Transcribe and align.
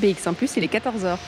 BX1⁇ 0.00 0.34
il 0.56 0.64
est 0.64 0.72
14h. 0.72 1.18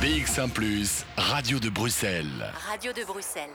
BX1⁇ 0.00 0.50
Radio 1.16 1.58
de 1.58 1.68
Bruxelles. 1.68 2.52
Radio 2.68 2.92
de 2.92 3.04
Bruxelles. 3.04 3.50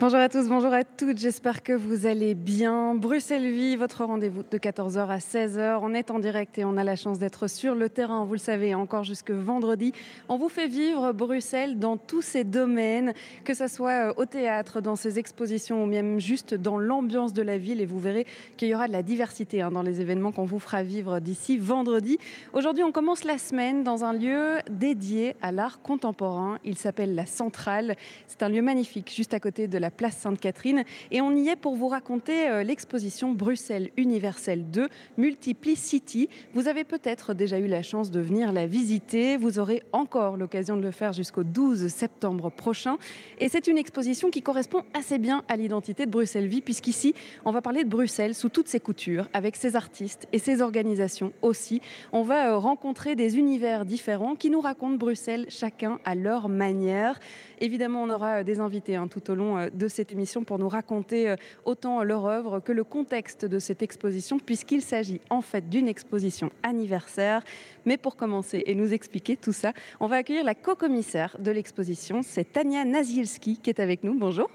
Bonjour 0.00 0.20
à 0.20 0.28
tous, 0.28 0.46
bonjour 0.46 0.72
à 0.72 0.84
toutes, 0.84 1.18
j'espère 1.18 1.64
que 1.64 1.72
vous 1.72 2.06
allez 2.06 2.36
bien. 2.36 2.94
Bruxelles 2.94 3.50
Vie, 3.50 3.74
votre 3.74 4.04
rendez-vous 4.04 4.44
de 4.48 4.56
14h 4.56 5.08
à 5.08 5.18
16h. 5.18 5.80
On 5.82 5.92
est 5.92 6.12
en 6.12 6.20
direct 6.20 6.56
et 6.56 6.64
on 6.64 6.76
a 6.76 6.84
la 6.84 6.94
chance 6.94 7.18
d'être 7.18 7.48
sur 7.48 7.74
le 7.74 7.88
terrain, 7.88 8.24
vous 8.24 8.34
le 8.34 8.38
savez, 8.38 8.76
encore 8.76 9.02
jusque 9.02 9.32
vendredi. 9.32 9.92
On 10.28 10.36
vous 10.36 10.48
fait 10.48 10.68
vivre 10.68 11.10
Bruxelles 11.10 11.80
dans 11.80 11.96
tous 11.96 12.22
ses 12.22 12.44
domaines, 12.44 13.12
que 13.42 13.54
ce 13.54 13.66
soit 13.66 14.10
euh, 14.10 14.14
au 14.16 14.24
théâtre, 14.24 14.80
dans 14.80 14.94
ses 14.94 15.18
expositions 15.18 15.82
ou 15.82 15.86
même 15.86 16.20
juste 16.20 16.54
dans 16.54 16.78
l'ambiance 16.78 17.32
de 17.32 17.42
la 17.42 17.58
ville. 17.58 17.80
Et 17.80 17.86
vous 17.86 17.98
verrez 17.98 18.24
qu'il 18.56 18.68
y 18.68 18.76
aura 18.76 18.86
de 18.86 18.92
la 18.92 19.02
diversité 19.02 19.62
hein, 19.62 19.72
dans 19.72 19.82
les 19.82 20.00
événements 20.00 20.30
qu'on 20.30 20.44
vous 20.44 20.60
fera 20.60 20.84
vivre 20.84 21.18
d'ici 21.18 21.58
vendredi. 21.58 22.18
Aujourd'hui, 22.52 22.84
on 22.84 22.92
commence 22.92 23.24
la 23.24 23.36
semaine 23.36 23.82
dans 23.82 24.04
un 24.04 24.12
lieu 24.12 24.58
dédié 24.70 25.34
à 25.42 25.50
l'art 25.50 25.82
contemporain. 25.82 26.60
Il 26.64 26.78
s'appelle 26.78 27.16
la 27.16 27.26
Centrale. 27.26 27.96
C'est 28.28 28.44
un 28.44 28.48
lieu 28.48 28.62
magnifique 28.62 29.12
juste 29.12 29.34
à 29.34 29.40
côté 29.40 29.66
de 29.66 29.76
la 29.76 29.87
place 29.90 30.16
Sainte-Catherine. 30.16 30.84
Et 31.10 31.20
on 31.20 31.34
y 31.34 31.48
est 31.48 31.56
pour 31.56 31.76
vous 31.76 31.88
raconter 31.88 32.48
euh, 32.48 32.62
l'exposition 32.62 33.32
Bruxelles 33.32 33.90
Universelle 33.96 34.70
2, 34.70 34.88
Multiplicity. 35.16 36.28
Vous 36.54 36.68
avez 36.68 36.84
peut-être 36.84 37.34
déjà 37.34 37.58
eu 37.58 37.66
la 37.66 37.82
chance 37.82 38.10
de 38.10 38.20
venir 38.20 38.52
la 38.52 38.66
visiter. 38.66 39.36
Vous 39.36 39.58
aurez 39.58 39.82
encore 39.92 40.36
l'occasion 40.36 40.76
de 40.76 40.82
le 40.82 40.90
faire 40.90 41.12
jusqu'au 41.12 41.44
12 41.44 41.88
septembre 41.88 42.50
prochain. 42.50 42.98
Et 43.38 43.48
c'est 43.48 43.66
une 43.66 43.78
exposition 43.78 44.30
qui 44.30 44.42
correspond 44.42 44.82
assez 44.94 45.18
bien 45.18 45.44
à 45.48 45.56
l'identité 45.56 46.06
de 46.06 46.10
Bruxelles 46.10 46.48
Vie, 46.48 46.60
puisqu'ici, 46.60 47.14
on 47.44 47.52
va 47.52 47.62
parler 47.62 47.84
de 47.84 47.88
Bruxelles 47.88 48.34
sous 48.34 48.48
toutes 48.48 48.68
ses 48.68 48.80
coutures, 48.80 49.28
avec 49.32 49.56
ses 49.56 49.76
artistes 49.76 50.28
et 50.32 50.38
ses 50.38 50.62
organisations 50.62 51.32
aussi. 51.42 51.80
On 52.12 52.22
va 52.22 52.50
euh, 52.50 52.56
rencontrer 52.56 53.16
des 53.16 53.38
univers 53.38 53.84
différents 53.84 54.34
qui 54.34 54.50
nous 54.50 54.60
racontent 54.60 54.96
Bruxelles, 54.96 55.46
chacun 55.48 55.98
à 56.04 56.14
leur 56.14 56.48
manière. 56.48 57.20
Évidemment, 57.60 58.02
on 58.02 58.10
aura 58.10 58.38
euh, 58.38 58.44
des 58.44 58.60
invités 58.60 58.96
hein, 58.96 59.08
tout 59.08 59.30
au 59.30 59.34
long 59.34 59.68
de 59.78 59.88
cette 59.88 60.12
émission 60.12 60.44
pour 60.44 60.58
nous 60.58 60.68
raconter 60.68 61.30
euh, 61.30 61.36
autant 61.64 62.02
leur 62.02 62.26
œuvre 62.26 62.60
que 62.60 62.72
le 62.72 62.84
contexte 62.84 63.44
de 63.44 63.58
cette 63.58 63.82
exposition, 63.82 64.38
puisqu'il 64.38 64.82
s'agit 64.82 65.20
en 65.30 65.40
fait 65.40 65.68
d'une 65.68 65.88
exposition 65.88 66.50
anniversaire. 66.62 67.42
Mais 67.86 67.96
pour 67.96 68.16
commencer 68.16 68.62
et 68.66 68.74
nous 68.74 68.92
expliquer 68.92 69.36
tout 69.36 69.52
ça, 69.52 69.72
on 70.00 70.06
va 70.06 70.16
accueillir 70.16 70.44
la 70.44 70.54
co-commissaire 70.54 71.36
de 71.38 71.50
l'exposition, 71.50 72.22
c'est 72.22 72.52
Tania 72.52 72.84
Nazielski 72.84 73.56
qui 73.56 73.70
est 73.70 73.80
avec 73.80 74.04
nous. 74.04 74.18
Bonjour. 74.18 74.50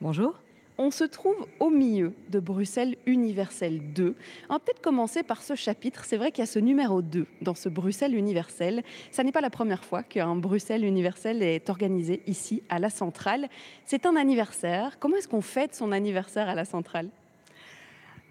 Bonjour. 0.00 0.43
On 0.76 0.90
se 0.90 1.04
trouve 1.04 1.46
au 1.60 1.70
milieu 1.70 2.12
de 2.30 2.40
Bruxelles 2.40 2.96
Universelle 3.06 3.80
2. 3.92 4.16
On 4.48 4.54
va 4.54 4.58
peut-être 4.58 4.80
commencer 4.80 5.22
par 5.22 5.40
ce 5.40 5.54
chapitre. 5.54 6.04
C'est 6.04 6.16
vrai 6.16 6.32
qu'il 6.32 6.42
y 6.42 6.48
a 6.48 6.50
ce 6.50 6.58
numéro 6.58 7.00
2 7.00 7.26
dans 7.42 7.54
ce 7.54 7.68
Bruxelles 7.68 8.16
Universelle. 8.16 8.82
Ça 9.12 9.22
n'est 9.22 9.30
pas 9.30 9.40
la 9.40 9.50
première 9.50 9.84
fois 9.84 10.02
qu'un 10.02 10.34
Bruxelles 10.34 10.84
Universelle 10.84 11.44
est 11.44 11.70
organisé 11.70 12.22
ici 12.26 12.64
à 12.68 12.80
la 12.80 12.90
centrale. 12.90 13.48
C'est 13.84 14.04
un 14.04 14.16
anniversaire. 14.16 14.98
Comment 14.98 15.16
est-ce 15.16 15.28
qu'on 15.28 15.42
fête 15.42 15.76
son 15.76 15.92
anniversaire 15.92 16.48
à 16.48 16.56
la 16.56 16.64
centrale? 16.64 17.08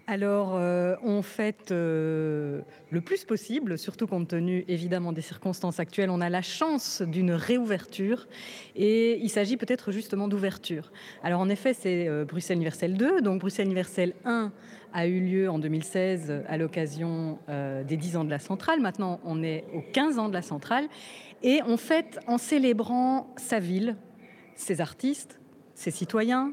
Alors, 0.06 0.54
euh, 0.54 0.96
on 1.02 1.22
fête 1.22 1.72
euh, 1.72 2.60
le 2.90 3.00
plus 3.00 3.24
possible, 3.24 3.78
surtout 3.78 4.06
compte 4.06 4.28
tenu 4.28 4.62
évidemment 4.68 5.12
des 5.12 5.22
circonstances 5.22 5.80
actuelles. 5.80 6.10
On 6.10 6.20
a 6.20 6.28
la 6.28 6.42
chance 6.42 7.00
d'une 7.00 7.32
réouverture 7.32 8.28
et 8.76 9.18
il 9.18 9.30
s'agit 9.30 9.56
peut-être 9.56 9.92
justement 9.92 10.28
d'ouverture. 10.28 10.92
Alors, 11.22 11.40
en 11.40 11.48
effet, 11.48 11.72
c'est 11.72 12.06
euh, 12.06 12.26
Bruxelles 12.26 12.56
Universelle 12.56 12.98
2. 12.98 13.22
Donc, 13.22 13.40
Bruxelles 13.40 13.64
Universelle 13.64 14.12
1 14.26 14.52
a 14.92 15.06
eu 15.06 15.20
lieu 15.20 15.48
en 15.48 15.58
2016 15.58 16.44
à 16.46 16.56
l'occasion 16.56 17.38
des 17.48 17.96
10 17.96 18.16
ans 18.16 18.24
de 18.24 18.30
la 18.30 18.38
centrale. 18.38 18.80
Maintenant, 18.80 19.18
on 19.24 19.42
est 19.42 19.64
aux 19.74 19.82
15 19.92 20.20
ans 20.20 20.28
de 20.28 20.34
la 20.34 20.42
centrale 20.42 20.86
et 21.42 21.60
on 21.66 21.76
fête 21.76 22.20
en 22.28 22.38
célébrant 22.38 23.34
sa 23.36 23.58
ville, 23.58 23.96
ses 24.54 24.80
artistes, 24.80 25.40
ses 25.74 25.90
citoyens, 25.90 26.52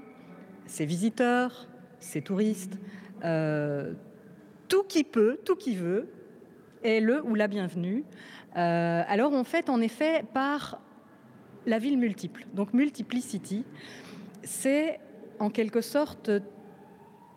ses 0.65 0.87
visiteurs, 0.87 1.67
ses 1.99 2.23
touristes. 2.23 2.79
Euh, 3.23 3.93
tout 4.67 4.83
qui 4.83 5.03
peut, 5.03 5.37
tout 5.43 5.55
qui 5.55 5.75
veut, 5.75 6.07
est 6.83 6.99
le 6.99 7.23
ou 7.25 7.35
la 7.35 7.47
bienvenue. 7.47 8.03
Euh, 8.57 9.03
alors 9.07 9.31
on 9.33 9.43
fait 9.43 9.69
en 9.69 9.81
effet 9.81 10.23
par 10.33 10.81
la 11.65 11.77
ville 11.77 11.97
multiple. 11.97 12.45
Donc 12.53 12.73
multiplicity, 12.73 13.63
c'est 14.43 14.99
en 15.39 15.49
quelque 15.49 15.81
sorte 15.81 16.31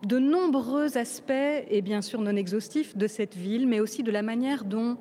de 0.04 0.18
nombreux 0.18 0.98
aspects, 0.98 1.32
et 1.32 1.82
bien 1.82 2.02
sûr 2.02 2.20
non 2.20 2.36
exhaustifs, 2.36 2.96
de 2.96 3.06
cette 3.06 3.36
ville, 3.36 3.66
mais 3.66 3.80
aussi 3.80 4.02
de 4.02 4.10
la 4.10 4.22
manière 4.22 4.64
dont 4.64 4.96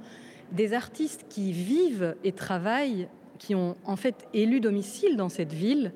des 0.52 0.74
artistes 0.74 1.26
qui 1.30 1.52
vivent 1.52 2.16
et 2.24 2.32
travaillent, 2.32 3.08
qui 3.40 3.56
ont 3.56 3.76
en 3.86 3.96
fait 3.96 4.28
élu 4.34 4.60
domicile 4.60 5.18
dans 5.18 5.30
cette 5.30 5.52
ville, 5.54 5.92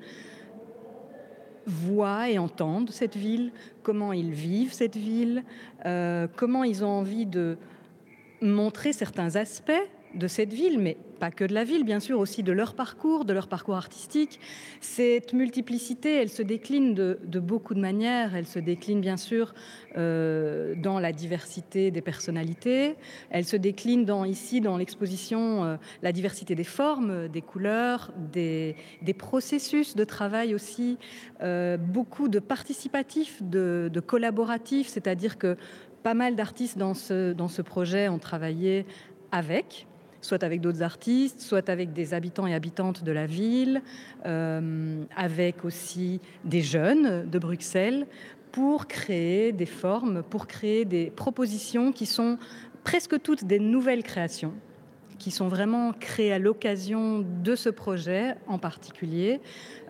voient 1.68 2.30
et 2.30 2.38
entendent 2.38 2.90
cette 2.90 3.16
ville, 3.16 3.52
comment 3.82 4.12
ils 4.12 4.32
vivent 4.32 4.72
cette 4.72 4.96
ville, 4.96 5.44
euh, 5.86 6.26
comment 6.36 6.64
ils 6.64 6.84
ont 6.84 6.88
envie 6.88 7.26
de 7.26 7.56
montrer 8.40 8.92
certains 8.92 9.36
aspects 9.36 9.72
de 10.18 10.26
cette 10.26 10.52
ville, 10.52 10.78
mais 10.78 10.96
pas 11.18 11.30
que 11.30 11.44
de 11.44 11.52
la 11.52 11.64
ville, 11.64 11.84
bien 11.84 12.00
sûr, 12.00 12.18
aussi 12.20 12.42
de 12.42 12.52
leur 12.52 12.74
parcours, 12.74 13.24
de 13.24 13.32
leur 13.32 13.48
parcours 13.48 13.76
artistique. 13.76 14.38
Cette 14.80 15.32
multiplicité, 15.32 16.14
elle 16.14 16.28
se 16.28 16.42
décline 16.42 16.94
de, 16.94 17.40
beaucoup 17.40 17.74
de 17.74 17.80
manières. 17.80 18.36
Elle 18.36 18.46
se 18.46 18.58
décline, 18.58 19.00
bien 19.00 19.16
sûr, 19.16 19.54
euh, 19.96 20.74
dans 20.76 21.00
la 21.00 21.12
diversité 21.12 21.90
des 21.90 22.02
personnalités. 22.02 22.94
Elle 23.30 23.44
se 23.44 23.56
décline 23.56 24.04
dans, 24.04 24.24
ici, 24.24 24.60
dans 24.60 24.76
l'exposition, 24.76 25.64
euh, 25.64 25.76
la 26.02 26.12
diversité 26.12 26.54
des 26.54 26.64
formes, 26.64 27.28
des 27.28 27.42
couleurs, 27.42 28.12
des, 28.32 28.76
processus 29.18 29.96
de 29.96 30.04
travail 30.04 30.54
aussi. 30.54 30.98
Euh, 31.42 31.76
beaucoup 31.76 32.28
de 32.28 32.38
participatifs, 32.38 33.42
de, 33.42 33.90
de 33.92 34.00
collaboratifs, 34.00 34.88
c'est-à-dire 34.88 35.38
que 35.38 35.56
pas 36.04 36.14
mal 36.14 36.36
d'artistes 36.36 36.78
dans 36.78 36.94
ce, 36.94 37.32
dans 37.32 37.48
ce 37.48 37.60
projet 37.60 38.08
ont 38.08 38.20
travaillé 38.20 38.86
avec 39.32 39.87
soit 40.20 40.42
avec 40.42 40.60
d'autres 40.60 40.82
artistes, 40.82 41.40
soit 41.40 41.68
avec 41.68 41.92
des 41.92 42.14
habitants 42.14 42.46
et 42.46 42.54
habitantes 42.54 43.04
de 43.04 43.12
la 43.12 43.26
ville, 43.26 43.82
euh, 44.26 45.02
avec 45.16 45.64
aussi 45.64 46.20
des 46.44 46.62
jeunes 46.62 47.28
de 47.28 47.38
Bruxelles, 47.38 48.06
pour 48.52 48.86
créer 48.86 49.52
des 49.52 49.66
formes, 49.66 50.22
pour 50.22 50.46
créer 50.46 50.84
des 50.84 51.10
propositions 51.10 51.92
qui 51.92 52.06
sont 52.06 52.38
presque 52.82 53.20
toutes 53.22 53.44
des 53.44 53.58
nouvelles 53.58 54.02
créations 54.02 54.54
qui 55.18 55.30
sont 55.30 55.48
vraiment 55.48 55.92
créées 55.92 56.32
à 56.32 56.38
l'occasion 56.38 57.24
de 57.42 57.56
ce 57.56 57.68
projet 57.68 58.36
en 58.46 58.58
particulier. 58.58 59.40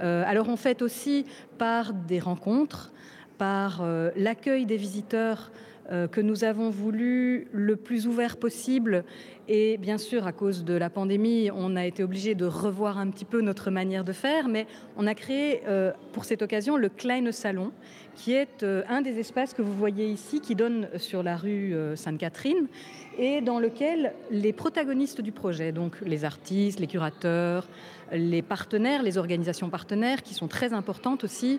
Euh, 0.00 0.24
alors 0.26 0.48
on 0.48 0.56
fait 0.56 0.82
aussi 0.82 1.26
par 1.58 1.92
des 1.92 2.18
rencontres, 2.18 2.92
par 3.36 3.82
euh, 3.82 4.10
l'accueil 4.16 4.66
des 4.66 4.76
visiteurs 4.76 5.52
que 5.88 6.20
nous 6.20 6.44
avons 6.44 6.70
voulu 6.70 7.48
le 7.52 7.76
plus 7.76 8.06
ouvert 8.06 8.36
possible. 8.36 9.04
Et 9.50 9.78
bien 9.78 9.96
sûr, 9.96 10.26
à 10.26 10.32
cause 10.32 10.62
de 10.62 10.74
la 10.74 10.90
pandémie, 10.90 11.50
on 11.54 11.74
a 11.74 11.86
été 11.86 12.04
obligé 12.04 12.34
de 12.34 12.44
revoir 12.44 12.98
un 12.98 13.08
petit 13.08 13.24
peu 13.24 13.40
notre 13.40 13.70
manière 13.70 14.04
de 14.04 14.12
faire, 14.12 14.46
mais 14.46 14.66
on 14.98 15.06
a 15.06 15.14
créé 15.14 15.62
euh, 15.66 15.92
pour 16.12 16.26
cette 16.26 16.42
occasion 16.42 16.76
le 16.76 16.90
Kleine 16.90 17.32
Salon, 17.32 17.72
qui 18.14 18.34
est 18.34 18.62
euh, 18.62 18.82
un 18.90 19.00
des 19.00 19.18
espaces 19.18 19.54
que 19.54 19.62
vous 19.62 19.72
voyez 19.72 20.06
ici, 20.06 20.42
qui 20.42 20.54
donne 20.54 20.90
sur 20.98 21.22
la 21.22 21.38
rue 21.38 21.74
Sainte-Catherine, 21.94 22.68
et 23.16 23.40
dans 23.40 23.58
lequel 23.58 24.12
les 24.30 24.52
protagonistes 24.52 25.22
du 25.22 25.32
projet, 25.32 25.72
donc 25.72 25.96
les 26.02 26.26
artistes, 26.26 26.78
les 26.78 26.86
curateurs, 26.86 27.66
les 28.12 28.42
partenaires, 28.42 29.02
les 29.02 29.16
organisations 29.16 29.70
partenaires, 29.70 30.22
qui 30.22 30.34
sont 30.34 30.48
très 30.48 30.74
importantes 30.74 31.24
aussi, 31.24 31.58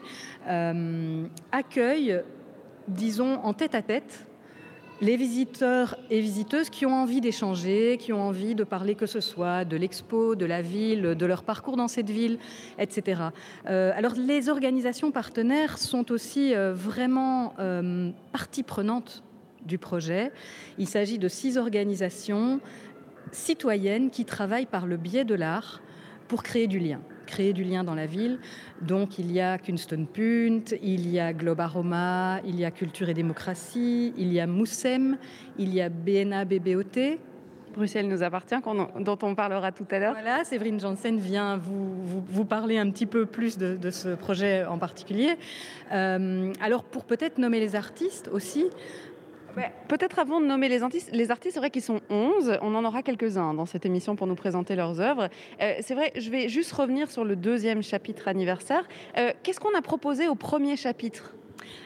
accueillent 1.52 2.22
disons, 2.90 3.40
en 3.44 3.54
tête 3.54 3.76
à 3.76 3.82
tête 3.82 4.26
les 5.02 5.16
visiteurs 5.16 5.98
et 6.10 6.20
visiteuses 6.20 6.70
qui 6.70 6.86
ont 6.86 6.94
envie 6.94 7.22
d'échanger, 7.22 7.98
qui 7.98 8.12
ont 8.12 8.22
envie 8.22 8.54
de 8.54 8.64
parler 8.64 8.96
que 8.96 9.06
ce 9.06 9.22
soit 9.22 9.64
de 9.64 9.78
l'expo, 9.78 10.36
de 10.36 10.46
la 10.46 10.62
ville, 10.62 11.16
de 11.16 11.26
leur 11.26 11.44
parcours 11.44 11.78
dans 11.78 11.88
cette 11.88 12.10
ville, 12.10 12.38
etc. 12.78 13.22
Euh, 13.68 13.92
alors 13.96 14.14
les 14.16 14.50
organisations 14.50 15.12
partenaires 15.12 15.78
sont 15.78 16.12
aussi 16.12 16.54
euh, 16.54 16.74
vraiment 16.74 17.54
euh, 17.60 18.12
partie 18.34 18.64
prenante 18.64 19.24
du 19.66 19.78
projet. 19.78 20.32
Il 20.78 20.88
s'agit 20.88 21.18
de 21.18 21.28
six 21.28 21.58
organisations 21.58 22.60
citoyennes 23.32 24.10
qui 24.10 24.26
travaillent 24.26 24.66
par 24.66 24.86
le 24.86 24.98
biais 24.98 25.24
de 25.24 25.36
l'art 25.36 25.82
pour 26.30 26.44
créer 26.44 26.68
du 26.68 26.80
lien 26.80 27.02
créer 27.30 27.54
du 27.54 27.64
lien 27.64 27.84
dans 27.84 27.94
la 27.94 28.08
ville. 28.08 28.40
Donc 28.82 29.20
il 29.20 29.32
y 29.32 29.40
a 29.40 29.60
Kunstone 29.60 30.08
Punt, 30.08 30.76
il 30.82 31.08
y 31.08 31.20
a 31.20 31.32
Globe 31.32 31.60
Aroma, 31.60 32.40
il 32.44 32.60
y 32.60 32.66
a 32.66 32.72
Culture 32.72 33.08
et 33.08 33.14
Démocratie, 33.14 34.14
il 34.18 34.34
y 34.34 34.40
a 34.40 34.48
Moussem, 34.48 35.18
il 35.60 35.72
y 35.72 35.80
a 35.80 35.90
BNA 35.90 36.46
BBOT, 36.46 37.20
Bruxelles 37.76 38.08
nous 38.08 38.24
appartient, 38.24 38.56
dont 39.00 39.18
on 39.22 39.36
parlera 39.36 39.72
tout 39.72 39.86
à 39.92 40.00
l'heure. 40.00 40.14
Voilà, 40.14 40.44
Séverine 40.44 40.80
Janssen 40.80 41.20
vient 41.20 41.58
vous, 41.58 42.24
vous, 42.28 42.46
parler 42.46 42.78
un 42.78 42.90
petit 42.90 43.06
peu 43.06 43.26
plus 43.26 43.58
de, 43.58 43.90
ce 43.92 44.16
projet 44.16 44.66
en 44.66 44.78
particulier. 44.78 45.38
Euh, 45.92 46.52
alors 46.62 46.84
pour 46.84 47.06
peut-être 47.06 47.38
nommer 47.38 47.60
les 47.60 47.76
artistes 47.76 48.28
aussi, 48.34 48.66
Peut-être 49.88 50.20
avant 50.20 50.40
de 50.40 50.46
nommer 50.46 50.70
les 50.70 50.84
artistes, 50.84 51.10
les 51.12 51.32
artistes, 51.32 51.56
c'est 51.56 51.60
vrai 51.60 51.70
qu'ils 51.70 51.82
sont 51.82 52.02
11, 52.10 52.60
on 52.62 52.76
en 52.76 52.86
aura 52.86 53.04
quelques-uns 53.04 53.54
dans 53.54 53.66
cette 53.66 53.86
émission 53.86 54.16
pour 54.16 54.28
nous 54.28 54.36
présenter 54.36 54.76
leurs 54.76 55.02
œuvres. 55.02 55.30
Euh, 55.62 55.74
c'est 55.82 55.96
vrai, 55.96 56.12
je 56.16 56.30
vais 56.30 56.50
juste 56.50 56.72
revenir 56.72 57.10
sur 57.12 57.24
le 57.24 57.36
deuxième 57.36 57.82
chapitre 57.84 58.28
anniversaire. 58.28 58.88
Euh, 59.18 59.32
qu'est-ce 59.44 59.60
qu'on 59.60 59.76
a 59.76 59.82
proposé 59.82 60.28
au 60.28 60.36
premier 60.36 60.76
chapitre? 60.76 61.34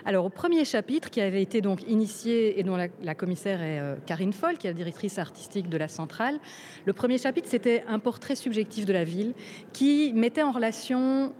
Alors 0.05 0.25
au 0.25 0.29
premier 0.29 0.65
chapitre 0.65 1.09
qui 1.09 1.21
avait 1.21 1.41
été 1.41 1.61
donc 1.61 1.81
initié 1.87 2.59
et 2.59 2.63
dont 2.63 2.77
la, 2.77 3.15
commissaire 3.15 3.61
est 3.61 3.79
euh, 3.79 3.95
Karine 4.05 4.33
Foll, 4.33 4.57
qui 4.57 4.67
est 4.67 4.71
la 4.71 4.75
directrice 4.75 5.17
artistique 5.17 5.69
de 5.69 5.77
la 5.77 5.87
centrale, 5.87 6.39
le 6.85 6.93
premier 6.93 7.17
chapitre 7.17 7.47
c'était 7.49 7.83
un 7.87 7.99
portrait 7.99 8.35
subjectif 8.35 8.85
de 8.85 8.93
la 8.93 9.03
ville 9.03 9.33
qui 9.71 10.13
mettait 10.13 10.43
en 10.43 10.51
relation 10.51 11.33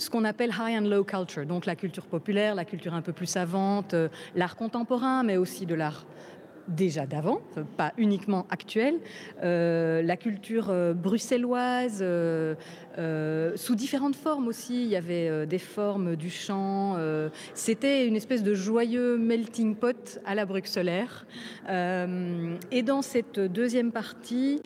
ce 0.00 0.10
qu'on 0.10 0.24
appelle 0.24 0.50
high 0.50 0.78
and 0.78 0.88
low 0.88 1.04
culture, 1.04 1.46
donc 1.46 1.66
la 1.66 1.76
culture 1.76 2.06
populaire, 2.06 2.54
la 2.54 2.64
culture 2.64 2.94
un 2.94 3.02
peu 3.02 3.12
plus 3.12 3.26
savante, 3.26 3.94
euh, 3.94 4.08
l'art 4.34 4.56
contemporain, 4.56 5.22
mais 5.22 5.36
aussi 5.36 5.66
de 5.66 5.74
l'art 5.74 6.06
déjà 6.70 7.06
d'avant, 7.06 7.40
pas 7.76 7.92
uniquement 7.98 8.46
actuel, 8.50 8.94
euh, 9.42 10.02
la 10.02 10.16
culture 10.16 10.68
euh, 10.70 10.94
bruxelloise, 10.94 11.98
euh, 12.02 12.54
sous 13.56 13.74
différentes 13.74 14.16
formes 14.16 14.48
aussi. 14.48 14.82
Il 14.82 14.88
y 14.88 14.96
avait 14.96 15.46
des 15.46 15.58
formes 15.58 16.16
du 16.16 16.30
chant. 16.30 16.96
C'était 17.54 18.06
une 18.06 18.16
espèce 18.16 18.42
de 18.42 18.54
joyeux 18.54 19.16
melting 19.16 19.74
pot 19.74 20.20
à 20.24 20.34
la 20.34 20.44
bruxellaire. 20.44 21.26
et 21.68 22.82
dans 22.82 23.02
cette 23.02 23.40
deuxième 23.40 23.92
partie, 23.92 24.60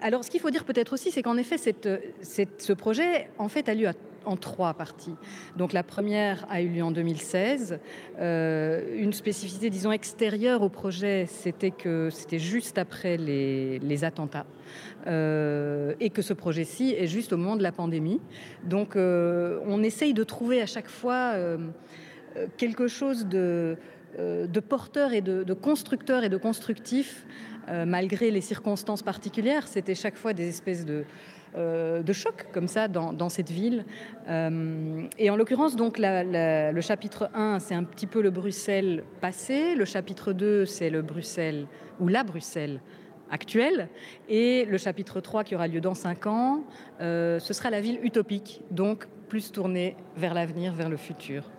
alors 0.00 0.24
ce 0.24 0.30
qu'il 0.30 0.40
faut 0.40 0.50
dire 0.50 0.64
peut-être 0.64 0.92
aussi, 0.92 1.10
c'est 1.10 1.22
qu'en 1.22 1.36
effet, 1.36 1.56
ce 1.58 2.72
projet 2.72 3.30
en 3.38 3.48
fait 3.48 3.68
a 3.68 3.74
lieu 3.74 3.88
à 3.88 3.94
en 4.24 4.36
trois 4.36 4.74
parties. 4.74 5.14
Donc 5.56 5.72
la 5.72 5.82
première 5.82 6.46
a 6.50 6.62
eu 6.62 6.68
lieu 6.68 6.82
en 6.82 6.90
2016. 6.90 7.78
Euh, 8.18 8.96
une 8.96 9.12
spécificité, 9.12 9.70
disons, 9.70 9.92
extérieure 9.92 10.62
au 10.62 10.68
projet, 10.68 11.26
c'était 11.28 11.70
que 11.70 12.10
c'était 12.10 12.38
juste 12.38 12.78
après 12.78 13.16
les, 13.16 14.04
attentats. 14.04 14.46
Euh, 15.06 15.94
et 16.00 16.10
que 16.10 16.22
ce 16.22 16.32
projet-ci 16.32 16.94
est 16.96 17.06
juste 17.06 17.32
au 17.32 17.36
moment 17.36 17.56
de 17.56 17.62
la 17.62 17.72
pandémie. 17.72 18.20
Donc 18.64 18.96
euh, 18.96 19.60
on 19.66 19.82
essaye 19.82 20.14
de 20.14 20.24
trouver 20.24 20.62
à 20.62 20.66
chaque 20.66 20.88
fois 20.88 21.34
quelque 22.56 22.88
chose 22.88 23.26
de, 23.26 23.76
porteur 24.68 25.12
et 25.12 25.20
de, 25.20 25.44
de, 25.44 25.54
constructeur 25.54 26.24
et 26.24 26.28
de 26.28 26.36
constructif, 26.36 27.26
malgré 27.68 28.30
les 28.30 28.40
circonstances 28.40 29.02
particulières. 29.02 29.68
C'était 29.68 29.94
chaque 29.94 30.16
fois 30.16 30.32
des 30.32 30.48
espèces 30.48 30.84
de 30.84 31.04
de 31.56 32.12
choc 32.12 32.46
comme 32.52 32.68
ça 32.68 32.88
dans, 32.88 33.28
cette 33.28 33.50
ville. 33.50 33.84
Euh, 34.28 35.06
et 35.18 35.30
en 35.30 35.36
l'occurrence, 35.36 35.76
donc 35.76 35.96
le 35.98 36.80
chapitre 36.80 37.30
1, 37.34 37.58
c'est 37.58 37.74
un 37.74 37.84
petit 37.84 38.06
peu 38.06 38.22
le 38.22 38.30
Bruxelles 38.30 39.04
passé. 39.20 39.74
Le 39.74 39.84
chapitre 39.84 40.32
2, 40.32 40.66
c'est 40.66 40.90
le 40.90 41.02
Bruxelles 41.02 41.66
ou 42.00 42.08
la 42.08 42.24
Bruxelles 42.24 42.80
actuelle. 43.30 43.88
Et 44.28 44.64
le 44.66 44.78
chapitre 44.78 45.20
3, 45.20 45.44
qui 45.44 45.54
aura 45.54 45.66
lieu 45.66 45.80
dans 45.80 45.94
5 45.94 46.26
ans, 46.26 46.64
euh, 47.00 47.38
ce 47.38 47.52
sera 47.54 47.70
la 47.70 47.80
ville 47.80 47.98
utopique, 48.02 48.62
donc 48.70 49.06
plus 49.28 49.50
tournée 49.50 49.96
vers 50.16 50.34
l'avenir, 50.34 50.74
vers 50.74 50.88
le 50.88 50.96
futur 50.96 51.50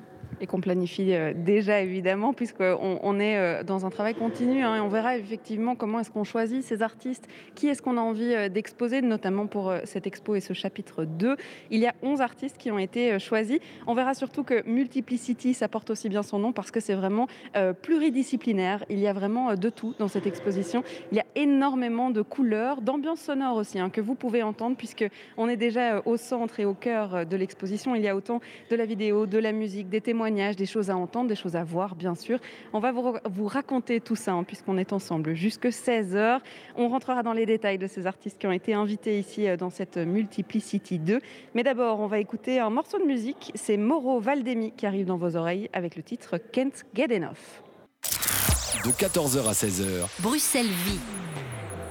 et 0.42 0.48
qu'on 0.48 0.62
planifie 0.62 1.14
euh, 1.14 1.34
déjà 1.36 1.82
évidemment, 1.82 2.34
puisqu'on 2.34 3.00
on 3.02 3.20
est 3.20 3.38
euh, 3.38 3.64
dans 3.64 3.86
un 3.86 3.90
travail 3.90 4.16
continu 4.16 4.64
hein, 4.64 4.82
on 4.84 4.88
verra 4.88 5.18
effectivement 5.18 5.76
comment 5.76 6.00
est-ce 6.00 6.12
qu'on 6.12 6.24
choisit 6.24 6.64
ces 6.64 6.82
artistes, 6.82 7.28
qui 7.56 7.68
est-ce 7.68 7.82
qu'on 7.82 7.98
a 7.98 8.02
envie 8.02 8.34
euh, 8.34 8.50
d'exposer, 8.50 9.02
notamment 9.02 9.48
pour 9.48 9.74
cette 9.86 10.08
expo 10.08 10.36
et 10.36 10.42
ce 10.42 10.54
chapitre 10.54 11.06
2. 11.06 11.38
Il 11.72 11.80
y 11.80 11.88
a 11.88 11.94
11 12.02 12.22
artistes 12.22 12.58
qui 12.58 12.72
ont 12.72 12.78
été 12.78 13.20
choisis. 13.20 13.60
On 13.88 13.94
verra 13.94 14.14
surtout 14.14 14.44
que 14.44 14.68
Multiplicity, 14.68 15.54
ça 15.54 15.68
porte 15.68 15.90
aussi 15.90 16.10
bien 16.10 16.24
son 16.24 16.40
nom 16.40 16.52
parce 16.52 16.72
que 16.72 16.80
c'est 16.80 16.94
vraiment 16.94 17.28
pluridisciplinaire. 17.82 18.86
Il 18.90 19.00
y 19.00 19.08
a 19.08 19.14
vraiment 19.14 19.56
de 19.56 19.70
tout 19.70 19.96
dans 20.00 20.08
cette 20.08 20.28
exposition. 20.28 20.84
Il 21.12 21.18
y 21.18 21.20
a 21.20 21.26
énormément 21.36 22.10
de 22.10 22.22
couleurs, 22.22 22.82
d'ambiance 22.82 23.22
sonore 23.22 23.58
aussi, 23.58 23.80
hein, 23.80 23.90
que 23.90 24.02
vous 24.02 24.16
pouvez 24.16 24.44
entendre 24.44 24.76
puisque 24.78 25.06
on 25.38 25.50
est 25.50 25.58
déjà 25.58 26.02
au 26.06 26.18
centre 26.18 26.60
et 26.60 26.66
au 26.66 26.74
cœur 26.74 27.26
de 27.26 27.36
l'exposition. 27.36 27.96
Il 27.96 28.02
y 28.02 28.08
a 28.08 28.16
autant 28.16 28.40
de 28.70 28.76
la 28.76 28.86
vidéo, 28.86 29.26
de 29.26 29.38
la 29.38 29.52
musique, 29.52 29.90
des 29.90 30.02
témoignages 30.02 30.23
des 30.32 30.66
choses 30.66 30.90
à 30.90 30.98
entendre, 30.98 31.28
des 31.28 31.36
choses 31.36 31.56
à 31.56 31.64
voir, 31.64 31.96
bien 31.96 32.16
sûr. 32.16 32.40
On 32.72 32.80
va 32.80 32.92
vous, 32.92 33.16
vous 33.26 33.48
raconter 33.48 34.00
tout 34.00 34.16
ça, 34.16 34.34
hein, 34.34 34.44
puisqu'on 34.44 34.78
est 34.78 34.94
ensemble 34.94 35.34
jusque 35.34 35.66
16h. 35.66 36.40
On 36.76 36.88
rentrera 36.88 37.24
dans 37.24 37.34
les 37.34 37.46
détails 37.46 37.78
de 37.78 37.88
ces 37.88 38.08
artistes 38.08 38.40
qui 38.40 38.48
ont 38.48 38.52
été 38.52 38.74
invités 38.74 39.20
ici 39.20 39.48
euh, 39.48 39.58
dans 39.58 39.70
cette 39.70 39.98
Multiplicity 39.98 41.00
2. 41.00 41.20
Mais 41.56 41.64
d'abord, 41.64 42.00
on 42.00 42.08
va 42.08 42.20
écouter 42.20 42.60
un 42.60 42.70
morceau 42.70 43.00
de 43.00 43.06
musique. 43.06 43.52
C'est 43.56 43.78
Moro 43.78 44.20
Valdemi 44.20 44.72
qui 44.72 44.86
arrive 44.86 45.06
dans 45.06 45.18
vos 45.18 45.36
oreilles 45.36 45.70
avec 45.74 45.96
le 45.96 46.04
titre 46.04 46.38
Can't 46.38 46.84
Get 46.94 47.16
Enough. 47.16 47.62
De 48.86 48.92
14h 48.92 49.48
à 49.48 49.54
16h. 49.54 50.22
Bruxelles 50.22 50.66
vit. 50.66 51.00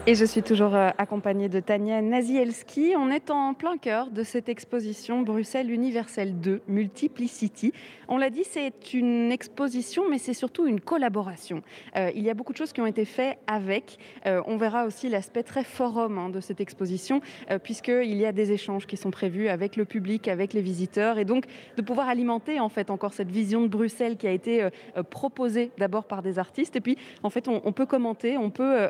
Et 0.05 0.17
je 0.17 0.25
suis 0.25 0.43
toujours 0.43 0.75
euh, 0.75 0.91
accompagnée 0.99 1.49
de 1.49 1.61
Tania 1.61 2.03
Nazielski. 2.03 2.95
On 2.99 3.09
est 3.09 3.31
en 3.31 3.55
plein 3.55 3.77
cœur 3.77 4.11
de 4.11 4.25
cette 4.25 4.49
exposition 4.49 5.23
Bruxelles 5.23 5.71
Universelle 5.71 6.41
2, 6.41 6.63
Multiplicity. 6.67 7.73
On 8.09 8.19
l'a 8.19 8.29
dit, 8.29 8.43
c'est 8.43 8.95
une 8.95 9.31
exposition, 9.31 10.09
mais 10.11 10.19
c'est 10.19 10.35
surtout 10.35 10.67
une 10.67 10.81
collaboration. 10.81 11.63
Euh, 11.97 12.11
il 12.17 12.25
y 12.25 12.31
a 12.31 12.35
beaucoup 12.35 12.53
de 12.53 12.59
choses 12.59 12.73
qui 12.73 12.81
ont 12.81 12.87
été 12.87 13.05
faites 13.05 13.39
avec. 13.47 13.97
Euh, 14.27 14.43
on 14.47 14.57
verra 14.57 14.87
aussi 14.87 15.09
l'aspect 15.09 15.45
très 15.45 15.63
forum 15.63 16.19
hein, 16.19 16.31
de 16.31 16.41
cette 16.41 16.61
exposition, 16.61 17.21
puisqu'il 17.63 18.17
y 18.17 18.27
a 18.27 18.33
des 18.33 18.51
échanges 18.51 18.87
qui 18.87 18.97
sont 18.97 19.13
prévus 19.13 19.47
avec 19.47 19.77
le 19.77 19.85
public, 19.85 20.27
avec 20.27 20.53
les 20.53 20.63
visiteurs, 20.63 21.19
et 21.19 21.25
donc 21.25 21.45
de 21.77 21.83
pouvoir 21.83 22.09
alimenter 22.09 22.59
en 22.59 22.69
fait 22.69 22.91
encore 22.91 23.13
cette 23.13 23.31
vision 23.31 23.63
de 23.63 23.69
Bruxelles 23.69 24.17
qui 24.17 24.27
a 24.27 24.33
été 24.33 24.69
proposée 25.11 25.71
d'abord 25.79 26.05
par 26.05 26.23
des 26.23 26.39
artistes, 26.41 26.75
et 26.75 26.81
puis 26.81 26.99
en 27.23 27.31
fait 27.31 27.47
on 27.49 27.73
peut 27.73 27.87
commenter, 27.87 28.37
on 28.37 28.51
peut 28.51 28.89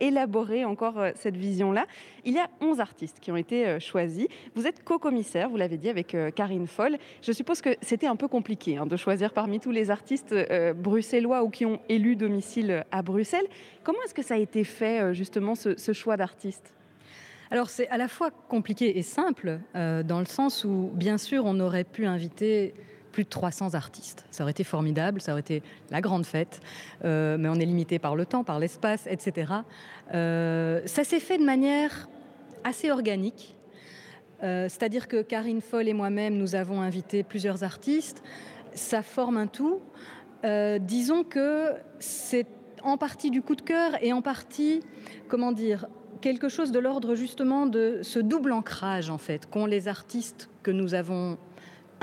élaborer 0.00 0.51
encore 0.64 0.98
euh, 0.98 1.10
cette 1.14 1.36
vision-là. 1.36 1.86
Il 2.24 2.34
y 2.34 2.38
a 2.38 2.48
11 2.60 2.80
artistes 2.80 3.18
qui 3.20 3.32
ont 3.32 3.36
été 3.36 3.66
euh, 3.66 3.80
choisis. 3.80 4.26
Vous 4.54 4.66
êtes 4.66 4.84
co-commissaire, 4.84 5.48
vous 5.48 5.56
l'avez 5.56 5.78
dit, 5.78 5.88
avec 5.88 6.14
euh, 6.14 6.30
Karine 6.30 6.66
Foll. 6.66 6.98
Je 7.22 7.32
suppose 7.32 7.60
que 7.60 7.70
c'était 7.80 8.06
un 8.06 8.16
peu 8.16 8.28
compliqué 8.28 8.76
hein, 8.76 8.86
de 8.86 8.96
choisir 8.96 9.32
parmi 9.32 9.60
tous 9.60 9.70
les 9.70 9.90
artistes 9.90 10.34
bruxellois 10.76 11.42
ou 11.42 11.50
qui 11.50 11.66
ont 11.66 11.80
élu 11.88 12.16
domicile 12.16 12.84
à 12.90 13.02
Bruxelles. 13.02 13.46
Comment 13.82 13.98
est-ce 14.04 14.14
que 14.14 14.22
ça 14.22 14.34
a 14.34 14.38
été 14.38 14.64
fait, 14.64 15.14
justement, 15.14 15.54
ce, 15.54 15.92
choix 15.92 16.16
d'artistes 16.16 16.72
alors 17.50 17.68
c'est 17.68 17.86
à 17.88 17.98
la 17.98 18.08
fois 18.08 18.30
compliqué 18.30 18.96
et 18.96 19.02
simple, 19.02 19.58
dans 19.74 20.20
le 20.20 20.24
sens 20.24 20.64
où, 20.64 20.90
bien 20.94 21.18
sûr, 21.18 21.44
on 21.44 21.60
aurait 21.60 21.84
pu 21.84 22.06
inviter 22.06 22.72
plus 23.12 23.24
de 23.24 23.28
300 23.28 23.74
artistes. 23.74 24.24
Ça 24.30 24.42
aurait 24.42 24.50
été 24.50 24.64
formidable, 24.64 25.20
ça 25.20 25.32
aurait 25.32 25.42
été 25.42 25.62
la 25.90 26.00
grande 26.00 26.26
fête, 26.26 26.60
euh, 27.04 27.36
mais 27.38 27.48
on 27.48 27.54
est 27.54 27.66
limité 27.66 27.98
par 27.98 28.16
le 28.16 28.26
temps, 28.26 28.42
par 28.42 28.58
l'espace, 28.58 29.06
etc. 29.06 29.52
Euh, 30.14 30.80
ça 30.86 31.04
s'est 31.04 31.20
fait 31.20 31.38
de 31.38 31.44
manière 31.44 32.08
assez 32.64 32.90
organique, 32.90 33.54
euh, 34.42 34.68
c'est-à-dire 34.68 35.06
que 35.06 35.22
Karine 35.22 35.60
Foll 35.60 35.88
et 35.88 35.92
moi-même, 35.92 36.36
nous 36.36 36.54
avons 36.54 36.80
invité 36.80 37.22
plusieurs 37.22 37.62
artistes. 37.62 38.22
Ça 38.74 39.02
forme 39.02 39.36
un 39.36 39.46
tout. 39.46 39.80
disons 40.80 41.22
que 41.22 41.72
c'est 42.00 42.46
en 42.82 42.96
partie 42.96 43.30
du 43.30 43.42
coup 43.42 43.54
de 43.54 43.62
cœur 43.62 44.02
et 44.02 44.12
en 44.12 44.22
partie, 44.22 44.80
comment 45.28 45.52
dire, 45.52 45.86
quelque 46.20 46.48
chose 46.48 46.72
de 46.72 46.78
l'ordre 46.78 47.14
justement 47.14 47.66
de 47.66 48.00
ce 48.02 48.18
double 48.18 48.52
ancrage 48.52 49.10
en 49.10 49.18
fait 49.18 49.48
qu'ont 49.48 49.66
les 49.66 49.88
artistes 49.88 50.48
que 50.62 50.70
nous 50.70 50.94
avons 50.94 51.36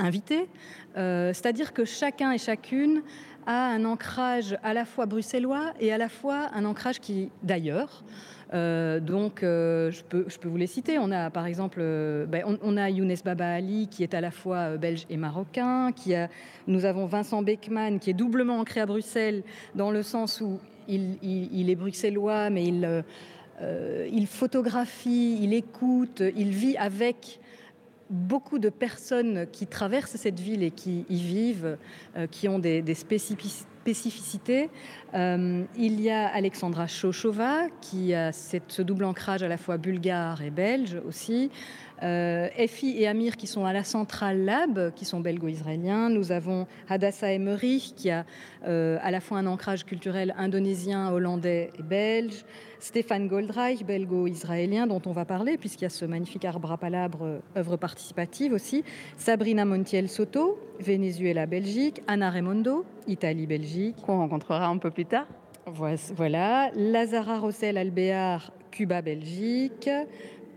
invités, 0.00 0.48
euh, 0.96 1.32
c'est-à-dire 1.32 1.72
que 1.72 1.84
chacun 1.84 2.32
et 2.32 2.38
chacune 2.38 3.02
a 3.46 3.68
un 3.68 3.84
ancrage 3.84 4.58
à 4.62 4.74
la 4.74 4.84
fois 4.84 5.06
bruxellois 5.06 5.72
et 5.80 5.92
à 5.92 5.98
la 5.98 6.08
fois 6.08 6.50
un 6.54 6.64
ancrage 6.64 7.00
qui 7.00 7.30
d'ailleurs. 7.42 8.04
Euh, 8.52 8.98
donc, 8.98 9.44
euh, 9.44 9.92
je, 9.92 10.02
peux, 10.02 10.24
je 10.26 10.36
peux 10.38 10.48
vous 10.48 10.56
les 10.56 10.66
citer. 10.66 10.98
On 10.98 11.12
a 11.12 11.30
par 11.30 11.46
exemple, 11.46 11.80
ben, 12.28 12.44
on, 12.62 12.76
a 12.76 12.90
Younes 12.90 13.14
Baba 13.24 13.52
Ali 13.54 13.88
qui 13.88 14.02
est 14.02 14.12
à 14.12 14.20
la 14.20 14.30
fois 14.30 14.76
belge 14.76 15.06
et 15.08 15.16
marocain. 15.16 15.92
Qui 15.92 16.14
a, 16.14 16.28
nous 16.66 16.84
avons 16.84 17.06
Vincent 17.06 17.42
Beckman 17.42 17.98
qui 17.98 18.10
est 18.10 18.14
doublement 18.14 18.58
ancré 18.58 18.80
à 18.80 18.86
Bruxelles 18.86 19.42
dans 19.74 19.90
le 19.90 20.02
sens 20.02 20.40
où 20.40 20.58
il, 20.88 21.16
il 21.22 21.70
est 21.70 21.76
bruxellois, 21.76 22.50
mais 22.50 22.64
il, 22.64 23.04
il 24.12 24.26
photographie, 24.26 25.38
il 25.40 25.54
écoute, 25.54 26.22
il 26.34 26.50
vit 26.50 26.76
avec 26.76 27.38
beaucoup 28.10 28.58
de 28.58 28.68
personnes 28.68 29.46
qui 29.52 29.66
traversent 29.66 30.16
cette 30.16 30.40
ville 30.40 30.62
et 30.62 30.70
qui 30.70 31.06
y 31.08 31.22
vivent, 31.22 31.78
euh, 32.16 32.26
qui 32.26 32.48
ont 32.48 32.58
des, 32.58 32.82
spécificités. 32.94 34.68
Euh, 35.14 35.64
il 35.76 36.00
y 36.00 36.10
a 36.10 36.28
Alexandra 36.28 36.86
Chochova 36.86 37.68
qui 37.80 38.12
a 38.14 38.32
ce 38.32 38.82
double 38.82 39.04
ancrage 39.04 39.42
à 39.42 39.48
la 39.48 39.56
fois 39.56 39.78
bulgare 39.78 40.42
et 40.42 40.50
belge 40.50 41.00
aussi. 41.06 41.50
Euh, 42.02 42.48
Effie 42.56 42.94
et 42.98 43.06
Amir 43.06 43.36
qui 43.36 43.46
sont 43.46 43.64
à 43.64 43.72
la 43.72 43.84
Central 43.84 44.44
Lab, 44.44 44.92
qui 44.94 45.04
sont 45.04 45.20
belgo-israéliens. 45.20 46.08
Nous 46.08 46.32
avons 46.32 46.66
Hadassah 46.88 47.32
Emery 47.32 47.92
qui 47.96 48.10
a 48.10 48.24
euh, 48.66 48.98
à 49.02 49.10
la 49.10 49.20
fois 49.20 49.38
un 49.38 49.46
ancrage 49.46 49.84
culturel 49.84 50.34
indonésien, 50.38 51.12
hollandais 51.12 51.70
et 51.78 51.82
belge. 51.82 52.44
Stéphane 52.78 53.28
Goldreich, 53.28 53.84
belgo-israélien, 53.84 54.86
dont 54.86 55.02
on 55.04 55.12
va 55.12 55.26
parler, 55.26 55.58
puisqu'il 55.58 55.84
y 55.84 55.86
a 55.86 55.90
ce 55.90 56.06
magnifique 56.06 56.46
arbre 56.46 56.72
à 56.72 56.78
palabres, 56.78 57.24
euh, 57.24 57.38
œuvre 57.56 57.76
participative 57.76 58.54
aussi. 58.54 58.82
Sabrina 59.18 59.66
Montiel 59.66 60.08
Soto, 60.08 60.58
Venezuela, 60.78 61.44
Belgique. 61.44 62.02
Anna 62.06 62.30
Raimondo, 62.30 62.86
Italie, 63.06 63.46
Belgique. 63.46 63.96
Qu'on 64.06 64.18
rencontrera 64.18 64.66
un 64.66 64.78
peu 64.78 64.90
plus 64.90 65.04
tard. 65.04 65.26
Voilà. 65.66 66.70
Lazara 66.74 67.38
Rossel 67.38 67.76
Albéar, 67.76 68.50
Cuba, 68.70 69.02
Belgique. 69.02 69.90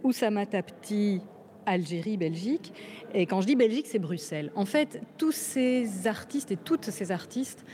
Oussama 0.03 0.45
Tapti, 0.45 1.21
Algérie, 1.65 2.17
Belgique. 2.17 2.73
Et 3.13 3.25
quand 3.25 3.41
je 3.41 3.47
dis 3.47 3.55
Belgique, 3.55 3.87
c'est 3.87 3.99
Bruxelles. 3.99 4.51
En 4.55 4.65
fait, 4.65 5.01
tous 5.17 5.31
ces 5.31 6.07
artistes 6.07 6.51
et 6.51 6.57
toutes 6.57 6.85
ces 6.85 7.11
artistes 7.11 7.65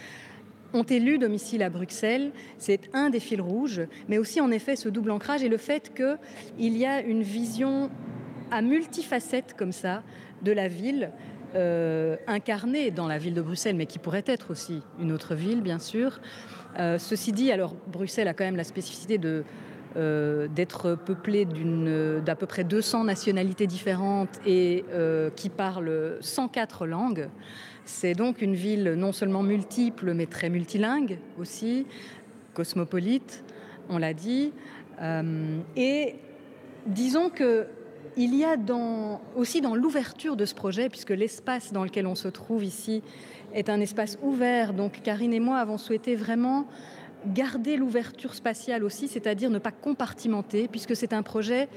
ont 0.73 0.83
élu 0.83 1.17
domicile 1.17 1.63
à 1.63 1.69
Bruxelles. 1.69 2.31
C'est 2.57 2.89
un 2.93 3.09
des 3.09 3.19
fils 3.19 3.41
rouges, 3.41 3.81
mais 4.07 4.17
aussi 4.17 4.41
en 4.41 4.51
effet 4.51 4.75
ce 4.75 4.89
double 4.89 5.11
ancrage 5.11 5.43
et 5.43 5.49
le 5.49 5.57
fait 5.57 5.93
qu'il 5.93 6.77
y 6.77 6.85
a 6.85 7.01
une 7.01 7.23
vision 7.23 7.89
à 8.51 8.61
multifacettes 8.61 9.55
comme 9.57 9.71
ça 9.71 10.03
de 10.41 10.51
la 10.51 10.67
ville, 10.67 11.11
euh, 11.55 12.15
incarnée 12.27 12.91
dans 12.91 13.07
la 13.07 13.17
ville 13.17 13.33
de 13.33 13.41
Bruxelles, 13.41 13.75
mais 13.75 13.85
qui 13.85 13.99
pourrait 13.99 14.23
être 14.27 14.51
aussi 14.51 14.81
une 14.99 15.11
autre 15.11 15.35
ville, 15.35 15.61
bien 15.61 15.79
sûr. 15.79 16.19
Euh, 16.77 16.99
ceci 16.99 17.31
dit, 17.31 17.51
alors 17.51 17.75
Bruxelles 17.87 18.27
a 18.27 18.33
quand 18.33 18.43
même 18.43 18.55
la 18.55 18.63
spécificité 18.63 19.17
de 19.17 19.43
euh, 19.95 20.47
d'être 20.47 20.93
peuplé 20.93 21.47
d'à 22.23 22.35
peu 22.35 22.45
près 22.45 22.63
200 22.63 23.05
nationalités 23.05 23.65
différentes 23.65 24.39
et 24.45 24.85
euh, 24.91 25.31
qui 25.35 25.49
parle 25.49 26.17
104 26.21 26.85
langues. 26.85 27.27
C'est 27.85 28.13
donc 28.13 28.43
une 28.43 28.53
ville 28.53 28.93
non 28.93 29.11
seulement 29.11 29.41
multiple, 29.41 30.13
mais 30.13 30.27
très 30.27 30.49
multilingue 30.49 31.17
aussi, 31.39 31.87
cosmopolite, 32.53 33.43
on 33.89 33.97
l'a 33.97 34.13
dit. 34.13 34.53
Euh, 35.01 35.57
et 35.75 36.17
disons 36.85 37.29
que 37.29 37.65
il 38.15 38.35
y 38.35 38.45
a 38.45 38.57
dans, 38.57 39.21
aussi 39.35 39.59
dans 39.59 39.73
l'ouverture 39.73 40.35
de 40.35 40.45
ce 40.45 40.53
projet, 40.53 40.89
puisque 40.89 41.09
l'espace 41.09 41.73
dans 41.73 41.83
lequel 41.83 42.05
on 42.05 42.15
se 42.15 42.27
trouve 42.27 42.63
ici 42.63 43.01
est 43.53 43.69
un 43.69 43.79
espace 43.81 44.19
ouvert, 44.21 44.73
donc 44.73 45.01
Karine 45.01 45.33
et 45.33 45.39
moi 45.39 45.57
avons 45.57 45.79
souhaité 45.79 46.15
vraiment 46.15 46.67
garder 47.25 47.77
l'ouverture 47.77 48.33
spatiale 48.33 48.83
aussi, 48.83 49.07
c'est-à-dire 49.07 49.49
ne 49.49 49.59
pas 49.59 49.71
compartimenter, 49.71 50.67
puisque 50.67 50.95
c'est 50.95 51.13
un 51.13 51.23
projet 51.23 51.67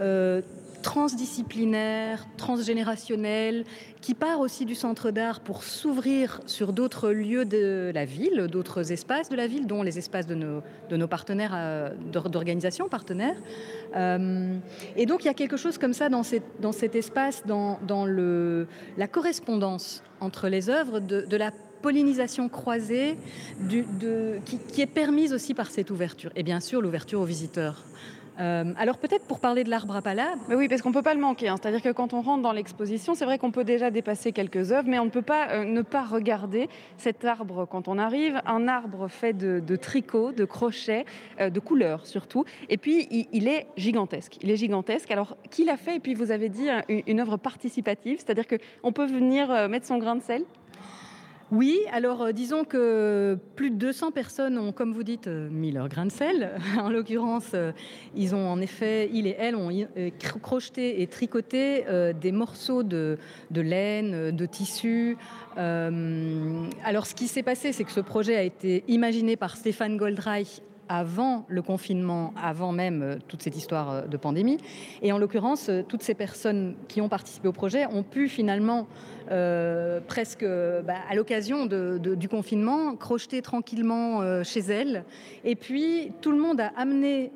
euh, 0.00 0.42
transdisciplinaire, 0.82 2.26
transgénérationnel, 2.36 3.64
qui 4.00 4.14
part 4.14 4.40
aussi 4.40 4.64
du 4.64 4.74
centre 4.74 5.10
d'art 5.10 5.40
pour 5.40 5.62
s'ouvrir 5.62 6.40
sur 6.46 6.72
d'autres 6.72 7.10
lieux 7.10 7.44
de 7.44 7.90
la 7.94 8.04
ville, 8.04 8.46
d'autres 8.50 8.92
espaces 8.92 9.28
de 9.28 9.36
la 9.36 9.46
ville, 9.46 9.66
dont 9.66 9.82
les 9.82 9.98
espaces 9.98 10.26
de 10.26 10.34
nos, 10.34 11.08
partenaires, 11.08 11.52
euh, 11.54 11.90
d'organisations 12.12 12.88
partenaires. 12.88 13.36
Euh, 13.96 14.54
et 14.96 15.06
donc 15.06 15.24
il 15.24 15.26
y 15.26 15.30
a 15.30 15.34
quelque 15.34 15.56
chose 15.56 15.76
comme 15.76 15.92
ça 15.92 16.08
dans, 16.08 16.22
cet 16.22 16.94
espace, 16.94 17.42
dans, 17.46 18.06
la 18.96 19.08
correspondance 19.08 20.02
entre 20.20 20.48
les 20.48 20.70
œuvres 20.70 21.00
de 21.00 21.36
la 21.36 21.52
pollinisation 21.80 22.48
croisée 22.48 23.16
qui, 23.68 24.82
est 24.82 24.86
permise 24.86 25.32
aussi 25.32 25.54
par 25.54 25.70
cette 25.70 25.90
ouverture. 25.90 26.30
Et 26.36 26.42
bien 26.42 26.60
sûr, 26.60 26.80
l'ouverture 26.80 27.20
aux 27.20 27.24
visiteurs. 27.24 27.84
Euh, 28.40 28.72
alors 28.78 28.96
peut-être 28.96 29.26
pour 29.26 29.38
parler 29.38 29.64
de 29.64 29.70
l'arbre 29.70 29.94
à 29.94 30.02
palabres. 30.02 30.42
Mais 30.48 30.54
oui, 30.54 30.68
parce 30.68 30.80
qu'on 30.80 30.88
ne 30.88 30.94
peut 30.94 31.02
pas 31.02 31.14
le 31.14 31.20
manquer. 31.20 31.48
Hein. 31.48 31.56
C'est-à-dire 31.60 31.82
que 31.82 31.90
quand 31.90 32.14
on 32.14 32.22
rentre 32.22 32.42
dans 32.42 32.52
l'exposition, 32.52 33.14
c'est 33.14 33.24
vrai 33.24 33.38
qu'on 33.38 33.50
peut 33.50 33.64
déjà 33.64 33.90
dépasser 33.90 34.32
quelques 34.32 34.72
œuvres, 34.72 34.88
mais 34.88 34.98
on 34.98 35.04
ne 35.04 35.10
peut 35.10 35.22
pas 35.22 35.50
euh, 35.50 35.64
ne 35.64 35.82
pas 35.82 36.04
regarder 36.04 36.68
cet 36.96 37.24
arbre 37.24 37.66
quand 37.66 37.88
on 37.88 37.98
arrive. 37.98 38.40
Un 38.46 38.66
arbre 38.66 39.08
fait 39.08 39.34
de, 39.34 39.60
de 39.60 39.76
tricot, 39.76 40.32
de 40.32 40.44
crochet, 40.44 41.04
euh, 41.40 41.50
de 41.50 41.60
couleurs 41.60 42.06
surtout. 42.06 42.44
Et 42.68 42.78
puis, 42.78 43.08
il, 43.32 43.48
est 43.48 43.66
gigantesque. 43.76 44.38
Il 44.42 44.50
est 44.50 44.56
gigantesque. 44.56 45.10
Alors, 45.10 45.36
qui 45.50 45.64
l'a 45.64 45.76
fait? 45.76 45.96
Et 45.96 46.00
puis, 46.00 46.14
vous 46.14 46.30
avez 46.30 46.48
dit 46.48 46.68
une, 46.88 47.02
une 47.06 47.20
œuvre 47.20 47.36
participative, 47.36 48.18
c'est-à-dire 48.18 48.46
qu'on 48.46 48.92
peut 48.92 49.06
venir 49.06 49.68
mettre 49.68 49.86
son 49.86 49.98
grain 49.98 50.16
de 50.16 50.22
sel? 50.22 50.44
Oui, 51.52 51.80
alors 51.90 52.22
euh, 52.22 52.32
disons 52.32 52.64
que 52.64 53.36
plus 53.56 53.70
de 53.70 53.76
200 53.76 54.12
personnes 54.12 54.56
ont, 54.56 54.70
comme 54.70 54.92
vous 54.92 55.02
dites, 55.02 55.26
euh, 55.26 55.48
mis 55.50 55.72
leur 55.72 55.88
grain 55.88 56.06
de 56.06 56.12
sel. 56.12 56.52
en 56.78 56.90
l'occurrence, 56.90 57.50
euh, 57.54 57.72
ils 58.14 58.36
ont 58.36 58.48
en 58.48 58.60
effet, 58.60 59.10
il 59.12 59.26
et 59.26 59.34
elle 59.36 59.56
ont 59.56 59.70
crocheté 60.42 61.02
et 61.02 61.06
tricoté 61.08 61.84
des 62.20 62.32
morceaux 62.32 62.82
de, 62.82 63.18
de, 63.50 63.60
laine, 63.60 64.30
de 64.30 64.46
tissu. 64.46 65.16
Alors 65.56 67.06
ce 67.06 67.14
qui 67.14 67.28
s'est 67.28 67.42
passé, 67.42 67.72
c'est 67.72 67.84
que 67.84 67.92
ce 67.92 68.00
projet 68.00 68.36
a 68.36 68.42
été 68.42 68.84
imaginé 68.88 69.36
par 69.36 69.56
Stéphane 69.56 69.96
Goldreich 69.96 70.62
avant 70.90 71.44
le 71.46 71.62
confinement, 71.62 72.34
avant 72.36 72.72
même 72.72 73.02
euh, 73.02 73.16
toute 73.28 73.42
cette 73.42 73.56
histoire 73.56 73.90
euh, 73.90 74.02
de 74.02 74.16
pandémie. 74.16 74.58
Et 75.02 75.12
en 75.12 75.18
l'occurrence, 75.18 75.68
euh, 75.68 75.82
toutes 75.86 76.02
ces 76.02 76.14
personnes 76.14 76.74
qui 76.88 77.00
ont 77.00 77.08
participé 77.08 77.46
au 77.46 77.52
projet 77.52 77.86
ont 77.86 78.02
pu 78.02 78.28
finalement, 78.28 78.86
presque 80.08 80.44
bah, 80.44 80.94
à 81.08 81.14
l'occasion 81.14 81.66
du 81.66 82.28
confinement, 82.28 82.96
crocheter 82.96 83.42
tranquillement 83.42 84.42
chez 84.42 84.58
elles. 84.58 85.04
Et 85.44 85.54
puis, 85.54 86.10
tout 86.20 86.32
le 86.32 86.38
monde 86.38 86.60
a 86.60 86.72
amené, 86.76 87.30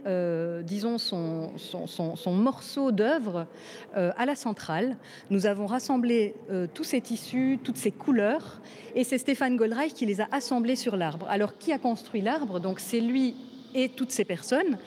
disons, 0.64 0.98
son, 0.98 1.52
son, 1.56 1.86
son, 1.86 2.16
son 2.16 2.32
morceau 2.32 2.90
d'œuvre 2.90 3.46
à 3.94 4.26
la 4.26 4.34
centrale. 4.34 4.96
Nous 5.30 5.46
avons 5.46 5.66
rassemblé 5.66 6.34
tous 6.74 6.82
ces 6.82 7.00
tissus, 7.00 7.60
toutes 7.62 7.76
ces 7.76 7.92
couleurs. 7.92 8.60
Et 8.96 9.02
c'est 9.02 9.18
Stéphane 9.18 9.56
Goldreich 9.56 9.92
qui 9.92 10.06
les 10.06 10.20
a 10.20 10.28
assemblés 10.30 10.76
sur 10.76 10.96
l'arbre. 10.96 11.26
Alors, 11.28 11.58
qui 11.58 11.72
a 11.72 11.78
construit 11.78 12.20
l'arbre? 12.20 12.60
Donc, 12.60 12.78
c'est 12.78 13.00
lui 13.00 13.34
et 13.74 13.88
toutes 13.88 14.12
ces 14.12 14.24
personnes. 14.24 14.78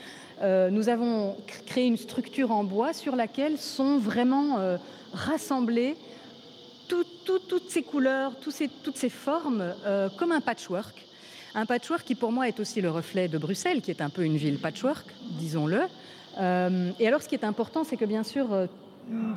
Euh, 0.42 0.70
nous 0.70 0.88
avons 0.88 1.36
créé 1.66 1.88
une 1.88 1.98
structure 1.98 2.52
en 2.52 2.64
bois 2.64 2.94
sur 2.94 3.18
laquelle 3.18 3.58
sont 3.58 3.98
vraiment 3.98 4.60
euh, 4.60 4.78
rassemblées 5.12 5.96
tout, 6.88 7.04
tout, 7.26 7.40
toutes 7.40 7.70
ces 7.70 7.84
couleurs, 7.84 8.34
toutes 8.40 8.96
ces 8.96 9.10
formes, 9.10 9.74
euh, 9.86 10.08
comme 10.18 10.32
un 10.32 10.40
patchwork. 10.40 11.06
Un 11.54 11.66
patchwork 11.66 12.06
qui 12.06 12.16
pour 12.16 12.32
moi 12.32 12.48
est 12.48 12.62
aussi 12.62 12.80
le 12.80 12.90
reflet 12.90 13.28
de 13.28 13.38
Bruxelles, 13.38 13.82
qui 13.82 13.92
est 13.92 14.02
un 14.02 14.10
peu 14.10 14.24
une 14.24 14.38
ville 14.38 14.60
patchwork, 14.60 15.06
disons-le. 15.38 15.82
Et 17.00 17.08
alors 17.08 17.24
ce 17.24 17.28
qui 17.28 17.34
est 17.34 17.44
important, 17.44 17.84
c'est 17.84 17.98
que 17.98 18.06
bien 18.06 18.22
sûr, 18.22 18.68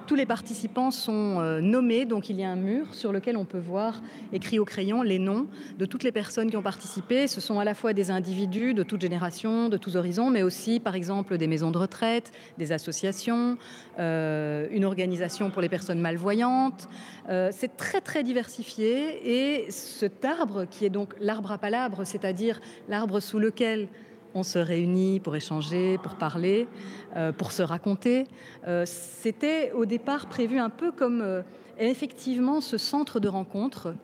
tous 0.07 0.15
les 0.15 0.27
participants 0.27 0.91
sont 0.91 1.39
euh, 1.39 1.61
nommés, 1.61 2.05
donc 2.05 2.29
il 2.29 2.41
y 2.41 2.45
a 2.45 2.51
un 2.51 2.57
mur 2.57 2.95
sur 2.95 3.13
lequel 3.13 3.37
on 3.37 3.45
peut 3.45 3.59
voir 3.59 4.03
écrit 4.33 4.59
au 4.59 4.65
crayon 4.65 5.03
les 5.03 5.19
noms 5.19 5.47
de 5.79 5.87
toutes 5.87 6.03
les 6.03 6.13
personnes 6.13 6.51
qui 6.51 6.57
ont 6.57 6.63
participé. 6.63 7.29
Ce 7.29 7.41
sont 7.41 7.61
à 7.61 7.65
la 7.65 7.75
fois 7.75 7.93
des 7.93 8.11
individus 8.11 8.75
de 8.75 8.83
toute 8.83 9.01
génération, 9.01 9.69
de 9.69 9.77
tous 9.77 9.97
horizons, 9.97 10.31
mais 10.31 10.43
aussi 10.43 10.81
par 10.81 10.95
exemple 10.95 11.39
des 11.39 11.47
maisons 11.47 11.71
de 11.71 11.79
retraite, 11.79 12.33
des 12.59 12.73
associations, 12.73 13.59
euh, 13.99 14.67
une 14.71 14.85
organisation 14.85 15.51
pour 15.51 15.63
les 15.63 15.69
personnes 15.69 16.01
malvoyantes. 16.01 16.89
Euh, 17.29 17.51
C'est 17.53 17.77
très 17.77 18.01
très 18.01 18.25
diversifié 18.25 19.21
et 19.25 19.71
cet 19.71 20.25
arbre 20.25 20.65
qui 20.65 20.85
est 20.85 20.91
donc 20.91 21.15
l'arbre 21.21 21.53
à 21.53 21.59
palabres, 21.59 22.05
c'est-à-dire 22.05 22.61
l'arbre 22.89 23.21
sous 23.21 23.39
lequel 23.39 23.89
on 24.35 24.43
se 24.43 24.59
réunit 24.59 25.21
pour 25.21 25.37
échanger, 25.37 25.99
pour 25.99 26.15
parler, 26.15 26.69
euh, 27.17 27.33
pour 27.33 27.53
se 27.53 27.63
raconter. 27.63 28.27
Euh, 28.67 28.85
C'était 28.87 29.73
au 29.73 29.85
départ 29.87 30.27
prévu 30.27 30.59
un 30.59 30.71
peu 30.71 30.93
comme 30.93 31.21
euh, 31.23 31.43
effectivement 31.79 32.61
ce 32.61 32.79
centre 32.79 33.21
de 33.21 33.29
rencontre, 33.29 33.95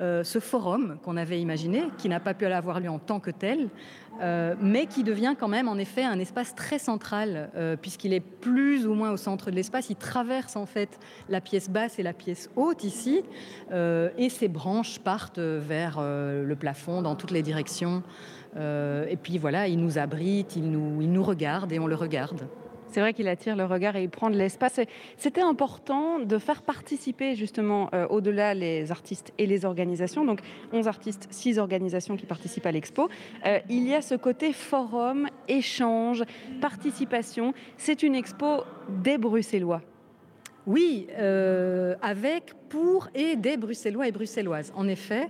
euh, 0.00 0.24
ce 0.24 0.38
forum 0.38 0.96
qu'on 1.02 1.16
avait 1.16 1.40
imaginé, 1.40 1.84
qui 1.98 2.08
n'a 2.08 2.18
pas 2.18 2.32
pu 2.32 2.46
avoir 2.46 2.80
lieu 2.80 2.88
en 2.88 2.98
tant 2.98 3.20
que 3.20 3.30
tel, 3.30 3.68
euh, 4.20 4.54
mais 4.60 4.86
qui 4.86 5.04
devient 5.04 5.34
quand 5.38 5.48
même 5.48 5.68
en 5.68 5.76
effet 5.76 6.02
un 6.02 6.18
espace 6.18 6.54
très 6.54 6.78
central, 6.78 7.50
euh, 7.56 7.76
puisqu'il 7.76 8.12
est 8.12 8.20
plus 8.20 8.86
ou 8.86 8.94
moins 8.94 9.10
au 9.10 9.16
centre 9.16 9.50
de 9.50 9.56
l'espace. 9.56 9.90
Il 9.90 9.96
traverse 9.96 10.56
en 10.56 10.66
fait 10.66 10.98
la 11.28 11.40
pièce 11.42 11.68
basse 11.68 11.98
et 11.98 12.02
la 12.02 12.14
pièce 12.14 12.48
haute 12.56 12.84
ici, 12.84 13.22
et 13.72 14.28
ses 14.28 14.48
branches 14.48 14.98
partent 14.98 15.38
vers 15.38 16.00
le 16.00 16.54
plafond 16.54 17.02
dans 17.02 17.14
toutes 17.14 17.30
les 17.30 17.42
directions. 17.42 18.02
Et 18.56 19.16
puis 19.22 19.38
voilà, 19.38 19.68
il 19.68 19.78
nous 19.78 19.98
abrite, 19.98 20.56
il 20.56 20.70
nous, 20.70 21.00
il 21.00 21.10
nous 21.10 21.22
regarde 21.22 21.72
et 21.72 21.78
on 21.78 21.86
le 21.86 21.94
regarde. 21.94 22.46
C'est 22.92 23.00
vrai 23.00 23.14
qu'il 23.14 23.26
attire 23.26 23.56
le 23.56 23.64
regard 23.64 23.96
et 23.96 24.02
il 24.02 24.10
prend 24.10 24.28
de 24.28 24.36
l'espace. 24.36 24.78
C'était 25.16 25.40
important 25.40 26.18
de 26.18 26.36
faire 26.36 26.60
participer 26.60 27.34
justement 27.34 27.88
euh, 27.94 28.06
au-delà 28.08 28.52
les 28.52 28.90
artistes 28.90 29.32
et 29.38 29.46
les 29.46 29.64
organisations. 29.64 30.26
Donc 30.26 30.40
11 30.74 30.88
artistes, 30.88 31.26
6 31.30 31.58
organisations 31.58 32.16
qui 32.18 32.26
participent 32.26 32.66
à 32.66 32.72
l'expo. 32.72 33.08
Euh, 33.46 33.60
il 33.70 33.88
y 33.88 33.94
a 33.94 34.02
ce 34.02 34.14
côté 34.14 34.52
forum, 34.52 35.26
échange, 35.48 36.22
participation. 36.60 37.54
C'est 37.78 38.02
une 38.02 38.14
expo 38.14 38.64
des 38.90 39.16
Bruxellois. 39.16 39.80
Oui, 40.66 41.08
euh, 41.18 41.94
avec, 42.02 42.52
pour 42.68 43.08
et 43.14 43.36
des 43.36 43.56
Bruxellois 43.56 44.06
et 44.06 44.12
Bruxelloises. 44.12 44.72
En 44.76 44.86
effet, 44.86 45.28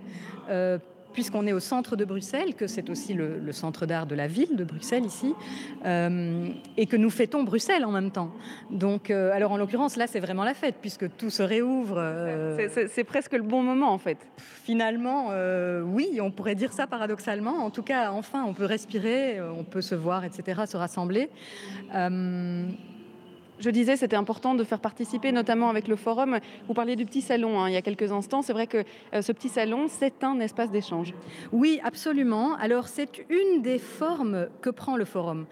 euh, 0.50 0.78
puisqu'on 1.12 1.46
est 1.46 1.52
au 1.52 1.60
centre 1.60 1.96
de 1.96 2.04
Bruxelles, 2.04 2.54
que 2.54 2.66
c'est 2.66 2.90
aussi 2.90 3.14
le, 3.14 3.52
centre 3.52 3.86
d'art 3.86 4.06
de 4.06 4.14
la 4.14 4.26
ville 4.26 4.56
de 4.56 4.64
Bruxelles 4.64 5.04
ici, 5.04 5.34
euh, 5.84 6.48
et 6.76 6.86
que 6.86 6.96
nous 6.96 7.10
fêtons 7.10 7.42
Bruxelles 7.42 7.84
en 7.84 7.90
même 7.90 8.10
temps. 8.10 8.32
Donc, 8.70 9.10
euh, 9.10 9.32
alors 9.32 9.52
en 9.52 9.56
l'occurrence, 9.56 9.96
là, 9.96 10.06
c'est 10.06 10.20
vraiment 10.20 10.44
la 10.44 10.54
fête, 10.54 10.76
puisque 10.80 11.14
tout 11.16 11.30
se 11.30 11.42
réouvre. 11.42 11.96
Euh, 11.98 12.68
c'est 12.88 13.04
presque 13.04 13.32
le 13.32 13.42
bon 13.42 13.62
moment, 13.62 13.92
en 13.92 13.98
fait. 13.98 14.18
Finalement, 14.64 15.30
oui, 15.84 16.18
on 16.20 16.30
pourrait 16.30 16.54
dire 16.54 16.72
ça 16.72 16.86
paradoxalement. 16.86 17.64
En 17.64 17.70
tout 17.70 17.82
cas, 17.82 18.12
enfin, 18.12 18.44
on 18.46 18.54
peut 18.54 18.64
respirer, 18.64 19.40
on 19.40 19.64
peut 19.64 19.80
se 19.80 19.94
voir, 19.94 20.24
etc., 20.24 20.62
se 20.66 20.76
rassembler. 20.76 21.28
Je 23.62 23.70
disais, 23.70 23.96
c'était 23.96 24.16
important 24.16 24.56
de 24.56 24.64
faire 24.64 24.80
participer, 24.80 25.30
notamment 25.30 25.70
avec 25.70 25.86
le 25.86 25.94
forum. 25.94 26.40
Vous 26.66 26.74
parliez 26.74 26.96
du 26.96 27.06
petit 27.06 27.20
salon 27.20 27.60
hein, 27.60 27.68
il 27.68 27.74
y 27.74 27.76
a 27.76 27.82
quelques 27.82 28.10
instants. 28.10 28.42
C'est 28.42 28.52
vrai 28.52 28.66
que 28.66 28.82
euh, 29.14 29.22
ce 29.22 29.30
petit 29.30 29.48
salon, 29.48 29.86
c'est 29.88 30.24
un 30.24 30.40
espace 30.40 30.72
d'échange. 30.72 31.14
Oui, 31.52 31.80
absolument. 31.84 32.56
Alors, 32.56 32.88
c'est 32.88 33.24
une 33.30 33.62
des 33.62 33.78
formes 33.78 34.48
que 34.62 34.70
prend 34.70 34.96
le 34.96 35.04
forum. 35.04 35.46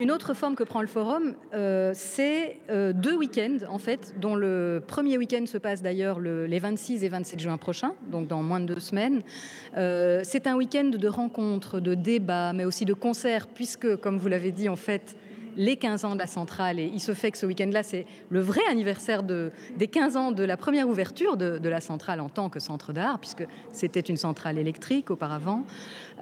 Une 0.00 0.12
autre 0.12 0.32
forme 0.32 0.54
que 0.54 0.62
prend 0.62 0.80
le 0.80 0.86
forum, 0.86 1.34
euh, 1.54 1.90
c'est 1.92 2.60
euh, 2.70 2.92
deux 2.92 3.16
week-ends, 3.16 3.58
en 3.68 3.78
fait, 3.78 4.14
dont 4.16 4.36
le 4.36 4.80
premier 4.86 5.18
week-end 5.18 5.44
se 5.46 5.58
passe 5.58 5.82
d'ailleurs 5.82 6.20
les 6.20 6.58
26 6.60 7.02
et 7.02 7.08
27 7.08 7.40
juin 7.40 7.56
prochains, 7.56 7.94
donc 8.06 8.28
dans 8.28 8.44
moins 8.44 8.60
de 8.60 8.66
deux 8.66 8.80
semaines. 8.80 9.22
c'est 9.74 10.46
un 10.46 10.54
week-end 10.54 10.84
de 10.84 11.08
rencontres, 11.08 11.80
de 11.80 11.94
débats, 11.94 12.52
mais 12.52 12.64
aussi 12.64 12.84
de 12.84 12.94
concerts, 12.94 13.48
puisque, 13.48 13.96
comme 13.96 14.18
vous 14.18 14.28
l'avez 14.28 14.52
dit, 14.52 14.68
en 14.68 14.76
fait, 14.76 15.16
les 15.56 15.76
15 15.76 16.04
ans 16.04 16.14
de 16.14 16.18
la 16.18 16.26
centrale. 16.26 16.78
Et 16.78 16.90
il 16.92 17.00
se 17.00 17.14
fait 17.14 17.30
que 17.30 17.38
ce 17.38 17.46
week-end-là, 17.46 17.82
c'est 17.82 18.06
le 18.30 18.40
vrai 18.40 18.60
anniversaire 18.70 19.22
de, 19.22 19.50
des 19.76 19.88
15 19.88 20.16
ans 20.16 20.32
de 20.32 20.44
la 20.44 20.56
première 20.56 20.88
ouverture 20.88 21.36
de, 21.36 21.68
la 21.68 21.80
centrale 21.80 22.20
en 22.20 22.28
tant 22.28 22.48
que 22.48 22.60
centre 22.60 22.92
d'art, 22.92 23.18
puisque 23.18 23.44
c'était 23.72 24.00
une 24.00 24.16
centrale 24.16 24.58
électrique 24.58 25.10
auparavant. 25.10 25.64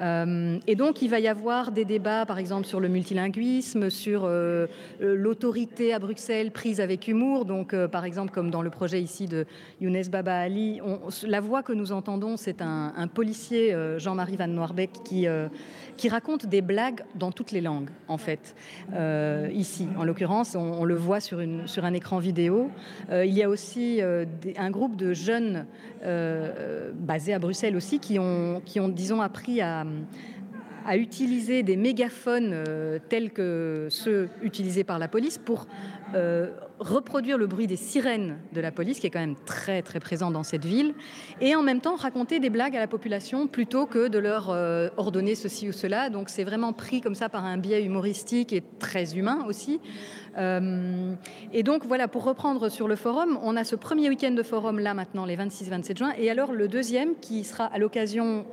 Euh, 0.01 0.59
et 0.67 0.75
donc, 0.75 1.03
il 1.03 1.11
va 1.11 1.21
y 1.21 1.29
avoir 1.29 1.71
des 1.71 1.85
débats, 1.85 2.27
par 2.27 2.39
exemple, 2.39 2.67
sur 2.67 2.81
le 2.81 2.89
multilinguisme, 2.89 3.91
sur 3.91 4.25
euh, 4.25 4.67
euh, 5.03 5.15
l'autorité 5.15 5.93
à 5.93 5.99
Bruxelles 5.99 6.51
prise 6.51 6.81
avec 6.81 7.07
humour. 7.09 7.45
Donc, 7.45 7.75
par 7.87 8.05
exemple, 8.05 8.33
comme 8.33 8.51
dans 8.51 8.63
le 8.63 8.71
projet 8.71 9.03
ici 9.03 9.27
de 9.27 9.47
Younes 9.81 10.09
Baba 10.11 10.37
Ali, 10.37 10.81
la 11.27 11.41
voix 11.41 11.63
que 11.63 11.73
nous 11.73 11.93
entendons, 11.93 12.37
c'est 12.37 12.63
un, 12.63 12.93
un, 12.97 13.07
policier, 13.07 13.77
Jean-Marie 13.99 14.37
Van 14.37 14.49
Noirbeck, 14.49 14.91
qui 15.05 15.27
qui 15.97 16.09
raconte 16.09 16.47
des 16.47 16.63
blagues 16.63 17.03
dans 17.15 17.33
toutes 17.33 17.53
les 17.53 17.61
langues, 17.61 17.91
en 18.09 18.19
fait. 18.19 18.55
Euh, 18.93 19.49
ici, 19.53 19.89
en 19.97 20.05
l'occurrence, 20.05 20.55
on, 20.55 20.85
le 20.85 20.95
voit 20.95 21.21
sur, 21.21 21.39
un 21.39 21.95
écran 21.95 22.19
vidéo. 22.19 22.71
Euh, 23.11 23.25
il 23.25 23.35
y 23.35 23.43
a 23.43 23.49
aussi 23.49 24.01
euh, 24.01 24.25
un 24.57 24.71
groupe 24.71 24.97
de 24.97 25.13
jeunes 25.13 25.67
basés 26.95 27.33
à 27.33 27.39
Bruxelles 27.39 27.77
aussi 27.77 27.99
qui 27.99 28.19
ont, 28.19 28.61
disons, 28.89 29.23
appris 29.23 29.63
à 29.63 29.87
utiliser 30.97 31.63
des 31.63 31.77
mégaphones 31.77 32.63
tels 33.09 33.31
que 33.31 33.87
ceux 33.89 34.29
utilisés 34.43 34.85
par 34.85 34.99
la 34.99 35.09
police 35.09 35.39
pour 35.39 35.67
reproduire 36.81 37.39
le 37.39 37.47
bruit 37.47 37.67
des 37.67 37.77
sirènes 37.77 38.39
de 38.53 38.61
la 38.61 38.73
police, 38.73 38.99
qui 38.99 39.07
est 39.07 39.11
quand 39.11 39.21
même 39.21 39.37
très 39.47 39.83
très 39.83 40.01
présent 40.01 40.31
dans 40.31 40.43
cette 40.43 40.65
ville, 40.65 40.95
et 41.41 41.55
en 41.55 41.63
même 41.63 41.81
temps 41.81 41.95
raconter 41.95 42.41
des 42.41 42.51
blagues 42.51 42.77
à 42.77 42.81
la 42.81 42.87
population 42.87 43.47
plutôt 43.47 43.87
que 43.87 44.09
de 44.09 44.19
leur 44.19 44.51
euh, 44.51 44.89
ordonner 44.97 45.35
ceci 45.35 45.69
ou 45.69 45.73
cela. 45.73 46.11
Donc 46.11 46.29
c'est 46.29 46.45
vraiment 46.45 46.73
pris 46.73 47.01
comme 47.01 47.15
ça 47.15 47.29
par 47.29 47.45
un 47.45 47.59
biais 47.59 47.85
humoristique 47.85 48.53
et 48.53 48.63
très 48.79 49.17
humain 49.17 49.45
aussi. 49.47 49.81
Euh, 50.37 51.15
et 51.53 51.63
donc 51.63 51.87
voilà, 51.87 52.09
pour 52.09 52.25
reprendre 52.25 52.69
sur 52.69 52.89
le 52.89 52.97
forum, 52.97 53.39
on 53.43 53.57
a 53.57 53.65
ce 53.65 53.77
premier 53.77 54.09
week-end 54.09 54.33
de 54.33 54.43
forum 54.43 54.81
là 54.81 54.95
maintenant, 54.95 55.25
les 55.25 55.37
26-27 55.37 55.99
juin, 55.99 56.13
et 56.19 56.31
alors 56.31 56.53
le 56.53 56.67
deuxième 56.67 57.15
qui 57.21 57.45
sera 57.45 57.67
à 57.67 57.79
l'occasion 57.79 58.47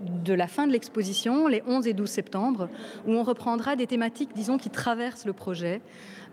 de 0.00 0.34
la 0.34 0.48
fin 0.48 0.66
de 0.66 0.72
l'exposition, 0.72 1.46
les 1.46 1.62
11 1.66 1.86
et 1.86 1.92
12 1.92 2.08
septembre, 2.08 2.68
où 3.06 3.12
on 3.12 3.22
reprendra 3.22 3.76
des 3.76 3.86
thématiques, 3.86 4.30
disons, 4.34 4.58
qui 4.58 4.70
traversent 4.70 5.26
le 5.26 5.32
projet. 5.32 5.80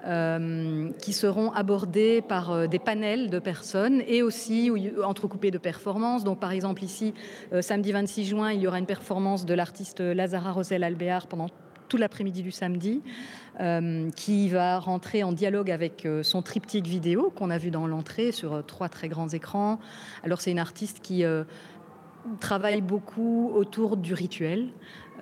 Euh, 0.07 0.91
qui 0.99 1.13
seront 1.13 1.51
abordés 1.53 2.21
par 2.21 2.51
euh, 2.51 2.67
des 2.67 2.77
panels 2.77 3.31
de 3.31 3.39
personnes 3.39 4.03
et 4.07 4.21
aussi 4.21 4.71
entrecoupés 5.03 5.49
de 5.49 5.57
performances. 5.57 6.23
Donc, 6.23 6.39
par 6.39 6.51
exemple, 6.51 6.83
ici, 6.83 7.15
euh, 7.53 7.63
samedi 7.63 7.91
26 7.91 8.25
juin, 8.25 8.51
il 8.51 8.61
y 8.61 8.67
aura 8.67 8.77
une 8.77 8.85
performance 8.85 9.47
de 9.47 9.55
l'artiste 9.55 10.01
Lazara 10.01 10.51
Rosel 10.51 10.83
Albéar 10.83 11.25
pendant 11.25 11.47
tout 11.87 11.97
l'après-midi 11.97 12.43
du 12.43 12.51
samedi, 12.51 13.01
qui 14.15 14.49
va 14.49 14.79
rentrer 14.79 15.23
en 15.23 15.31
dialogue 15.31 15.69
avec 15.69 16.07
son 16.23 16.41
triptyque 16.41 16.87
vidéo 16.87 17.31
qu'on 17.35 17.51
a 17.51 17.59
vu 17.59 17.69
dans 17.69 17.85
l'entrée 17.85 18.31
sur 18.31 18.65
trois 18.65 18.89
très 18.89 19.07
grands 19.07 19.29
écrans. 19.29 19.79
Alors 20.23 20.41
c'est 20.41 20.49
une 20.49 20.59
artiste 20.59 20.99
qui 21.01 21.23
travaille 22.39 22.81
beaucoup 22.81 23.51
autour 23.53 23.97
du 23.97 24.15
rituel, 24.15 24.69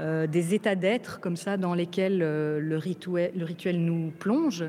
euh, 0.02 0.26
des 0.26 0.56
états 0.56 0.76
d'être 0.76 1.20
comme 1.20 1.36
ça 1.36 1.58
dans 1.58 1.76
lesquels 1.76 2.22
euh, 2.24 2.60
le, 2.60 2.78
rituel, 2.78 3.32
le, 3.36 3.46
rituel, 3.46 3.80
nous 3.80 4.12
plonge 4.12 4.66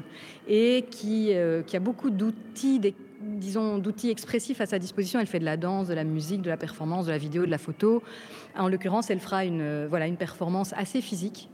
et 0.49 0.85
qui, 0.91 1.33
euh, 1.33 1.63
qui 1.63 1.77
a 1.77 1.81
beaucoup 1.81 2.11
d'outils, 2.11 2.95
disons, 3.21 3.79
d'outils 3.79 4.11
expressifs 4.11 4.61
à 4.61 4.67
sa 4.67 4.79
disposition. 4.79 5.21
Elle 5.21 5.27
fait 5.27 5.39
de 5.39 5.45
la 5.45 5.57
danse, 5.57 5.89
de 5.89 5.95
la 5.95 6.05
musique, 6.05 6.43
de 6.43 6.51
la 6.51 6.59
performance, 6.59 7.07
de 7.07 7.11
la 7.11 7.19
vidéo, 7.19 7.47
de 7.47 7.51
la 7.51 7.59
photo. 7.59 8.03
En 8.57 8.69
l'occurrence, 8.69 9.09
elle 9.11 9.21
fera 9.21 9.45
une, 9.45 9.87
voilà, 9.87 10.07
une 10.07 10.19
performance 10.19 10.75
assez 10.77 11.01
physique. 11.01 11.49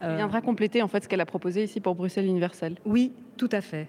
Elle 0.00 0.16
viendra 0.16 0.40
compléter 0.40 0.80
en 0.80 0.86
fait 0.86 1.02
ce 1.02 1.08
qu'elle 1.08 1.20
a 1.20 1.26
proposé 1.26 1.64
ici 1.64 1.80
pour 1.80 1.96
Bruxelles 1.96 2.26
Universel. 2.26 2.76
Oui, 2.84 3.12
tout 3.36 3.48
à 3.50 3.60
fait. 3.60 3.88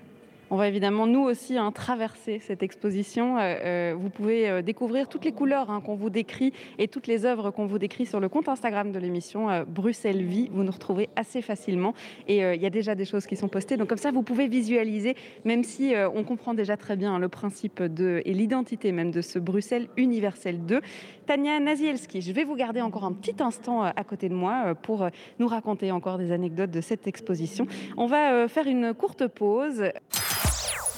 On 0.52 0.56
va 0.56 0.68
évidemment, 0.68 1.06
nous 1.06 1.22
aussi, 1.22 1.58
hein, 1.58 1.72
traverser 1.72 2.40
cette 2.40 2.64
exposition. 2.64 3.38
Euh, 3.38 3.42
euh, 3.42 3.96
vous 3.96 4.10
pouvez 4.10 4.50
euh, 4.50 4.62
découvrir 4.64 5.08
toutes 5.08 5.24
les 5.24 5.32
couleurs 5.32 5.70
hein, 5.70 5.80
qu'on 5.80 5.94
vous 5.94 6.10
décrit 6.10 6.54
et 6.80 6.88
toutes 6.88 7.06
les 7.06 7.24
œuvres 7.24 7.52
qu'on 7.52 7.68
vous 7.68 7.78
décrit 7.78 8.08
sur 8.08 8.20
le 8.20 8.30
compte 8.30 8.50
Instagram 8.50 8.92
de 8.92 8.98
l'émission 8.98 9.64
Bruxelles 9.68 10.24
Vie. 10.24 10.50
Vous 10.52 10.64
nous 10.64 10.72
retrouvez 10.72 11.10
assez 11.16 11.44
facilement 11.44 11.94
et 12.28 12.40
il 12.40 12.62
y 12.62 12.66
a 12.66 12.70
déjà 12.72 12.96
des 12.96 13.06
choses 13.06 13.28
qui 13.28 13.36
sont 13.36 13.48
postées. 13.48 13.78
Donc 13.78 13.90
comme 13.90 14.00
ça, 14.00 14.12
vous 14.12 14.24
pouvez 14.24 14.48
visualiser, 14.48 15.16
même 15.46 15.64
si 15.64 15.94
on 16.16 16.24
comprend 16.24 16.54
déjà 16.54 16.78
très 16.78 16.96
bien 16.96 17.16
hein, 17.16 17.20
le 17.20 17.30
principe 17.30 17.82
et 17.82 18.34
l'identité 18.34 18.92
même 18.92 19.12
de 19.12 19.22
ce 19.22 19.40
Bruxelles 19.40 19.88
universel 19.98 20.66
2. 20.66 20.82
Tania 21.26 21.60
Nazielski, 21.60 22.22
je 22.22 22.32
vais 22.32 22.44
vous 22.44 22.56
garder 22.56 22.82
encore 22.82 23.04
un 23.04 23.14
petit 23.14 23.42
instant 23.42 23.84
à 23.84 24.04
côté 24.04 24.30
de 24.30 24.34
moi 24.34 24.74
pour 24.76 25.08
nous 25.38 25.48
raconter 25.48 25.92
encore 25.92 26.18
des 26.18 26.32
anecdotes 26.32 26.72
de 26.72 26.82
cette 26.82 27.08
exposition. 27.08 27.68
On 27.98 28.08
va 28.08 28.48
faire 28.48 28.68
une 28.68 28.94
courte 28.94 29.28
pause 29.28 29.84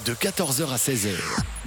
de 0.06 0.14
14h 0.14 0.72
à 0.72 0.78
16h. 0.78 1.16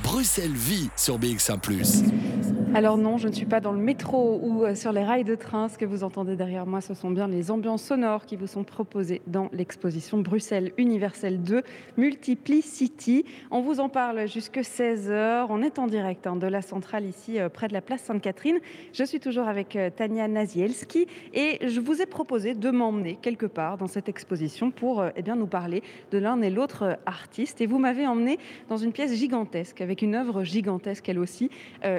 Bruxelles 0.03 0.53
vit 0.53 0.91
sur 0.97 1.19
BX1⁇ 1.19 1.61
alors 2.77 2.99
non, 2.99 3.19
je 3.19 3.29
ne 3.29 3.33
suis 3.33 3.47
pas 3.47 3.61
dans 3.61 3.71
le 3.71 3.79
métro 3.79 4.41
ou 4.43 4.65
euh, 4.65 4.75
sur 4.75 4.91
les 4.91 5.05
rails 5.05 5.23
de 5.23 5.37
train. 5.37 5.69
Ce 5.69 5.79
que 5.79 5.85
vous 5.85 6.03
entendez 6.03 6.35
derrière 6.35 6.67
moi, 6.67 6.81
ce 6.81 6.93
sont 6.93 7.13
bien 7.13 7.29
les 7.29 7.53
ambiances 7.53 7.85
sonores 7.85 8.27
qui 8.27 8.35
vous 8.35 8.49
sont 8.49 8.65
proposées 8.65 9.23
dans 9.29 9.49
l'exposition 9.53 10.19
Bruxelles 10.19 10.73
Universelle 10.77 11.41
2 11.41 11.63
Multiplicity. 11.97 13.27
On 13.53 13.61
vous 13.61 13.79
en 13.79 13.89
parle 13.89 14.27
jusque 14.27 14.57
16h. 14.57 15.47
On 15.51 15.63
est 15.63 15.79
en 15.79 15.87
direct 15.87 16.27
hein, 16.27 16.35
de 16.35 16.49
la 16.49 16.63
centrale 16.63 17.05
ici 17.05 17.39
euh, 17.39 17.49
près 17.49 17.69
de 17.69 17.75
la 17.75 17.81
place 17.81 18.03
Sainte-Catherine. 18.03 18.59
Je 18.93 19.05
suis 19.05 19.21
toujours 19.21 19.47
avec 19.47 19.77
euh, 19.77 19.89
Tania 19.91 20.27
Nazielski 20.27 21.07
et 21.33 21.61
je 21.65 21.79
vous 21.79 22.03
ai 22.03 22.07
proposé 22.07 22.55
de 22.55 22.71
m'emmener 22.73 23.21
quelque 23.23 23.47
part 23.47 23.79
dans 23.79 23.87
cette 23.87 24.09
exposition 24.09 24.73
pour 24.73 25.05
eh 25.15 25.23
bien, 25.23 25.37
nous 25.37 25.47
parler 25.47 25.85
de 26.11 26.19
l'un 26.19 26.43
et 26.43 26.51
l'autre 26.51 26.99
artiste. 27.07 27.61
Et 27.61 27.67
vous 27.67 27.79
m'avez 27.79 28.09
emmené 28.09 28.24
dans 28.69 28.77
une 28.77 28.93
pièce 28.93 29.15
gigantesque 29.15 29.81
avec 29.81 30.03
une 30.03 30.15
œuvre 30.15 30.43
gigantesque 30.45 31.09
elle 31.09 31.19
aussi 31.19 31.51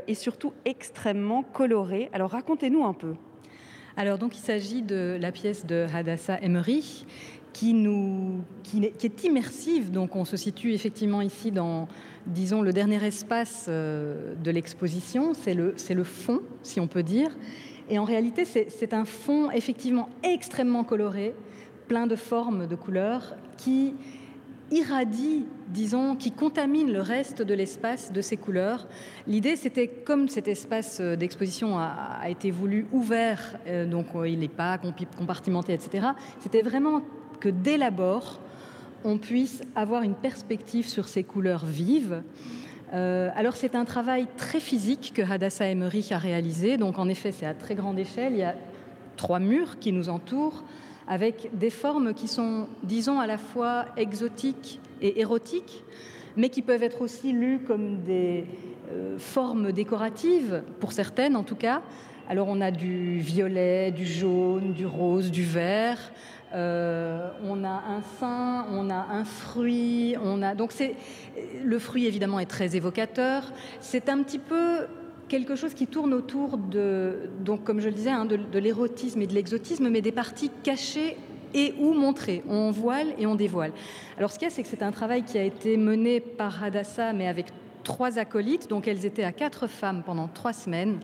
et 0.08 0.14
surtout 0.16 0.54
extrêmement 0.66 1.44
coloré. 1.44 2.10
Alors 2.14 2.32
racontez-nous 2.32 2.86
un 2.86 2.94
peu. 2.94 3.16
Alors 3.98 4.18
donc 4.18 4.38
il 4.38 4.42
s'agit 4.42 4.82
de 4.82 5.18
la 5.20 5.32
pièce 5.32 5.66
de 5.66 5.88
Hadassah 5.94 6.40
Emery 6.42 7.06
qui, 7.56 7.72
est 9.06 9.24
immersive. 9.24 9.92
Donc 9.92 10.16
on 10.16 10.26
se 10.26 10.36
situe 10.36 10.74
effectivement 10.74 11.22
ici 11.22 11.52
dans, 11.52 11.88
disons, 12.28 12.62
le 12.62 12.74
dernier 12.74 13.04
espace 13.06 13.68
euh, 13.70 14.36
de 14.36 14.52
l'exposition. 14.52 15.34
C'est 15.34 15.54
le 15.54 16.04
fond, 16.04 16.42
si 16.64 16.80
on 16.80 16.88
peut 16.88 17.04
dire. 17.04 17.30
Et 17.90 18.00
en 18.00 18.04
réalité, 18.04 18.46
c'est 18.46 18.94
un 18.94 19.06
fond 19.06 19.52
effectivement 19.52 20.10
extrêmement 20.24 20.84
coloré, 20.84 21.36
plein 21.88 22.08
de 22.08 22.16
formes, 22.16 22.68
de 22.68 22.76
couleurs, 22.76 23.36
qui 23.58 23.94
irradie, 24.72 25.46
disons, 25.68 26.16
qui 26.16 26.32
contamine 26.32 26.92
le 26.92 27.02
reste 27.02 27.42
de 27.42 27.54
l'espace 27.54 28.12
de 28.12 28.22
ces 28.22 28.38
couleurs. 28.38 28.88
L'idée, 29.28 29.56
c'était, 29.56 29.88
comme 29.88 30.30
cet 30.30 30.48
espace 30.48 31.00
euh, 31.00 31.16
d'exposition 31.16 31.78
a, 31.78 32.30
été 32.30 32.52
voulu 32.52 32.88
ouvert, 32.92 33.58
euh, 33.68 33.86
donc 33.86 34.08
euh, 34.16 34.28
il 34.28 34.40
n'est 34.40 34.48
pas 34.48 34.80
compartimenté, 35.18 35.74
etc., 35.74 36.08
c'était 36.40 36.62
vraiment 36.62 37.02
que 37.40 37.50
dès 37.50 37.78
l'abord, 37.78 38.40
on 39.04 39.18
puisse 39.18 39.62
avoir 39.76 40.02
une 40.02 40.16
perspective 40.16 40.88
sur 40.88 41.08
ces 41.08 41.24
couleurs 41.24 41.66
vives. 41.66 42.24
alors 42.92 43.56
c'est 43.56 43.76
un 43.76 43.86
travail 43.86 44.26
très 44.38 44.60
physique 44.60 45.12
que 45.14 45.22
Hadassah 45.22 45.68
Emery 45.68 46.08
a 46.10 46.18
réalisé. 46.18 46.78
Donc 46.78 46.98
en 46.98 47.08
effet, 47.08 47.32
c'est 47.32 47.46
à 47.46 47.54
très 47.54 47.76
grande 47.76 48.00
échelle. 48.00 48.34
Il 48.34 48.40
y 48.40 48.44
a 48.44 48.56
trois 49.16 49.40
murs 49.40 49.78
qui 49.80 49.92
nous 49.92 50.10
entourent 50.10 50.64
avec 51.08 51.50
des 51.54 51.70
formes 51.70 52.14
qui 52.14 52.28
sont, 52.28 52.68
disons, 52.84 53.20
à 53.20 53.28
la 53.28 53.38
fois 53.38 53.86
exotiques 53.98 54.80
et 55.02 55.20
érotiques, 55.20 55.84
mais 56.36 56.50
qui 56.50 56.62
peuvent 56.62 56.84
être 56.84 57.02
aussi 57.02 57.32
lues 57.32 57.60
comme 57.60 58.02
des 58.04 58.46
euh, 58.92 59.18
formes 59.18 59.72
décoratives, 59.72 60.64
pour 60.80 60.92
certaines 60.92 61.36
en 61.36 61.44
tout 61.44 61.56
cas, 61.56 61.82
Alors 62.28 62.48
on 62.50 62.60
a 62.60 62.72
du 62.72 63.20
violet, 63.20 63.92
du 63.92 64.06
jaune, 64.06 64.74
du 64.74 64.86
rose, 64.86 65.30
du 65.30 65.44
vert. 65.44 66.00
Euh, 66.54 67.30
on 67.44 67.64
a 67.64 67.84
un 67.88 68.02
sein, 68.20 68.66
on 68.72 68.90
a 68.90 69.08
un 69.12 69.26
fruit, 69.26 70.16
on 70.24 70.42
a 70.42 70.56
donc 70.56 70.72
c'est 70.72 70.96
le 71.64 71.80
fruit 71.80 72.06
évidemment 72.06 72.40
est 72.40 72.46
très 72.46 72.76
évocateur. 72.76 73.52
C'est 73.80 74.10
un 74.10 74.24
petit 74.24 74.40
peu 74.40 74.88
quelque 75.28 75.56
chose 75.56 75.74
qui 75.74 75.88
tourne 75.88 76.14
autour 76.14 76.58
de 76.58 77.30
donc 77.44 77.64
comme 77.64 77.80
je 77.80 77.88
le 77.88 77.94
disais 77.94 78.10
hein, 78.10 78.26
de, 78.26 78.60
l'érotisme 78.60 79.22
et 79.22 79.28
de 79.28 79.34
l'exotisme, 79.34 79.90
mais 79.90 80.02
des 80.02 80.12
parties 80.12 80.52
cachées 80.64 81.18
et 81.54 81.74
ou 81.80 81.94
montrées. 81.94 82.44
On 82.50 82.72
voile 82.72 83.08
et 83.18 83.26
on 83.26 83.36
dévoile. 83.36 83.72
Alors 84.18 84.32
ce 84.32 84.40
qu'il 84.40 84.48
y 84.48 84.52
a, 84.52 84.54
c'est 84.54 84.64
que 84.64 84.70
c'est 84.70 84.84
un 84.84 84.92
travail 84.92 85.24
qui 85.24 85.38
a 85.38 85.44
été 85.44 85.78
mené 85.78 86.20
par 86.20 86.64
Hadassah, 86.64 87.14
mais 87.14 87.28
avec 87.28 87.48
trois 87.84 88.20
acolytes, 88.20 88.70
donc 88.70 88.88
elles 88.88 89.06
étaient 89.06 89.24
à 89.24 89.32
quatre 89.32 89.68
femmes 89.68 90.04
pendant 90.06 90.28
trois 90.28 90.54
semaines 90.54 91.00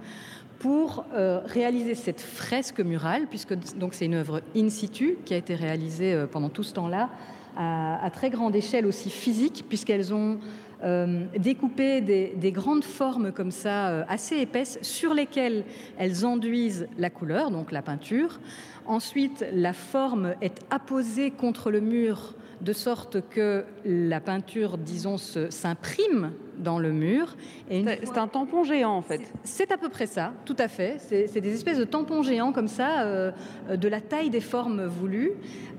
pour 0.59 1.05
euh, 1.13 1.41
réaliser 1.45 1.95
cette 1.95 2.21
fresque 2.21 2.81
murale, 2.81 3.25
puisque 3.27 3.55
donc 3.75 3.95
c'est 3.95 4.05
une 4.05 4.13
œuvre 4.13 4.41
in 4.55 4.69
situ 4.69 5.17
qui 5.25 5.33
a 5.33 5.37
été 5.37 5.55
réalisée 5.55 6.13
euh, 6.13 6.27
pendant 6.27 6.49
tout 6.49 6.63
ce 6.63 6.73
temps-là, 6.73 7.09
à, 7.57 8.09
très 8.13 8.29
grande 8.29 8.55
échelle 8.55 8.85
aussi 8.85 9.09
physique, 9.09 9.65
puisqu'elles 9.67 10.13
ont 10.13 10.39
euh, 10.83 11.25
découpé 11.37 12.01
des, 12.01 12.33
des, 12.35 12.51
grandes 12.51 12.83
formes 12.83 13.31
comme 13.31 13.51
ça, 13.51 13.89
euh, 13.89 14.03
assez 14.07 14.37
épaisses, 14.37 14.79
sur 14.81 15.13
lesquelles 15.13 15.63
elles 15.97 16.25
enduisent 16.25 16.87
la 16.97 17.09
couleur, 17.09 17.51
donc 17.51 17.71
la 17.71 17.81
peinture. 17.81 18.39
Ensuite, 18.85 19.45
la 19.53 19.73
forme 19.73 20.33
est 20.41 20.59
apposée 20.69 21.31
contre 21.31 21.69
le 21.71 21.81
mur 21.81 22.35
de 22.61 22.73
sorte 22.73 23.27
que 23.29 23.63
la 23.85 24.19
peinture, 24.19 24.77
disons, 24.77 25.17
s'imprime 25.17 26.31
dans 26.61 26.79
le 26.79 26.91
mur. 26.91 27.35
C'est 27.69 28.05
fois... 28.05 28.19
un 28.19 28.27
tampon 28.27 28.63
géant 28.63 28.95
en 28.95 29.01
fait. 29.01 29.21
C'est 29.43 29.71
à 29.71 29.77
peu 29.77 29.89
près 29.89 30.05
ça, 30.05 30.33
tout 30.45 30.55
à 30.59 30.67
fait. 30.67 30.97
C'est 30.99 31.41
des 31.41 31.53
espèces 31.53 31.77
de 31.77 31.83
tampons 31.83 32.23
géants 32.23 32.51
comme 32.51 32.67
ça, 32.67 33.01
euh, 33.01 33.31
de 33.73 33.87
la 33.87 34.01
taille 34.01 34.29
des 34.29 34.41
formes 34.41 34.85
voulues. 34.85 35.33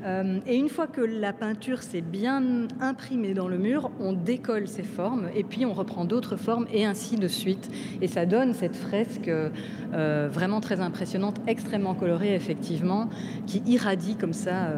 Euh, 0.04 0.40
et 0.46 0.56
une 0.56 0.68
fois 0.68 0.88
que 0.88 1.00
la 1.00 1.32
peinture 1.32 1.82
s'est 1.82 2.00
bien 2.00 2.66
imprimée 2.80 3.34
dans 3.34 3.46
le 3.46 3.56
mur, 3.56 3.90
on 4.00 4.12
décolle 4.12 4.66
ces 4.66 4.82
formes 4.82 5.28
et 5.34 5.44
puis 5.44 5.64
on 5.64 5.72
reprend 5.72 6.04
d'autres 6.04 6.36
formes 6.36 6.66
et 6.72 6.84
ainsi 6.84 7.16
de 7.16 7.28
suite. 7.28 7.70
Et 8.00 8.08
ça 8.08 8.26
donne 8.26 8.54
cette 8.54 8.74
fresque 8.74 9.28
euh, 9.28 10.28
vraiment 10.32 10.60
très 10.60 10.80
impressionnante, 10.80 11.36
extrêmement 11.46 11.94
colorée 11.94 12.34
effectivement, 12.34 13.08
qui 13.46 13.62
irradie 13.66 14.16
comme 14.16 14.32
ça 14.32 14.70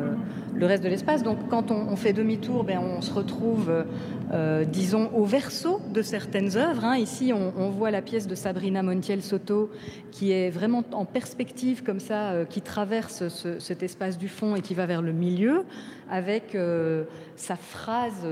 le 0.55 0.67
reste 0.67 0.85
de 0.85 0.89
l'espace. 0.89 1.23
Donc 1.23 1.49
quand 1.49 1.71
on, 1.71 1.89
on 1.89 1.97
fait 1.97 2.13
demi-tour, 2.13 2.65
ben, 2.65 2.79
on 2.79 3.01
se 3.01 3.13
retrouve, 3.13 3.73
euh, 4.33 4.65
disons, 4.65 5.11
au 5.15 5.25
verso 5.25 5.81
de 5.93 6.03
certaines 6.03 6.57
œuvres. 6.57 6.85
Hein. 6.85 6.97
Ici, 6.97 7.33
on, 7.33 7.71
voit 7.71 7.91
la 7.91 8.03
pièce 8.03 8.27
de 8.27 8.35
Sabrina 8.35 8.83
Montiel 8.83 9.23
Soto 9.23 9.71
qui 10.11 10.33
est 10.33 10.51
vraiment 10.51 10.83
en 10.93 11.05
perspective 11.05 11.83
comme 11.83 12.01
ça, 12.01 12.31
euh, 12.31 12.45
qui 12.45 12.61
traverse 12.63 13.29
ce, 13.29 13.59
cet 13.59 13.83
espace 13.83 14.17
du 14.17 14.29
fond 14.29 14.57
et 14.57 14.61
qui 14.61 14.75
va 14.75 14.87
vers 14.87 15.03
le 15.03 15.13
milieu 15.13 15.65
avec 16.11 16.55
euh, 16.55 17.05
sa 17.37 17.57
phrase. 17.57 18.27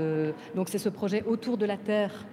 Donc 0.55 0.69
c'est 0.69 0.77
ce 0.77 0.89
projet 0.89 1.23
autour 1.27 1.57
de 1.57 1.65
la 1.65 1.77
Terre 1.77 2.25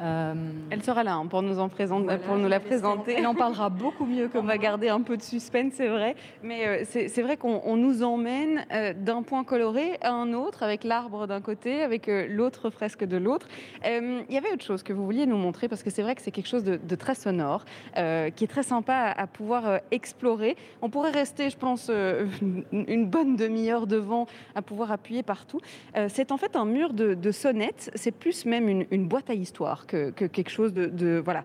elle 0.00 0.82
sera 0.82 1.04
là 1.04 1.14
hein, 1.14 1.26
pour 1.26 1.42
nous 1.42 1.58
en 1.58 1.68
présenter, 1.68 2.04
voilà, 2.04 2.18
pour 2.18 2.36
nous 2.36 2.48
la 2.48 2.60
présenter. 2.60 3.14
Elle 3.18 3.26
en 3.26 3.34
parlera 3.34 3.68
beaucoup 3.70 4.06
mieux. 4.06 4.30
On 4.34 4.42
va 4.42 4.58
garder 4.58 4.88
un 4.88 5.00
peu 5.00 5.16
de 5.16 5.22
suspense, 5.22 5.74
c'est 5.76 5.88
vrai. 5.88 6.16
Mais 6.42 6.66
euh, 6.66 6.84
c'est 6.84 7.22
vrai 7.22 7.36
qu'on 7.36 7.76
nous 7.76 8.02
emmène 8.02 8.64
euh, 8.72 8.92
d'un 8.94 9.22
point 9.22 9.44
coloré 9.44 9.98
à 10.00 10.12
un 10.12 10.32
autre, 10.32 10.62
avec 10.62 10.84
l'arbre 10.84 11.26
d'un 11.26 11.40
côté, 11.40 11.82
avec 11.82 12.08
euh, 12.08 12.26
l'autre 12.28 12.70
fresque 12.70 13.04
de 13.04 13.16
l'autre. 13.16 13.48
Euh, 13.84 14.22
il 14.28 14.34
y 14.34 14.38
avait 14.38 14.52
autre 14.52 14.64
chose 14.64 14.82
que 14.82 14.92
vous 14.92 15.04
vouliez 15.04 15.26
nous 15.26 15.36
montrer 15.36 15.68
parce 15.68 15.82
que 15.82 15.90
c'est 15.90 16.02
vrai 16.02 16.14
que 16.14 16.22
c'est 16.22 16.30
quelque 16.30 16.48
chose 16.48 16.64
de, 16.64 16.76
de, 16.76 16.94
très 16.94 17.14
sonore, 17.14 17.64
euh, 17.96 18.30
qui 18.30 18.44
est 18.44 18.48
très 18.48 18.62
sympa 18.62 18.94
à, 18.94 19.22
à 19.22 19.26
pouvoir 19.26 19.80
explorer. 19.90 20.56
On 20.82 20.90
pourrait 20.90 21.10
rester, 21.10 21.50
je 21.50 21.56
pense, 21.56 21.90
une 22.72 23.06
bonne 23.06 23.36
demi-heure 23.36 23.86
devant 23.86 24.26
à 24.54 24.62
pouvoir 24.62 24.92
appuyer 24.92 25.22
partout. 25.22 25.60
c'est 26.08 26.32
en 26.32 26.36
fait 26.36 26.56
un 26.56 26.64
mur 26.64 26.92
de, 26.92 27.14
de 27.14 27.30
sonnettes. 27.30 27.90
C'est 27.94 28.12
plus 28.12 28.46
même 28.46 28.68
une, 28.68 28.86
une 28.90 29.06
boîte 29.06 29.30
à 29.30 29.34
histoire 29.34 29.83
que, 29.86 30.10
que 30.10 30.24
quelque 30.24 30.50
chose 30.50 30.72
de, 30.72 30.86
de 30.86 31.20
voilà. 31.24 31.44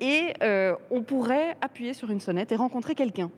Et 0.00 0.34
euh, 0.42 0.74
on 0.90 1.02
pourrait 1.02 1.56
appuyer 1.60 1.94
sur 1.94 2.10
une 2.10 2.20
sonnette 2.20 2.52
et 2.52 2.56
rencontrer 2.56 2.94
quelqu'un. 2.94 3.30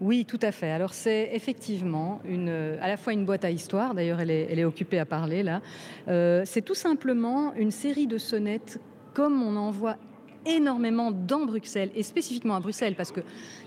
Oui, 0.00 0.24
tout 0.24 0.40
à 0.42 0.50
fait. 0.50 0.70
Alors 0.70 0.94
c'est 0.94 1.30
effectivement 1.32 2.20
une, 2.24 2.76
à 2.80 2.88
la 2.88 2.96
fois 2.96 3.12
une 3.12 3.24
boîte 3.24 3.44
à 3.44 3.50
histoire, 3.50 3.94
d'ailleurs 3.94 4.20
elle 4.20 4.30
est, 4.30 4.48
elle 4.50 4.58
est 4.58 4.64
occupée 4.64 4.98
à 4.98 5.06
parler 5.06 5.42
là. 5.42 5.62
Euh, 6.08 6.42
c'est 6.44 6.62
tout 6.62 6.74
simplement 6.74 7.54
une 7.54 7.70
série 7.70 8.08
de 8.08 8.18
sonnettes 8.18 8.80
comme 9.14 9.42
on 9.42 9.56
en 9.56 9.70
voit 9.70 9.96
énormément 10.44 11.12
dans 11.12 11.46
Bruxelles 11.46 11.90
et 11.94 12.02
spécifiquement 12.02 12.56
à 12.56 12.60
Bruxelles 12.60 12.96
parce 12.96 13.12
que 13.12 13.20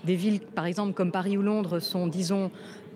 des 0.04 0.16
villes 0.16 0.42
par 0.42 0.66
exemple 0.66 0.94
comme 0.94 1.12
Paris 1.12 1.38
ou 1.38 1.42
Londres 1.42 1.80
sont 1.80 2.08
disons 2.08 2.52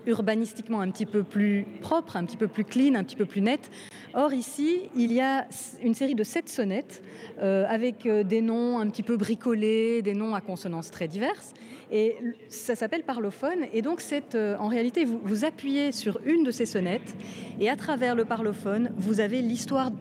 urbanistiquement 0.06 0.82
un 0.82 0.92
petit 0.92 1.06
peu 1.06 1.24
plus 1.24 1.66
propre, 1.82 2.18
un 2.18 2.26
petit 2.26 2.38
peu 2.38 2.48
plus 2.48 2.64
clean, 2.64 2.96
un 2.96 3.04
petit 3.04 3.16
peu 3.16 3.26
plus 3.26 3.42
net. 3.42 3.70
Or 4.14 4.34
ici, 4.34 4.90
il 4.96 5.14
y 5.14 5.22
a 5.22 5.48
une 5.82 5.94
série 5.94 6.16
de 6.16 6.24
sept 6.24 6.50
sonnettes 6.50 7.04
euh, 7.40 7.66
avec 7.68 8.06
euh, 8.06 8.24
des 8.24 8.42
noms 8.42 8.80
un 8.80 8.90
petit 8.90 9.04
peu 9.04 9.18
bricolés, 9.18 10.02
des 10.02 10.14
noms 10.14 10.34
à 10.36 10.42
consonances 10.42 10.92
très 10.92 11.08
diverses. 11.08 11.54
Et 11.92 12.18
ça 12.50 12.76
s'appelle 12.76 13.04
parlophone. 13.04 13.66
Et 13.74 13.82
donc, 13.82 14.04
euh, 14.36 14.56
en 14.58 14.68
réalité, 14.68 15.06
vous, 15.06 15.20
vous 15.24 15.46
appuyez 15.46 15.92
sur 15.92 16.20
une 16.26 16.44
de 16.44 16.52
ces 16.52 16.66
sonnettes 16.66 17.16
et 17.60 17.70
à 17.70 17.76
travers 17.76 18.16
le 18.16 18.26
parlophone, 18.26 18.92
vous 18.96 19.20
avez 19.20 19.42
l'histoire 19.42 19.92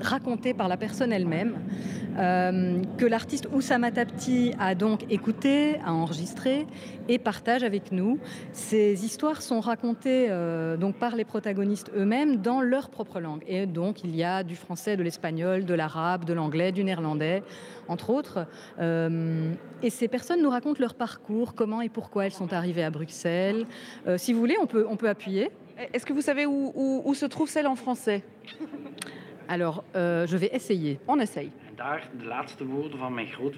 racontée 0.00 0.54
par 0.54 0.68
la 0.68 0.76
personne 0.76 1.12
elle-même 1.12 1.58
euh, 2.18 2.80
que 2.96 3.06
l'artiste 3.06 3.48
Oussama 3.52 3.90
Tapti 3.90 4.52
a 4.60 4.74
donc 4.74 5.04
écouté, 5.10 5.78
a 5.84 5.92
enregistré 5.92 6.66
et 7.08 7.18
partage 7.18 7.64
avec 7.64 7.90
nous. 7.90 8.18
Ces 8.52 9.04
histoires 9.04 9.42
sont 9.42 9.60
racontées 9.60 10.28
euh, 10.30 10.76
donc 10.76 10.96
par 10.96 11.16
les 11.16 11.24
protagonistes 11.24 11.90
eux-mêmes 11.96 12.36
dans 12.36 12.60
leur 12.60 12.88
propre 12.90 13.20
langue. 13.20 13.42
Et 13.48 13.66
donc 13.66 14.04
il 14.04 14.14
y 14.14 14.22
a 14.22 14.44
du 14.44 14.54
français, 14.54 14.96
de 14.96 15.02
l'espagnol, 15.02 15.64
de 15.64 15.74
l'arabe, 15.74 16.24
de 16.24 16.32
l'anglais, 16.32 16.70
du 16.70 16.84
néerlandais, 16.84 17.42
entre 17.88 18.10
autres. 18.10 18.46
Euh, 18.78 19.52
et 19.82 19.90
ces 19.90 20.06
personnes 20.06 20.40
nous 20.40 20.50
racontent 20.50 20.80
leur 20.80 20.94
parcours, 20.94 21.54
comment 21.54 21.80
et 21.80 21.88
pourquoi 21.88 22.26
elles 22.26 22.32
sont 22.32 22.52
arrivées 22.52 22.84
à 22.84 22.90
Bruxelles. 22.90 23.66
Si 24.16 24.32
vous 24.32 24.38
voulez, 24.38 24.56
on 24.60 24.66
peut, 24.66 24.86
on 24.88 24.96
peut 24.96 25.08
appuyer. 25.08 25.50
Est-ce 25.92 26.06
que 26.06 26.12
vous 26.12 26.20
savez 26.20 26.46
où, 26.46 27.02
où 27.04 27.14
se 27.14 27.26
trouve 27.26 27.50
celle 27.50 27.66
en 27.66 27.74
français? 27.74 28.22
Alors, 29.48 29.84
euh, 29.94 30.26
je 30.26 30.36
vais 30.36 30.50
essayer. 30.52 30.98
On 31.06 31.20
essaye. 31.20 31.50
daar 31.76 32.08
de 32.18 32.24
laatste 32.24 32.66
woorden 32.66 32.98
van 32.98 33.14
mijn 33.14 33.26
groot. 33.26 33.54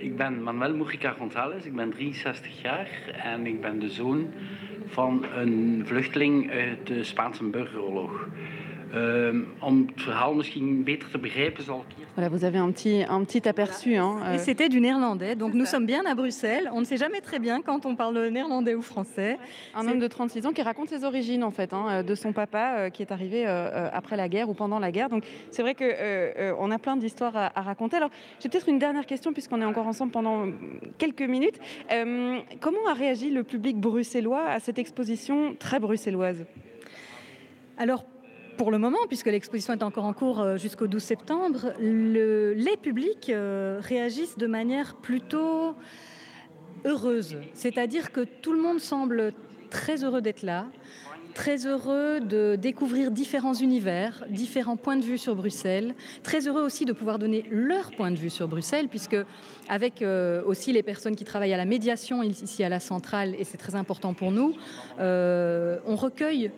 Ik 0.00 0.16
ben 0.16 0.42
Manuel 0.42 0.76
Mujica 0.76 1.10
González, 1.10 1.64
ik 1.64 1.74
ben 1.74 1.90
63 1.90 2.62
jaar 2.62 2.88
en 3.22 3.46
ik 3.46 3.60
ben 3.60 3.78
de 3.78 3.90
zoon 3.90 4.32
van 4.86 5.24
een 5.34 5.82
vluchteling 5.86 6.50
uit 6.50 6.86
de 6.86 7.04
Spaanse 7.04 7.44
burgeroorlog. 7.44 8.28
Um, 8.96 9.46
om 9.60 9.86
het 9.86 10.02
verhaal 10.02 10.34
misschien 10.34 10.84
beter 10.84 11.10
te 11.10 11.18
begrijpen, 11.18 11.64
zal 11.64 11.84
ik 11.88 11.96
hier... 11.96 12.06
Voilà, 12.14 12.30
vous 12.30 12.44
avez 12.44 12.58
un 12.58 12.72
petit, 12.72 13.04
un 13.08 13.24
petit 13.24 13.48
aperçu. 13.48 13.96
Hein, 13.96 14.18
euh... 14.22 14.34
Et 14.34 14.38
c'était 14.38 14.68
du 14.68 14.80
néerlandais, 14.80 15.34
donc 15.34 15.52
nous 15.52 15.64
ça. 15.64 15.70
sommes 15.70 15.86
bien 15.86 16.04
à 16.06 16.14
Bruxelles. 16.14 16.70
On 16.72 16.80
ne 16.80 16.84
sait 16.84 16.96
jamais 16.96 17.20
très 17.20 17.38
bien 17.40 17.60
quand 17.62 17.86
on 17.86 17.96
parle 17.96 18.28
néerlandais 18.28 18.74
ou 18.74 18.82
français. 18.82 19.38
Un 19.74 19.88
homme 19.88 19.98
de 19.98 20.06
36 20.06 20.46
ans 20.46 20.52
qui 20.52 20.62
raconte 20.62 20.90
ses 20.90 21.04
origines, 21.04 21.42
en 21.42 21.50
fait, 21.50 21.72
hein, 21.72 22.02
de 22.04 22.14
son 22.14 22.32
papa 22.32 22.76
euh, 22.78 22.90
qui 22.90 23.02
est 23.02 23.10
arrivé 23.10 23.44
euh, 23.46 23.88
après 23.92 24.16
la 24.16 24.28
guerre 24.28 24.48
ou 24.48 24.54
pendant 24.54 24.78
la 24.78 24.92
guerre. 24.92 25.08
Donc 25.08 25.24
c'est 25.50 25.62
vrai 25.62 25.74
qu'on 25.74 25.84
euh, 25.84 26.70
a 26.70 26.78
plein 26.78 26.96
d'histoires 26.96 27.36
à, 27.36 27.58
à, 27.58 27.62
raconter. 27.62 27.96
Alors 27.96 28.10
j'ai 28.40 28.48
peut-être 28.48 28.68
une 28.68 28.78
dernière 28.78 29.06
question, 29.06 29.32
puisqu'on 29.32 29.60
est 29.60 29.64
encore 29.64 29.86
ensemble 29.86 30.12
pendant 30.12 30.46
quelques 30.98 31.22
minutes. 31.22 31.58
Euh, 31.92 32.38
comment 32.60 32.86
a 32.88 32.94
réagi 32.94 33.30
le 33.30 33.42
public 33.42 33.76
bruxellois 33.78 34.44
à 34.46 34.60
cette 34.60 34.78
exposition 34.78 35.56
très 35.58 35.80
bruxelloise? 35.80 36.44
Alors 37.76 38.04
pour 38.56 38.70
le 38.70 38.78
moment, 38.78 38.98
puisque 39.08 39.26
l'exposition 39.26 39.72
est 39.72 39.82
encore 39.82 40.04
en 40.04 40.12
cours 40.12 40.40
euh, 40.40 40.56
jusqu'au 40.56 40.86
12 40.86 41.02
septembre, 41.02 41.72
le, 41.80 42.52
les 42.54 42.76
publics 42.76 43.30
euh, 43.30 43.80
réagissent 43.82 44.38
de 44.38 44.46
manière 44.46 44.96
plutôt 44.96 45.74
heureuse. 46.84 47.36
C'est-à-dire 47.54 48.12
que 48.12 48.20
tout 48.20 48.52
le 48.52 48.60
monde 48.60 48.80
semble 48.80 49.32
très 49.70 50.04
heureux 50.04 50.20
d'être 50.20 50.42
là, 50.42 50.66
très 51.34 51.66
heureux 51.66 52.20
de 52.20 52.56
découvrir 52.56 53.10
différents 53.10 53.54
univers, 53.54 54.24
différents 54.28 54.76
points 54.76 54.96
de 54.96 55.04
vue 55.04 55.18
sur 55.18 55.34
Bruxelles, 55.34 55.94
très 56.22 56.46
heureux 56.46 56.62
aussi 56.62 56.84
de 56.84 56.92
pouvoir 56.92 57.18
donner 57.18 57.44
leur 57.50 57.90
point 57.90 58.10
de 58.10 58.16
vue 58.16 58.30
sur 58.30 58.46
Bruxelles, 58.46 58.88
puisque 58.88 59.16
avec 59.68 60.02
euh, 60.02 60.42
aussi 60.44 60.72
les 60.72 60.82
personnes 60.82 61.16
qui 61.16 61.24
travaillent 61.24 61.54
à 61.54 61.58
la 61.58 61.64
médiation 61.64 62.22
ici 62.22 62.62
à 62.62 62.68
la 62.68 62.80
centrale, 62.80 63.34
et 63.38 63.44
c'est 63.44 63.58
très 63.58 63.74
important 63.74 64.14
pour 64.14 64.30
nous, 64.30 64.54
on 64.98 65.96
recueille 65.96 66.50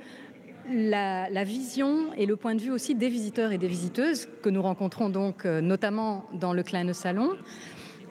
la, 0.73 1.45
vision 1.45 2.13
et 2.17 2.27
le 2.27 2.37
point 2.37 2.55
de 2.55 2.61
vue 2.61 2.71
aussi 2.71 2.95
des 2.95 3.09
visiteurs 3.09 3.53
et 3.53 3.59
des 3.59 3.69
visiteuses 3.69 4.29
que 4.43 4.49
nous 4.49 4.63
rencontrons 4.63 5.09
donc 5.09 5.47
euh, 5.47 5.61
notamment 5.61 6.27
dans 6.33 6.53
le 6.53 6.63
Kleine 6.63 6.93
Salon. 6.93 7.37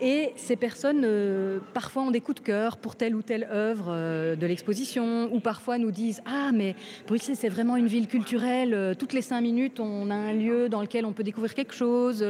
Et 0.01 0.33
ces 0.35 0.57
personnes, 0.57 1.03
euh, 1.05 1.59
parfois, 1.73 2.03
ont 2.03 2.11
des 2.11 2.19
coups 2.19 2.41
de 2.41 2.45
cœur 2.45 2.75
pour 2.75 2.97
telle 2.97 3.15
ou 3.15 3.21
telle 3.21 3.47
œuvre 3.49 3.85
euh, 3.87 4.35
de 4.35 4.45
l'exposition, 4.45 5.33
ou 5.33 5.39
parfois 5.39 5.77
nous 5.77 5.91
disent 5.91 6.21
Ah, 6.25 6.51
mais 6.53 6.75
Bruxelles, 7.07 7.37
c'est 7.37 7.49
vraiment 7.49 7.77
une 7.77 7.87
ville 7.87 8.07
culturelle. 8.07 8.73
Euh, 8.73 8.93
toutes 8.93 9.13
les 9.13 9.21
cinq 9.21 9.39
minutes, 9.39 9.79
on 9.79 10.09
a 10.11 10.15
un 10.15 10.33
lieu 10.33 10.67
dans 10.67 10.81
lequel 10.81 11.05
on 11.05 11.13
peut 11.13 11.23
découvrir 11.23 11.53
quelque 11.53 11.73
chose. 11.73 12.25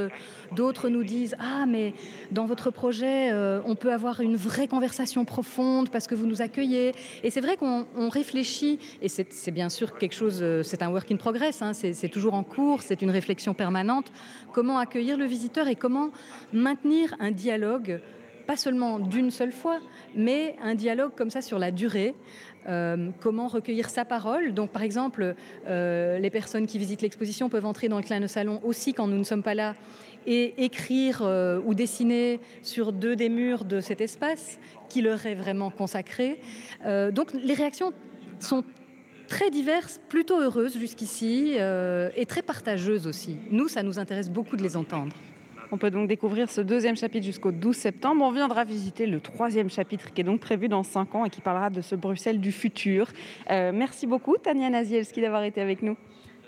D'autres 0.51 0.89
nous 0.89 1.03
disent 1.03 1.35
Ah, 1.39 1.65
mais 1.65 1.95
dans 2.31 2.45
votre 2.45 2.69
projet, 2.69 3.33
on 3.65 3.75
peut 3.75 3.91
avoir 3.91 4.21
une 4.21 4.35
vraie 4.35 4.67
conversation 4.67 5.25
profonde 5.25 5.89
parce 5.89 6.05
que 6.05 6.13
vous 6.13 6.27
nous 6.27 6.41
accueillez. 6.41 6.93
Et 7.23 7.31
c'est 7.31 7.41
vrai 7.41 7.57
qu'on 7.57 8.09
réfléchit, 8.09 8.79
et 9.01 9.09
c'est 9.09 9.51
bien 9.51 9.69
sûr 9.69 9.97
quelque 9.97 10.13
chose, 10.13 10.43
c'est 10.63 10.83
un 10.83 10.89
work 10.89 11.11
in 11.11 11.17
progress, 11.17 11.61
hein, 11.61 11.73
c'est 11.73 12.09
toujours 12.09 12.35
en 12.35 12.43
cours, 12.43 12.81
c'est 12.83 13.01
une 13.01 13.09
réflexion 13.09 13.53
permanente. 13.53 14.11
Comment 14.53 14.77
accueillir 14.77 15.17
le 15.17 15.25
visiteur 15.25 15.67
et 15.67 15.75
comment 15.75 16.11
maintenir 16.53 17.15
un 17.19 17.31
dialogue 17.31 17.54
pas 18.45 18.57
seulement 18.57 18.99
d'une 18.99 19.31
seule 19.31 19.51
fois, 19.51 19.79
mais 20.15 20.55
un 20.61 20.75
dialogue 20.75 21.11
comme 21.15 21.29
ça 21.29 21.41
sur 21.41 21.59
la 21.59 21.71
durée. 21.71 22.13
Euh, 22.67 23.11
comment 23.19 23.47
recueillir 23.47 23.89
sa 23.89 24.05
parole. 24.05 24.53
Donc, 24.53 24.71
par 24.71 24.81
exemple, 24.81 25.35
euh, 25.67 26.17
les 26.17 26.31
personnes 26.31 26.65
qui 26.65 26.79
visitent 26.79 27.03
l'exposition 27.03 27.47
peuvent 27.47 27.65
entrer 27.65 27.89
dans 27.89 27.97
le 27.97 28.03
clin 28.03 28.19
de 28.19 28.27
salon 28.27 28.59
aussi 28.63 28.93
quand 28.93 29.07
nous 29.07 29.17
ne 29.17 29.23
sommes 29.23 29.43
pas 29.43 29.53
là 29.53 29.75
et 30.25 30.65
écrire 30.65 31.21
euh, 31.21 31.61
ou 31.63 31.75
dessiner 31.75 32.39
sur 32.63 32.91
deux 32.91 33.15
des 33.15 33.29
murs 33.29 33.65
de 33.65 33.81
cet 33.81 34.01
espace 34.01 34.57
qui 34.89 35.03
leur 35.03 35.27
est 35.27 35.35
vraiment 35.35 35.69
consacré. 35.69 36.39
donc, 37.11 37.33
les 37.33 37.53
réactions 37.53 37.91
sont 38.39 38.63
très 39.27 39.49
diverses, 39.49 39.99
plutôt 40.09 40.39
heureuses 40.39 40.77
jusqu'ici 40.77 41.55
et 41.55 42.25
très 42.27 42.43
partageuses 42.43 43.07
aussi. 43.07 43.37
Nous, 43.49 43.67
ça 43.67 43.81
nous 43.81 43.97
intéresse 43.97 44.29
beaucoup 44.29 44.55
de 44.55 44.61
les 44.61 44.77
entendre. 44.77 45.13
On 45.71 45.77
peut 45.77 45.91
donc 45.91 46.07
découvrir 46.07 46.49
ce 46.49 46.61
deuxième 46.61 46.95
chapitre 46.95 47.25
jusqu'au 47.25 47.51
12 47.51 47.75
septembre. 47.75 48.23
On 48.23 48.31
viendra 48.31 48.63
visiter 48.63 49.07
le 49.07 49.19
troisième 49.19 49.69
chapitre 49.69 50.13
qui 50.13 50.21
est 50.21 50.23
donc 50.23 50.39
prévu 50.39 50.67
dans 50.67 50.83
cinq 50.83 51.15
ans 51.15 51.25
et 51.25 51.29
qui 51.29 51.41
parlera 51.41 51.69
de 51.69 51.81
ce 51.81 51.95
Bruxelles 51.95 52.39
du 52.39 52.51
futur. 52.51 53.07
Euh, 53.49 53.71
merci 53.73 54.05
beaucoup 54.07 54.37
Tania 54.37 54.69
Nazielski 54.69 55.21
d'avoir 55.21 55.43
été 55.43 55.61
avec 55.61 55.81
nous. 55.81 55.97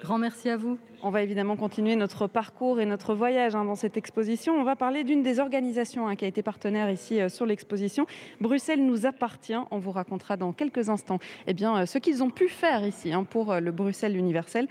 Grand 0.04 0.20
merci 0.20 0.50
à 0.50 0.58
vous. 0.58 0.78
On 1.02 1.10
va 1.10 1.24
évidemment 1.24 1.56
continuer 1.56 1.96
notre 1.96 2.28
parcours 2.28 2.80
et 2.80 2.86
notre 2.86 3.16
voyage 3.16 3.56
hein, 3.56 3.66
dans 3.66 3.76
cette 3.76 3.98
exposition. 3.98 4.54
On 4.54 4.64
va 4.64 4.76
parler 4.76 5.04
d'une 5.04 5.24
des 5.24 5.40
organisations 5.40 6.08
hein, 6.08 6.16
qui 6.16 6.26
a 6.26 6.28
été 6.28 6.44
partenaire 6.44 6.92
ici 6.92 7.20
euh, 7.20 7.30
sur 7.30 7.48
l'exposition. 7.48 8.06
Bruxelles 8.40 8.86
nous 8.86 9.08
appartient. 9.08 9.58
On 9.72 9.80
vous 9.80 9.92
racontera 9.92 10.38
dans 10.38 10.54
quelques 10.54 10.90
instants 10.90 11.18
eh 11.48 11.54
bien, 11.54 11.76
euh, 11.78 11.86
ce 11.88 11.98
qu'ils 11.98 12.22
ont 12.22 12.30
pu 12.30 12.48
faire 12.50 12.86
ici 12.86 13.12
hein, 13.12 13.24
pour 13.24 13.56
le 13.56 13.72
Bruxelles 13.72 14.16
universel. 14.16 14.68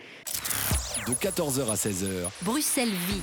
De 1.09 1.13
14h 1.13 1.71
à 1.71 1.75
16h. 1.75 2.45
Bruxelles 2.45 2.89
vit. 2.89 3.23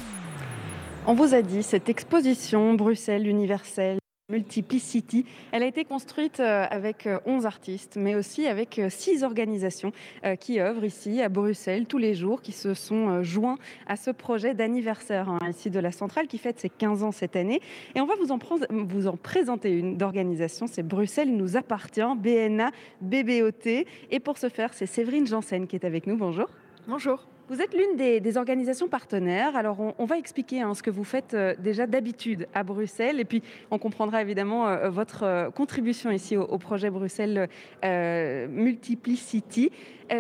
On 1.05 1.15
vous 1.15 1.33
a 1.33 1.41
dit, 1.41 1.63
cette 1.63 1.89
exposition 1.89 2.75
Bruxelles 2.75 3.27
universelle, 3.27 3.97
Multiplicity, 4.31 5.25
elle 5.51 5.63
a 5.63 5.65
été 5.65 5.83
construite 5.83 6.39
euh, 6.39 6.65
avec 6.69 7.09
11 7.25 7.43
euh, 7.43 7.47
artistes, 7.47 7.97
mais 7.97 8.15
aussi 8.15 8.47
avec 8.47 8.79
6 8.87 9.21
euh, 9.21 9.25
organisations 9.25 9.91
qui 10.39 10.61
œuvrent 10.61 10.85
ici 10.85 11.21
à 11.21 11.27
Bruxelles 11.27 11.87
tous 11.87 11.97
les 11.97 12.13
jours, 12.13 12.41
qui 12.41 12.53
se 12.53 12.73
sont 12.73 13.21
joints 13.21 13.57
à 13.85 13.97
ce 13.97 14.11
projet 14.11 14.53
d'anniversaire 14.53 15.27
hein, 15.27 15.39
ici 15.49 15.69
de 15.69 15.79
la 15.79 15.91
centrale 15.91 16.27
qui 16.27 16.37
fête 16.37 16.57
ses 16.57 16.69
15 16.69 17.03
ans 17.03 17.11
cette 17.11 17.35
année. 17.35 17.59
Et 17.95 18.01
on 18.01 18.05
va 18.05 18.13
vous 18.15 18.31
en, 18.31 18.39
vous 18.71 19.07
en 19.07 19.17
présenter 19.17 19.71
une 19.71 19.97
d'organisation, 19.97 20.67
c'est 20.67 20.83
Bruxelles 20.83 21.35
nous 21.35 21.57
appartient, 21.57 22.01
BNA, 22.15 22.71
BBOT. 23.01 23.85
Et 24.09 24.19
pour 24.21 24.37
ce 24.37 24.47
faire, 24.47 24.73
c'est 24.73 24.85
Séverine 24.85 25.27
Janssen 25.27 25.67
qui 25.67 25.75
est 25.75 25.83
avec 25.83 26.07
nous. 26.07 26.15
Bonjour. 26.15 26.47
Bonjour. 26.87 27.27
Vous 27.53 27.61
êtes 27.61 27.75
l'une 27.75 27.97
des, 27.97 28.37
organisations 28.37 28.87
partenaires. 28.87 29.55
Alors, 29.55 29.77
on, 29.99 30.05
va 30.05 30.17
expliquer 30.17 30.61
hein, 30.61 30.73
ce 30.73 30.81
que 30.81 30.89
vous 30.89 31.03
faites 31.03 31.35
euh, 31.35 31.53
déjà 31.59 31.85
d'habitude 31.85 32.47
à 32.55 32.63
Bruxelles, 32.63 33.19
et 33.19 33.25
puis 33.25 33.43
on 33.69 33.77
comprendra 33.77 34.23
évidemment 34.23 34.67
euh, 34.67 34.89
votre 34.89 35.21
euh, 35.21 35.51
contribution 35.51 36.09
ici 36.09 36.35
au, 36.35 36.57
projet 36.57 36.89
Bruxelles 36.89 37.47
Multiplicity. 37.83 39.69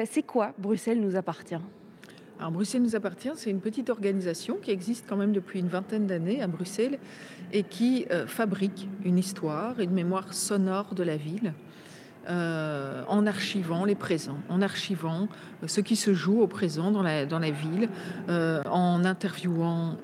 c'est 0.05 0.21
quoi 0.21 0.53
Bruxelles 0.59 1.01
nous 1.01 1.15
appartient? 1.15 1.57
Bruxelles 2.51 2.83
nous 2.83 2.95
appartient, 2.95 3.31
c'est 3.35 3.49
une 3.49 3.61
petite 3.61 3.89
organisation 3.89 4.57
qui 4.61 4.69
existe 4.69 5.05
quand 5.09 5.17
même 5.17 5.31
depuis 5.31 5.59
une 5.59 5.69
vingtaine 5.69 6.05
d'années 6.05 6.39
à 6.39 6.47
Bruxelles 6.47 6.99
et 7.51 7.63
qui 7.63 8.05
fabrique 8.27 8.87
une 9.05 9.17
histoire, 9.17 9.79
une 9.79 9.91
mémoire 9.91 10.35
sonore 10.35 10.93
de 10.93 11.01
la 11.03 11.17
ville 11.17 11.53
euh, 12.29 13.03
en 13.09 13.27
archivant 13.27 13.83
les 13.83 13.95
présents, 13.95 14.37
en 14.47 14.61
archivant 14.61 15.27
euh, 15.61 15.67
ce 15.67 15.81
qui 15.81 15.97
se 15.97 16.13
joue 16.13 16.39
au 16.39 16.47
présent 16.47 16.89
dans 16.89 17.01
la, 17.03 17.25
ville, 17.51 17.89
euh, 18.29 18.61
en 18.69 19.03
interviewant 19.03 19.97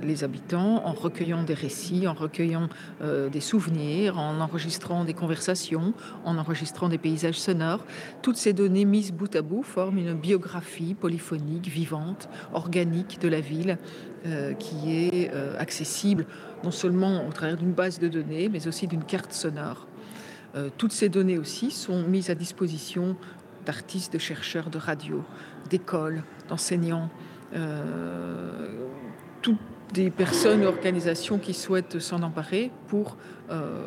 les 0.00 0.22
habitants, 0.22 0.86
en 0.86 0.92
recueillant 0.92 1.42
des 1.42 1.54
récits, 1.54 2.06
en 2.06 2.14
recueillant 2.14 2.68
des 3.02 3.40
souvenirs, 3.40 4.18
en 4.18 4.40
enregistrant 4.40 5.04
des 5.04 5.14
conversations, 5.14 5.94
en 6.24 6.38
enregistrant 6.38 6.88
des 6.88 6.98
paysages 6.98 7.40
sonores. 7.40 7.84
Toutes 8.22 8.36
ces 8.36 8.52
données 8.52 8.84
mises 8.84 9.12
bout 9.12 9.34
à 9.34 9.42
bout 9.42 9.62
forment 9.62 9.98
une 9.98 10.14
biographie 10.14 10.94
polyphonique, 10.94 11.68
vivante, 11.68 12.28
organique 12.52 13.20
de 13.20 13.28
la 13.28 13.40
ville, 13.40 13.78
qui 14.58 14.94
est 14.94 15.30
accessible 15.58 16.26
non 16.62 16.70
seulement 16.70 17.26
au 17.26 17.32
travers 17.32 17.56
d'une 17.56 17.72
base 17.72 17.98
de 17.98 18.08
données, 18.08 18.48
mais 18.48 18.66
aussi 18.66 18.86
d'une 18.86 19.04
carte 19.04 19.32
sonore. 19.32 19.86
Euh, 20.54 20.68
toutes 20.76 20.92
ces 20.92 21.08
données 21.08 21.38
aussi 21.38 21.70
sont 21.70 22.02
mises 22.02 22.30
à 22.30 22.34
disposition 22.34 23.16
d'artistes, 23.66 24.12
de 24.12 24.18
chercheurs 24.18 24.70
de 24.70 24.78
radio, 24.78 25.22
d'écoles, 25.68 26.22
d'enseignants, 26.48 27.10
euh, 27.54 28.68
toutes 29.42 29.58
des 29.92 30.10
personnes, 30.10 30.64
organisations 30.64 31.38
qui 31.38 31.54
souhaitent 31.54 31.98
s'en 31.98 32.22
emparer 32.22 32.70
pour 32.88 33.16
euh, 33.50 33.86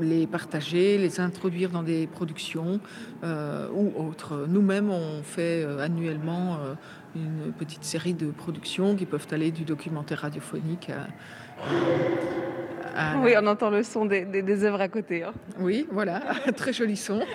les 0.00 0.26
partager, 0.26 0.98
les 0.98 1.20
introduire 1.20 1.70
dans 1.70 1.82
des 1.82 2.06
productions 2.06 2.80
ou 3.22 3.92
autres. 3.96 4.46
Nous-mêmes, 4.48 4.90
on 4.90 5.22
fait 5.22 5.64
annuellement 5.80 6.58
une 7.14 7.52
petite 7.52 7.82
série 7.82 8.12
de 8.12 8.30
productions 8.30 8.94
qui 8.94 9.06
peuvent 9.06 9.26
aller 9.30 9.50
du 9.50 9.64
documentaire 9.64 10.20
radiophonique 10.20 10.90
à, 10.90 11.06
oui, 13.22 13.32
on 13.36 13.46
entend 13.46 13.70
le 13.70 13.82
son 13.82 14.06
des, 14.06 14.24
des, 14.24 14.64
œuvres 14.64 14.80
à 14.80 14.88
côté. 14.88 15.22
Hein. 15.22 15.32
Oui, 15.58 15.86
voilà, 15.90 16.20
très 16.56 16.72
joli 16.72 16.96
son. 16.96 17.20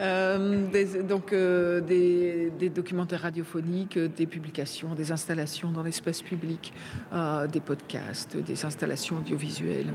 Euh, 0.00 0.66
donc 1.04 1.32
euh, 1.32 1.80
des, 1.80 2.50
documentaires 2.68 3.20
radiophoniques, 3.20 3.96
des 3.96 4.26
publications, 4.26 4.92
des 4.96 5.12
installations 5.12 5.70
dans 5.70 5.84
l'espace 5.84 6.20
public, 6.20 6.72
euh, 7.12 7.46
des 7.46 7.60
podcasts, 7.60 8.36
des 8.36 8.64
installations 8.64 9.18
audiovisuelles. 9.18 9.86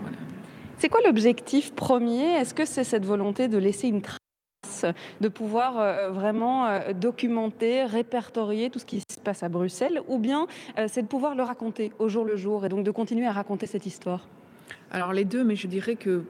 C'est 0.78 0.88
quoi 0.88 1.02
l'objectif 1.06 1.76
premier? 1.76 2.38
Est-ce 2.38 2.54
que 2.54 2.64
c'est 2.64 2.86
cette 2.86 3.06
volonté 3.06 3.50
de 3.50 3.58
laisser 3.58 3.90
une 3.90 4.02
trace 4.02 4.19
de 5.22 5.28
pouvoir 5.28 6.12
vraiment 6.12 6.68
documenter, 6.94 7.86
répertorier 7.86 8.70
tout 8.70 8.80
ce 8.80 8.86
qui 8.86 9.02
se 9.02 9.20
passe 9.20 9.44
à 9.44 9.50
Bruxelles, 9.50 10.02
ou 10.08 10.18
bien 10.18 10.48
c'est 10.88 11.02
de 11.02 11.08
pouvoir 11.08 11.36
le 11.36 11.44
raconter 11.44 11.92
au 12.00 12.10
jour 12.10 12.26
le 12.26 12.36
jour 12.36 12.66
et 12.66 12.70
donc 12.70 12.84
de 12.84 12.92
continuer 12.92 13.28
à 13.28 13.32
raconter 13.32 13.66
cette 13.66 13.86
histoire 13.86 14.28
alors 14.92 15.14
les 15.14 15.26
deux, 15.26 15.44
mais 15.44 15.56
je 15.56 15.68
dirais 15.68 15.96
que 15.96 16.24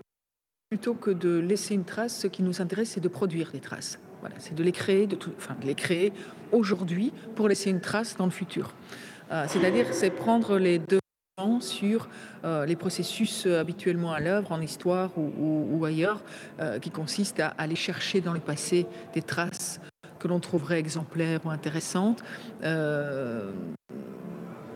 plutôt 0.70 0.94
que 0.94 1.12
de 1.12 1.40
laisser 1.40 1.74
une 1.74 1.86
trace, 1.86 2.18
ce 2.18 2.28
qui 2.28 2.44
nous 2.44 2.62
intéresse, 2.62 2.92
c'est 2.92 3.00
de 3.00 3.08
produire 3.08 3.52
des 3.52 3.60
traces. 3.60 4.00
Voilà, 4.20 4.36
c'est 4.40 4.54
de 4.54 4.64
les 4.64 4.72
créer, 4.72 5.08
de, 5.08 5.18
enfin, 5.38 5.56
de 5.62 5.66
les 5.66 5.76
créer 5.76 6.12
aujourd'hui 6.52 7.14
pour 7.36 7.48
laisser 7.48 7.70
une 7.70 7.82
trace 7.82 8.18
dans 8.18 8.26
le 8.26 8.32
futur. 8.32 8.74
Euh, 9.32 9.46
c'est-à-dire, 9.48 9.88
c'est 9.94 10.10
prendre 10.10 10.58
les 10.58 10.78
deux 10.78 11.00
sur 11.60 12.08
euh, 12.44 12.66
les 12.66 12.76
processus 12.76 13.46
habituellement 13.46 14.12
à 14.12 14.20
l'œuvre 14.20 14.52
en 14.52 14.62
histoire 14.62 15.12
ou, 15.18 15.86
ailleurs, 15.86 16.22
euh, 16.60 16.80
qui 16.80 16.90
consistent 16.90 17.40
à 17.40 17.54
aller 17.58 17.76
chercher 17.76 18.22
dans 18.22 18.34
le 18.34 18.40
passé 18.40 18.86
des 19.14 19.22
traces 19.22 19.80
que 20.20 20.28
l'on 20.28 20.40
trouverait 20.40 20.80
exemplaires 20.80 21.40
ou 21.46 21.50
intéressantes, 21.50 22.24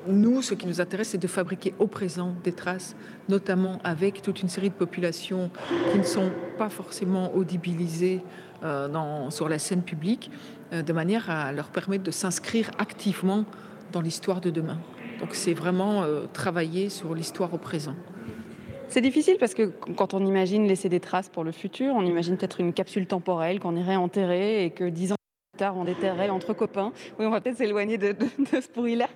nous, 0.08 0.41
ce 0.41 0.54
qui 0.54 0.67
nous 0.67 0.82
intéresse, 0.82 1.10
c'est 1.10 1.17
de 1.17 1.28
fabriquer 1.28 1.73
au 1.80 1.88
présent 1.88 2.36
des 2.43 2.52
traces, 2.52 2.95
notamment 3.30 3.80
avec 3.84 4.21
toute 4.21 4.41
une 4.41 4.49
série 4.49 4.69
de 4.69 4.76
populations 4.76 5.49
qui 5.91 5.97
ne 5.97 6.04
sont 6.04 6.32
pas 6.58 6.69
forcément 6.69 7.34
audibilisées 7.36 8.21
euh, 8.63 9.30
sur 9.30 9.49
la 9.49 9.60
scène 9.60 9.82
publique, 9.82 10.30
euh, 10.73 10.82
de 10.82 10.93
manière 10.93 11.30
à 11.30 11.52
leur 11.52 11.69
permettre 11.69 12.04
de 12.04 12.12
s'inscrire 12.12 12.71
activement 12.78 13.45
dans 13.91 14.02
l'histoire 14.02 14.41
de 14.41 14.49
demain. 14.49 14.80
Donc 15.24 15.36
c'est 15.36 15.54
vraiment 15.54 16.04
euh, 16.04 16.26
travailler 16.34 16.90
sur 16.90 17.16
l'histoire 17.16 17.54
au 17.54 17.58
présent. 17.58 17.96
C'est 18.90 19.00
difficile 19.00 19.38
parce 19.40 19.54
que 19.54 19.72
quand 19.96 20.14
on 20.14 20.26
imagine 20.26 20.68
laisser 20.68 20.90
des 20.90 21.00
traces 21.00 21.30
pour 21.30 21.46
le 21.46 21.54
futur, 21.54 21.96
on 21.96 22.06
imagine 22.06 22.36
peut-être 22.36 22.60
une 22.60 22.74
capsule 22.74 23.08
temporelle 23.08 23.62
qu'on 23.62 23.78
irait 23.78 23.96
enterrer 23.96 24.66
et 24.66 24.72
que 24.72 24.84
dix 24.84 25.14
ans 25.14 25.16
tard, 25.58 25.78
on 25.78 25.86
déterrait 25.86 26.30
entre 26.30 26.52
copains. 26.52 26.92
Oui, 27.18 27.26
on 27.26 27.30
va 27.30 27.40
peut-être 27.40 27.56
s'éloigner 27.56 27.98
de, 27.98 28.14
ce 28.52 28.70
bruit-là. 28.76 29.08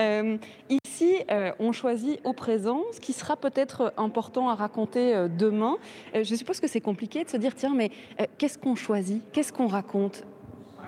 Euh, 0.00 0.38
ici, 0.70 1.16
euh, 1.30 1.52
on 1.58 1.72
choisit 1.72 2.18
au 2.24 2.32
présent 2.32 2.80
ce 2.94 3.00
qui 3.00 3.12
sera 3.12 3.36
peut-être 3.36 3.92
important 3.98 4.48
à 4.48 4.54
raconter 4.54 5.26
demain. 5.36 5.76
je 6.14 6.34
suppose 6.34 6.60
que 6.60 6.66
c'est 6.66 6.80
compliqué 6.80 7.24
de 7.24 7.28
se 7.28 7.36
dire, 7.36 7.54
tiens, 7.54 7.74
mais 7.76 7.90
qu'est-ce 8.38 8.56
qu'on 8.56 8.74
choisit? 8.74 9.22
Qu'est-ce 9.32 9.52
qu'on 9.52 9.66
raconte? 9.66 10.24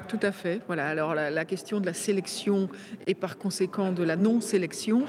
Tout 0.09 0.21
à 0.23 0.33
fait. 0.33 0.61
Voilà. 0.67 0.87
Alors 0.87 1.15
la, 1.15 1.45
question 1.45 1.81
de 1.81 1.87
la 1.87 1.95
sélection 1.95 2.69
et 3.07 3.15
par 3.15 3.39
conséquent 3.39 3.93
de 3.93 4.03
la 4.03 4.17
non-sélection, 4.17 5.05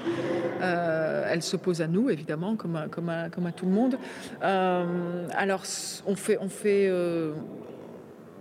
euh, 0.60 1.28
elle 1.30 1.42
se 1.42 1.56
pose 1.56 1.82
à 1.82 1.86
nous 1.86 2.10
évidemment, 2.10 2.56
comme 2.56 2.76
à, 2.76 3.52
tout 3.54 3.66
le 3.66 3.72
monde. 3.72 3.98
Euh, 4.42 5.28
alors 5.34 5.62
on 6.06 6.16
fait, 6.16 6.38
on 6.40 6.48
fait. 6.48 6.88
Euh, 6.88 7.32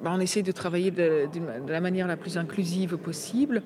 on 0.04 0.20
essaie 0.20 0.44
de 0.44 0.52
travailler 0.52 0.92
de, 0.92 1.28
la 1.68 1.82
manière 1.82 2.08
la 2.08 2.18
plus 2.18 2.38
inclusive 2.38 2.98
possible 2.98 3.64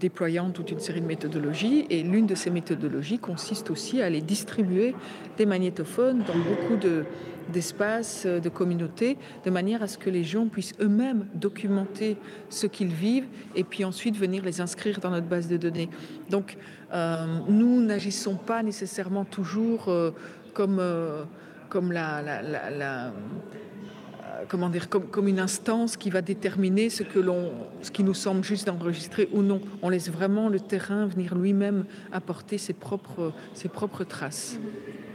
déployant 0.00 0.50
toute 0.50 0.70
une 0.70 0.80
série 0.80 1.00
de 1.00 1.06
méthodologies. 1.06 1.86
Et 1.90 2.02
l'une 2.02 2.26
de 2.26 2.34
ces 2.34 2.50
méthodologies 2.50 3.18
consiste 3.18 3.70
aussi 3.70 4.02
à 4.02 4.06
aller 4.06 4.20
distribuer 4.20 4.94
des 5.36 5.46
magnétophones 5.46 6.24
dans 6.26 6.38
beaucoup 6.38 6.76
de, 6.76 7.04
d'espaces, 7.52 8.26
de 8.26 8.48
communautés, 8.48 9.18
de 9.44 9.50
manière 9.50 9.82
à 9.82 9.88
ce 9.88 9.98
que 9.98 10.10
les 10.10 10.24
gens 10.24 10.46
puissent 10.46 10.74
eux-mêmes 10.80 11.26
documenter 11.34 12.16
ce 12.48 12.66
qu'ils 12.66 12.92
vivent 12.92 13.26
et 13.54 13.64
puis 13.64 13.84
ensuite 13.84 14.16
venir 14.16 14.44
les 14.44 14.60
inscrire 14.60 15.00
dans 15.00 15.10
notre 15.10 15.26
base 15.26 15.48
de 15.48 15.56
données. 15.56 15.88
Donc, 16.30 16.56
euh, 16.92 17.26
nous 17.48 17.82
n'agissons 17.82 18.36
pas 18.36 18.62
nécessairement 18.62 19.24
toujours 19.24 19.88
euh, 19.88 20.12
comme, 20.52 20.78
euh, 20.80 21.24
la 21.90 23.12
comment 24.48 24.68
dire, 24.68 24.88
comme, 24.88 25.06
comme, 25.06 25.28
une 25.28 25.40
instance 25.40 25.96
qui 25.96 26.10
va 26.10 26.22
déterminer 26.22 26.90
ce, 26.90 27.02
que 27.02 27.18
l'on, 27.18 27.52
ce 27.82 27.90
qui 27.90 28.04
nous 28.04 28.14
semble 28.14 28.44
juste 28.44 28.66
d'enregistrer 28.66 29.28
ou 29.32 29.42
non. 29.42 29.60
On 29.82 29.88
laisse 29.88 30.10
vraiment 30.10 30.48
le 30.48 30.60
terrain 30.60 31.06
venir 31.06 31.34
lui-même 31.34 31.84
apporter 32.12 32.58
ses 32.58 32.72
propres, 32.72 33.32
ses 33.54 33.68
propres 33.68 34.04
traces. 34.04 34.58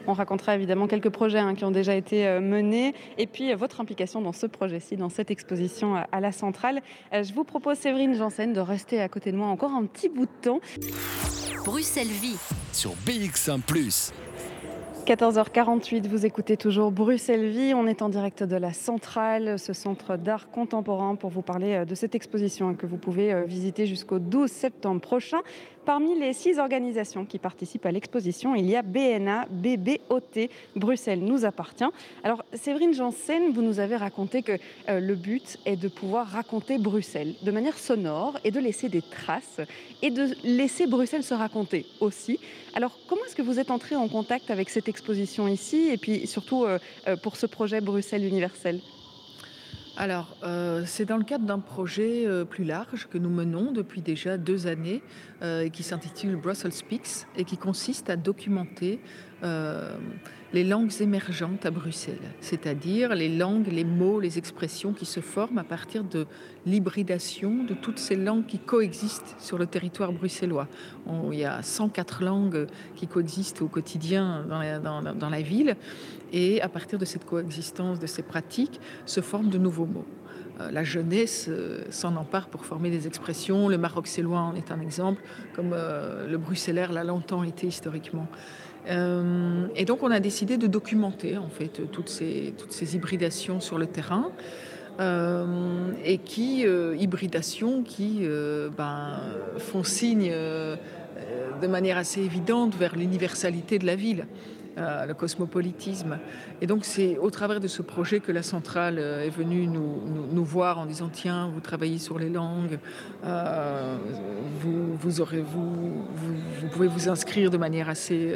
On 0.08 0.14
racontera 0.14 0.56
évidemment 0.56 0.88
quelques 0.88 1.10
projets 1.10 1.40
hein, 1.40 1.54
qui 1.54 1.66
ont 1.66 1.72
déjà 1.72 1.94
été 1.94 2.26
euh, 2.26 2.42
menés 2.42 2.96
et 3.18 3.28
puis 3.28 3.52
euh, 3.52 3.56
votre 3.56 3.80
implication 3.80 4.22
dans 4.22 4.34
ce 4.34 4.48
projet-ci, 4.48 4.98
dans 4.98 5.10
cette 5.10 5.30
exposition 5.30 5.98
euh, 5.98 6.02
à 6.12 6.20
la 6.20 6.32
centrale. 6.32 6.82
Je 7.12 7.32
vous 7.34 7.44
propose, 7.44 7.78
Séverine 7.78 8.16
Janssen, 8.16 8.54
de 8.54 8.60
rester 8.60 9.00
à 9.02 9.08
côté 9.08 9.32
de 9.32 9.38
moi 9.38 9.48
encore 9.48 9.72
un 9.72 9.86
petit 9.86 10.10
bout 10.10 10.26
de 10.26 10.42
temps. 10.42 10.62
Bruxelles 11.64 12.08
Vie 12.08 12.38
sur 12.72 12.94
BX1⁇ 13.06 13.60
14h48, 15.10 16.08
vous 16.08 16.28
écoutez 16.28 16.56
toujours 16.56 16.92
Bruxelles 16.92 17.48
Vie. 17.50 17.74
On 17.74 17.88
est 17.88 18.04
en 18.04 18.10
direct 18.10 18.44
de 18.44 18.56
la 18.56 18.74
Centrale, 18.74 19.58
ce 19.58 19.74
centre 19.74 20.18
d'art 20.18 20.52
contemporain, 20.52 21.16
pour 21.16 21.32
vous 21.32 21.42
parler 21.42 21.84
de 21.84 21.96
cette 21.96 22.14
exposition 22.14 22.76
que 22.76 22.86
vous 22.86 22.98
pouvez 22.98 23.44
visiter 23.48 23.88
jusqu'au 23.88 24.20
12 24.20 24.52
septembre 24.52 25.02
prochain. 25.02 25.40
Parmi 25.86 26.20
les 26.20 26.34
six 26.34 26.60
organisations 26.60 27.26
qui 27.26 27.40
participent 27.40 27.86
à 27.86 27.92
l'exposition, 27.92 28.54
il 28.56 28.70
y 28.70 28.76
a 28.76 28.82
BNA, 28.82 29.48
BBOT, 29.50 30.50
Bruxelles 30.76 31.20
nous 31.20 31.46
appartient. 31.46 31.90
Alors, 32.24 32.44
Séverine 32.54 32.94
Janssen, 32.94 33.52
vous 33.52 33.62
nous 33.62 33.80
avez 33.80 33.96
raconté 33.96 34.44
que 34.44 34.54
euh, 34.88 35.00
le 35.00 35.16
but 35.16 35.58
est 35.66 35.76
de 35.76 35.88
pouvoir 35.88 36.28
raconter 36.28 36.78
Bruxelles 36.78 37.34
de 37.42 37.52
manière 37.52 37.78
sonore 37.78 38.38
et 38.44 38.52
de 38.52 38.60
laisser 38.60 38.90
des 38.90 39.02
traces 39.02 39.62
et 40.02 40.12
de 40.12 40.28
laisser 40.44 40.86
Bruxelles 40.86 41.24
se 41.24 41.34
raconter 41.34 41.86
aussi. 42.00 42.40
Alors, 42.74 42.98
comment 43.08 43.26
est-ce 43.26 43.36
que 43.36 43.42
vous 43.42 43.60
êtes 43.60 43.72
entré 43.72 43.96
en 43.96 44.08
contact 44.08 44.52
avec 44.52 44.70
cette 44.70 44.90
exposition 44.90 45.48
ici 45.48 45.90
et 45.90 45.98
puis 45.98 46.28
surtout 46.28 46.66
euh, 46.66 46.78
euh, 47.08 47.16
pour 47.16 47.36
ce 47.36 47.46
projet 47.46 47.82
Bruxelles 47.82 48.26
universel 48.26 48.80
alors, 50.00 50.38
euh, 50.44 50.84
c'est 50.86 51.04
dans 51.04 51.18
le 51.18 51.26
cadre 51.26 51.46
d'un 51.46 51.60
projet 51.60 52.26
euh, 52.26 52.46
plus 52.46 52.64
large 52.64 53.10
que 53.12 53.18
nous 53.18 53.30
menons 53.30 53.74
depuis 53.74 54.02
déjà 54.02 54.38
deux 54.38 54.66
années 54.66 55.04
euh, 55.42 55.64
et 55.64 55.72
qui 55.72 55.84
s'intitule 55.84 56.38
Brussels 56.38 56.72
Speaks 56.72 57.28
et 57.36 57.44
qui 57.44 57.58
consiste 57.58 58.10
à 58.10 58.16
documenter 58.16 59.02
les 59.42 60.64
langues 60.64 60.92
émergentes 61.02 61.66
à 61.66 61.72
Bruxelles, 61.72 62.18
c'est-à-dire 62.42 63.14
les 63.14 63.30
langues, 63.30 63.68
les 63.68 63.84
mots, 63.84 64.20
les 64.20 64.38
expressions 64.38 64.94
qui 64.94 65.06
se 65.06 65.20
forment 65.20 65.60
à 65.60 65.64
partir 65.64 66.04
de 66.04 66.26
l'hybridation 66.66 67.64
de 67.64 67.74
toutes 67.74 68.00
ces 68.00 68.16
langues 68.16 68.46
qui 68.46 68.58
coexistent 68.58 69.36
sur 69.40 69.58
le 69.58 69.68
territoire 69.68 70.12
bruxellois. 70.12 70.68
il 71.32 71.38
y 71.38 71.46
a 71.46 71.62
104 71.62 72.24
langues 72.24 72.68
qui 72.96 73.08
coexistent 73.08 73.62
au 73.62 73.68
quotidien 73.68 74.46
dans 74.50 75.30
la, 75.30 75.42
ville 75.42 75.76
et 76.34 76.62
à 76.62 76.70
partir 76.70 76.98
de 76.98 77.06
cette 77.06 77.26
coexistence, 77.26 78.00
de 78.00 78.08
ces 78.08 78.24
pratiques, 78.24 78.80
se 79.06 79.22
forment 79.22 79.50
de 79.50 79.58
nouveaux 79.58 79.86
mots 79.86 80.08
euh, 80.60 80.72
la 80.72 80.84
jeunesse 80.84 81.46
euh, 81.50 81.84
s'en 81.90 82.16
empare 82.16 82.48
pour 82.48 82.66
former 82.66 82.90
des 82.90 83.08
expressions. 83.08 83.70
Le 83.70 83.78
maroxellois 83.78 84.40
en 84.40 84.56
est 84.56 84.72
un 84.72 84.82
exemple, 84.82 85.22
comme 85.54 85.72
euh, 85.74 86.28
le 86.28 86.38
bruxellaire 86.38 86.92
l'a 86.92 87.04
longtemps 87.04 87.44
été 87.44 87.68
historiquement. 87.68 88.28
Euh, 88.88 89.68
et 89.76 89.86
donc 89.86 90.04
on 90.04 90.12
a 90.12 90.20
décidé 90.20 90.58
de 90.58 90.68
documenter 90.68 91.38
en 91.38 91.50
fait 91.50 91.82
toutes 91.92 92.10
ces, 92.10 92.54
toutes 92.58 92.72
ces 92.72 92.96
hybridations 92.96 93.60
sur 93.60 93.78
le 93.78 93.88
terrain. 93.88 94.32
Euh, 95.00 95.94
et 96.04 96.18
qui, 96.18 96.68
euh, 96.68 96.94
hybridations 97.00 97.84
qui 97.84 98.28
ben, 98.78 99.22
font 99.58 99.84
signe 99.84 100.30
de 100.30 101.68
manière 101.68 101.98
assez 101.98 102.22
évidente 102.22 102.76
vers 102.76 102.96
l'universalité 102.96 103.80
de 103.80 103.86
la 103.86 103.96
ville. 103.96 104.26
Le 104.80 105.14
cosmopolitisme. 105.14 106.18
Et 106.62 106.68
donc 106.68 106.86
c'est 106.86 107.18
au 107.18 107.30
travers 107.30 107.60
de 107.60 107.68
ce 107.68 107.82
projet 107.82 108.20
que 108.20 108.32
la 108.32 108.44
centrale 108.44 109.00
est 109.00 109.30
venue 109.30 109.68
nous, 109.68 110.02
nous, 110.32 110.46
voir 110.46 110.80
en 110.80 110.86
disant 110.86 111.10
tiens, 111.12 111.50
vous 111.54 111.60
travaillez 111.60 112.00
sur 112.00 112.18
les 112.18 112.30
langues, 112.30 112.80
vous, 113.24 114.96
vous, 114.96 115.22
aurez, 115.22 115.42
vous, 115.42 116.06
vous, 116.14 116.68
pouvez 116.72 116.88
vous 116.88 117.10
inscrire 117.10 117.50
de 117.50 117.58
manière 117.58 117.90
assez 117.90 118.34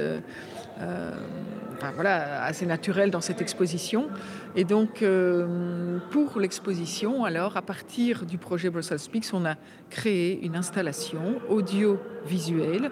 euh, 0.81 1.11
voilà, 1.95 2.43
assez 2.43 2.65
dans 3.11 3.21
cette 3.21 3.41
exposition. 3.41 4.07
Et 4.55 4.63
donc, 4.63 5.01
euh, 5.01 5.99
pour 6.11 6.39
l'exposition, 6.39 7.25
alors, 7.25 7.57
à 7.57 7.61
partir 7.61 8.25
du 8.25 8.37
projet 8.37 8.69
Brussels 8.69 8.99
Speaks, 8.99 9.33
on 9.33 9.45
a 9.45 9.55
créé 9.89 10.39
une 10.45 10.55
installation 10.55 11.41
audiovisuelle, 11.49 12.91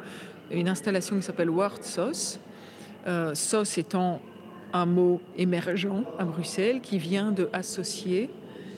une 0.52 0.68
installation 0.68 1.16
qui 1.16 1.22
s'appelle 1.22 1.50
Word 1.50 1.84
Sauce. 1.84 2.40
Euh, 3.08 3.34
sauce 3.36 3.78
étant 3.78 4.22
un 4.74 4.86
mot 4.86 5.22
émergent 5.38 6.04
à 6.20 6.24
Bruxelles 6.24 6.82
qui 6.82 6.98
vient 6.98 7.32
de 7.32 7.50
associer 7.52 8.30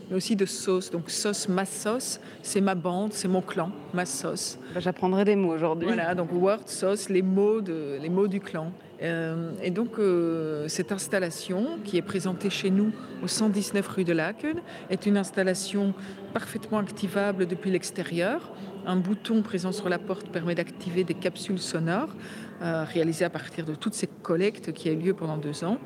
mais 0.09 0.17
aussi 0.17 0.35
de 0.35 0.45
sauce. 0.45 0.91
Donc 0.91 1.09
sauce, 1.09 1.47
ma 1.47 1.65
sauce, 1.65 2.19
c'est 2.41 2.61
ma 2.61 2.75
bande, 2.75 3.13
c'est 3.13 3.27
mon 3.27 3.41
clan, 3.41 3.71
ma 3.93 4.05
sauce. 4.05 4.57
Bah, 4.73 4.79
j'apprendrai 4.79 5.25
des 5.25 5.35
mots 5.35 5.53
aujourd'hui. 5.53 5.87
Voilà, 5.87 6.15
donc 6.15 6.31
word, 6.33 6.61
sauce, 6.65 7.09
les 7.09 7.21
mots, 7.21 7.61
de, 7.61 7.97
les 8.01 8.09
mots 8.09 8.27
du 8.27 8.39
clan. 8.39 8.71
Euh, 9.01 9.51
et 9.61 9.69
donc, 9.69 9.99
euh, 9.99 10.67
cette 10.67 10.91
installation, 10.91 11.79
qui 11.83 11.97
est 11.97 12.01
présentée 12.01 12.49
chez 12.49 12.69
nous 12.69 12.91
au 13.21 13.27
119 13.27 13.85
rue 13.87 14.03
de 14.03 14.13
Laken, 14.13 14.61
est 14.89 15.05
une 15.05 15.17
installation 15.17 15.93
parfaitement 16.33 16.77
activable 16.77 17.45
depuis 17.45 17.71
l'extérieur. 17.71 18.51
Un 18.85 18.97
bouton 18.97 19.41
présent 19.41 19.71
sur 19.71 19.89
la 19.89 19.99
porte 19.99 20.27
permet 20.29 20.55
d'activer 20.55 21.03
des 21.03 21.13
capsules 21.13 21.59
sonores 21.59 22.15
euh, 22.61 22.83
réalisées 22.83 23.25
à 23.25 23.29
partir 23.29 23.65
de 23.65 23.75
toutes 23.75 23.93
ces 23.93 24.07
collectes 24.07 24.71
qui 24.73 24.89
a 24.89 24.91
eu 24.91 24.97
lieu 24.97 25.13
pendant 25.13 25.37
deux 25.37 25.63
ans. 25.63 25.77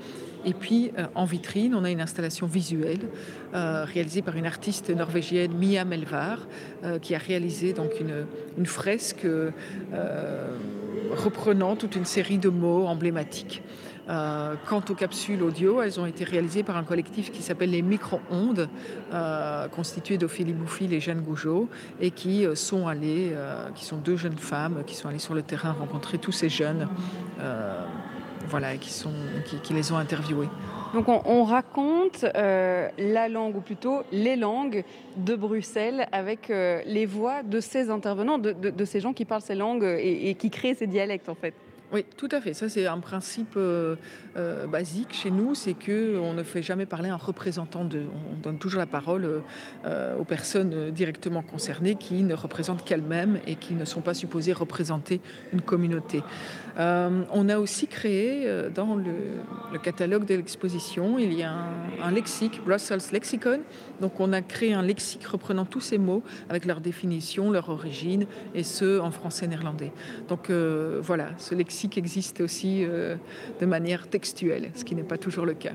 Et 0.45 0.53
puis 0.53 0.91
en 1.15 1.25
vitrine, 1.25 1.75
on 1.75 1.83
a 1.83 1.89
une 1.89 1.99
installation 1.99 2.45
visuelle 2.45 2.99
réalisée 3.51 4.21
par 4.21 4.37
une 4.37 4.45
artiste 4.45 4.89
norvégienne, 4.91 5.51
Mia 5.51 5.83
Melvar, 5.83 6.47
qui 7.01 7.15
a 7.15 7.17
réalisé 7.17 7.73
donc 7.73 7.91
une 8.57 8.65
fresque 8.65 9.27
reprenant 11.11 11.75
toute 11.75 11.95
une 11.95 12.05
série 12.05 12.37
de 12.37 12.49
mots 12.49 12.85
emblématiques. 12.85 13.61
Euh, 14.09 14.55
quant 14.67 14.81
aux 14.89 14.93
capsules 14.93 15.43
audio, 15.43 15.81
elles 15.81 15.99
ont 15.99 16.05
été 16.05 16.23
réalisées 16.23 16.63
par 16.63 16.77
un 16.77 16.83
collectif 16.83 17.31
qui 17.31 17.41
s'appelle 17.41 17.71
les 17.71 17.81
Micro-ondes, 17.81 18.69
euh, 19.13 19.67
constitué 19.67 20.17
d'Ophélie 20.17 20.53
Bouffi 20.53 20.87
et 20.93 20.99
Jeanne 21.01 21.21
Gougeot, 21.21 21.67
et 21.99 22.11
qui 22.11 22.45
euh, 22.45 22.55
sont 22.55 22.85
qui 23.75 23.85
sont 23.85 23.97
deux 23.97 24.15
jeunes 24.15 24.37
femmes 24.37 24.83
qui 24.85 24.95
sont 24.95 25.09
allées 25.09 25.19
sur 25.19 25.33
le 25.33 25.41
terrain 25.41 25.73
rencontrer 25.73 26.17
tous 26.17 26.31
ces 26.31 26.49
jeunes, 26.49 26.87
voilà, 28.49 28.77
qui, 28.77 29.73
les 29.73 29.91
ont 29.91 29.97
interviewés. 29.97 30.47
Donc 30.93 31.09
on, 31.09 31.43
raconte 31.43 32.23
la 32.23 33.29
langue, 33.29 33.57
ou 33.57 33.61
plutôt 33.61 34.03
les 34.11 34.35
langues 34.35 34.83
de 35.17 35.35
Bruxelles 35.35 36.07
avec 36.11 36.47
les 36.49 37.05
voix 37.05 37.43
de 37.43 37.59
ces 37.59 37.89
intervenants, 37.89 38.37
de, 38.37 38.85
ces 38.85 38.99
gens 38.99 39.13
qui 39.13 39.25
parlent 39.25 39.41
ces 39.41 39.55
langues 39.55 39.83
et 39.99 40.33
qui 40.35 40.49
créent 40.49 40.75
ces 40.75 40.87
dialectes 40.87 41.29
en 41.29 41.35
fait. 41.35 41.53
Oui, 41.93 42.03
tout 42.17 42.27
à 42.31 42.41
fait. 42.41 42.53
Ça, 42.53 42.67
c'est 42.67 42.85
un 42.85 42.99
principe 42.99 43.53
euh, 43.55 43.95
euh, 44.35 44.67
basique 44.67 45.13
chez 45.13 45.31
nous, 45.31 45.55
c'est 45.55 45.73
que 45.73 46.17
on 46.17 46.33
ne 46.33 46.43
fait 46.43 46.61
jamais 46.61 46.85
parler 46.85 47.07
un 47.07 47.15
représentant 47.15 47.85
de. 47.85 48.01
On 48.29 48.35
donne 48.41 48.59
toujours 48.59 48.79
la 48.79 48.85
parole 48.85 49.41
euh, 49.85 50.17
aux 50.17 50.25
personnes 50.25 50.91
directement 50.91 51.41
concernées 51.41 51.95
qui 51.95 52.23
ne 52.23 52.33
représentent 52.33 52.83
qu'elles-mêmes 52.83 53.39
et 53.47 53.55
qui 53.55 53.73
ne 53.73 53.85
sont 53.85 54.01
pas 54.01 54.13
supposées 54.13 54.51
représenter 54.51 55.21
une 55.53 55.61
communauté. 55.61 56.23
On 56.77 57.49
a 57.49 57.57
aussi 57.57 57.87
créé 57.87 58.47
dans 58.73 58.95
le, 58.95 59.79
catalogue 59.81 60.25
de 60.25 60.35
l'exposition, 60.35 61.17
il 61.17 61.33
y 61.33 61.43
a 61.43 61.53
un, 62.03 62.11
lexique, 62.11 62.61
Brussels 62.63 63.11
Lexicon. 63.11 63.61
Donc, 63.99 64.19
on 64.19 64.31
a 64.33 64.41
créé 64.41 64.73
un 64.73 64.81
lexique 64.81 65.25
reprenant 65.25 65.65
tous 65.65 65.81
ces 65.81 65.97
mots 65.97 66.23
avec 66.49 66.65
leur 66.65 66.79
définition, 66.79 67.51
leur 67.51 67.69
origine 67.69 68.25
et 68.53 68.63
ce 68.63 68.99
en 68.99 69.11
français 69.11 69.47
néerlandais. 69.47 69.91
Donc, 70.27 70.51
voilà, 70.51 71.29
ce 71.37 71.55
lexique 71.55 71.97
existe 71.97 72.41
aussi 72.41 72.85
de 72.85 73.65
manière 73.65 74.07
textuelle, 74.07 74.71
ce 74.75 74.83
qui 74.83 74.95
n'est 74.95 75.03
pas 75.03 75.17
toujours 75.17 75.45
le 75.45 75.53
cas. 75.53 75.73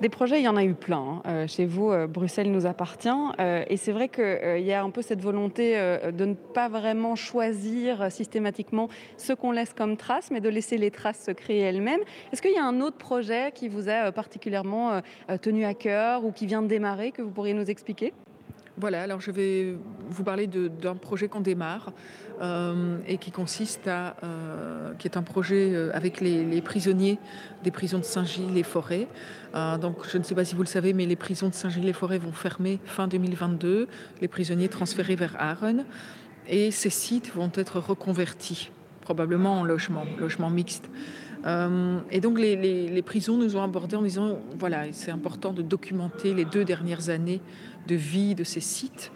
Des 0.00 0.08
projets, 0.08 0.40
il 0.40 0.44
y 0.44 0.48
en 0.48 0.56
a 0.56 0.64
eu 0.64 0.74
plein. 0.74 0.98
Hein. 0.98 1.22
Euh, 1.26 1.46
chez 1.46 1.64
vous, 1.66 1.90
euh, 1.90 2.06
Bruxelles 2.06 2.50
nous 2.50 2.66
appartient. 2.66 3.08
Euh, 3.38 3.64
et 3.68 3.76
c'est 3.76 3.92
vrai 3.92 4.08
qu'il 4.08 4.60
y 4.60 4.72
a 4.72 4.82
un 4.82 4.90
peu 4.90 5.02
cette 5.02 5.20
volonté 5.20 5.74
de 6.12 6.24
ne 6.24 6.34
pas 6.34 6.68
vraiment 6.68 7.14
choisir 7.14 8.10
systématiquement 8.10 8.88
ce 9.16 9.32
qu'on 9.32 9.52
laisse 9.52 9.72
comme 9.72 9.96
traces, 9.96 10.30
mais 10.30 10.40
de 10.40 10.48
laisser 10.48 10.78
les 10.78 10.90
traces 10.90 11.24
se 11.24 11.30
créer 11.30 11.60
elles-mêmes. 11.60 12.00
Est-ce 12.32 12.42
qu'il 12.42 12.52
y 12.52 12.58
a 12.58 12.64
un 12.64 12.80
autre 12.80 12.96
projet 12.96 13.52
qui 13.52 13.68
vous 13.68 13.88
a 13.88 14.10
particulièrement 14.12 15.00
tenu 15.40 15.64
à 15.64 15.74
cœur 15.74 16.24
ou 16.24 16.32
qui 16.32 16.46
vient 16.46 16.62
de 16.62 16.68
démarrer 16.68 17.12
que 17.12 17.22
vous 17.22 17.30
pourriez 17.30 17.54
nous 17.54 17.70
expliquer? 17.70 18.12
Voilà, 18.76 19.02
alors 19.02 19.20
je 19.20 19.30
vais 19.30 19.76
vous 20.08 20.24
parler 20.24 20.48
d'un 20.48 20.96
projet 20.96 21.28
qu'on 21.28 21.40
démarre 21.40 21.92
euh, 22.40 22.98
et 23.06 23.18
qui 23.18 23.30
consiste 23.30 23.86
à, 23.86 24.16
euh, 24.24 24.92
qui 24.94 25.06
est 25.06 25.16
un 25.16 25.22
projet 25.22 25.70
euh, 25.72 25.90
avec 25.94 26.20
les, 26.20 26.60
prisonniers 26.60 27.18
des 27.62 27.70
prisons 27.70 27.98
de 27.98 28.04
Saint-Gilles-les-Forêts. 28.04 29.06
donc 29.80 29.98
je 30.10 30.18
ne 30.18 30.24
sais 30.24 30.34
pas 30.34 30.44
si 30.44 30.56
vous 30.56 30.62
le 30.62 30.68
savez, 30.68 30.92
mais 30.92 31.06
les 31.06 31.14
prisons 31.14 31.48
de 31.48 31.54
Saint-Gilles-les-Forêts 31.54 32.18
vont 32.18 32.32
fermer 32.32 32.80
fin 32.84 33.06
2022, 33.06 33.86
les 34.20 34.28
prisonniers 34.28 34.68
transférés 34.68 35.14
vers 35.14 35.36
Aachen 35.38 35.84
et 36.48 36.72
ces 36.72 36.90
sites 36.90 37.32
vont 37.32 37.52
être 37.54 37.78
reconvertis, 37.78 38.70
probablement 39.02 39.60
en 39.60 39.64
logement, 39.64 40.04
logement 40.18 40.50
mixte. 40.50 40.90
et 42.10 42.20
donc 42.20 42.40
les, 42.40 43.02
prisons 43.02 43.36
nous 43.36 43.56
ont 43.56 43.62
abordé 43.62 43.94
en 43.94 44.02
disant 44.02 44.40
voilà, 44.58 44.92
c'est 44.92 45.12
important 45.12 45.52
de 45.52 45.62
documenter 45.62 46.34
les 46.34 46.44
deux 46.44 46.64
dernières 46.64 47.08
années 47.10 47.40
de 47.86 47.94
vie 47.94 48.34
de 48.34 48.44
ces 48.44 48.60
sites 48.60 49.10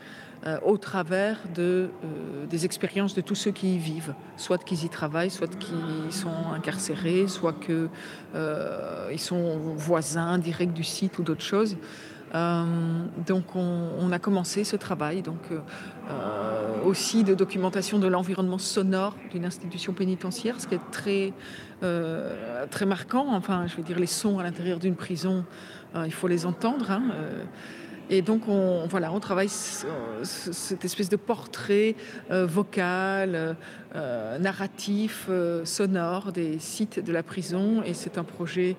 euh, 0.46 0.56
au 0.64 0.78
travers 0.78 1.36
euh, 1.58 1.88
des 2.48 2.64
expériences 2.64 3.12
de 3.12 3.20
tous 3.20 3.34
ceux 3.34 3.50
qui 3.50 3.74
y 3.74 3.78
vivent, 3.78 4.14
soit 4.36 4.62
qu'ils 4.62 4.84
y 4.84 4.88
travaillent, 4.88 5.32
soit 5.32 5.52
qu'ils 5.58 6.12
sont 6.12 6.52
incarcérés, 6.54 7.26
soit 7.26 7.54
qu'ils 7.54 7.88
euh, 8.36 9.16
sont 9.16 9.58
voisins 9.74 10.38
directs 10.38 10.72
du 10.72 10.84
site 10.84 11.18
ou 11.18 11.24
d'autres 11.24 11.42
choses. 11.42 11.76
donc 12.32 13.56
on, 13.56 14.12
a 14.12 14.18
commencé 14.20 14.62
ce 14.62 14.76
travail, 14.76 15.22
donc 15.22 15.42
aussi 16.84 17.24
de 17.24 17.34
documentation 17.34 17.98
de 17.98 18.06
l'environnement 18.06 18.58
sonore 18.58 19.16
d'une 19.32 19.46
institution 19.46 19.92
pénitentiaire, 19.92 20.60
ce 20.60 20.66
qui 20.68 20.74
est 20.74 20.90
très 20.92 21.32
très 22.70 22.86
marquant. 22.86 23.26
Enfin, 23.34 23.66
je 23.66 23.76
veux 23.76 23.82
dire, 23.82 23.98
les 23.98 24.12
sons 24.22 24.38
à 24.38 24.42
l'intérieur 24.42 24.78
d'une 24.78 24.94
prison, 24.94 25.44
il 26.04 26.12
faut 26.12 26.28
les 26.28 26.44
entendre. 26.44 26.90
Hein, 26.90 27.02
et 28.10 28.22
donc, 28.22 28.48
on, 28.48 28.86
voilà, 28.86 29.12
on 29.12 29.20
travaille 29.20 29.48
cette 29.48 30.84
espèce 30.84 31.08
de 31.10 31.16
portrait 31.16 31.94
euh, 32.30 32.46
vocal, 32.46 33.56
euh, 33.94 34.38
narratif, 34.38 35.26
euh, 35.28 35.64
sonore 35.66 36.32
des 36.32 36.58
sites 36.58 37.04
de 37.04 37.12
la 37.12 37.22
prison. 37.22 37.82
Et 37.84 37.92
c'est 37.92 38.16
un 38.16 38.24
projet 38.24 38.76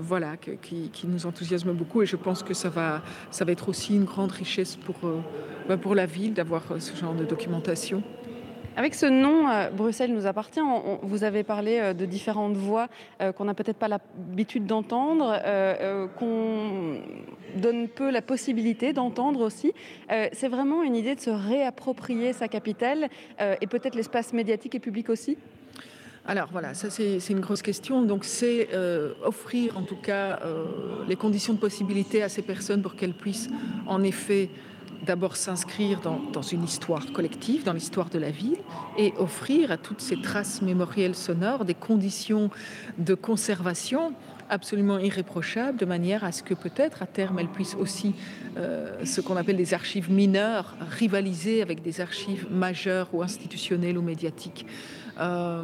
voilà, 0.00 0.36
qui, 0.36 0.90
nous 1.04 1.26
enthousiasme 1.26 1.72
beaucoup. 1.72 2.02
Et 2.02 2.06
je 2.06 2.16
pense 2.16 2.42
que 2.42 2.54
ça 2.54 2.68
va, 2.68 3.02
ça 3.30 3.44
va 3.44 3.52
être 3.52 3.68
aussi 3.68 3.94
une 3.94 4.04
grande 4.04 4.32
richesse 4.32 4.76
pour, 4.76 4.96
bah, 5.68 5.76
pour 5.76 5.94
la 5.94 6.06
ville 6.06 6.34
d'avoir 6.34 6.62
ce 6.78 6.96
genre 6.96 7.14
de 7.14 7.24
documentation. 7.24 8.02
Avec 8.76 8.94
ce 8.94 9.06
nom, 9.06 9.48
euh, 9.48 9.68
Bruxelles 9.70 10.14
nous 10.14 10.26
appartient, 10.26 10.60
vous 11.02 11.24
avez 11.24 11.42
parlé 11.42 11.78
euh, 11.78 11.92
de 11.92 12.06
différentes 12.06 12.56
voix 12.56 12.88
euh, 13.20 13.32
qu'on 13.32 13.44
n'a 13.44 13.54
peut-être 13.54 13.76
pas 13.76 13.88
l'habitude 13.88 14.66
d'entendre, 14.66 15.40
qu'on 16.16 17.00
donne 17.56 17.88
peu 17.88 18.10
la 18.10 18.22
possibilité 18.22 18.92
d'entendre 18.92 19.40
aussi. 19.40 19.72
c'est 20.32 20.48
vraiment 20.48 20.82
une 20.82 20.94
idée 20.94 21.14
de 21.14 21.20
se 21.20 21.30
réapproprier 21.30 22.32
sa 22.32 22.48
capitale 22.48 23.08
et 23.60 23.66
peut-être 23.66 23.94
l'espace 23.94 24.32
médiatique 24.32 24.74
et 24.74 24.80
public 24.80 25.08
aussi? 25.08 25.36
Alors 26.26 26.48
voilà, 26.52 26.74
ça 26.74 26.90
c'est 26.90 27.18
une 27.30 27.40
grosse 27.40 27.62
question. 27.62 28.02
Donc 28.02 28.24
c'est 28.24 28.68
offrir 29.24 29.76
en 29.76 29.82
tout 29.82 29.96
cas 29.96 30.40
les 31.08 31.16
conditions 31.16 31.54
de 31.54 31.58
possibilité 31.58 32.22
à 32.22 32.28
ces 32.28 32.42
personnes 32.42 32.82
pour 32.82 32.94
qu'elles 32.94 33.14
puissent 33.14 33.50
en 33.86 34.02
effet 34.02 34.50
d'abord 35.04 35.36
s'inscrire 35.36 36.00
dans, 36.00 36.42
une 36.42 36.64
histoire 36.64 37.12
collective, 37.12 37.64
dans 37.64 37.72
l'histoire 37.72 38.10
de 38.10 38.18
la 38.18 38.30
ville, 38.30 38.58
et 38.98 39.12
offrir 39.18 39.70
à 39.70 39.76
toutes 39.76 40.00
ces 40.00 40.20
traces 40.20 40.62
mémorielles 40.62 41.14
sonores 41.14 41.64
des 41.64 41.74
conditions 41.74 42.50
de 42.98 43.14
conservation 43.14 44.12
absolument 44.48 44.98
irréprochables, 44.98 45.78
de 45.78 45.84
manière 45.84 46.24
à 46.24 46.32
ce 46.32 46.42
que 46.42 46.54
peut-être 46.54 47.02
à 47.02 47.06
terme 47.06 47.38
elles 47.38 47.48
puissent 47.48 47.76
aussi, 47.76 48.14
euh, 48.56 49.04
ce 49.04 49.20
qu'on 49.20 49.36
appelle 49.36 49.56
des 49.56 49.74
archives 49.74 50.10
mineures, 50.10 50.74
rivaliser 50.90 51.62
avec 51.62 51.82
des 51.82 52.00
archives 52.00 52.48
majeures 52.50 53.08
ou 53.12 53.22
institutionnelles 53.22 53.96
ou 53.96 54.02
médiatiques. 54.02 54.66
Euh, 55.20 55.62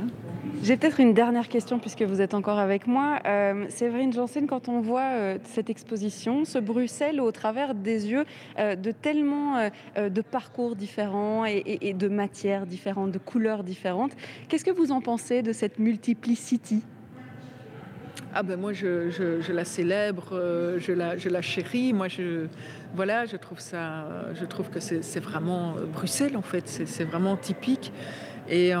J'ai 0.62 0.76
peut-être 0.76 1.00
une 1.00 1.12
dernière 1.12 1.48
question 1.48 1.78
puisque 1.78 2.02
vous 2.02 2.20
êtes 2.20 2.34
encore 2.34 2.58
avec 2.58 2.86
moi. 2.86 3.18
Euh, 3.26 3.66
Séverine 3.68 4.12
Janssen, 4.12 4.46
quand 4.46 4.68
on 4.68 4.80
voit 4.80 5.10
euh, 5.12 5.38
cette 5.44 5.70
exposition, 5.70 6.44
ce 6.44 6.58
Bruxelles 6.58 7.20
au 7.20 7.30
travers 7.30 7.74
des 7.74 8.08
yeux 8.08 8.24
euh, 8.58 8.74
de 8.74 8.90
tellement 8.90 9.70
de 9.96 10.20
parcours 10.20 10.76
différents 10.76 11.44
et, 11.46 11.94
de 11.94 12.08
matières 12.08 12.66
différentes, 12.66 13.12
de 13.12 13.18
couleurs 13.18 13.64
différentes, 13.64 14.12
qu'est-ce 14.48 14.64
que 14.64 14.70
vous 14.70 14.92
en 14.92 15.00
pensez 15.00 15.42
de 15.42 15.52
cette 15.52 15.78
multiplicité? 15.78 16.76
Ah 18.34 18.42
ben 18.42 18.58
moi 18.58 18.72
je, 18.72 19.52
la 19.52 19.64
célèbre, 19.64 20.30
je 20.78 20.92
la, 20.92 21.16
je 21.16 21.28
la 21.28 21.42
chéris. 21.42 21.92
Moi 21.92 22.08
je 22.08 22.46
voilà, 22.94 23.24
je 23.24 23.36
trouve 23.36 23.60
ça, 23.60 24.06
je 24.34 24.44
trouve 24.44 24.68
que 24.70 24.80
c'est 24.80 25.20
vraiment 25.20 25.74
Bruxelles 25.92 26.36
en 26.36 26.42
fait, 26.42 26.68
c'est 26.68 27.04
vraiment 27.04 27.36
typique. 27.36 27.92
Et 28.48 28.72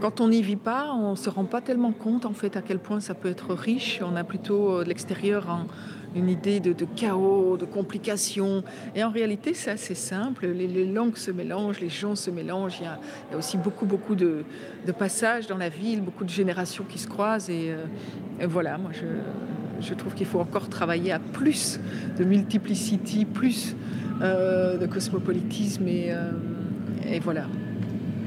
quand 0.00 0.20
on 0.20 0.28
n'y 0.28 0.42
vit 0.42 0.56
pas, 0.56 0.92
on 0.94 1.12
ne 1.12 1.16
se 1.16 1.30
rend 1.30 1.44
pas 1.44 1.60
tellement 1.60 1.92
compte 1.92 2.26
en 2.26 2.32
fait 2.32 2.56
à 2.56 2.62
quel 2.62 2.78
point 2.78 3.00
ça 3.00 3.14
peut 3.14 3.28
être 3.28 3.54
riche. 3.54 4.00
On 4.02 4.16
a 4.16 4.24
plutôt 4.24 4.72
euh, 4.78 4.84
de 4.84 4.88
l'extérieur 4.88 5.66
une 6.14 6.28
idée 6.28 6.60
de, 6.60 6.84
chaos, 6.84 7.56
de 7.56 7.64
complications. 7.64 8.62
Et 8.94 9.02
en 9.02 9.10
réalité, 9.10 9.52
c'est 9.52 9.72
assez 9.72 9.94
simple. 9.94 10.46
Les, 10.46 10.86
langues 10.86 11.16
se 11.16 11.30
mélangent, 11.30 11.80
les 11.80 11.88
gens 11.88 12.14
se 12.14 12.30
mélangent. 12.30 12.78
Il 12.80 12.84
y 12.84 13.34
a, 13.34 13.36
aussi 13.36 13.56
beaucoup, 13.56 13.84
beaucoup 13.84 14.14
de, 14.14 14.44
passages 14.96 15.48
dans 15.48 15.56
la 15.56 15.68
ville, 15.68 16.02
beaucoup 16.02 16.24
de 16.24 16.30
générations 16.30 16.84
qui 16.88 16.98
se 16.98 17.08
croisent. 17.08 17.50
Et, 17.50 17.70
euh, 17.70 18.46
voilà, 18.46 18.78
moi, 18.78 18.92
je, 19.80 19.94
trouve 19.94 20.14
qu'il 20.14 20.26
faut 20.26 20.40
encore 20.40 20.68
travailler 20.68 21.12
à 21.12 21.18
plus 21.18 21.80
de 22.16 22.24
multiplicity, 22.24 23.24
plus 23.24 23.74
euh, 24.22 24.78
de 24.78 24.86
cosmopolitisme. 24.86 25.88
et 25.88 26.12
voilà. 27.20 27.46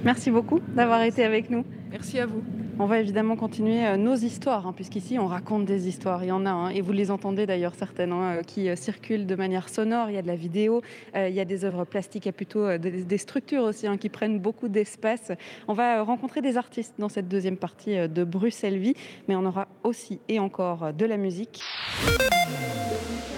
Merci 0.03 0.31
beaucoup 0.31 0.59
d'avoir 0.75 1.01
été 1.01 1.23
avec 1.23 1.49
nous. 1.49 1.65
Merci 1.91 2.19
à 2.19 2.25
vous. 2.25 2.43
On 2.79 2.85
va 2.85 2.99
évidemment 2.99 3.35
continuer 3.35 3.85
euh, 3.87 3.97
nos 3.97 4.13
histoires, 4.13 4.67
hein, 4.67 4.73
puisqu'ici 4.73 5.17
on 5.17 5.25
raconte 5.25 5.65
des 5.65 5.87
histoires. 5.87 6.23
Il 6.23 6.27
y 6.27 6.31
en 6.31 6.45
a, 6.45 6.51
hein, 6.51 6.69
et 6.69 6.81
vous 6.81 6.91
les 6.91 7.09
entendez 7.09 7.47
d'ailleurs 7.47 7.73
certaines, 7.73 8.11
hein, 8.11 8.37
euh, 8.37 8.41
qui 8.43 8.69
euh, 8.69 8.75
circulent 8.75 9.25
de 9.25 9.35
manière 9.35 9.67
sonore. 9.67 10.09
Il 10.09 10.13
y 10.13 10.17
a 10.17 10.21
de 10.21 10.27
la 10.27 10.35
vidéo, 10.35 10.81
il 11.15 11.33
y 11.33 11.39
a 11.39 11.45
des 11.45 11.65
œuvres 11.65 11.85
plastiques, 11.85 12.25
il 12.25 12.27
y 12.27 12.29
a 12.29 12.33
plutôt 12.33 12.77
des, 12.77 13.17
structures 13.17 13.63
aussi 13.63 13.87
qui 13.99 14.09
prennent 14.09 14.39
beaucoup 14.39 14.67
d'espace. 14.67 15.31
On 15.67 15.73
va 15.73 16.03
rencontrer 16.03 16.41
des 16.41 16.57
artistes 16.57 16.93
dans 16.99 17.09
cette 17.09 17.27
deuxième 17.27 17.57
partie 17.57 18.07
de 18.07 18.23
Bruxelles 18.23 18.77
Vie, 18.77 18.93
mais 19.27 19.35
on 19.35 19.45
aura 19.45 19.67
aussi 19.83 20.19
et 20.29 20.39
encore 20.39 20.93
de 20.93 21.05
la 21.05 21.17
musique. 21.17 21.61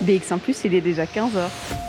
BX1 0.03 0.61
il 0.65 0.75
est 0.75 0.81
déjà 0.81 1.05
15h. 1.05 1.88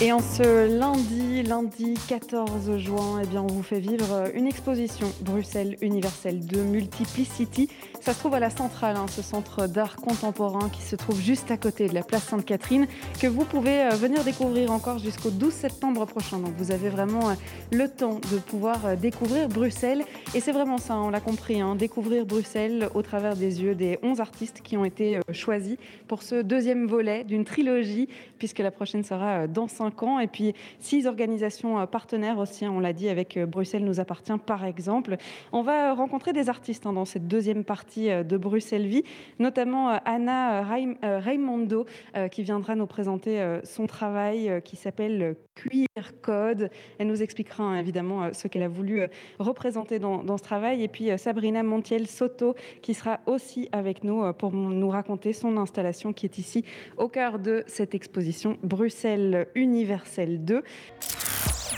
et 0.00 0.12
en 0.12 0.18
ce 0.18 0.66
lundi, 0.76 1.44
lundi 1.44 1.94
14 2.08 2.78
juin, 2.78 3.20
eh 3.22 3.26
bien, 3.26 3.42
on 3.42 3.46
vous 3.46 3.62
fait 3.62 3.78
vivre 3.78 4.24
une 4.34 4.46
exposition 4.48 5.06
Bruxelles 5.20 5.76
universelle 5.82 6.44
de 6.46 6.60
Multiplicity. 6.62 7.68
Ça 8.00 8.12
se 8.12 8.18
trouve 8.18 8.34
à 8.34 8.40
la 8.40 8.50
Centrale, 8.50 8.96
hein, 8.96 9.06
ce 9.08 9.22
centre 9.22 9.66
d'art 9.68 9.96
contemporain 9.96 10.68
qui 10.68 10.82
se 10.82 10.96
trouve 10.96 11.20
juste 11.20 11.50
à 11.50 11.56
côté 11.56 11.88
de 11.88 11.94
la 11.94 12.02
place 12.02 12.24
Sainte-Catherine, 12.24 12.86
que 13.20 13.28
vous 13.28 13.44
pouvez 13.44 13.82
euh, 13.82 13.90
venir 13.90 14.24
découvrir 14.24 14.72
encore 14.72 14.98
jusqu'au 14.98 15.30
12 15.30 15.52
septembre 15.52 16.04
prochain. 16.06 16.38
Donc 16.38 16.54
vous 16.58 16.72
avez 16.72 16.88
vraiment 16.88 17.30
euh, 17.30 17.34
le 17.70 17.88
temps 17.88 18.20
de 18.32 18.38
pouvoir 18.38 18.84
euh, 18.84 18.96
découvrir 18.96 19.48
Bruxelles. 19.48 20.04
Et 20.34 20.40
c'est 20.40 20.52
vraiment 20.52 20.78
ça, 20.78 20.96
on 20.96 21.10
l'a 21.10 21.20
compris, 21.20 21.60
hein, 21.60 21.76
découvrir 21.76 22.26
Bruxelles 22.26 22.88
au 22.94 23.02
travers 23.02 23.36
des 23.36 23.62
yeux 23.62 23.76
des 23.76 23.98
11 24.02 24.20
artistes 24.20 24.60
qui 24.62 24.76
ont 24.76 24.84
été 24.84 25.20
choisis 25.30 25.76
pour 26.08 26.22
ce 26.22 26.42
deuxième 26.42 26.86
volet 26.86 27.22
d'une 27.22 27.44
trilogie, 27.44 28.08
puisque 28.38 28.58
la 28.58 28.72
prochaine 28.72 29.04
sera 29.04 29.46
dans 29.46 29.68
5 29.84 30.02
ans. 30.02 30.18
Et 30.18 30.26
puis 30.26 30.54
six 30.80 31.06
organisations 31.06 31.78
euh, 31.78 31.86
partenaires 31.86 32.38
aussi, 32.38 32.64
hein, 32.64 32.72
on 32.74 32.80
l'a 32.80 32.92
dit, 32.92 33.08
avec 33.08 33.36
euh, 33.36 33.46
Bruxelles 33.46 33.84
nous 33.84 34.00
appartient 34.00 34.32
par 34.46 34.64
exemple. 34.64 35.16
On 35.52 35.62
va 35.62 35.90
euh, 35.90 35.94
rencontrer 35.94 36.32
des 36.32 36.48
artistes 36.48 36.86
hein, 36.86 36.92
dans 36.92 37.04
cette 37.04 37.28
deuxième 37.28 37.64
partie 37.64 38.08
de 38.08 38.36
Bruxelles 38.36 38.86
Vie, 38.86 39.04
notamment 39.38 39.98
Anna 40.04 40.62
Raimondo 41.02 41.86
qui 42.30 42.42
viendra 42.42 42.74
nous 42.74 42.86
présenter 42.86 43.60
son 43.64 43.86
travail 43.86 44.60
qui 44.64 44.76
s'appelle 44.76 45.36
Queer 45.54 46.20
Code. 46.22 46.70
Elle 46.98 47.06
nous 47.06 47.22
expliquera 47.22 47.64
hein, 47.64 47.78
évidemment 47.78 48.32
ce 48.32 48.48
qu'elle 48.48 48.62
a 48.62 48.68
voulu 48.68 49.02
représenter 49.38 49.98
dans, 49.98 50.22
dans, 50.22 50.36
ce 50.36 50.42
travail. 50.42 50.82
Et 50.82 50.88
puis 50.88 51.10
Sabrina 51.18 51.62
Montiel 51.62 52.06
Soto 52.06 52.54
qui 52.82 52.94
sera 52.94 53.20
aussi 53.26 53.68
avec 53.72 54.04
nous 54.04 54.32
pour 54.34 54.52
nous 54.52 54.88
raconter 54.88 55.32
son 55.32 55.56
installation 55.56 56.12
qui 56.12 56.26
est 56.26 56.38
ici 56.38 56.64
au 56.96 57.08
cœur 57.08 57.38
de 57.38 57.64
cette 57.66 57.94
exposition 57.94 58.58
Bruxelles 58.62 59.46
Unie 59.54 59.73
universel 59.74 60.44
2. 60.44 60.62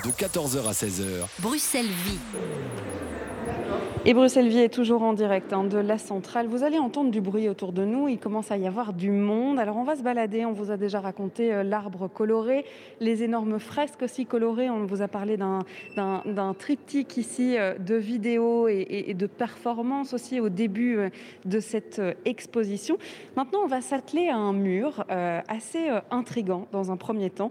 De 0.04 0.10
14h 0.10 0.68
à 0.68 0.72
16h. 0.72 1.26
Bruxelles 1.40 1.86
Vie. 1.86 2.18
Et 4.08 4.14
Bruxelles 4.14 4.46
Vie 4.46 4.60
est 4.60 4.72
toujours 4.72 5.02
en 5.02 5.14
direct 5.14 5.52
hein, 5.52 5.64
de 5.64 5.78
la 5.78 5.98
centrale. 5.98 6.46
Vous 6.46 6.62
allez 6.62 6.78
entendre 6.78 7.10
du 7.10 7.20
bruit 7.20 7.48
autour 7.48 7.72
de 7.72 7.84
nous. 7.84 8.06
Il 8.06 8.20
commence 8.20 8.52
à 8.52 8.56
y 8.56 8.64
avoir 8.64 8.92
du 8.92 9.10
monde. 9.10 9.58
Alors 9.58 9.76
on 9.78 9.82
va 9.82 9.96
se 9.96 10.04
balader. 10.04 10.44
On 10.44 10.52
vous 10.52 10.70
a 10.70 10.76
déjà 10.76 11.00
raconté 11.00 11.52
euh, 11.52 11.64
l'arbre 11.64 12.06
coloré, 12.06 12.64
les 13.00 13.24
énormes 13.24 13.58
fresques 13.58 14.02
aussi 14.02 14.24
colorées. 14.24 14.70
On 14.70 14.86
vous 14.86 15.02
a 15.02 15.08
parlé 15.08 15.36
d'un 15.36 16.54
triptyque 16.56 17.16
ici 17.16 17.58
euh, 17.58 17.76
de 17.78 17.96
vidéos 17.96 18.68
et, 18.68 19.12
de 19.12 19.26
performances 19.26 20.14
aussi 20.14 20.38
au 20.38 20.50
début 20.50 20.98
euh, 20.98 21.08
de 21.44 21.58
cette 21.58 22.00
exposition. 22.24 22.98
Maintenant, 23.34 23.62
on 23.64 23.66
va 23.66 23.80
s'atteler 23.80 24.28
à 24.28 24.36
un 24.36 24.52
mur 24.52 25.04
assez 25.08 25.88
intrigant 26.12 26.68
dans 26.70 26.92
un 26.92 26.96
premier 26.96 27.30
temps, 27.30 27.50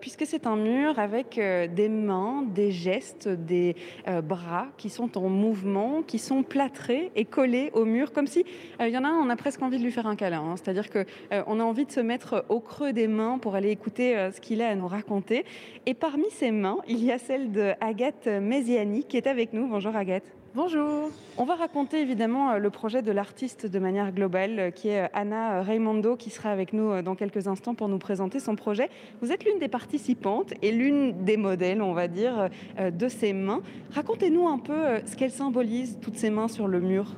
puisque 0.00 0.24
c'est 0.24 0.46
un 0.46 0.56
mur 0.56 0.98
avec 0.98 1.36
des 1.36 1.88
mains, 1.88 2.44
des 2.54 2.70
gestes, 2.70 3.28
des 3.28 3.74
bras 4.22 4.68
qui 4.76 4.88
sont 4.88 5.18
en 5.18 5.28
mouvement 5.28 5.95
qui 6.02 6.18
sont 6.18 6.42
plâtrés 6.42 7.10
et 7.14 7.24
collés 7.24 7.70
au 7.72 7.84
mur, 7.84 8.12
comme 8.12 8.26
si 8.26 8.44
euh, 8.80 8.88
il 8.88 8.94
y 8.94 8.98
en 8.98 9.04
a 9.04 9.08
un, 9.08 9.16
on 9.16 9.30
a 9.30 9.36
presque 9.36 9.62
envie 9.62 9.78
de 9.78 9.84
lui 9.84 9.92
faire 9.92 10.06
un 10.06 10.16
câlin. 10.16 10.40
Hein. 10.40 10.54
C'est-à-dire 10.56 10.90
que 10.90 11.04
euh, 11.32 11.42
on 11.46 11.60
a 11.60 11.64
envie 11.64 11.86
de 11.86 11.92
se 11.92 12.00
mettre 12.00 12.44
au 12.48 12.60
creux 12.60 12.92
des 12.92 13.08
mains 13.08 13.38
pour 13.38 13.54
aller 13.54 13.70
écouter 13.70 14.16
euh, 14.16 14.30
ce 14.30 14.40
qu'il 14.40 14.62
a 14.62 14.68
à 14.68 14.74
nous 14.74 14.88
raconter. 14.88 15.44
Et 15.86 15.94
parmi 15.94 16.30
ces 16.30 16.50
mains, 16.50 16.78
il 16.88 17.04
y 17.04 17.12
a 17.12 17.18
celle 17.18 17.52
de 17.52 17.72
Agathe 17.80 18.26
Mesiani 18.26 19.04
qui 19.04 19.16
est 19.16 19.26
avec 19.26 19.52
nous. 19.52 19.66
Bonjour 19.68 19.94
Agathe. 19.96 20.35
Bonjour. 20.56 21.10
On 21.36 21.44
va 21.44 21.54
raconter 21.54 22.00
évidemment 22.00 22.56
le 22.56 22.70
projet 22.70 23.02
de 23.02 23.12
l'artiste 23.12 23.66
de 23.66 23.78
manière 23.78 24.10
globale, 24.10 24.72
qui 24.74 24.88
est 24.88 25.10
Anna 25.12 25.60
Raimondo, 25.60 26.16
qui 26.16 26.30
sera 26.30 26.48
avec 26.50 26.72
nous 26.72 27.02
dans 27.02 27.14
quelques 27.14 27.46
instants 27.46 27.74
pour 27.74 27.90
nous 27.90 27.98
présenter 27.98 28.40
son 28.40 28.56
projet. 28.56 28.88
Vous 29.20 29.32
êtes 29.32 29.44
l'une 29.44 29.58
des 29.58 29.68
participantes 29.68 30.54
et 30.62 30.72
l'une 30.72 31.24
des 31.26 31.36
modèles, 31.36 31.82
on 31.82 31.92
va 31.92 32.08
dire, 32.08 32.48
de 32.80 33.08
ces 33.08 33.34
mains. 33.34 33.60
Racontez-nous 33.90 34.48
un 34.48 34.56
peu 34.56 34.82
ce 35.04 35.14
qu'elles 35.14 35.30
symbolisent, 35.30 35.98
toutes 36.00 36.16
ces 36.16 36.30
mains 36.30 36.48
sur 36.48 36.68
le 36.68 36.80
mur. 36.80 37.14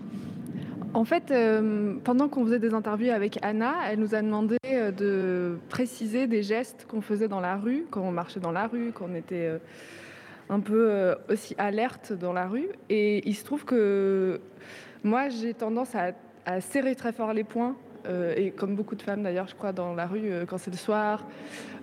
En 0.94 1.04
fait, 1.04 1.30
euh, 1.30 1.94
pendant 2.02 2.28
qu'on 2.28 2.44
faisait 2.44 2.58
des 2.58 2.74
interviews 2.74 3.12
avec 3.12 3.38
Anna, 3.42 3.74
elle 3.88 4.00
nous 4.00 4.16
a 4.16 4.22
demandé 4.22 4.56
euh, 4.64 4.90
de 4.90 5.58
préciser 5.68 6.26
des 6.26 6.42
gestes 6.42 6.86
qu'on 6.88 7.02
faisait 7.02 7.28
dans 7.28 7.40
la 7.40 7.56
rue, 7.56 7.86
quand 7.88 8.00
on 8.00 8.10
marchait 8.10 8.40
dans 8.40 8.50
la 8.50 8.66
rue, 8.66 8.90
quand 8.92 9.06
on 9.08 9.14
était... 9.14 9.46
Euh, 9.46 9.58
un 10.50 10.60
peu 10.60 10.90
euh, 10.90 11.14
aussi 11.28 11.54
alerte 11.58 12.12
dans 12.12 12.32
la 12.32 12.46
rue. 12.46 12.68
Et 12.88 13.26
il 13.28 13.34
se 13.34 13.44
trouve 13.44 13.64
que 13.64 14.40
moi, 15.02 15.28
j'ai 15.28 15.54
tendance 15.54 15.94
à, 15.94 16.12
serrer 16.60 16.94
très 16.94 17.12
fort 17.12 17.32
les 17.32 17.44
poings. 17.44 17.76
Euh, 18.06 18.32
et 18.36 18.52
comme 18.52 18.74
beaucoup 18.74 18.94
de 18.94 19.02
femmes 19.02 19.22
d'ailleurs, 19.22 19.48
je 19.48 19.54
crois, 19.54 19.72
dans 19.72 19.94
la 19.94 20.06
rue, 20.06 20.30
euh, 20.30 20.46
quand 20.46 20.56
c'est 20.56 20.70
le 20.70 20.76
soir, 20.76 21.26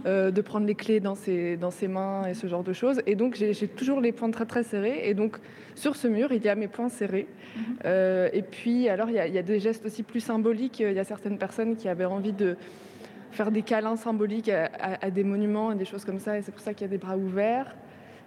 de 0.06 0.42
prendre 0.42 0.68
les 0.68 0.76
clés 0.76 1.00
dans 1.00 1.16
ses, 1.16 1.58
dans 1.58 1.72
ses 1.72 1.88
mains 1.88 2.28
et 2.28 2.36
ce 2.36 2.46
genre 2.46 2.64
de 2.64 2.74
choses. 2.74 3.02
Et 3.08 3.16
donc, 3.16 3.36
j'ai 3.36 3.68
toujours 3.68 4.02
les 4.02 4.12
poings 4.12 4.30
très 4.30 4.46
très 4.46 4.62
serrés. 4.62 5.02
Et 5.10 5.16
donc, 5.16 5.38
sur 5.74 5.96
ce 5.96 6.08
mur, 6.08 6.32
il 6.32 6.44
y 6.44 6.48
a 6.48 6.54
mes 6.54 6.68
poings 6.68 6.90
serrés. 6.90 7.28
Mhm. 7.56 7.78
et 8.32 8.44
puis, 8.44 8.88
alors, 8.88 9.10
il 9.10 9.16
y, 9.16 9.38
a, 9.38 9.42
des 9.42 9.60
gestes 9.60 9.84
aussi 9.84 10.04
plus 10.04 10.20
symboliques. 10.20 10.80
Il 10.80 10.94
y 10.94 11.00
a 11.00 11.04
certaines 11.04 11.40
personnes 11.40 11.76
qui 11.76 11.90
avaient 11.90 12.06
envie 12.06 12.34
de 12.34 12.56
faire 13.32 13.50
des 13.50 13.64
câlins 13.64 13.96
symboliques 13.96 14.50
à, 14.50 14.70
à 15.02 15.10
des 15.10 15.24
monuments 15.24 15.72
et 15.72 15.76
des 15.76 15.86
choses 15.86 16.06
comme 16.06 16.20
ça. 16.20 16.38
Et 16.38 16.44
c'est 16.44 16.52
pour 16.52 16.62
ça 16.62 16.76
qu'il 16.76 16.86
y 16.86 16.90
a 16.90 16.92
des 16.92 17.00
bras 17.00 17.18
ouverts. 17.18 17.76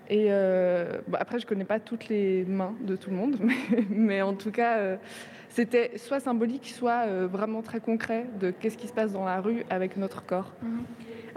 Et 0.08 0.28
euh, 0.30 1.00
après, 1.14 1.38
je 1.38 1.46
connais 1.46 1.64
pas 1.64 1.80
toutes 1.80 2.08
les 2.08 2.44
mains 2.44 2.74
de 2.80 2.96
tout 2.96 3.10
le 3.10 3.16
monde, 3.16 3.38
mais, 3.90 4.22
en 4.22 4.34
tout 4.34 4.50
cas, 4.50 4.78
euh, 4.78 4.96
c'était 5.50 5.98
soit 5.98 6.20
symbolique, 6.20 6.68
soit 6.68 7.06
euh, 7.06 7.28
vraiment 7.30 7.62
très 7.62 7.80
concret 7.80 8.26
de 8.40 8.50
qu'est-ce 8.50 8.78
qui 8.78 8.88
se 8.88 8.92
passe 8.92 9.12
dans 9.12 9.24
la 9.24 9.40
rue 9.40 9.64
avec 9.68 9.96
notre 9.96 10.24
corps. 10.24 10.52
Mhm. 10.62 10.84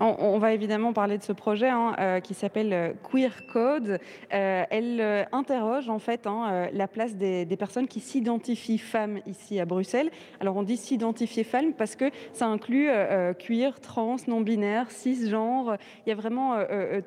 On, 0.04 0.40
va 0.40 0.52
évidemment 0.54 0.94
parler 0.94 1.20
de 1.20 1.24
ce 1.24 1.32
projet 1.32 1.70
hein, 1.70 1.96
euh, 2.00 2.20
qui 2.22 2.34
s'appelle 2.34 2.74
euh, 2.74 2.94
Queer 3.04 3.46
Code. 3.46 4.00
Euh, 4.34 4.64
elle 4.72 5.28
interroge 5.32 5.90
en 5.90 6.00
fait 6.00 6.26
hein, 6.26 6.70
la 6.74 6.88
place 6.88 7.16
des, 7.16 7.46
personnes 7.56 7.88
qui 7.88 8.00
s'identifient 8.00 8.80
femmes 8.80 9.20
ici 9.28 9.60
à 9.60 9.66
Bruxelles. 9.66 10.10
Alors 10.40 10.56
on 10.56 10.64
dit 10.64 10.78
s'identifier 10.78 11.44
femme 11.44 11.74
parce 11.74 11.96
que 11.96 12.06
ça 12.34 12.48
inclut 12.48 12.90
queer, 13.38 13.80
trans, 13.80 14.16
non-binaire, 14.28 14.90
cisgenre. 14.90 15.78
Il 16.06 16.10
y 16.10 16.12
a 16.12 16.16
vraiment 16.16 16.58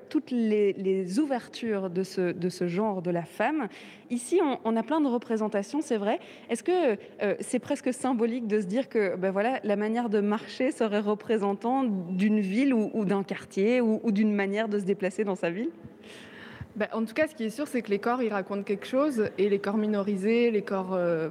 toutes 0.08 0.30
les, 0.30 1.18
ouvertures 1.18 1.90
de 1.90 2.04
ce, 2.04 2.66
genre 2.68 3.02
de 3.02 3.10
la 3.10 3.24
femme. 3.24 3.68
Ici, 4.10 4.40
on, 4.64 4.76
a 4.76 4.82
plein 4.82 5.00
de 5.00 5.08
représentations, 5.08 5.80
c'est 5.80 5.96
vrai. 5.96 6.20
Est-ce 6.50 6.62
que 6.62 6.96
c'est 7.40 7.58
presque 7.58 7.92
symbolique 7.92 8.46
de 8.46 8.60
se 8.60 8.66
dire 8.66 8.88
que 8.88 9.16
ben 9.16 9.32
voilà, 9.32 9.58
la 9.64 9.76
manière 9.76 10.08
de 10.08 10.20
marcher 10.20 10.70
serait 10.70 11.00
représentant 11.00 11.82
d'une 11.82 12.40
ville 12.40 12.74
ou 12.92 13.04
d'un 13.04 13.22
quartier 13.22 13.80
ou, 13.80 14.00
d'une 14.10 14.34
manière 14.34 14.68
de 14.68 14.78
se 14.78 14.84
déplacer 14.84 15.24
dans 15.24 15.34
sa 15.34 15.50
ville 15.50 15.70
ben, 16.76 16.88
En 16.92 17.04
tout 17.04 17.14
cas, 17.14 17.26
ce 17.26 17.34
qui 17.34 17.44
est 17.44 17.50
sûr, 17.50 17.66
c'est 17.66 17.82
que 17.82 17.90
les 17.90 17.98
corps, 17.98 18.22
ils 18.22 18.32
racontent 18.32 18.62
quelque 18.62 18.86
chose 18.86 19.30
et 19.38 19.48
les 19.48 19.58
corps 19.58 19.76
minorisés, 19.76 20.50
les 20.50 20.62
corps, 20.62 20.94
euh, 20.94 21.28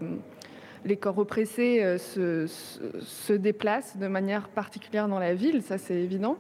les 0.86 0.97
corps 0.97 1.18
oppressés 1.18 1.82
euh, 1.84 1.97
se, 1.97 3.34
déplacent 3.34 3.97
de 3.97 4.08
manière 4.08 4.49
particulière 4.49 5.08
dans 5.08 5.20
la 5.20 5.34
ville, 5.34 5.62
ça 5.62 5.78
c'est 5.78 5.95
évident. 5.95 6.38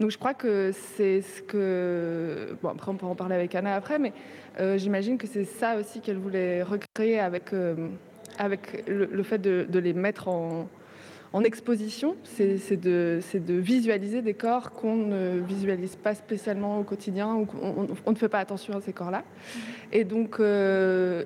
Donc 0.00 0.10
je 0.10 0.18
crois 0.18 0.34
que 0.34 0.72
c'est 0.72 1.22
ce 1.22 1.40
que... 1.42 2.56
Bon, 2.62 2.70
après, 2.70 2.90
on 2.90 2.96
peut 2.96 3.06
en 3.06 3.14
parler 3.14 3.36
avec 3.36 3.54
Anna 3.54 3.76
après, 3.76 3.98
mais 3.98 4.12
euh, 4.58 4.76
j'imagine 4.76 5.18
que 5.18 5.26
c'est 5.26 5.44
ça 5.44 5.76
aussi 5.76 6.00
qu'elle 6.00 6.18
voulait 6.18 6.62
recréer 6.62 7.20
avec, 7.20 7.50
avec 8.38 8.84
le, 8.88 9.22
fait 9.22 9.38
de 9.38 9.78
les 9.78 9.92
mettre 9.92 10.28
en 10.28 10.68
en 11.34 11.42
exposition, 11.42 12.14
c'est 12.22 12.80
de, 12.80 13.20
visualiser 13.48 14.22
des 14.22 14.34
corps 14.34 14.70
qu'on 14.70 14.94
ne 14.94 15.40
visualise 15.40 15.96
pas 15.96 16.14
spécialement 16.14 16.78
au 16.78 16.84
quotidien 16.84 17.34
ou 17.34 17.48
on, 18.06 18.12
ne 18.12 18.16
fait 18.16 18.28
pas 18.28 18.38
attention 18.38 18.76
à 18.76 18.80
ces 18.80 18.92
corps-là. 18.92 19.24
Et 19.90 20.04
donc, 20.04 20.38
euh, 20.38 21.24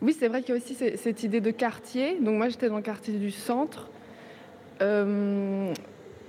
oui, 0.00 0.16
c'est 0.18 0.28
vrai 0.28 0.40
qu'il 0.40 0.54
y 0.54 0.58
a 0.58 0.60
aussi 0.62 0.74
cette 0.74 1.22
idée 1.22 1.42
de 1.42 1.50
quartier. 1.50 2.18
Donc 2.18 2.36
moi, 2.36 2.48
j'étais 2.48 2.70
dans 2.70 2.76
le 2.76 2.82
quartier 2.82 3.12
du 3.12 3.30
centre. 3.30 3.90
Euh, 4.80 5.70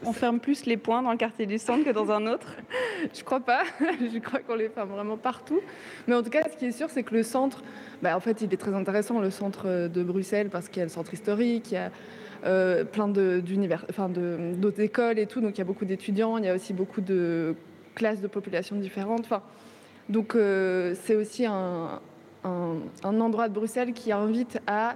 on 0.06 0.12
ferme 0.12 0.42
plus 0.42 0.66
les 0.66 0.76
points 0.76 1.02
dans 1.02 1.12
le 1.12 1.18
quartier 1.18 1.46
du 1.46 1.60
centre 1.60 1.86
que 1.86 1.92
dans 1.92 2.12
un 2.12 2.28
autre? 2.28 2.58
Je 3.18 3.24
crois 3.24 3.40
pas. 3.40 3.64
Je 3.80 4.20
crois 4.20 4.42
qu'on 4.42 4.56
les 4.56 4.68
ferme 4.68 4.90
vraiment 4.90 5.16
partout. 5.16 5.62
Mais 6.08 6.16
en 6.16 6.24
tout 6.24 6.30
cas, 6.30 6.44
ce 6.52 6.58
qui 6.58 6.66
est 6.66 6.72
sûr, 6.74 6.90
c'est 6.90 7.04
que 7.04 7.16
le 7.16 7.24
centre, 7.24 7.64
bah, 8.02 8.18
en 8.18 8.20
fait, 8.20 8.42
il 8.42 8.54
est 8.54 8.58
très 8.58 8.74
intéressant, 8.74 9.22
le 9.22 9.32
centre 9.32 9.88
de 9.88 10.04
Bruxelles, 10.04 10.50
parce 10.50 10.68
qu'il 10.68 10.80
y 10.80 10.82
a 10.82 10.86
le 10.86 10.92
centre 10.92 11.14
historique, 11.14 11.72
il 11.72 11.76
y 11.76 11.78
a 11.78 11.90
euh, 12.46 12.84
plein 12.84 13.08
d'autres 13.08 14.82
écoles 14.82 15.20
et 15.20 15.26
tout. 15.26 15.42
Donc 15.42 15.56
il 15.56 15.58
y 15.60 15.62
a 15.62 15.66
beaucoup 15.66 15.86
d'étudiants, 15.86 16.38
il 16.38 16.46
y 16.46 16.50
a 16.50 16.56
aussi 16.56 16.74
beaucoup 16.74 17.02
de 17.02 17.56
classes 17.96 18.22
de 18.22 18.28
populations 18.28 18.76
différentes. 18.76 19.22
Enfin, 19.22 19.42
donc 20.10 20.36
euh, 20.36 20.96
c'est 21.04 21.16
aussi 21.16 21.46
un, 21.46 22.00
un, 22.44 23.20
endroit 23.20 23.50
de 23.50 23.54
Bruxelles 23.54 23.94
qui 23.94 24.12
invite 24.12 24.60
à 24.68 24.96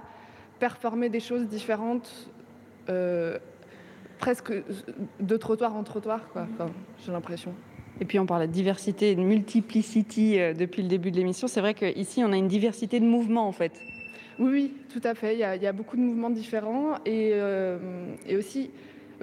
performer 0.58 1.08
des 1.08 1.20
choses 1.20 1.46
différentes, 1.46 2.30
euh, 2.88 3.38
presque 4.18 4.52
de 5.20 5.36
trottoir 5.36 5.74
en 5.74 5.82
trottoir, 5.82 6.20
j'ai 7.04 7.10
l'impression. 7.10 7.52
Et 8.00 8.04
puis 8.04 8.18
on 8.18 8.26
parle 8.26 8.46
de 8.46 8.52
diversité, 8.52 9.14
de 9.14 9.20
multiplicity 9.20 10.38
depuis 10.56 10.82
le 10.82 10.88
début 10.88 11.10
de 11.10 11.16
l'émission. 11.16 11.46
C'est 11.48 11.60
vrai 11.60 11.74
qu'ici, 11.74 12.22
on 12.24 12.32
a 12.32 12.36
une 12.36 12.48
diversité 12.48 13.00
de 13.00 13.04
mouvements 13.04 13.46
en 13.46 13.52
fait. 13.52 13.72
Oui, 14.42 14.74
tout 14.92 15.00
à 15.04 15.14
fait. 15.14 15.34
Il 15.34 15.38
y 15.38 15.44
a, 15.44 15.72
beaucoup 15.72 15.96
de 15.96 16.02
mouvements 16.02 16.30
différents 16.30 16.96
et, 17.06 17.32
et 18.26 18.36
aussi 18.36 18.70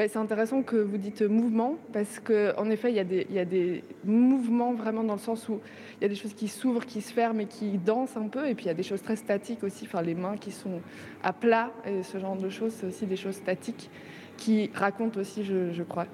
c'est 0.07 0.17
intéressant 0.17 0.63
que 0.63 0.78
vous 0.78 0.97
dites 0.97 1.22
mouvement, 1.22 1.78
parce 1.91 2.20
qu'en 2.20 2.70
effet, 2.70 2.91
il 2.91 2.95
y, 2.95 2.99
a 2.99 3.03
des, 3.03 3.28
il 3.30 3.36
y, 3.36 3.39
a 3.39 3.45
des, 3.45 3.84
mouvements 4.05 4.74
vraiment 4.74 5.03
dans 5.03 5.13
le 5.13 5.20
sens 5.20 5.49
où 5.49 5.59
il 5.99 6.03
y 6.03 6.05
a 6.05 6.07
des 6.07 6.15
choses 6.15 6.34
qui 6.34 6.47
s'ouvrent, 6.47 6.86
qui 6.86 7.01
se 7.01 7.11
ferment 7.11 7.41
et 7.41 7.45
qui 7.45 7.78
dansent 7.78 8.15
un 8.15 8.28
peu, 8.28 8.47
et 8.47 8.55
puis 8.55 8.65
il 8.65 8.67
y 8.70 8.72
a 8.72 8.76
des 8.76 8.84
choses 8.84 9.01
très 9.01 9.17
statiques 9.17 9.63
aussi, 9.63 9.86
enfin 9.86 10.01
les 10.01 10.15
mains 10.15 10.38
qui 10.38 10.51
sont 10.51 10.80
à 11.22 11.34
plat, 11.34 11.72
et 11.86 12.03
ce 12.03 12.17
genre 12.17 12.38
de 12.38 12.49
choses, 12.49 12.74
c'est 12.74 12.88
aussi 12.88 13.05
des 13.05 13.17
choses 13.17 13.36
statiques 13.36 13.89
qui 14.38 14.72
racontent 14.74 15.20
aussi, 15.20 15.43
je 15.43 15.84
crois, 15.84 16.05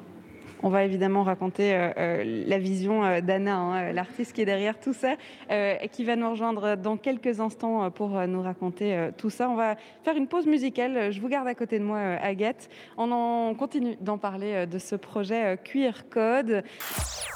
on 0.65 0.69
va 0.69 0.83
évidemment 0.83 1.21
raconter 1.21 1.75
euh, 1.75 1.91
euh, 1.95 2.43
la 2.47 2.57
vision 2.57 3.05
euh, 3.05 3.21
d'Anna, 3.21 3.55
hein, 3.55 3.93
l'artiste 3.93 4.33
qui 4.33 4.41
est 4.41 4.45
derrière 4.45 4.79
tout 4.79 4.93
ça, 4.93 5.15
et 5.51 5.87
qui 5.89 6.03
va 6.03 6.15
nous 6.15 6.31
rejoindre 6.31 6.75
dans 6.75 6.97
quelques 6.97 7.39
instants 7.39 7.91
pour 7.91 8.19
nous 8.27 8.41
raconter 8.41 9.09
tout 9.17 9.29
ça. 9.29 9.47
On 9.49 9.55
va 9.55 9.75
faire 10.03 10.17
une 10.17 10.27
pause 10.27 10.47
musicale. 10.47 11.11
Je 11.11 11.21
vous 11.21 11.29
garde 11.29 11.47
à 11.47 11.53
côté 11.53 11.77
de 11.77 11.83
moi, 11.83 11.99
Agathe. 11.99 12.67
On 12.97 13.11
en 13.11 13.53
continue 13.53 13.95
d'en 14.01 14.17
parler 14.17 14.65
de 14.65 14.79
ce 14.79 14.95
projet 14.95 15.59
QR 15.63 16.09
Code. 16.09 16.63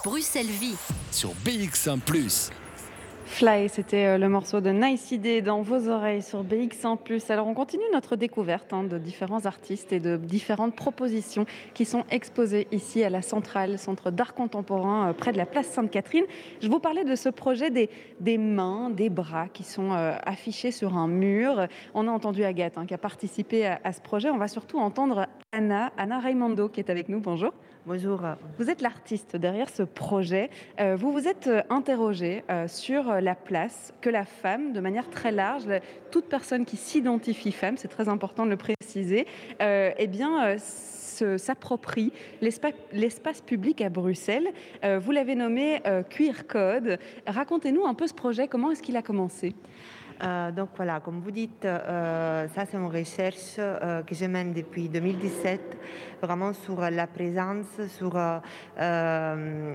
Bruxelles 0.03 0.47
Vie 0.47 0.77
sur 1.11 1.30
BX1⁇ 1.45 1.99
Fly, 3.30 3.69
c'était 3.69 4.05
euh, 4.05 4.17
le 4.17 4.27
morceau 4.27 4.59
de 4.59 4.71
Nice 4.71 5.11
Idea 5.11 5.39
dans 5.39 5.61
vos 5.61 5.88
oreilles 5.88 6.23
sur 6.23 6.43
BX1+. 6.43 7.32
Alors 7.32 7.47
on 7.47 7.53
continue 7.53 7.84
notre 7.93 8.17
découverte 8.17 8.73
hein, 8.73 8.84
de 8.84 8.97
différents 8.97 9.45
artistes 9.45 9.93
et 9.93 10.01
de 10.01 10.17
différentes 10.17 10.75
propositions 10.75 11.45
qui 11.73 11.86
sont 11.86 12.03
exposées 12.09 12.67
ici 12.71 13.01
à 13.03 13.09
la 13.09 13.21
Centrale, 13.21 13.77
Centre 13.77 14.11
d'art 14.11 14.34
contemporain 14.34 15.09
euh, 15.09 15.13
près 15.13 15.32
de 15.32 15.38
la 15.38 15.45
place 15.45 15.67
Sainte-Catherine. 15.67 16.25
Je 16.59 16.67
vous 16.67 16.80
parlais 16.80 17.05
de 17.05 17.15
ce 17.15 17.30
projet 17.30 17.69
des, 17.69 17.89
des 18.19 18.38
mains, 18.39 18.89
des 18.89 19.09
bras 19.09 19.47
qui 19.47 19.63
sont 19.63 19.93
euh, 19.93 20.11
affichés 20.25 20.71
sur 20.71 20.97
un 20.97 21.07
mur. 21.07 21.67
On 21.93 22.07
a 22.07 22.11
entendu 22.11 22.43
Agathe 22.43 22.77
hein, 22.77 22.88
qui 22.88 22.95
a 22.95 22.97
participé 22.97 23.67
à, 23.67 23.80
à, 23.84 23.93
ce 23.93 24.01
projet. 24.01 24.32
On 24.32 24.38
va 24.38 24.49
surtout 24.49 24.80
entendre 24.80 25.27
Anna, 25.53 25.93
Anna 25.97 26.19
Raimondo 26.19 26.67
qui 26.67 26.82
est 26.82 26.89
avec 26.89 27.07
nous. 27.07 27.21
Bonjour. 27.21 27.53
Bonjour. 27.86 28.21
Vous 28.57 28.69
êtes 28.69 28.82
l'artiste 28.82 29.38
derrière 29.38 29.69
ce 29.69 29.84
projet. 29.84 30.49
Euh, 30.82 30.97
vous 30.97 31.13
vous 31.13 31.30
êtes 31.30 31.47
euh, 31.47 31.61
interrogé 31.69 32.43
euh, 32.49 32.67
sur 32.67 33.05
la 33.21 33.36
place 33.36 33.93
que 34.01 34.09
la 34.09 34.25
femme, 34.25 34.73
de 34.73 34.82
manière 34.82 35.09
très 35.09 35.32
large, 35.32 35.63
toute 36.11 36.25
personne 36.25 36.65
qui 36.65 36.75
s'identifie 36.75 37.53
femme, 37.53 37.77
c'est 37.77 37.88
très 37.88 38.09
important 38.09 38.45
de 38.45 38.51
le 38.51 38.57
préciser, 38.57 39.25
eh 39.61 40.07
bien, 40.07 40.57
s'approprie 40.57 42.11
l'espace 42.41 43.41
public 43.41 43.82
à 43.82 43.89
Bruxelles. 43.89 44.49
vous 44.84 45.11
l'avez 45.11 45.36
nommé 45.36 45.82
Queer 46.09 46.47
Code. 46.47 46.99
Racontez-nous 47.27 47.86
un 47.86 47.93
peu 47.93 48.07
ce 48.07 48.13
projet, 48.13 48.47
comment 48.47 48.71
est-ce 48.71 48.82
qu'il 48.82 48.97
a 48.97 49.01
commencé? 49.01 49.55
Donc 50.55 50.69
voilà, 50.75 50.99
comme 50.99 51.19
vous 51.19 51.32
dites, 51.32 51.63
ça 51.63 52.65
c'est 52.65 52.77
une 52.77 52.88
recherche 52.88 53.55
que 53.55 54.15
je 54.15 54.25
mène 54.25 54.53
depuis 54.53 54.89
2017, 54.89 55.77
vraiment 56.22 56.53
sur 56.53 56.80
la 56.80 57.07
présence, 57.07 57.65
sur, 57.88 58.11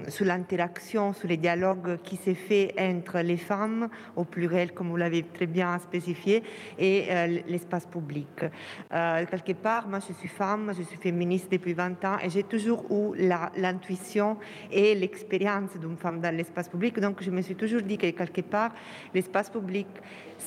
sur 0.09 0.25
l'interaction, 0.25 1.13
sur 1.13 1.29
les 1.29 1.37
dialogues 1.37 1.99
qui 2.03 2.17
se 2.17 2.35
fait 2.35 2.75
entre 2.79 3.21
les 3.21 3.37
femmes, 3.37 3.89
au 4.17 4.25
pluriel 4.25 4.73
comme 4.73 4.89
vous 4.89 4.97
l'avez 4.97 5.23
très 5.23 5.47
bien 5.47 5.79
spécifié, 5.79 6.43
et 6.79 7.07
l'espace 7.47 7.87
public. 7.87 8.45
quelque 8.91 9.53
part, 9.53 9.89
moi 9.89 10.01
je 10.01 10.13
suis 10.13 10.29
femme, 10.29 10.73
je 10.77 10.83
suis 10.83 10.99
féministe 10.99 11.51
depuis 11.51 11.75
20 11.75 12.05
ans 12.05 12.17
et 12.23 12.31
j'ai 12.31 12.43
toujours 12.43 12.85
eu 12.91 13.17
l'intuition 13.57 14.39
et 14.71 14.95
l'expérience 14.95 15.77
d'une 15.79 15.97
femme 15.97 16.21
dans 16.21 16.35
l'espace 16.35 16.69
public, 16.69 16.99
donc 17.01 17.23
je 17.23 17.31
me 17.31 17.43
suis 17.43 17.57
toujours 17.57 17.83
dit 17.83 17.99
que 17.99 18.11
quelque 18.11 18.43
part, 18.43 18.73
l'espace 19.13 19.51
public, 19.51 19.87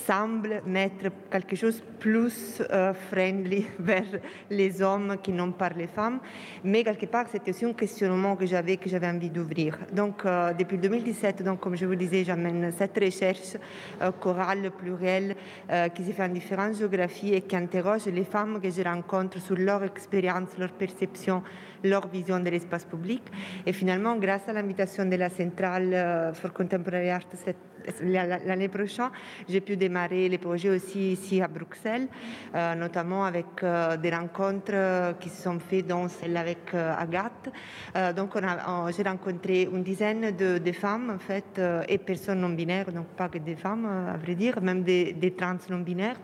semble 0.05 0.61
mettre 0.65 1.09
quelque 1.29 1.55
chose 1.55 1.81
plus 1.99 2.61
euh, 2.71 2.93
friendly 2.93 3.65
vers 3.79 4.05
les 4.49 4.81
hommes 4.81 5.17
qui 5.21 5.31
n'ont 5.31 5.51
pas 5.51 5.69
les 5.69 5.87
femmes. 5.87 6.19
Mais 6.63 6.83
quelque 6.83 7.05
part, 7.05 7.25
c'était 7.31 7.51
aussi 7.51 7.65
un 7.65 7.73
questionnement 7.73 8.35
que 8.35 8.45
j'avais, 8.45 8.77
que 8.77 8.89
j'avais 8.89 9.07
envie 9.07 9.29
d'ouvrir. 9.29 9.77
Donc, 9.91 10.25
euh, 10.25 10.53
depuis 10.53 10.77
2017, 10.77 11.43
donc, 11.43 11.59
comme 11.59 11.75
je 11.75 11.85
vous 11.85 11.95
disais, 11.95 12.23
j'amène 12.23 12.71
cette 12.77 12.97
recherche 12.97 13.57
euh, 14.01 14.11
chorale, 14.11 14.71
plurielle, 14.71 15.35
qui 15.93 16.03
se 16.03 16.11
fait 16.11 16.23
en 16.23 16.29
différentes 16.29 16.75
géographies 16.75 17.33
et 17.33 17.41
qui 17.41 17.55
interroge 17.55 18.05
les 18.05 18.23
femmes 18.23 18.59
que 18.61 18.69
je 18.69 18.81
rencontre 18.81 19.39
sur 19.39 19.55
leur 19.55 19.83
expérience, 19.83 20.49
leur 20.57 20.71
perception 20.71 21.43
leur 21.83 22.07
vision 22.07 22.39
de 22.39 22.49
l'espace 22.49 22.85
public. 22.85 23.21
Et 23.65 23.71
finalement, 23.71 24.15
grâce 24.15 24.49
à 24.49 24.53
l'invitation 24.53 25.05
de 25.05 25.15
la 25.15 25.29
Centrale 25.29 26.33
for 26.33 26.51
Contemporary 26.51 27.11
Art 27.11 27.27
l'année 28.01 28.67
prochaine, 28.67 29.09
j'ai 29.47 29.61
pu 29.61 29.77
démarrer 29.77 30.29
les 30.29 30.37
projets 30.37 30.69
aussi 30.69 31.13
ici 31.13 31.41
à 31.41 31.47
Bruxelles, 31.47 32.07
euh, 32.55 32.75
notamment 32.75 33.25
avec 33.25 33.45
euh, 33.63 33.97
des 33.97 34.09
rencontres 34.09 34.71
euh, 34.73 35.13
qui 35.13 35.29
se 35.29 35.43
sont 35.43 35.59
faites, 35.59 35.87
dont 35.87 36.07
celle 36.07 36.37
avec 36.37 36.73
Agathe. 36.73 37.49
donc, 38.15 38.37
j'ai 38.95 39.03
rencontré 39.03 39.63
une 39.63 39.83
dizaine 39.83 40.35
de, 40.35 40.71
femmes, 40.71 41.11
en 41.15 41.19
fait, 41.19 41.59
et 41.87 41.97
personnes 41.97 42.41
non 42.41 42.49
binaires, 42.49 42.91
donc 42.91 43.07
pas 43.17 43.29
que 43.29 43.37
des 43.37 43.55
femmes, 43.55 43.85
à 43.85 44.17
vrai 44.17 44.35
dire, 44.35 44.61
même 44.61 44.83
des, 44.83 45.13
des 45.13 45.31
trans 45.33 45.57
non 45.69 45.79
binaires. 45.79 46.19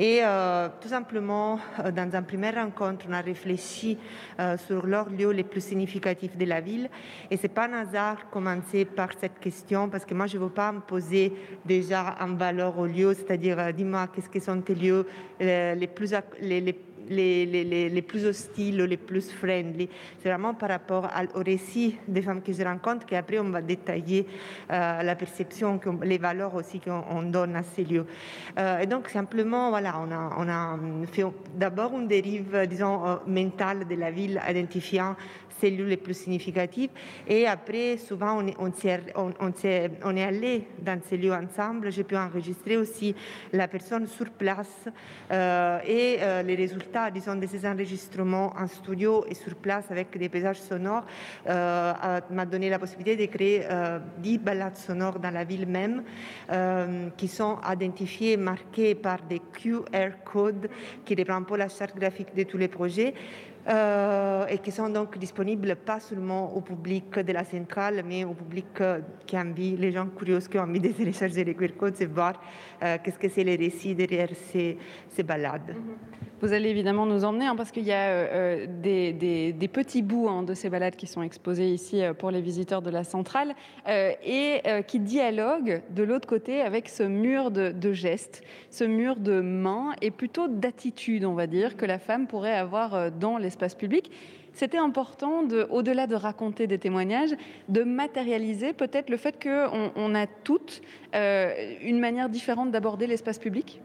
Et 0.00 0.20
euh, 0.22 0.68
tout 0.80 0.86
simplement, 0.86 1.58
euh, 1.80 1.90
dans 1.90 2.08
une 2.14 2.24
première 2.24 2.54
rencontre, 2.54 3.06
on 3.08 3.12
a 3.12 3.20
réfléchi 3.20 3.98
euh, 4.38 4.56
sur 4.56 4.86
leurs 4.86 5.10
lieux 5.10 5.32
les 5.32 5.42
plus 5.42 5.60
significatifs 5.60 6.36
de 6.36 6.44
la 6.44 6.60
ville. 6.60 6.88
Et 7.32 7.36
ce 7.36 7.42
n'est 7.42 7.48
pas 7.48 7.66
un 7.66 7.72
hasard 7.72 8.30
commencer 8.30 8.84
par 8.84 9.08
cette 9.20 9.40
question, 9.40 9.88
parce 9.88 10.04
que 10.04 10.14
moi, 10.14 10.28
je 10.28 10.38
ne 10.38 10.44
veux 10.44 10.50
pas 10.50 10.70
me 10.70 10.78
poser 10.78 11.32
déjà 11.64 12.14
en 12.20 12.34
valeur 12.34 12.78
aux 12.78 12.86
lieux, 12.86 13.12
c'est-à-dire, 13.12 13.74
dis-moi, 13.74 14.06
qu'est-ce 14.14 14.28
que 14.28 14.38
sont 14.38 14.60
tes 14.60 14.76
lieux 14.76 15.04
les, 15.40 15.90
plus, 15.92 16.14
les, 16.40 16.60
les 16.60 16.72
les, 17.08 18.02
plus 18.02 18.24
hostiles, 18.24 18.82
les 18.82 18.96
plus 18.96 19.30
friendly. 19.30 19.88
C'est 20.18 20.28
vraiment 20.28 20.54
par 20.54 20.68
rapport 20.70 21.08
au 21.34 21.40
récit 21.40 21.96
des 22.06 22.22
femmes 22.22 22.42
que 22.42 22.52
je 22.52 22.62
rencontre 22.62 23.06
qu'après 23.06 23.38
on 23.38 23.50
va 23.50 23.62
détailler 23.62 24.26
euh, 24.70 25.02
la 25.02 25.14
perception, 25.16 25.80
les 26.02 26.18
valeurs 26.18 26.54
aussi 26.54 26.80
qu'on 26.80 27.22
donne 27.22 27.56
à 27.56 27.62
ces 27.62 27.84
lieux. 27.84 28.06
Euh, 28.58 28.80
et 28.80 28.86
donc 28.86 29.08
simplement, 29.08 29.70
voilà, 29.70 30.00
on 30.00 30.10
a, 30.12 30.36
on 30.38 30.48
a 30.48 30.78
fait 31.10 31.24
d'abord 31.54 31.92
une 31.98 32.08
dérive, 32.08 32.66
disons, 32.68 33.06
euh, 33.06 33.16
mentale 33.26 33.86
de 33.86 33.94
la 33.94 34.10
ville, 34.10 34.40
identifiant 34.48 35.16
cellules 35.60 35.88
les 35.88 35.96
plus 35.96 36.14
significatives. 36.14 36.90
Et 37.26 37.46
après, 37.46 37.96
souvent, 37.96 38.42
on, 38.58 40.16
est 40.16 40.22
allé 40.22 40.68
dans 40.80 41.00
ces 41.08 41.16
lieux 41.16 41.32
ensemble. 41.32 41.90
J'ai 41.90 42.04
pu 42.04 42.16
enregistrer 42.16 42.76
aussi 42.76 43.14
la 43.52 43.68
personne 43.68 44.06
sur 44.06 44.30
place 44.30 44.88
euh, 45.30 45.78
et 45.86 46.18
euh, 46.20 46.42
les 46.42 46.54
résultats, 46.54 47.10
disons, 47.10 47.36
de 47.36 47.46
ces 47.46 47.66
enregistrements 47.66 48.52
en 48.56 48.66
studio 48.66 49.24
et 49.28 49.34
sur 49.34 49.54
place 49.54 49.90
avec 49.90 50.16
des 50.16 50.28
paysages 50.28 50.60
sonores 50.60 51.04
euh, 51.48 51.92
m'a 52.30 52.46
donné 52.46 52.70
la 52.70 52.78
possibilité 52.78 53.26
de 53.26 53.30
créer 53.30 53.66
dix 54.18 54.38
balades 54.38 54.76
sonores 54.76 55.18
dans 55.18 55.30
la 55.30 55.44
ville 55.44 55.66
même 55.66 56.02
qui 57.16 57.28
sont 57.28 57.58
identifiées, 57.70 58.36
marquées 58.36 58.94
par 58.94 59.18
des 59.22 59.40
QR 59.52 60.10
codes 60.24 60.68
qui 61.04 61.14
reprennent 61.14 61.44
pas 61.44 61.56
la 61.56 61.68
charte 61.68 61.96
graphique 61.96 62.34
de 62.34 62.44
tous 62.44 62.58
les 62.58 62.68
projets 62.68 63.14
euh, 63.68 64.46
et 64.46 64.58
qui 64.58 64.70
sont 64.70 64.88
donc 64.88 65.18
disponibles 65.18 65.76
pas 65.76 66.00
seulement 66.00 66.56
au 66.56 66.62
public 66.62 67.18
de 67.18 67.32
la 67.32 67.44
centrale, 67.44 68.02
mais 68.06 68.24
au 68.24 68.32
public 68.32 68.64
euh, 68.80 69.00
qui 69.26 69.36
a 69.36 69.40
envie, 69.40 69.76
les 69.76 69.92
gens 69.92 70.06
curieux 70.06 70.38
qui 70.38 70.58
ont 70.58 70.62
envie 70.62 70.80
de 70.80 70.88
télécharger 70.88 71.44
les 71.44 71.54
QR 71.54 71.76
codes 71.76 72.00
et 72.00 72.06
voir 72.06 72.40
euh, 72.82 72.96
qu'est-ce 73.04 73.18
que 73.18 73.28
c'est 73.28 73.44
les 73.44 73.56
récits 73.56 73.94
derrière 73.94 74.30
ces, 74.50 74.78
ces 75.10 75.22
balades. 75.22 75.74
Mm-hmm. 75.74 76.40
Vous 76.40 76.52
allez 76.52 76.70
évidemment 76.70 77.04
nous 77.04 77.24
emmener, 77.24 77.44
hein, 77.44 77.56
parce 77.56 77.72
qu'il 77.72 77.82
y 77.82 77.92
a 77.92 78.64
des, 78.64 79.12
des, 79.12 79.68
petits 79.68 80.02
bouts 80.02 80.28
hein, 80.28 80.44
de 80.44 80.54
ces 80.54 80.70
balades 80.70 80.94
qui 80.94 81.08
sont 81.08 81.22
exposés 81.22 81.66
ici 81.66 82.00
pour 82.16 82.30
les 82.30 82.40
visiteurs 82.40 82.80
de 82.80 82.90
la 82.90 83.02
centrale, 83.02 83.56
et 83.88 84.62
qui 84.86 85.00
dialoguent 85.00 85.82
de 85.90 86.04
l'autre 86.04 86.28
côté 86.28 86.60
avec 86.60 86.88
ce 86.90 87.02
mur 87.02 87.50
de, 87.50 87.72
de, 87.72 87.92
gestes, 87.92 88.42
ce 88.70 88.84
mur 88.84 89.16
de 89.16 89.40
mains, 89.40 89.96
et 90.00 90.12
plutôt 90.12 90.46
d'attitude, 90.46 91.24
on 91.24 91.34
va 91.34 91.48
dire, 91.48 91.76
que 91.76 91.84
la 91.84 91.98
femme 91.98 92.28
pourrait 92.28 92.54
avoir 92.54 93.10
dans 93.10 93.36
l'espace 93.36 93.57
public 93.74 94.10
c'était 94.58 94.78
important, 94.78 95.44
au-delà 95.70 96.08
de 96.08 96.16
raconter 96.16 96.66
des 96.66 96.78
témoignages, 96.78 97.34
de 97.68 97.84
matérialiser 97.84 98.72
peut-être 98.72 99.08
le 99.08 99.16
fait 99.16 99.40
qu'on 99.40 99.92
on 99.94 100.14
a 100.16 100.26
toutes 100.26 100.82
euh, 101.14 101.76
une 101.82 102.00
manière 102.00 102.28
différente 102.28 102.70
d'aborder 102.70 103.06
l'espace 103.06 103.38
public? 103.38 103.80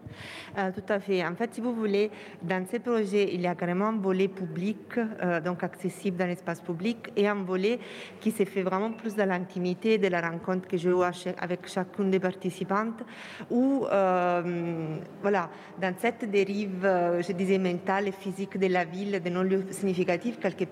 Euh, 0.57 0.71
Tout 0.75 0.91
à 0.91 0.99
fait. 0.99 1.25
En 1.25 1.35
fait, 1.35 1.53
si 1.53 1.61
vous 1.61 1.73
voulez, 1.73 2.11
dans 2.41 2.65
ces 2.65 2.79
projets, 2.79 3.33
il 3.33 3.41
y 3.41 3.47
a 3.47 3.55
carrément 3.55 3.87
un 3.87 3.97
volet 3.97 4.27
public, 4.27 4.97
euh, 4.97 5.39
donc 5.39 5.63
accessible 5.63 6.17
dans 6.17 6.25
l'espace 6.25 6.59
public, 6.59 6.97
et 7.15 7.27
un 7.27 7.43
volet 7.43 7.79
qui 8.19 8.31
se 8.31 8.43
fait 8.43 8.63
vraiment 8.63 8.91
plus 8.91 9.15
dans 9.15 9.27
l'intimité 9.27 9.99
de 9.99 10.07
la 10.07 10.21
rencontre 10.21 10.67
que 10.67 10.77
je 10.77 10.89
vois 10.89 11.11
avec 11.37 11.67
chacune 11.67 12.09
des 12.09 12.19
participantes, 12.19 13.03
où, 13.49 13.85
voilà, 15.21 15.49
dans 15.79 15.93
cette 15.99 16.29
dérive, 16.29 16.81
je 16.81 17.31
disais, 17.31 17.57
mentale 17.57 18.07
et 18.07 18.11
physique 18.11 18.57
de 18.57 18.67
la 18.67 18.83
ville, 18.83 19.21
de 19.21 19.29
nos 19.29 19.43
lieux 19.43 19.65
significatifs, 19.69 20.39
quelque 20.39 20.62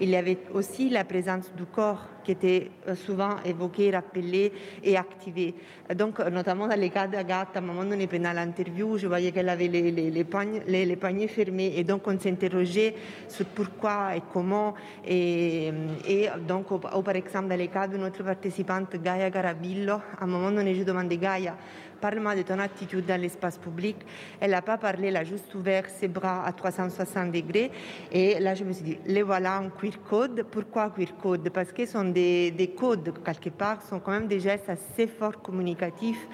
il 0.00 0.10
y 0.10 0.16
avait 0.16 0.38
aussi 0.52 0.90
la 0.90 1.04
présence 1.04 1.52
du 1.56 1.64
corps 1.64 2.08
qui 2.24 2.32
était 2.32 2.70
euh, 2.88 2.94
souvent 2.94 3.36
évoquée, 3.44 3.90
rappelée 3.90 4.50
et 4.82 4.96
activée. 4.96 5.54
Donc, 5.94 6.18
notamment 6.20 6.66
dans 6.66 6.78
les 6.78 6.88
cas 6.88 7.06
d'Agathe, 7.06 7.54
à 7.54 7.58
un 7.58 7.62
moment 7.62 7.84
donné, 7.84 8.06
pendant 8.06 8.32
l'interview, 8.32 8.96
je 8.96 9.06
voyais 9.06 9.30
qu'elle 9.30 9.50
avait 9.50 9.68
les, 9.68 10.24
poignes, 10.24 10.62
les, 10.66 10.96
poignets 10.96 11.28
fermés 11.28 11.74
et 11.76 11.84
donc 11.84 12.06
on 12.06 12.18
s'interrogeait 12.18 12.94
sur 13.28 13.44
pourquoi 13.46 14.16
et 14.16 14.22
comment. 14.32 14.74
Et, 15.06 15.70
et 16.08 16.28
donc, 16.48 16.70
ou, 16.70 16.78
par 16.78 17.16
exemple, 17.16 17.48
dans 17.48 17.58
les 17.58 17.68
cas 17.68 17.86
de 17.86 17.98
notre 17.98 18.22
participante 18.22 18.96
Gaia 18.96 19.28
Garabillo, 19.28 19.92
à 19.92 20.22
un 20.24 20.26
moment 20.26 20.50
donné, 20.50 20.74
je 20.74 20.82
demandais 20.82 21.18
Gaia, 21.18 21.56
parle-moi 22.04 22.34
de 22.34 22.42
ton 22.42 22.58
attitude 22.58 23.06
dans 23.06 23.18
l'espace 23.18 23.56
public. 23.56 23.96
Elle 24.38 24.50
n'a 24.50 24.60
pas 24.60 24.76
parlé, 24.76 25.08
elle 25.08 25.16
a 25.16 25.24
juste 25.24 25.54
ouvert 25.54 25.88
ses 25.88 26.06
bras 26.06 26.44
à 26.44 26.52
360 26.52 27.32
degrés. 27.32 27.70
Et 28.12 28.38
là, 28.40 28.54
je 28.54 28.62
me 28.62 28.72
suis 28.74 28.84
dit, 28.84 28.98
les 29.06 29.22
voilà 29.22 29.58
en 29.58 29.70
queer 29.70 29.98
code. 30.10 30.44
Pourquoi 30.50 30.90
queer 30.90 31.16
code? 31.16 31.48
Parce 31.48 31.72
qu'ils 31.72 31.88
sont 31.88 32.04
des, 32.04 32.50
des 32.50 32.68
codes, 32.68 33.10
quelque 33.24 33.48
part, 33.48 33.80
sont 33.80 34.00
quand 34.00 34.10
même 34.10 34.28
des 34.28 34.38
gestes 34.38 34.68
assez 34.68 35.06
forts 35.06 35.40
communicatifs 35.40 36.28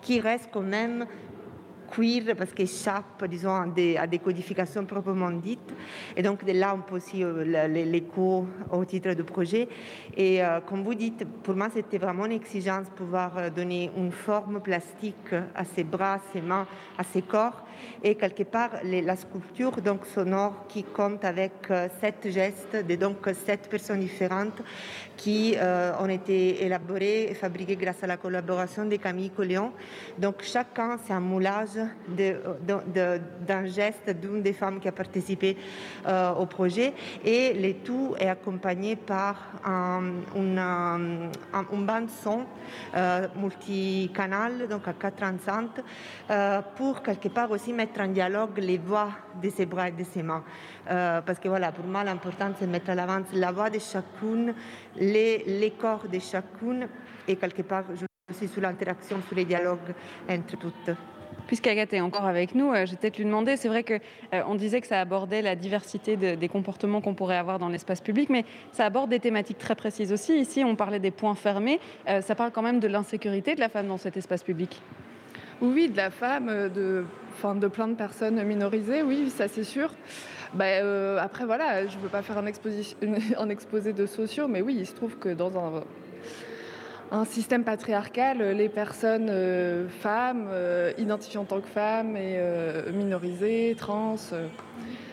qui 0.00 0.20
restent 0.20 0.50
quand 0.52 0.60
même 0.78 1.06
queer 1.94 2.34
parce 2.36 2.52
qu'il 2.52 2.68
disons, 3.28 3.54
à 3.54 4.06
des, 4.06 4.18
codifications 4.18 4.84
proprement 4.84 5.30
dites. 5.30 5.74
Et 6.16 6.22
donc, 6.22 6.44
de 6.44 6.52
là, 6.52 6.74
on 6.74 6.80
peut 6.80 6.96
aussi 6.96 7.22
euh, 7.22 7.44
l'écho 7.68 8.46
au 8.70 8.84
titre 8.84 9.14
du 9.14 9.24
projet. 9.24 9.68
Et 10.16 10.42
euh, 10.42 10.60
comme 10.60 10.82
vous 10.82 10.94
dites, 10.94 11.24
pour 11.42 11.54
moi, 11.54 11.68
c'était 11.72 11.98
vraiment 11.98 12.26
une 12.26 12.32
exigence 12.32 12.86
pouvoir 12.94 13.36
euh, 13.36 13.50
donner 13.50 13.90
une 13.96 14.12
forme 14.12 14.60
plastique 14.60 15.34
à 15.54 15.64
ses 15.64 15.84
bras, 15.84 16.14
à 16.14 16.20
ses 16.32 16.40
mains, 16.40 16.66
à 16.98 17.04
ses 17.04 17.22
corps. 17.22 17.65
Et 18.02 18.14
quelque 18.14 18.44
part, 18.44 18.70
la 18.82 19.16
sculpture 19.16 19.80
donc 19.82 20.06
sonore 20.06 20.66
qui 20.68 20.84
compte 20.84 21.24
avec 21.24 21.52
euh, 21.70 21.88
sept 22.00 22.30
gestes 22.30 22.76
de 22.86 22.94
donc 22.96 23.26
sept 23.46 23.68
personnes 23.68 24.00
différentes 24.00 24.62
qui 25.16 25.54
euh, 25.56 25.92
ont 25.98 26.08
été 26.08 26.64
élaborées 26.64 27.30
et 27.30 27.34
fabriquées 27.34 27.76
grâce 27.76 28.02
à 28.02 28.06
la 28.06 28.16
collaboration 28.16 28.84
de 28.84 28.96
Camille 28.96 29.30
Colléon. 29.30 29.72
Donc 30.18 30.42
chacun, 30.42 30.98
c'est 31.04 31.12
un 31.12 31.20
moulage 31.20 31.78
d'un 32.08 33.66
geste 33.66 34.10
d'une 34.10 34.42
des 34.42 34.52
femmes 34.52 34.80
qui 34.80 34.88
a 34.88 34.92
participé 34.92 35.56
euh, 36.06 36.32
au 36.34 36.46
projet 36.46 36.92
et 37.24 37.54
le 37.54 37.74
tout 37.74 38.14
est 38.18 38.28
accompagné 38.28 38.96
par 38.96 39.36
un, 39.64 40.02
une, 40.34 40.58
un, 40.58 41.30
un 41.52 41.62
bande 41.62 42.10
son 42.10 42.44
euh, 42.94 43.26
multicanal, 43.36 44.68
donc 44.68 44.86
à 44.88 44.92
quatre 44.92 45.22
enceintes, 45.22 45.82
pour 46.76 47.02
quelque 47.02 47.28
part 47.28 47.50
aussi 47.50 47.65
mettre 47.72 48.00
en 48.00 48.08
dialogue 48.08 48.58
les 48.58 48.78
voix 48.78 49.10
de 49.42 49.48
ses 49.50 49.66
bras 49.66 49.88
et 49.88 49.92
de 49.92 50.04
ses 50.04 50.22
mains. 50.22 50.44
Euh, 50.90 51.20
parce 51.22 51.38
que 51.38 51.48
voilà, 51.48 51.72
pour 51.72 51.86
moi, 51.86 52.04
l'important, 52.04 52.50
c'est 52.58 52.66
de 52.66 52.70
mettre 52.70 52.90
à 52.90 52.94
l'avant 52.94 53.22
la 53.32 53.52
voix 53.52 53.70
de 53.70 53.78
chacune, 53.78 54.54
les, 54.96 55.44
les 55.46 55.70
corps 55.70 56.08
de 56.08 56.18
chacune, 56.18 56.88
et 57.28 57.36
quelque 57.36 57.62
part, 57.62 57.84
je 57.94 58.06
aussi 58.28 58.48
sur 58.48 58.60
l'interaction, 58.60 59.18
sur 59.28 59.36
les 59.36 59.44
dialogues 59.44 59.94
entre 60.28 60.56
toutes. 60.56 60.96
Puisqu'Agathe 61.46 61.92
est 61.92 62.00
encore 62.00 62.24
avec 62.24 62.56
nous, 62.56 62.72
euh, 62.72 62.86
je 62.86 62.92
vais 62.92 62.96
peut-être 62.96 63.18
lui 63.18 63.24
demander, 63.24 63.56
c'est 63.56 63.68
vrai 63.68 63.84
qu'on 63.84 64.00
euh, 64.34 64.56
disait 64.56 64.80
que 64.80 64.88
ça 64.88 65.00
abordait 65.00 65.42
la 65.42 65.54
diversité 65.54 66.16
de, 66.16 66.34
des 66.34 66.48
comportements 66.48 67.00
qu'on 67.00 67.14
pourrait 67.14 67.36
avoir 67.36 67.60
dans 67.60 67.68
l'espace 67.68 68.00
public, 68.00 68.30
mais 68.30 68.44
ça 68.72 68.84
aborde 68.84 69.10
des 69.10 69.20
thématiques 69.20 69.58
très 69.58 69.76
précises 69.76 70.12
aussi. 70.12 70.40
Ici, 70.40 70.64
on 70.64 70.74
parlait 70.74 70.98
des 70.98 71.12
points 71.12 71.36
fermés, 71.36 71.78
euh, 72.08 72.20
ça 72.20 72.34
parle 72.34 72.50
quand 72.50 72.62
même 72.62 72.80
de 72.80 72.88
l'insécurité 72.88 73.54
de 73.54 73.60
la 73.60 73.68
femme 73.68 73.86
dans 73.86 73.98
cet 73.98 74.16
espace 74.16 74.42
public. 74.42 74.82
Oui, 75.60 75.88
de 75.88 75.96
la 75.96 76.10
femme, 76.10 76.68
de, 76.68 77.04
enfin, 77.36 77.54
de 77.54 77.68
plein 77.68 77.88
de 77.88 77.94
personnes 77.94 78.42
minorisées, 78.42 79.02
oui, 79.02 79.30
ça 79.30 79.46
c'est 79.46 79.64
sûr. 79.64 79.90
Bah, 80.54 80.64
euh, 80.64 81.18
après, 81.18 81.44
voilà, 81.44 81.86
je 81.86 81.96
ne 81.96 82.02
veux 82.02 82.08
pas 82.08 82.22
faire 82.22 82.38
un, 83.38 83.48
exposé 83.50 83.92
de 83.92 84.06
sociaux, 84.06 84.48
mais 84.48 84.62
oui, 84.62 84.76
il 84.78 84.86
se 84.86 84.94
trouve 84.94 85.18
que 85.18 85.28
dans 85.28 85.82
un 87.10 87.24
système 87.26 87.62
patriarcal, 87.62 88.38
les 88.38 88.68
personnes 88.68 89.28
euh, 89.28 89.86
femmes, 89.88 90.48
euh, 90.50 90.92
identifiées 90.98 91.38
en 91.38 91.44
tant 91.44 91.60
que 91.60 91.68
femmes 91.68 92.16
et 92.16 92.40
minorisées, 92.92 93.74
trans, 93.76 94.16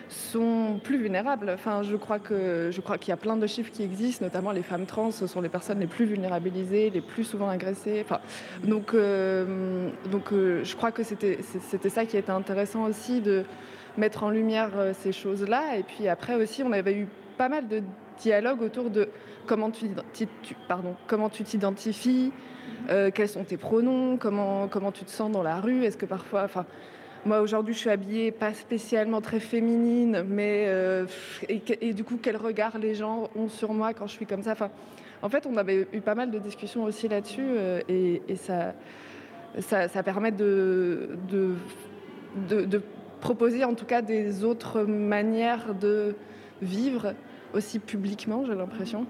sont 0.09 0.79
plus 0.83 0.97
vulnérables. 0.97 1.49
Enfin, 1.49 1.83
je 1.83 1.95
crois 1.95 2.19
que 2.19 2.69
je 2.71 2.81
qu'il 2.97 3.09
y 3.09 3.11
a 3.11 3.17
plein 3.17 3.37
de 3.37 3.47
chiffres 3.47 3.71
qui 3.71 3.83
existent, 3.83 4.25
notamment 4.25 4.51
les 4.51 4.63
femmes 4.63 4.85
trans 4.85 5.11
sont 5.11 5.41
les 5.41 5.49
personnes 5.49 5.79
les 5.79 5.87
plus 5.87 6.05
vulnérabilisées, 6.05 6.89
les 6.89 7.01
plus 7.01 7.23
souvent 7.23 7.49
agressées. 7.49 8.01
Enfin, 8.03 8.19
donc, 8.63 8.93
euh, 8.93 9.89
donc 10.11 10.31
je 10.31 10.75
crois 10.75 10.91
que 10.91 11.03
c'était 11.03 11.39
ça 11.89 12.05
qui 12.05 12.17
était 12.17 12.31
intéressant 12.31 12.83
aussi 12.85 13.21
de 13.21 13.43
mettre 13.97 14.23
en 14.23 14.29
lumière 14.29 14.71
ces 14.93 15.11
choses-là. 15.11 15.77
Et 15.77 15.83
puis 15.83 16.07
après 16.07 16.35
aussi, 16.35 16.63
on 16.63 16.71
avait 16.71 16.93
eu 16.93 17.07
pas 17.37 17.49
mal 17.49 17.67
de 17.67 17.81
dialogue 18.19 18.61
autour 18.61 18.89
de 18.89 19.09
comment 19.45 19.71
tu, 19.71 19.89
comment 21.07 21.29
tu 21.29 21.43
t'identifies, 21.43 22.31
euh, 22.89 23.11
quels 23.13 23.29
sont 23.29 23.43
tes 23.43 23.57
pronoms, 23.57 24.17
comment, 24.17 24.67
comment 24.67 24.91
tu 24.91 25.05
te 25.05 25.11
sens 25.11 25.31
dans 25.31 25.43
la 25.43 25.59
rue, 25.59 25.83
est-ce 25.83 25.97
que 25.97 26.05
parfois, 26.05 26.43
enfin, 26.43 26.65
moi 27.25 27.41
aujourd'hui 27.41 27.73
je 27.73 27.79
suis 27.79 27.89
habillée 27.89 28.31
pas 28.31 28.53
spécialement 28.53 29.21
très 29.21 29.39
féminine, 29.39 30.23
mais 30.27 30.65
euh, 30.67 31.05
et, 31.49 31.93
du 31.93 32.03
coup 32.03 32.19
quel 32.21 32.37
regard 32.37 32.77
les 32.77 32.95
gens 32.95 33.29
ont 33.35 33.49
sur 33.49 33.73
moi 33.73 33.93
quand 33.93 34.07
je 34.07 34.13
suis 34.13 34.25
comme 34.25 34.43
ça. 34.43 34.51
Enfin, 34.51 34.69
en 35.21 35.29
fait, 35.29 35.45
on 35.45 35.55
avait 35.55 35.87
eu 35.93 36.01
pas 36.01 36.15
mal 36.15 36.31
de 36.31 36.39
discussions 36.39 36.83
aussi 36.83 37.07
là-dessus 37.07 37.41
euh, 37.41 37.81
et, 37.87 38.21
ça, 38.35 38.73
ça, 39.59 40.03
permet 40.03 40.31
de, 40.31 41.07
proposer 43.21 43.63
en 43.63 43.73
tout 43.73 43.85
cas 43.85 44.01
des 44.01 44.43
autres 44.43 44.83
manières 44.83 45.75
de 45.75 46.15
vivre 46.61 47.13
aussi 47.53 47.79
publiquement, 47.79 48.45
j'ai 48.45 48.55
l'impression. 48.55 49.05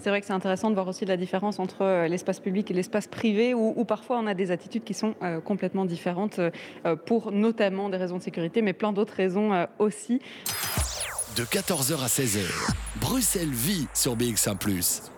C'est 0.00 0.10
vrai 0.10 0.20
que 0.20 0.26
c'est 0.26 0.32
intéressant 0.32 0.70
de 0.70 0.74
voir 0.74 0.86
aussi 0.86 1.04
la 1.04 1.16
différence 1.16 1.58
entre 1.58 1.82
euh, 1.82 2.08
l'espace 2.08 2.40
public 2.40 2.70
et 2.70 2.74
l'espace 2.74 3.06
privé, 3.06 3.54
où, 3.54 3.84
parfois 3.84 4.18
on 4.18 4.26
a 4.26 4.34
des 4.34 4.50
attitudes 4.50 4.84
qui 4.84 4.94
sont 4.94 5.14
euh, 5.22 5.40
complètement 5.40 5.84
différentes, 5.84 6.38
euh, 6.38 6.96
pour 6.96 7.32
notamment 7.32 7.88
des 7.88 7.96
raisons 7.96 8.18
de 8.18 8.22
sécurité, 8.22 8.62
mais 8.62 8.72
plein 8.72 8.92
d'autres 8.92 9.14
raisons 9.14 9.66
aussi. 9.78 10.20
De 11.36 11.42
14h 11.42 12.02
à 12.02 12.06
16h, 12.06 12.74
Bruxelles 13.00 13.48
vit 13.50 13.86
sur 13.94 14.16
BX1⁇ 14.16 14.56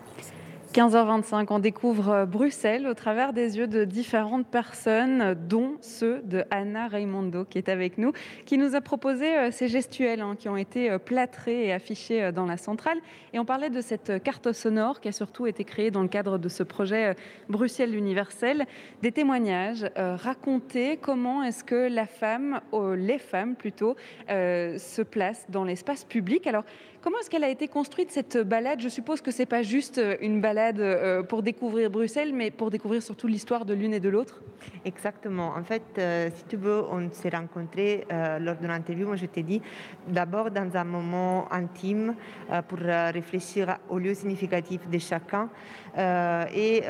15h25, 0.72 1.46
on 1.50 1.58
découvre 1.58 2.26
Bruxelles 2.26 2.86
au 2.86 2.94
travers 2.94 3.32
des 3.32 3.58
yeux 3.58 3.66
de 3.66 3.84
différentes 3.84 4.46
personnes, 4.46 5.34
dont 5.34 5.76
ceux 5.80 6.20
de 6.22 6.44
Anna 6.50 6.86
Raimondo 6.86 7.44
qui 7.44 7.58
est 7.58 7.68
avec 7.68 7.98
nous, 7.98 8.12
qui 8.46 8.56
nous 8.56 8.74
a 8.74 8.80
proposé 8.80 9.50
ces 9.50 9.68
gestuels 9.68 10.20
hein, 10.20 10.36
qui 10.38 10.48
ont 10.48 10.56
été 10.56 10.96
plâtrés 10.98 11.66
et 11.66 11.72
affichés 11.72 12.30
dans 12.32 12.46
la 12.46 12.56
centrale. 12.56 12.98
Et 13.32 13.38
on 13.38 13.44
parlait 13.44 13.70
de 13.70 13.80
cette 13.80 14.22
carte 14.22 14.52
sonore 14.52 15.00
qui 15.00 15.08
a 15.08 15.12
surtout 15.12 15.46
été 15.46 15.64
créée 15.64 15.90
dans 15.90 16.02
le 16.02 16.08
cadre 16.08 16.38
de 16.38 16.48
ce 16.48 16.62
projet 16.62 17.16
Bruxelles 17.48 17.94
universel, 17.94 18.66
des 19.02 19.12
témoignages 19.12 19.86
euh, 19.98 20.16
raconter 20.16 20.96
comment 20.96 21.42
est-ce 21.42 21.64
que 21.64 21.88
la 21.88 22.06
femme, 22.06 22.60
euh, 22.72 22.96
les 22.96 23.18
femmes 23.18 23.54
plutôt, 23.54 23.96
euh, 24.30 24.78
se 24.78 25.02
placent 25.02 25.46
dans 25.48 25.64
l'espace 25.64 26.04
public? 26.04 26.46
Alors, 26.46 26.64
Comment 27.02 27.18
est-ce 27.20 27.30
qu'elle 27.30 27.44
a 27.44 27.48
été 27.48 27.66
construite 27.66 28.10
cette 28.10 28.36
balade? 28.36 28.80
Je 28.82 28.90
suppose 28.90 29.22
que 29.22 29.30
c'est 29.30 29.46
pas 29.46 29.62
juste 29.62 29.98
une 30.20 30.42
balade 30.42 30.80
euh, 30.80 31.22
pour 31.22 31.42
découvrir 31.42 31.90
Bruxelles, 31.90 32.32
mais 32.34 32.50
pour 32.50 32.70
découvrir 32.70 33.02
surtout 33.02 33.26
l'histoire 33.26 33.64
de 33.64 33.72
l'une 33.72 33.94
et 33.94 34.00
de 34.00 34.10
l'autre? 34.10 34.42
Exactement. 34.84 35.54
En 35.56 35.64
fait, 35.64 35.82
euh, 35.96 36.28
si 36.34 36.44
tu 36.44 36.56
veux, 36.56 36.82
on 36.90 37.10
s'est 37.10 37.30
rencontrés 37.30 38.06
euh, 38.12 38.38
lors 38.38 38.56
de 38.56 38.66
l'interview. 38.66 39.06
Moi, 39.06 39.16
je 39.16 39.24
t'ai 39.24 39.42
dit 39.42 39.62
d'abord 40.08 40.50
dans 40.50 40.76
un 40.76 40.84
moment 40.84 41.50
intime 41.50 42.14
euh, 42.50 42.60
pour 42.60 42.78
réfléchir 42.78 43.78
au 43.88 43.98
lieu 43.98 44.12
significatif 44.12 44.86
de 44.86 44.98
chacun. 44.98 45.48
et, 45.96 46.82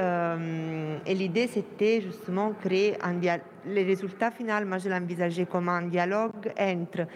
et 1.06 1.14
l'idée, 1.14 1.46
c'était 1.46 2.00
justement 2.00 2.52
créer 2.60 2.96
un 3.00 3.14
dialogue. 3.14 3.46
Le 3.66 3.84
résultat 3.84 4.30
final, 4.30 4.64
moi, 4.64 4.78
je 4.78 4.88
l'envisageais 4.88 5.46
comme 5.46 5.68
un 5.68 5.82
dialogue 5.82 6.50
entre 6.58 7.06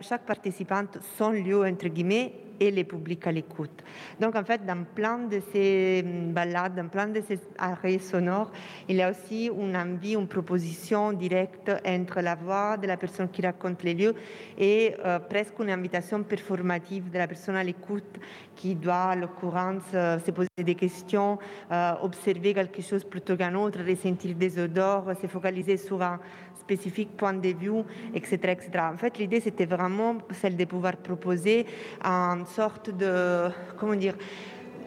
chaque 0.00 0.26
participante 0.26 0.98
son 1.16 1.30
lieu, 1.30 1.64
entre 1.64 1.88
guillemets, 1.88 2.44
et 2.60 2.70
les 2.70 2.84
publics 2.84 3.26
à 3.26 3.32
l'écoute. 3.32 3.82
Donc, 4.20 4.36
en 4.36 4.44
fait, 4.44 4.64
dans 4.64 4.84
plein 4.84 5.18
de 5.18 5.40
ces 5.52 6.02
balades, 6.04 6.74
dans 6.76 6.88
plein 6.88 7.06
de 7.08 7.20
ces 7.20 7.40
arrêts 7.58 7.98
sonores, 7.98 8.50
il 8.88 8.96
y 8.96 9.02
a 9.02 9.10
aussi 9.10 9.46
une 9.46 9.76
envie, 9.76 10.14
une 10.14 10.28
proposition 10.28 11.12
directe 11.12 11.70
entre 11.86 12.20
la 12.20 12.34
voix 12.34 12.76
de 12.76 12.86
la 12.86 12.96
personne 12.96 13.28
qui 13.28 13.42
raconte 13.42 13.82
les 13.82 13.94
lieux 13.94 14.14
et 14.58 14.94
euh, 15.04 15.18
presque 15.18 15.58
une 15.60 15.70
invitation 15.70 16.22
performative 16.22 17.10
de 17.10 17.18
la 17.18 17.26
personne 17.26 17.56
à 17.56 17.64
l'écoute 17.64 18.18
qui 18.54 18.74
doit, 18.74 19.12
en 19.12 19.16
l'occurrence, 19.16 19.82
euh, 19.94 20.18
se 20.20 20.30
poser 20.30 20.48
des 20.58 20.74
questions, 20.74 21.38
euh, 21.72 21.92
observer 22.02 22.54
quelque 22.54 22.82
chose 22.82 23.04
plutôt 23.04 23.36
qu'un 23.36 23.54
autre, 23.54 23.80
ressentir 23.86 24.34
des 24.36 24.58
odeurs, 24.58 25.06
se 25.20 25.26
focaliser 25.26 25.76
sur 25.76 26.00
un 26.64 26.76
spécifique 26.76 27.16
point 27.16 27.34
de 27.34 27.48
vue, 27.48 27.82
etc. 28.14 28.38
etc. 28.42 28.70
En 28.92 28.96
fait, 28.96 29.18
l'idée, 29.18 29.40
c'était 29.40 29.66
vraiment 29.66 30.16
celle 30.32 30.56
de 30.56 30.64
pouvoir 30.64 30.96
proposer 30.96 31.66
une 32.02 32.46
sorte 32.46 32.90
de, 32.90 33.48
comment 33.76 33.94
dire, 33.94 34.14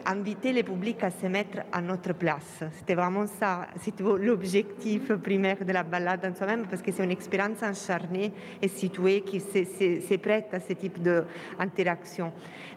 inviter 0.06 0.52
les 0.52 0.62
publics 0.62 1.02
à 1.02 1.10
se 1.10 1.26
mettre 1.26 1.58
à 1.70 1.80
notre 1.82 2.14
place. 2.14 2.64
C'était 2.78 2.94
vraiment 2.94 3.26
ça, 3.26 3.66
c'était 3.80 4.02
l'objectif 4.02 5.12
primaire 5.16 5.62
de 5.64 5.72
la 5.72 5.82
balade 5.82 6.24
en 6.24 6.34
soi-même, 6.34 6.66
parce 6.66 6.80
que 6.82 6.90
c'est 6.92 7.04
une 7.04 7.10
expérience 7.10 7.62
acharnée 7.62 8.32
et 8.62 8.68
située 8.68 9.20
qui 9.20 9.40
s'est 9.40 10.18
prête 10.18 10.48
à 10.52 10.60
ce 10.60 10.72
type 10.72 11.02
d'interaction. 11.02 12.32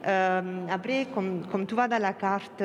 Euh, 0.08 0.42
après, 0.70 1.08
comme, 1.14 1.42
comme, 1.52 1.66
tu 1.66 1.76
vois 1.76 1.88
dans 1.88 2.02
la 2.02 2.14
carte, 2.14 2.64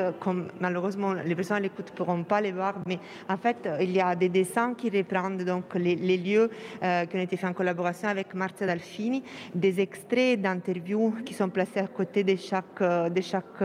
malheureusement 0.61 1.12
les 1.12 1.34
personnes 1.34 1.59
à 1.59 1.61
l'écoute 1.61 1.91
ne 1.91 1.97
pourront 1.97 2.22
pas 2.24 2.41
les 2.41 2.53
voir, 2.53 2.74
mais 2.87 2.99
en 3.28 3.37
fait, 3.37 3.68
il 3.80 3.91
y 3.91 4.01
a 4.01 4.14
des 4.14 4.28
dessins 4.28 4.74
qui 4.74 4.91
reprennent 4.91 5.39
donc 5.39 5.74
les, 5.74 6.16
lieux 6.16 6.51
euh, 6.82 7.05
qui 7.07 7.16
ont 7.16 7.20
été 7.20 7.37
faits 7.37 7.51
en 7.51 7.53
collaboration 7.53 8.09
avec 8.09 8.34
Marzia 8.34 8.66
Dalfini, 8.66 9.22
des 9.55 9.80
extraits 9.80 10.41
d'interviews 10.41 11.14
qui 11.24 11.34
sont 11.34 11.49
placés 11.49 11.80
à 11.80 11.87
côté 11.87 12.24
de 12.24 12.37
chaque, 12.37 12.82
de 12.82 13.20
chaque 13.20 13.61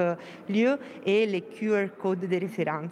lieu 0.50 0.78
et 1.06 1.26
les 1.26 1.42
QR 1.42 1.88
codes 1.98 2.28
de 2.28 2.38
référence. 2.38 2.92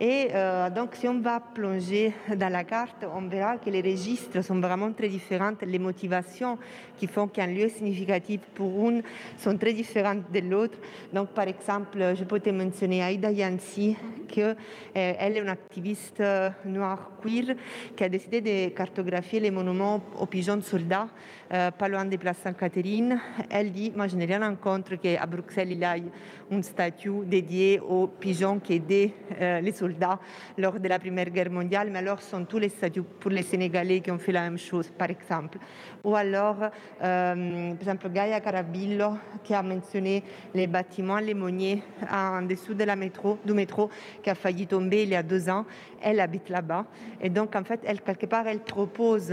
Et 0.00 0.28
euh, 0.34 0.70
donc, 0.70 0.94
si 0.94 1.08
on 1.08 1.20
va 1.20 1.40
plonger 1.40 2.12
dans 2.36 2.52
la 2.52 2.64
carte, 2.64 3.06
on 3.14 3.28
verra 3.28 3.56
que 3.58 3.70
les 3.70 3.80
registres 3.80 4.42
sont 4.42 4.60
vraiment 4.60 4.92
très 4.92 5.08
différents. 5.08 5.52
Les 5.62 5.78
motivations 5.78 6.58
qui 6.96 7.06
font 7.06 7.28
qu'un 7.28 7.46
lieu 7.46 7.64
est 7.64 7.68
significatif 7.68 8.40
pour 8.54 8.88
une 8.88 9.02
sont 9.38 9.56
très 9.56 9.72
différentes 9.72 10.17
de 10.32 10.40
l'autre. 10.40 10.78
Donc, 11.12 11.28
par 11.30 11.48
exemple, 11.48 12.14
je 12.14 12.24
peux 12.24 12.40
te 12.40 12.50
mentionner 12.50 13.00
Aida 13.00 13.30
Yancy, 13.30 13.96
qu'elle 14.28 14.56
euh, 14.96 15.12
est 15.18 15.38
une 15.38 15.48
activiste 15.48 16.20
euh, 16.20 16.50
noire 16.64 17.10
queer 17.22 17.56
qui 17.96 18.04
a 18.04 18.08
décidé 18.08 18.40
de 18.40 18.68
cartographier 18.74 19.40
les 19.40 19.50
monuments 19.50 20.00
aux 20.18 20.26
pigeons 20.26 20.60
soldats 20.60 21.08
euh, 21.50 21.70
pas 21.70 21.88
loin 21.88 22.04
des 22.04 22.18
places 22.18 22.38
Sainte-Catherine. 22.38 23.18
Elle 23.48 23.72
dit, 23.72 23.90
moi 23.96 24.06
je 24.06 24.16
n'ai 24.16 24.26
rien 24.26 24.42
en 24.42 24.54
contre 24.56 24.96
qu'à 24.96 25.24
Bruxelles 25.24 25.72
il 25.72 25.78
y 25.78 25.82
ait 25.82 26.02
une 26.50 26.62
statue 26.62 27.24
dédiée 27.24 27.80
aux 27.80 28.06
pigeons 28.06 28.58
qui 28.58 28.74
aidaient 28.74 29.14
euh, 29.40 29.60
les 29.60 29.72
soldats 29.72 30.18
lors 30.58 30.78
de 30.78 30.86
la 30.86 30.98
Première 30.98 31.30
Guerre 31.30 31.50
mondiale, 31.50 31.88
mais 31.90 32.00
alors 32.00 32.20
sont 32.20 32.44
tous 32.44 32.58
les 32.58 32.68
statues 32.68 33.02
pour 33.02 33.30
les 33.30 33.42
Sénégalais 33.42 34.00
qui 34.00 34.10
ont 34.10 34.18
fait 34.18 34.32
la 34.32 34.42
même 34.42 34.58
chose, 34.58 34.90
par 34.90 35.08
exemple. 35.08 35.58
Ou 36.04 36.14
alors, 36.14 36.56
par 36.98 37.36
exemple, 37.80 38.10
Gaia 38.10 38.40
Carabillo 38.40 39.16
qui 39.42 39.54
a 39.54 39.62
mentionné 39.62 40.07
les 40.54 40.66
bâtiments 40.66 41.18
lémoniers 41.18 41.82
en 42.10 42.42
dessous 42.42 42.74
de 42.74 42.84
la 42.84 42.96
métro, 42.96 43.38
du 43.44 43.52
métro 43.52 43.90
qui 44.22 44.30
a 44.30 44.34
failli 44.34 44.66
tomber 44.66 45.02
il 45.02 45.10
y 45.10 45.16
a 45.16 45.22
deux 45.22 45.48
ans. 45.48 45.64
Elle 46.00 46.20
habite 46.20 46.48
là-bas. 46.48 46.86
Et 47.20 47.30
donc, 47.30 47.54
en 47.56 47.64
fait, 47.64 47.80
elle, 47.84 48.00
quelque 48.00 48.26
part, 48.26 48.46
elle 48.46 48.60
propose 48.60 49.32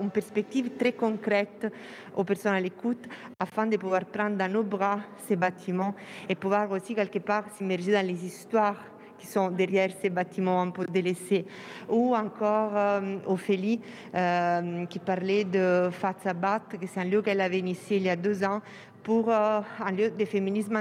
une 0.00 0.10
perspective 0.10 0.70
très 0.78 0.92
concrète 0.92 1.72
aux 2.16 2.24
personnes 2.24 2.54
à 2.54 2.60
l'écoute 2.60 3.04
afin 3.38 3.66
de 3.66 3.76
pouvoir 3.76 4.04
prendre 4.04 4.36
dans 4.36 4.50
nos 4.50 4.62
bras 4.62 5.00
ces 5.26 5.36
bâtiments 5.36 5.94
et 6.28 6.34
pouvoir 6.34 6.70
aussi 6.70 6.94
quelque 6.94 7.18
part 7.18 7.44
s'immerger 7.56 7.92
dans 7.92 8.06
les 8.06 8.24
histoires 8.24 8.76
qui 9.18 9.26
sont 9.26 9.50
derrière 9.50 9.90
ces 10.00 10.10
bâtiments 10.10 10.60
un 10.62 10.70
peu 10.70 10.86
délaissés. 10.86 11.46
Ou 11.88 12.14
encore 12.14 12.72
euh, 12.74 13.18
Ophélie 13.26 13.80
euh, 14.14 14.86
qui 14.86 14.98
parlait 14.98 15.44
de 15.44 15.88
Fatsabat, 15.90 16.60
que 16.68 16.76
c'est 16.86 17.00
un 17.00 17.04
lieu 17.04 17.22
qu'elle 17.22 17.40
avait 17.40 17.58
initié 17.58 17.96
il 17.96 18.02
y 18.04 18.10
a 18.10 18.16
deux 18.16 18.44
ans 18.44 18.60
pour 19.04 19.30
euh, 19.30 19.60
un 19.78 19.92
lieu 19.92 20.10
de 20.10 20.24
féminisme 20.24 20.74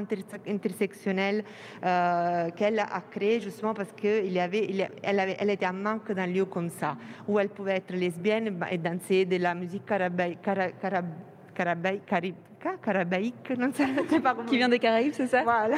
intersectionnel 0.47 1.43
qu'elle 1.81 2.79
a 2.79 3.03
créé 3.11 3.39
justement 3.39 3.73
parce 3.73 3.91
qu'elle 3.91 4.39
avait, 4.39 4.89
elle, 5.03 5.19
avait, 5.19 5.35
elle 5.39 5.49
était 5.51 5.67
en 5.67 5.73
manque 5.73 6.11
d'un 6.11 6.27
lieu 6.27 6.45
comme 6.45 6.69
ça, 6.69 6.95
où 7.27 7.37
elle 7.37 7.49
pouvait 7.49 7.75
être 7.75 7.93
lesbienne 7.93 8.57
et 8.71 8.77
danser 8.77 9.25
de 9.25 9.35
la 9.37 9.53
musique 9.53 9.83
carabaïque. 12.83 13.53
Sais 14.09 14.19
pas 14.19 14.35
Qui 14.47 14.57
vient 14.57 14.69
des 14.69 14.79
Caraïbes, 14.79 15.13
c'est 15.13 15.27
ça? 15.27 15.43
Voilà. 15.43 15.77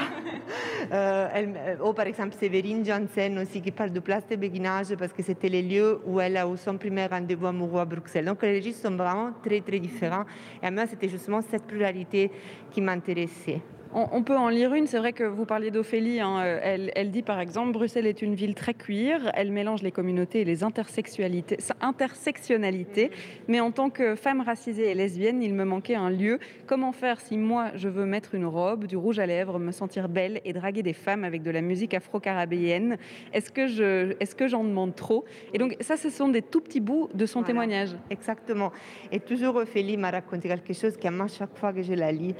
euh, 0.92 1.28
elle, 1.34 1.78
ou 1.84 1.94
par 1.94 2.08
exemple 2.08 2.36
Séverine 2.40 2.86
Janssen 2.86 3.40
aussi 3.40 3.62
qui 3.62 3.72
parle 3.72 3.92
de 3.92 4.00
place 4.00 4.28
de 4.28 4.36
béguinage 4.36 4.96
parce 4.96 5.14
que 5.14 5.24
c'était 5.24 5.50
les 5.50 5.62
lieux 5.62 6.00
où 6.06 6.20
elle 6.20 6.38
a 6.38 6.48
eu 6.48 6.58
son 6.58 6.78
premier 6.78 7.08
rendez-vous 7.08 7.48
amoureux 7.48 7.82
à 7.82 7.86
Bruxelles. 7.86 8.26
Donc 8.26 8.42
les 8.44 8.58
registres 8.58 8.88
sont 8.88 8.96
vraiment 8.96 9.32
très 9.44 9.62
très 9.62 9.80
différents. 9.80 10.26
Et 10.62 10.66
à 10.68 10.72
moi, 10.72 10.86
c'était 10.88 11.10
justement 11.10 11.42
cette 11.42 11.64
pluralité 11.64 12.32
qui 12.72 12.82
m'intéressait. 12.82 13.62
On, 13.98 14.24
peut 14.24 14.36
en 14.36 14.50
lire 14.50 14.74
une. 14.74 14.88
C'est 14.88 14.98
vrai 14.98 15.14
que 15.14 15.24
vous 15.24 15.46
parliez 15.46 15.72
d'Ophélie. 15.72 16.20
Hein. 16.20 16.44
Elle, 16.62 16.92
elle, 16.96 17.12
dit 17.12 17.22
par 17.22 17.40
exemple 17.40 17.72
Bruxelles 17.72 18.08
est 18.08 18.22
une 18.22 18.36
ville 18.36 18.54
très 18.54 18.74
queer. 18.74 19.32
Elle 19.36 19.54
mélange 19.54 19.84
les 19.84 19.92
communautés 19.92 20.42
et 20.42 20.44
les 20.44 20.66
intersectionnalités. 20.66 21.58
intersectionnalités. 21.80 23.10
Mais 23.48 23.62
en 23.62 23.72
tant 23.72 23.90
que 23.90 24.16
femme 24.16 24.42
racisée 24.42 24.92
et 24.92 24.96
lesbienne, 24.96 25.42
il 25.42 25.54
me 25.54 25.64
manquait 25.64 25.96
un 25.96 26.10
lieu. 26.10 26.40
Comment 26.68 26.92
faire 26.92 27.22
si 27.22 27.38
moi 27.38 27.72
je 27.76 27.88
veux 27.88 28.06
mettre 28.06 28.36
une 28.36 28.46
robe, 28.46 28.86
du 28.86 28.98
rouge 28.98 29.20
à 29.20 29.26
lèvres, 29.26 29.60
me 29.60 29.72
sentir 29.72 30.10
belle 30.10 30.42
et 30.44 30.52
draguer 30.52 30.84
des 30.84 30.92
femmes 30.92 31.24
avec 31.24 31.42
de 31.42 31.52
la 31.52 31.62
musique 31.62 31.94
afro-carabéenne 31.94 32.98
Est-ce 33.32 33.50
que 33.50 33.68
je, 33.68 34.14
est-ce 34.20 34.36
que 34.36 34.50
j'en 34.50 34.66
demande 34.66 34.94
trop? 34.96 35.24
Et 35.54 35.58
donc 35.58 35.78
ça, 35.80 35.96
ce 35.96 36.10
sont 36.10 36.28
des 36.28 36.42
tout 36.42 36.60
petits 36.60 36.82
bouts 36.82 37.08
de 37.14 37.26
son 37.26 37.44
témoignage. 37.44 37.96
Exactement. 38.10 38.74
Et 39.14 39.22
toujours 39.22 39.56
Ophélie 39.56 39.96
m'a 39.96 40.12
raconté 40.12 40.50
quelque 40.50 40.74
chose 40.74 40.98
qui, 40.98 41.08
à 41.08 41.28
chaque 41.30 41.58
fois 41.58 41.72
que 41.72 41.82
je 41.82 41.94
la 41.94 42.12
lis, 42.12 42.36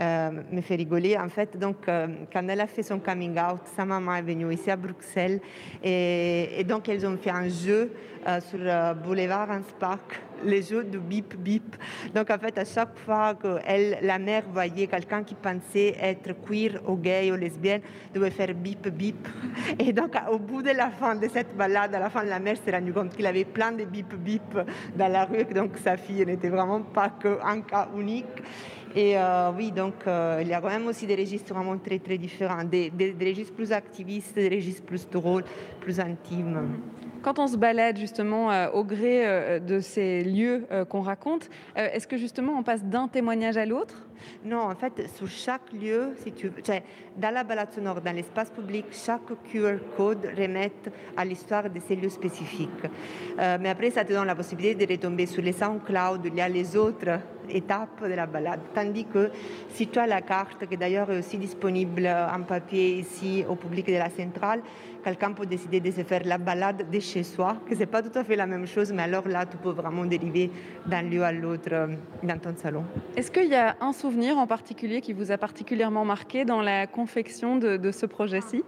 euh, 0.00 0.30
me 0.52 0.60
fait 0.60 0.76
rigoler. 0.76 0.97
En 0.98 1.28
fait, 1.28 1.56
donc, 1.56 1.88
euh, 1.88 2.08
quand 2.32 2.44
elle 2.48 2.60
a 2.60 2.66
fait 2.66 2.82
son 2.82 2.98
coming 2.98 3.38
out, 3.38 3.60
sa 3.76 3.84
maman 3.84 4.16
est 4.16 4.22
venue 4.22 4.52
ici 4.52 4.68
à 4.68 4.76
Bruxelles 4.76 5.40
et, 5.82 6.64
donc 6.64 6.88
elles 6.88 7.06
ont 7.06 7.16
fait 7.16 7.30
un 7.30 7.48
jeu 7.48 7.92
euh, 8.26 8.40
sur 8.40 8.58
le 8.58 8.94
boulevard 8.94 9.48
Hans 9.48 9.78
Park, 9.78 10.20
les 10.44 10.60
jeux 10.60 10.82
de 10.82 10.98
bip 10.98 11.36
bip. 11.36 11.76
Donc 12.12 12.30
en 12.30 12.38
fait, 12.38 12.58
à 12.58 12.64
chaque 12.64 12.98
fois 12.98 13.34
que 13.34 13.58
la 14.02 14.18
mère 14.18 14.42
voyait 14.52 14.88
quelqu'un 14.88 15.22
qui 15.22 15.36
pensait 15.36 15.96
être 16.00 16.32
queer 16.44 16.80
ou 16.88 16.96
gay 16.96 17.30
ou 17.30 17.36
lesbienne, 17.36 17.82
devait 18.12 18.30
faire 18.30 18.52
bip 18.54 18.88
bip. 18.88 19.28
Et 19.78 19.92
donc 19.92 20.16
au 20.32 20.38
bout 20.38 20.62
de 20.62 20.70
la 20.70 20.90
fin 20.90 21.14
de 21.14 21.28
cette 21.28 21.56
balade, 21.56 21.94
à 21.94 22.00
la 22.00 22.10
fin, 22.10 22.24
la 22.24 22.40
mère 22.40 22.56
s'est 22.56 22.72
rendue 22.72 22.92
compte 22.92 23.14
qu'il 23.14 23.26
avait 23.26 23.44
plein 23.44 23.70
de 23.70 23.84
bip 23.84 24.12
bip 24.16 24.58
dans 24.96 25.08
la 25.08 25.26
rue, 25.26 25.44
donc 25.44 25.76
sa 25.78 25.96
fille 25.96 26.26
n'était 26.26 26.48
vraiment 26.48 26.82
pas 26.82 27.10
qu'un 27.10 27.60
cas 27.60 27.88
unique. 27.96 28.26
Et 28.98 29.16
euh, 29.16 29.52
oui, 29.56 29.70
donc 29.70 29.94
euh, 30.08 30.40
il 30.42 30.48
y 30.48 30.52
a 30.52 30.60
quand 30.60 30.70
même 30.70 30.88
aussi 30.88 31.06
des 31.06 31.14
registres 31.14 31.54
vraiment 31.54 31.78
très 31.78 32.00
très 32.00 32.18
différents, 32.18 32.64
des, 32.64 32.90
des, 32.90 33.14
registres 33.20 33.54
plus 33.54 33.70
activistes, 33.70 34.34
des 34.34 34.48
registres 34.48 34.82
plus 34.82 35.08
drôles, 35.08 35.44
plus 35.80 36.00
intimes. 36.00 36.80
Quand 37.22 37.38
on 37.38 37.46
se 37.46 37.56
balade 37.56 37.98
justement 37.98 38.50
euh, 38.50 38.70
au 38.70 38.84
gré 38.84 39.60
de 39.60 39.80
ces 39.80 40.22
lieux 40.24 40.66
qu'on 40.88 41.00
raconte, 41.00 41.48
est-ce 41.76 42.06
que 42.06 42.16
justement 42.16 42.52
on 42.58 42.62
passe 42.62 42.84
d'un 42.84 43.08
témoignage 43.08 43.56
à 43.56 43.66
l'autre? 43.66 44.04
Non, 44.44 44.62
en 44.62 44.74
fait, 44.74 45.08
sur 45.16 45.28
chaque 45.28 45.72
lieu, 45.72 46.10
si 46.22 46.32
tu, 46.32 46.50
dans 47.16 47.32
la 47.32 47.44
balade 47.44 47.72
sonore, 47.72 48.00
dans 48.00 48.14
l'espace 48.14 48.50
public, 48.50 48.86
chaque 48.90 49.28
QR 49.50 49.76
code 49.96 50.28
remet 50.36 50.72
à 51.16 51.24
l'histoire 51.24 51.70
de 51.70 51.78
ces 51.80 51.94
lieux 51.94 52.08
spécifiques. 52.08 52.68
mais 53.38 53.68
après, 53.68 53.90
ça 53.90 54.04
te 54.04 54.12
donne 54.12 54.26
la 54.26 54.34
possibilité 54.34 54.86
de 54.86 54.92
retomber 54.92 55.26
sur 55.26 55.42
les 55.42 55.52
SoundCloud, 55.52 56.22
il 56.24 56.34
y 56.34 56.40
a 56.40 56.48
les 56.48 56.76
autres 56.76 57.20
étapes 57.50 58.02
de 58.02 58.14
la 58.14 58.26
balade. 58.26 58.60
Tandis 58.74 59.04
que 59.04 59.30
si 59.70 59.88
tu 59.88 59.98
as 59.98 60.06
la 60.06 60.22
carte, 60.22 60.66
qui 60.66 60.76
d'ailleurs 60.76 61.10
est 61.10 61.18
aussi 61.18 61.38
disponible 61.38 62.06
en 62.06 62.42
papier 62.42 62.98
ici 62.98 63.44
au 63.48 63.56
public 63.56 63.86
de 63.86 63.94
la 63.94 64.10
centrale, 64.10 64.62
quelqu'un 65.08 65.32
peut 65.32 65.46
décider 65.46 65.80
de 65.80 65.90
se 65.90 66.02
faire 66.02 66.22
la 66.26 66.36
balade 66.36 66.90
de 66.90 67.00
chez 67.00 67.22
soi, 67.22 67.56
que 67.66 67.74
ce 67.74 67.80
n'est 67.80 67.86
pas 67.86 68.02
tout 68.02 68.16
à 68.18 68.24
fait 68.24 68.36
la 68.36 68.46
même 68.46 68.66
chose, 68.66 68.92
mais 68.92 69.04
alors 69.04 69.26
là, 69.26 69.46
tu 69.46 69.56
peux 69.56 69.70
vraiment 69.70 70.04
dériver 70.04 70.50
d'un 70.84 71.00
lieu 71.00 71.22
à 71.22 71.32
l'autre 71.32 71.70
euh, 71.72 71.86
dans 72.22 72.38
ton 72.38 72.54
salon. 72.54 72.84
Est-ce 73.16 73.30
qu'il 73.30 73.48
y 73.48 73.54
a 73.54 73.76
un 73.80 73.94
souvenir 73.94 74.36
en 74.36 74.46
particulier 74.46 75.00
qui 75.00 75.14
vous 75.14 75.32
a 75.32 75.38
particulièrement 75.38 76.04
marqué 76.04 76.44
dans 76.44 76.60
la 76.60 76.86
confection 76.86 77.56
de, 77.56 77.90
ce 77.90 78.04
projet-ci? 78.04 78.62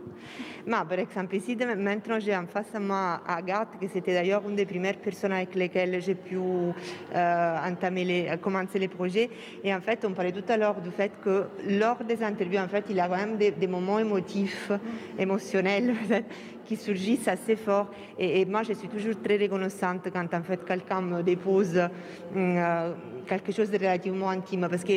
Bah, 0.70 0.86
Par 0.88 1.00
exemple, 1.00 1.34
ici, 1.34 1.56
maintenant, 1.56 2.20
j'ai 2.20 2.36
en 2.36 2.46
face 2.46 2.72
à 2.74 2.78
moi 2.78 3.20
Agathe, 3.26 3.70
qui 3.80 3.88
c'était 3.88 4.14
d'ailleurs 4.14 4.42
une 4.48 4.54
des 4.54 4.64
premières 4.64 4.98
personnes 4.98 5.32
avec 5.32 5.54
lesquelles 5.56 6.00
j'ai 6.00 6.14
pu 6.14 6.38
les, 7.12 8.30
commencer 8.40 8.78
les 8.78 8.88
projets. 8.88 9.28
Et 9.64 9.74
en 9.74 9.80
fait, 9.80 10.04
on 10.04 10.12
parlait 10.12 10.30
tout 10.30 10.44
à 10.48 10.56
l'heure 10.56 10.80
du 10.80 10.90
fait 10.90 11.10
que 11.24 11.46
lors 11.68 12.04
des 12.04 12.22
interviews, 12.22 12.60
en 12.60 12.68
fait, 12.68 12.84
il 12.88 12.96
y 12.96 13.00
a 13.00 13.08
quand 13.08 13.16
même 13.16 13.36
des, 13.36 13.66
moments 13.66 13.98
émotifs, 13.98 14.70
émotionnels, 15.18 15.94
qui 16.64 16.76
surgissent 16.76 17.26
assez 17.26 17.56
fort. 17.56 17.88
Et, 18.16 18.44
moi, 18.44 18.62
je 18.62 18.74
suis 18.74 18.86
toujours 18.86 19.20
très 19.20 19.38
reconnaissante 19.38 20.08
quand 20.12 20.32
en 20.32 20.42
fait 20.42 20.64
quelqu'un 20.64 21.00
me 21.00 21.20
dépose 21.22 21.76
euh, 22.36 22.92
quelque 23.26 23.50
chose 23.50 23.72
de 23.72 23.76
relativement 23.76 24.30
intime. 24.30 24.68
Parce 24.70 24.84
que 24.84 24.92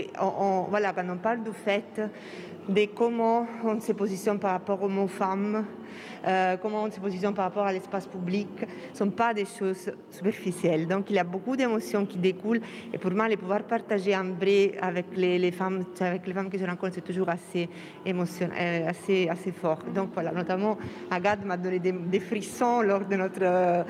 voilà, 0.69 0.93
quand 0.93 1.09
on 1.09 1.17
parle 1.17 1.43
du 1.43 1.51
fait 1.51 1.99
de 2.67 2.85
comment 2.95 3.45
on 3.63 3.79
se 3.79 3.91
positionne 3.91 4.39
par 4.39 4.51
rapport 4.51 4.81
aux 4.83 4.89
mots-femmes, 4.89 5.65
euh, 6.27 6.57
comment 6.57 6.83
on 6.83 6.91
se 6.91 6.99
positionne 6.99 7.33
par 7.33 7.45
rapport 7.45 7.65
à 7.65 7.73
l'espace 7.73 8.07
public, 8.07 8.47
ne 8.61 8.97
sont 8.97 9.09
pas 9.09 9.33
des 9.33 9.45
choses 9.45 9.91
superficielles. 10.09 10.87
Donc 10.87 11.09
il 11.09 11.15
y 11.15 11.19
a 11.19 11.23
beaucoup 11.23 11.55
d'émotions 11.55 12.05
qui 12.05 12.17
découlent 12.17 12.61
et 12.91 12.97
pour 12.97 13.11
moi, 13.11 13.27
les 13.27 13.37
pouvoir 13.37 13.63
partager 13.63 14.15
en 14.15 14.31
vrai 14.33 14.73
avec 14.81 15.05
les, 15.15 15.51
femmes, 15.51 15.83
avec 15.99 16.27
les 16.27 16.33
femmes 16.33 16.49
que 16.49 16.57
je 16.57 16.65
rencontre, 16.65 16.95
c'est 16.95 17.01
toujours 17.01 17.29
assez 17.29 17.69
émotionnel, 18.05 18.83
euh, 18.83 18.89
assez, 18.89 19.27
assez 19.29 19.51
fort. 19.51 19.79
Donc 19.93 20.09
voilà, 20.13 20.31
notamment 20.31 20.77
Agathe 21.09 21.45
m'a 21.45 21.57
donné 21.57 21.79
des, 21.79 22.19
frissons 22.19 22.81
lors 22.81 23.05
de 23.05 23.15
notre 23.15 23.41
euh, 23.43 23.83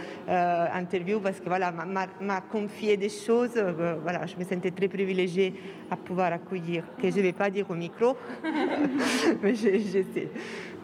interview 0.74 1.20
parce 1.20 1.40
que 1.40 1.48
voilà, 1.48 1.72
m'a 1.72 2.42
confié 2.42 2.98
des 2.98 3.10
choses. 3.10 3.62
voilà, 4.02 4.26
je 4.26 4.36
me 4.38 4.44
sentais 4.44 4.72
très 4.72 4.88
privilégiée 4.88 5.54
à 5.90 5.96
pouvoir 5.96 6.34
accueillir, 6.34 6.84
que 7.02 7.10
je 7.10 7.18
ne 7.18 7.22
vais 7.22 7.34
pas 7.34 7.50
dire 7.50 7.70
au 7.70 7.76
micro. 7.76 8.16
Mais 9.42 9.56
j'essaie. 9.56 10.30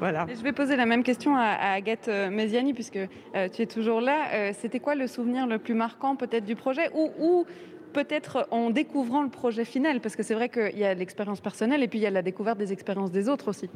Je 0.02 0.44
vais 0.44 0.54
poser 0.54 0.76
la 0.76 0.86
même 0.86 1.04
question 1.04 1.36
à, 1.36 1.74
Agathe 1.74 2.08
euh, 2.08 2.30
Mesiani, 2.30 2.74
puisque 2.74 2.98
euh, 2.98 3.50
tu 3.50 3.62
es 3.62 3.66
toujours 3.66 4.02
là. 4.02 4.28
Euh, 4.34 4.52
c'était 4.58 4.80
quoi 4.80 4.96
le 4.96 5.08
souvenir 5.08 5.46
le 5.48 5.60
plus 5.60 5.74
marquant 5.74 6.16
peut-être 6.16 6.46
du 6.46 6.56
projet 6.56 6.90
peut-être 7.94 8.48
en 8.52 8.70
découvrant 8.70 9.22
le 9.22 9.30
projet 9.30 9.66
final 9.66 10.00
Parce 10.02 10.16
que 10.16 10.24
c'est 10.24 10.36
vrai 10.36 10.50
qu'il 10.50 10.78
y 10.78 10.84
a 10.84 10.94
l'expérience 10.94 11.42
personnelle 11.42 11.84
et 11.84 11.88
puis 11.88 12.00
il 12.00 12.04
y 12.04 12.08
a 12.08 12.12
la 12.12 12.22
découverte 12.22 12.58
des 12.58 12.74
expériences 12.74 13.12
des 13.12 13.30
autres 13.30 13.50
aussi. 13.50 13.70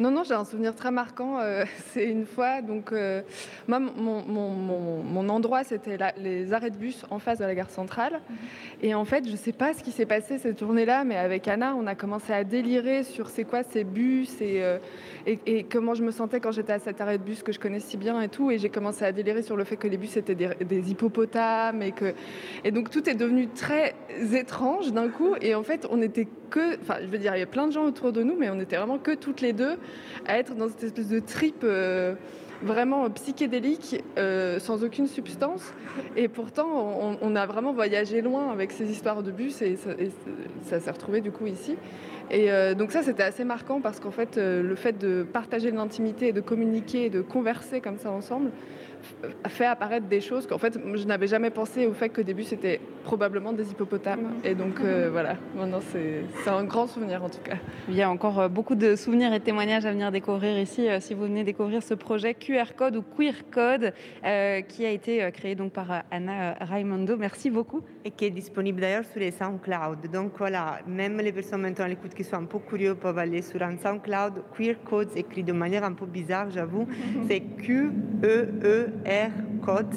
Non, 0.00 0.10
non, 0.10 0.24
j'ai 0.24 0.34
un 0.34 0.44
souvenir 0.44 0.74
très 0.74 0.90
marquant. 0.90 1.38
Euh, 1.38 1.64
c'est 1.92 2.04
une 2.04 2.26
fois, 2.26 2.62
donc, 2.62 2.92
euh, 2.92 3.22
moi, 3.68 3.78
mon, 3.78 5.28
endroit, 5.28 5.64
c'était 5.64 5.96
les 6.18 6.52
arrêts 6.52 6.70
de 6.70 6.76
bus 6.76 7.04
en 7.10 7.18
face 7.18 7.38
de 7.38 7.44
la 7.44 7.54
gare 7.54 7.70
centrale. 7.70 8.20
Et 8.82 8.94
en 8.94 9.04
fait, 9.04 9.24
je 9.26 9.32
ne 9.32 9.36
sais 9.36 9.52
pas 9.52 9.72
ce 9.72 9.82
qui 9.82 9.92
s'est 9.92 10.06
passé 10.06 10.38
cette 10.38 10.58
journée-là, 10.58 11.04
mais 11.04 11.16
avec 11.16 11.46
Anna, 11.48 11.74
on 11.76 11.86
a 11.86 11.94
commencé 11.94 12.32
à 12.32 12.44
délirer 12.44 13.04
sur 13.04 13.28
c'est 13.28 13.44
quoi 13.44 13.62
ces 13.62 13.84
bus 13.84 14.40
et, 14.40 14.62
euh, 14.62 14.78
et, 15.26 15.64
comment 15.64 15.94
je 15.94 16.02
me 16.02 16.10
sentais 16.10 16.40
quand 16.40 16.52
j'étais 16.52 16.74
à 16.74 16.78
cet 16.78 17.00
arrêt 17.00 17.18
de 17.18 17.22
bus 17.22 17.42
que 17.42 17.52
je 17.52 17.60
connais 17.60 17.80
si 17.80 17.96
bien 17.96 18.20
et 18.20 18.28
tout. 18.28 18.50
Et 18.50 18.58
j'ai 18.58 18.68
commencé 18.68 19.04
à 19.04 19.12
délirer 19.12 19.42
sur 19.42 19.56
le 19.56 19.64
fait 19.64 19.76
que 19.76 19.88
les 19.88 19.96
bus 19.96 20.16
étaient 20.16 20.34
des, 20.34 20.90
hippopotames 20.90 21.82
et 21.82 21.92
que. 21.92 22.14
Et 22.64 22.70
donc, 22.72 22.90
tout 22.90 23.08
est 23.08 23.14
devenu 23.14 23.43
très 23.46 23.94
étrange 24.32 24.92
d'un 24.92 25.08
coup. 25.08 25.34
Et 25.40 25.54
en 25.54 25.62
fait, 25.62 25.86
on 25.90 26.00
était 26.02 26.28
que. 26.50 26.80
Enfin, 26.80 26.96
je 27.02 27.06
veux 27.06 27.18
dire, 27.18 27.34
il 27.36 27.40
y 27.40 27.42
a 27.42 27.46
plein 27.46 27.66
de 27.66 27.72
gens 27.72 27.84
autour 27.84 28.12
de 28.12 28.22
nous, 28.22 28.36
mais 28.36 28.50
on 28.50 28.60
était 28.60 28.76
vraiment 28.76 28.98
que 28.98 29.14
toutes 29.14 29.40
les 29.40 29.52
deux 29.52 29.76
à 30.26 30.38
être 30.38 30.54
dans 30.54 30.68
cette 30.68 30.84
espèce 30.84 31.08
de 31.08 31.20
trip 31.20 31.62
euh, 31.64 32.14
vraiment 32.62 33.10
psychédélique, 33.10 34.02
euh, 34.18 34.58
sans 34.58 34.84
aucune 34.84 35.06
substance. 35.06 35.74
Et 36.16 36.28
pourtant, 36.28 37.16
on, 37.20 37.36
a 37.36 37.46
vraiment 37.46 37.72
voyagé 37.72 38.20
loin 38.20 38.50
avec 38.50 38.72
ces 38.72 38.90
histoires 38.90 39.22
de 39.22 39.30
bus 39.30 39.62
et 39.62 39.76
ça, 40.62 40.80
s'est 40.80 40.90
retrouvé 40.90 41.20
du 41.20 41.30
coup 41.30 41.46
ici. 41.46 41.76
Et 42.30 42.50
euh, 42.50 42.74
donc 42.74 42.90
ça, 42.90 43.02
c'était 43.02 43.22
assez 43.22 43.44
marquant 43.44 43.80
parce 43.80 44.00
qu'en 44.00 44.10
fait, 44.10 44.36
le 44.36 44.74
fait 44.76 44.98
de 44.98 45.24
partager 45.30 45.70
l'intimité 45.70 46.28
et 46.28 46.32
de 46.32 46.40
communiquer 46.40 47.06
et 47.06 47.10
de 47.10 47.20
converser 47.20 47.80
comme 47.80 47.98
ça 47.98 48.10
ensemble, 48.10 48.50
fait 49.48 49.66
apparaître 49.66 50.06
des 50.06 50.20
choses 50.20 50.46
qu'en 50.46 50.58
fait 50.58 50.78
je 50.94 51.04
n'avais 51.04 51.26
jamais 51.26 51.50
pensé 51.50 51.86
au 51.86 51.92
fait 51.92 52.08
qu'au 52.08 52.22
début 52.22 52.44
c'était 52.44 52.80
probablement 53.04 53.52
des 53.52 53.70
hippopotames. 53.70 54.34
Et 54.42 54.54
donc 54.54 54.80
euh, 54.80 55.08
voilà. 55.12 55.36
Maintenant 55.56 55.80
c'est 55.82 56.50
un 56.50 56.64
grand 56.64 56.86
souvenir 56.86 57.22
en 57.22 57.28
tout 57.28 57.42
cas. 57.42 57.56
Il 57.88 57.94
y 57.94 58.02
a 58.02 58.10
encore 58.10 58.40
euh, 58.40 58.48
beaucoup 58.48 58.74
de 58.74 58.96
souvenirs 58.96 59.32
et 59.32 59.40
témoignages 59.40 59.86
à 59.86 59.92
venir 59.92 60.10
découvrir 60.10 60.58
ici 60.58 60.88
euh, 60.88 60.98
si 61.00 61.14
vous 61.14 61.22
venez 61.22 61.44
découvrir 61.44 61.82
ce 61.82 61.94
projet 61.94 62.34
QR 62.34 62.74
Code 62.76 62.96
ou 62.96 63.02
Queer 63.02 63.34
Code 63.50 63.92
qui 64.68 64.86
a 64.86 64.90
été 64.90 65.30
créé 65.32 65.54
donc 65.54 65.72
par 65.72 66.02
Anna 66.10 66.54
Raimondo. 66.60 67.16
Merci 67.16 67.50
beaucoup. 67.50 67.82
Et 68.04 68.10
qui 68.10 68.24
est 68.24 68.30
disponible 68.30 68.80
d'ailleurs 68.80 69.04
sur 69.04 69.20
les 69.20 69.30
SoundCloud. 69.30 70.10
Donc 70.12 70.32
voilà 70.38 70.78
même 70.86 71.18
les 71.18 71.32
personnes 71.32 71.60
maintenant 71.60 71.84
à 71.84 71.88
l'écoute 71.88 72.14
qui 72.14 72.24
sont 72.24 72.36
un 72.36 72.44
peu 72.44 72.58
curieux 72.58 72.94
peuvent 72.94 73.18
aller 73.18 73.42
sur 73.42 73.62
un 73.62 73.76
SoundCloud 73.76 74.44
Queer 74.56 74.76
Code 74.84 75.10
écrit 75.14 75.42
de 75.42 75.52
manière 75.52 75.84
un 75.84 75.92
peu 75.92 76.06
bizarre 76.06 76.50
j'avoue. 76.50 76.86
C'est 77.28 77.40
Q 77.40 77.90
E 78.22 78.48
E 78.64 78.88
R 79.04 79.30
Codes. 79.64 79.94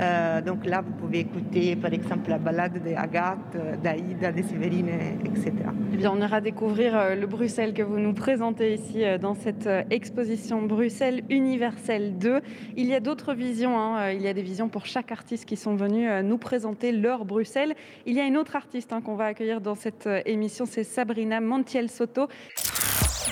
Euh, 0.00 0.40
donc 0.40 0.66
là, 0.66 0.82
vous 0.82 0.92
pouvez 0.92 1.20
écouter 1.20 1.76
par 1.76 1.92
exemple 1.92 2.30
la 2.30 2.38
balade 2.38 2.82
d'Agathe, 2.82 3.38
euh, 3.56 3.76
d'Aïda, 3.76 4.32
de 4.32 4.42
Séverine, 4.42 4.88
etc. 5.24 5.52
Eh 5.92 5.96
bien, 5.96 6.10
on 6.12 6.20
ira 6.20 6.40
découvrir 6.40 6.96
euh, 6.96 7.14
le 7.14 7.26
Bruxelles 7.26 7.74
que 7.74 7.82
vous 7.82 7.98
nous 7.98 8.14
présentez 8.14 8.74
ici 8.74 9.02
dans 9.20 9.34
cette 9.34 9.68
exposition 9.90 10.62
Bruxelles 10.62 11.22
universelle 11.28 12.18
2. 12.18 12.40
Il 12.76 12.86
y 12.86 12.94
a 12.94 13.00
d'autres 13.00 13.34
visions, 13.34 13.78
hein. 13.78 14.10
il 14.10 14.22
y 14.22 14.28
a 14.28 14.32
des 14.32 14.42
visions 14.42 14.68
pour 14.68 14.86
chaque 14.86 15.12
artiste 15.12 15.44
qui 15.44 15.56
sont 15.56 15.76
venus 15.76 16.08
nous 16.24 16.38
présenter 16.38 16.92
leur 16.92 17.24
Bruxelles. 17.24 17.74
Il 18.06 18.14
y 18.14 18.20
a 18.20 18.24
une 18.24 18.36
autre 18.36 18.56
artiste 18.56 18.92
hein, 18.92 19.00
qu'on 19.00 19.16
va 19.16 19.26
accueillir 19.26 19.60
dans 19.60 19.74
cette 19.74 20.08
émission, 20.26 20.66
c'est 20.66 20.84
Sabrina 20.84 21.40
Montiel 21.40 21.90
Soto. 21.90 22.28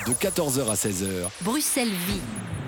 De 0.07 0.11
14h 0.11 0.69
à 0.69 0.75
16h. 0.75 1.43
Bruxelles 1.43 1.87
vit. 1.87 2.62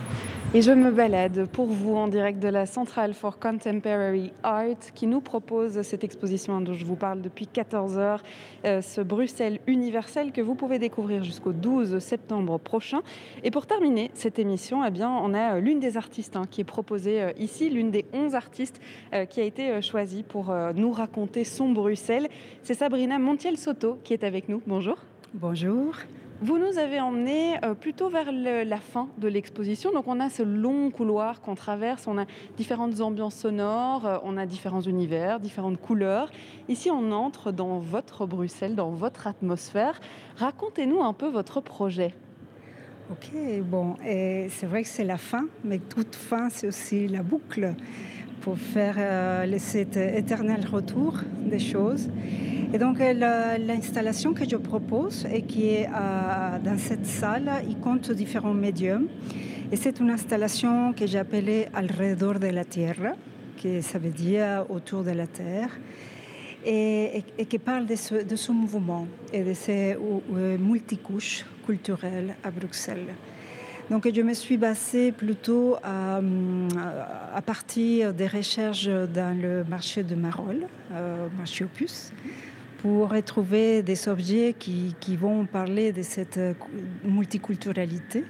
Et 0.56 0.62
je 0.62 0.72
me 0.72 0.89
balade 0.89 1.49
pour 1.51 1.66
vous 1.66 1.97
en 1.97 2.08
direct 2.08 2.39
de 2.39 2.47
la 2.47 2.66
Centrale 2.66 3.14
for 3.14 3.39
Contemporary 3.39 4.32
Art 4.41 4.93
qui 4.93 5.06
nous 5.06 5.20
propose 5.20 5.82
cette 5.82 6.06
exposition 6.06 6.62
dont 6.62 6.74
je 6.74 6.86
vous 6.86 6.95
parle 6.95 7.22
depuis 7.22 7.45
14 7.45 7.97
heures, 7.97 8.24
euh, 8.64 8.82
ce 8.82 9.01
Bruxelles 9.01 9.60
universel 9.68 10.32
que 10.32 10.39
vous 10.39 10.56
pouvez 10.56 10.80
découvrir 10.80 11.26
jusqu'au 11.26 11.51
12 11.51 11.99
septembre 11.99 12.58
prochain. 12.58 13.01
Et 13.43 13.51
pour 13.51 13.66
terminer 13.66 14.12
cette 14.14 14.39
émission, 14.39 14.86
eh 14.86 14.91
bien, 14.91 15.10
on 15.10 15.34
a 15.34 15.56
euh, 15.56 15.60
l'une 15.60 15.82
des 15.82 15.97
artistes 15.97 16.38
hein, 16.38 16.43
qui 16.49 16.62
est 16.62 16.64
proposée 16.64 17.22
euh, 17.22 17.32
ici, 17.38 17.70
l'une 17.70 17.91
des 17.91 18.06
11 18.14 18.34
artistes 18.34 18.80
qui 19.30 19.41
a 19.41 19.43
été 19.43 19.82
choisie 19.82 20.24
pour 20.24 20.53
nous 20.74 20.91
raconter 20.93 21.43
son 21.43 21.70
Bruxelles. 21.70 22.30
C'est 22.64 22.76
Sabrina 22.76 23.20
Montiel-Soto 23.20 23.99
qui 24.06 24.14
est 24.14 24.24
avec 24.24 24.47
nous. 24.47 24.62
Bonjour. 24.66 24.97
Bonjour. 25.34 25.95
Vous 26.46 26.60
nous 26.60 26.78
avez 26.78 27.00
emmené 27.00 27.56
euh, 27.64 27.74
plutôt 27.74 28.08
vers 28.08 28.32
la 28.32 28.78
fin 28.78 29.08
de 29.18 29.28
l'exposition. 29.28 29.91
Donc 29.91 30.08
on 30.08 30.20
a 30.20 30.30
ce 30.30 30.43
long 30.43 30.91
couloir 30.91 31.41
qu'on 31.41 31.56
traverse, 31.56 32.06
on 32.06 32.20
a 32.20 32.26
différentes 32.56 33.02
ambiances 33.02 33.34
sonores, 33.34 34.06
euh, 34.06 34.18
on 34.24 34.38
a 34.38 34.46
différents 34.46 34.82
univers, 34.82 35.39
différentes 35.39 35.82
couleurs. 35.82 36.30
Ici 36.70 36.91
on 36.91 37.12
entre 37.12 37.52
dans 37.52 37.80
votre 37.80 38.28
Bruxelles, 38.28 38.76
dans 38.76 38.91
votre 38.91 39.26
atmosphère. 39.26 40.00
Racontez-nous 40.36 41.02
un 41.02 41.14
peu 41.14 41.30
votre 41.30 41.62
projet. 41.62 42.14
Ok, 43.10 43.32
bon, 43.64 43.96
c'est 44.04 44.66
vrai 44.66 44.84
que 44.84 44.89
c'est 44.89 45.04
la 45.04 45.18
fin, 45.18 45.46
mais 45.64 45.80
toute 45.80 46.16
fin 46.16 46.50
c'est 46.52 46.68
aussi 46.68 47.08
la 47.08 47.24
boucle 47.24 47.74
pour 48.41 48.57
faire 48.57 48.95
euh, 48.97 49.57
cet 49.57 49.97
éternel 49.97 50.65
retour 50.71 51.19
des 51.45 51.59
choses. 51.59 52.09
Et 52.73 52.77
donc 52.77 52.99
euh, 52.99 53.57
l'installation 53.57 54.33
que 54.33 54.47
je 54.47 54.55
propose 54.55 55.25
et 55.31 55.41
qui 55.43 55.69
est 55.69 55.88
euh, 55.88 56.59
dans 56.63 56.77
cette 56.77 57.05
salle, 57.05 57.49
il 57.67 57.77
compte 57.79 58.11
différents 58.11 58.53
médiums. 58.53 59.07
Et 59.71 59.75
c'est 59.75 59.99
une 59.99 60.11
installation 60.11 60.93
que 60.93 61.07
j'ai 61.07 61.19
appelée 61.19 61.67
Alrededor 61.73 62.39
de 62.39 62.47
la 62.47 62.65
Tierra, 62.65 63.13
qui 63.57 63.81
ça 63.81 63.97
veut 63.97 64.11
dire 64.11 64.65
autour 64.69 65.03
de 65.03 65.11
la 65.11 65.25
Terre, 65.25 65.71
et, 66.63 67.23
qui 67.49 67.59
parle 67.59 67.86
de 67.86 67.95
ce, 67.95 68.15
de 68.23 68.36
ce, 68.36 68.51
mouvement 68.51 69.07
et 69.33 69.43
de 69.43 69.53
ces 69.53 69.97
multicouches 70.59 71.45
culturelles 71.65 72.36
à 72.43 72.51
Bruxelles. 72.51 73.13
Donc 73.89 74.09
je 74.11 74.21
me 74.21 74.33
suis 74.33 74.57
basée 74.57 75.11
plutôt 75.11 75.75
à, 75.83 76.19
à 77.36 77.41
partir 77.41 78.13
des 78.13 78.27
recherches 78.27 78.88
dans 78.88 79.39
le 79.39 79.63
marché 79.63 80.01
de 80.01 80.15
Marolles, 80.15 80.67
euh, 80.91 81.27
marché 81.38 81.65
Opus, 81.65 82.11
pour 82.86 83.09
retrouver 83.09 83.83
des 83.83 84.07
objets 84.07 84.55
qui, 84.57 85.15
vont 85.15 85.45
parler 85.45 85.91
de 85.91 86.01
cette 86.01 86.38
euh, 86.38 86.53
multiculturalité. 87.03 88.23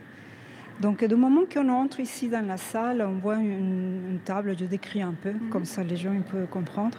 Donc, 0.82 1.06
du 1.06 1.16
moment 1.16 1.42
qu'on 1.52 1.70
entre 1.70 2.00
ici 2.00 2.28
dans 2.30 2.46
la 2.46 2.58
salle, 2.58 3.02
on 3.02 3.20
voit 3.20 3.36
une, 3.36 4.20
table, 4.26 4.56
je 4.60 4.66
décris 4.66 5.02
un 5.02 5.14
peu, 5.14 5.32
mhm. 5.32 5.50
comme 5.50 5.66
ça 5.66 5.84
les 5.84 5.98
gens 5.98 6.14
peuvent 6.32 6.48
comprendre, 6.48 6.98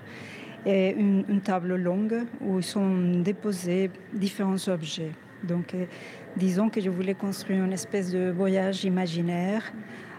et 0.64 0.94
une, 0.94 1.40
table 1.42 1.76
longue 1.76 2.24
où 2.40 2.62
sont 2.62 3.20
déposés 3.22 3.90
différents 4.12 4.68
objets. 4.68 5.12
Donc, 5.42 5.74
euh, 5.74 5.86
disons 6.36 6.68
que 6.68 6.80
je 6.80 6.90
voulais 6.90 7.14
construire 7.14 7.64
une 7.64 7.72
espèce 7.72 8.10
de 8.10 8.30
voyage 8.30 8.84
imaginaire 8.84 9.72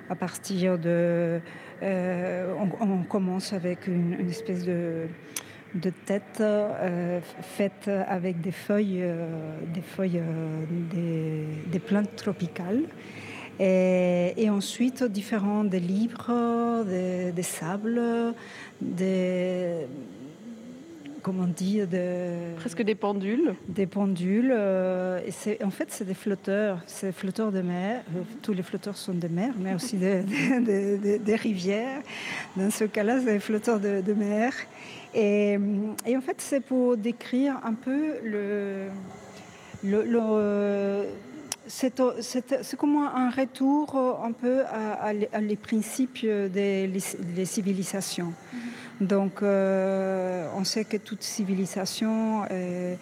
à 0.10 0.16
partir 0.16 0.78
de. 0.78 1.40
Euh, 1.84 2.54
on, 2.80 3.04
commence 3.04 3.54
avec 3.54 3.88
une 3.88 4.30
espèce 4.30 4.66
de 4.66 5.08
tête 6.06 6.40
euh, 6.40 7.20
faite 7.42 7.90
avec 8.08 8.42
des 8.42 8.52
feuilles, 8.52 9.02
euh, 9.02 9.60
des, 9.74 11.44
des, 11.72 11.80
plantes 11.80 12.16
tropicales. 12.16 12.84
Et, 13.60 14.50
ensuite, 14.50 15.04
différents 15.04 15.64
des 15.64 15.80
livres, 15.80 16.84
des, 16.86 17.44
sables, 17.44 18.02
des, 18.82 19.88
comment 21.28 21.46
dire, 21.46 21.90
de, 21.90 22.56
presque 22.56 22.82
des 22.82 22.96
pendules. 22.96 23.54
Des 23.68 23.86
pendules. 23.86 24.52
et 25.26 25.32
c'est, 25.32 25.62
en 25.62 25.72
fait, 25.72 25.88
c'est 25.90 26.06
des 26.06 26.14
flotteurs, 26.14 26.80
c'est 26.88 27.08
des 27.08 27.12
flotteurs 27.14 27.52
de 27.52 27.62
mer. 27.62 28.02
Tous 28.42 28.54
les 28.54 28.64
flotteurs 28.64 28.96
sont 28.96 29.14
de 29.14 29.28
mer, 29.28 29.54
mais 29.60 29.74
aussi 29.76 29.98
des, 29.98 31.36
rivières. 31.36 32.02
Dans 32.56 32.72
ce 32.72 32.86
cas-là, 32.86 33.20
c'est 33.20 33.34
des 33.34 33.40
flotteurs 33.40 33.82
de, 33.82 34.00
de 34.00 34.14
mer. 34.14 34.54
Et, 35.14 35.58
en 35.58 36.22
fait, 36.22 36.38
c'est 36.38 36.62
pour 36.62 36.96
décrire 36.96 37.60
un 37.66 37.74
peu 37.74 38.14
le. 38.24 38.88
C'est 41.68 42.76
comme 42.78 42.96
un 42.98 43.30
retour 43.30 43.96
un 44.24 44.32
peu 44.32 44.64
à, 44.66 45.14
les 45.14 45.56
principes 45.56 46.26
des 46.26 47.46
civilisations. 47.46 48.32
Mm-hmm. 48.32 49.08
Donc, 49.08 49.42
euh, 49.42 50.48
on 50.56 50.64
sait 50.64 50.86
que 50.86 50.98
toute 50.98 51.24
civilisation 51.24 52.46
est, 52.46 52.98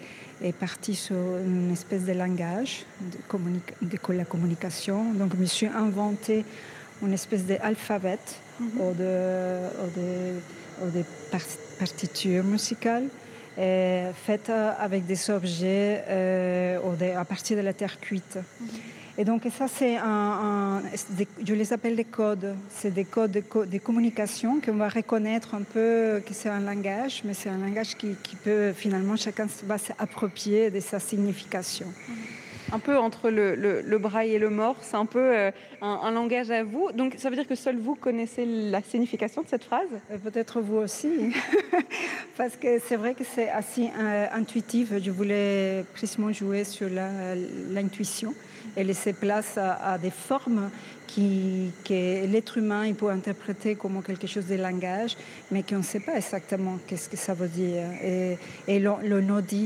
partie 0.60 0.94
sur 0.94 1.16
une 1.16 1.72
espèce 1.72 2.04
de 2.04 2.12
langage 2.12 2.84
de, 3.00 4.12
la 4.12 4.24
communication. 4.24 5.12
Donc, 5.14 5.32
je 5.34 5.40
me 5.40 5.46
suis 5.46 5.66
inventé 5.66 6.44
une 7.02 7.12
espèce 7.12 7.44
d'alphabet 7.44 8.18
mm-hmm. 8.60 8.80
ou 8.80 8.94
de, 8.94 9.58
ou 9.82 9.90
de, 9.96 10.86
ou 10.86 10.90
de 10.90 11.04
partitures 11.78 12.44
musicales 12.44 13.08
faite 13.56 14.50
avec 14.50 15.06
des 15.06 15.30
objets 15.30 16.04
à 17.16 17.24
partir 17.24 17.56
de 17.56 17.62
la 17.62 17.72
terre 17.72 17.98
cuite. 18.00 18.38
Mhm. 18.60 18.68
Et 19.18 19.24
donc 19.24 19.42
ça, 19.56 19.66
c'est 19.66 19.96
un, 19.96 20.82
je 21.42 21.54
les 21.54 21.72
appelle 21.72 21.96
des 21.96 22.04
codes. 22.04 22.54
C'est 22.68 22.92
des 22.92 23.04
codes 23.04 23.32
de, 23.32 23.78
communication 23.78 24.60
qu'on 24.60 24.74
va 24.74 24.90
reconnaître 24.90 25.54
un 25.54 25.62
peu 25.62 26.22
que 26.26 26.34
c'est 26.34 26.50
un 26.50 26.60
langage, 26.60 27.22
mais 27.24 27.32
c'est 27.32 27.48
un 27.48 27.56
langage 27.56 27.96
qui, 27.96 28.14
peut 28.44 28.72
finalement 28.76 29.16
chacun 29.16 29.46
va 29.64 29.78
s'approprier 29.78 30.70
de 30.70 30.80
sa 30.80 31.00
signification. 31.00 31.86
Un 32.72 32.78
peu 32.78 32.98
entre 32.98 33.30
le, 33.30 33.98
braille 33.98 34.34
et 34.34 34.38
le 34.38 34.50
mort, 34.50 34.76
c'est 34.80 34.96
un 34.96 35.06
peu 35.06 35.20
euh, 35.20 35.50
un, 35.80 36.10
langage 36.10 36.50
à 36.50 36.64
vous. 36.64 36.90
Donc 36.92 37.14
ça 37.16 37.30
veut 37.30 37.36
dire 37.36 37.46
que 37.46 37.54
seul 37.54 37.76
vous 37.76 37.94
connaissez 37.94 38.44
la 38.44 38.82
signification 38.82 39.42
de 39.42 39.48
cette 39.48 39.64
phrase? 39.64 39.88
Euh, 40.10 40.18
Peut-être 40.18 40.60
vous 40.60 40.76
aussi, 40.76 41.32
parce 42.36 42.56
que 42.56 42.78
c'est 42.80 42.96
vrai 42.96 43.14
que 43.14 43.24
c'est 43.24 43.48
assez 43.48 43.90
euh, 43.98 44.26
intuitif. 44.32 44.92
Je 45.00 45.10
voulais 45.10 45.84
précisément 45.94 46.32
jouer 46.32 46.64
sur 46.64 46.88
l'intuition 47.70 48.34
et 48.76 48.84
laisser 48.84 49.12
place 49.12 49.58
à, 49.58 49.96
des 49.98 50.10
formes 50.10 50.70
qui, 51.06 51.70
que 51.84 52.26
l'être 52.26 52.58
humain 52.58 52.86
il 52.86 52.94
peut 52.94 53.10
interpréter 53.10 53.74
comme 53.74 54.02
quelque 54.02 54.26
chose 54.26 54.46
de 54.46 54.56
langage, 54.56 55.16
mais 55.50 55.62
qu'on 55.62 55.78
ne 55.78 55.82
sait 55.82 56.00
pas 56.00 56.16
exactement 56.16 56.78
qu'est-ce 56.86 57.08
que 57.08 57.16
ça 57.16 57.34
veut 57.34 57.48
dire. 57.48 57.84
Et, 58.02 58.38
et 58.68 58.78
le, 58.78 58.92
le 59.02 59.20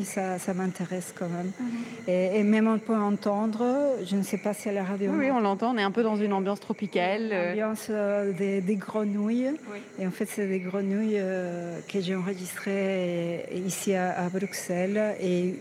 ça, 0.04 0.38
ça 0.38 0.54
m'intéresse 0.54 1.12
quand 1.16 1.28
même. 1.28 1.50
Mhm. 1.58 1.68
et, 2.08 2.42
même 2.42 2.68
on 2.68 2.78
peut 2.78 2.96
entendre, 2.96 3.64
je 4.04 4.16
ne 4.16 4.22
sais 4.22 4.38
pas 4.38 4.54
si 4.54 4.68
à 4.68 4.72
la 4.72 4.84
radio. 4.84 5.10
Oui, 5.14 5.30
on 5.30 5.40
l'entend, 5.40 5.74
on 5.74 5.78
est 5.78 5.82
un 5.82 5.90
peu 5.90 6.02
dans 6.02 6.16
une 6.16 6.32
ambiance 6.32 6.60
tropicale. 6.60 7.32
Ambiance 7.50 7.86
euh, 7.90 8.32
des, 8.32 8.60
des, 8.60 8.76
grenouilles. 8.76 9.50
Et 9.98 10.06
en 10.06 10.10
fait, 10.10 10.26
c'est 10.26 10.46
des 10.46 10.60
grenouilles 10.60 11.18
euh, 11.18 11.78
que 11.88 12.00
j'ai 12.00 12.14
enregistrées 12.14 13.46
ici 13.66 13.94
à, 13.94 14.18
à 14.18 14.28
Bruxelles 14.28 15.16
et 15.20 15.54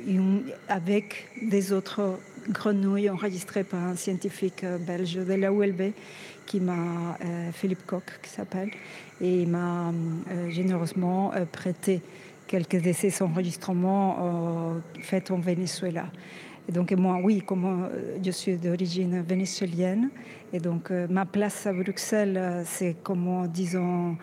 avec 0.68 1.28
des 1.42 1.72
autres 1.74 2.18
grenouille 2.50 3.10
enregistrée 3.10 3.64
par 3.64 3.84
un 3.84 3.96
scientifique 3.96 4.64
euh, 4.64 4.78
belge 4.78 5.16
de 5.16 5.34
la 5.34 5.52
ULB 5.52 5.94
qui 6.46 6.60
m'a, 6.60 7.18
euh, 7.24 7.52
Philippe 7.52 7.86
Koch 7.86 8.04
qui 8.22 8.30
s'appelle, 8.30 8.70
et 9.22 9.42
il 9.42 9.50
m'a 9.50 9.90
euh, 9.90 10.50
généreusement 10.50 11.32
prêté 11.52 12.02
quelques 12.48 12.82
de 12.82 12.92
ces 12.94 13.22
enregistrements 13.22 14.82
faits 15.04 15.30
en 15.30 15.38
Venezuela. 15.38 16.06
Donc 16.68 16.92
moi, 16.94 17.20
oui, 17.24 17.44
comme 17.46 17.90
je 18.24 18.32
suis 18.32 18.58
d'origine 18.58 19.22
vénézuélienne, 19.22 20.10
et 20.52 20.60
donc 20.60 20.90
ma 20.90 21.26
place 21.26 21.68
à 21.68 21.74
Bruxelles, 21.74 22.64
c'est 22.66 22.96
comme, 23.04 23.48
disons, 23.48 24.18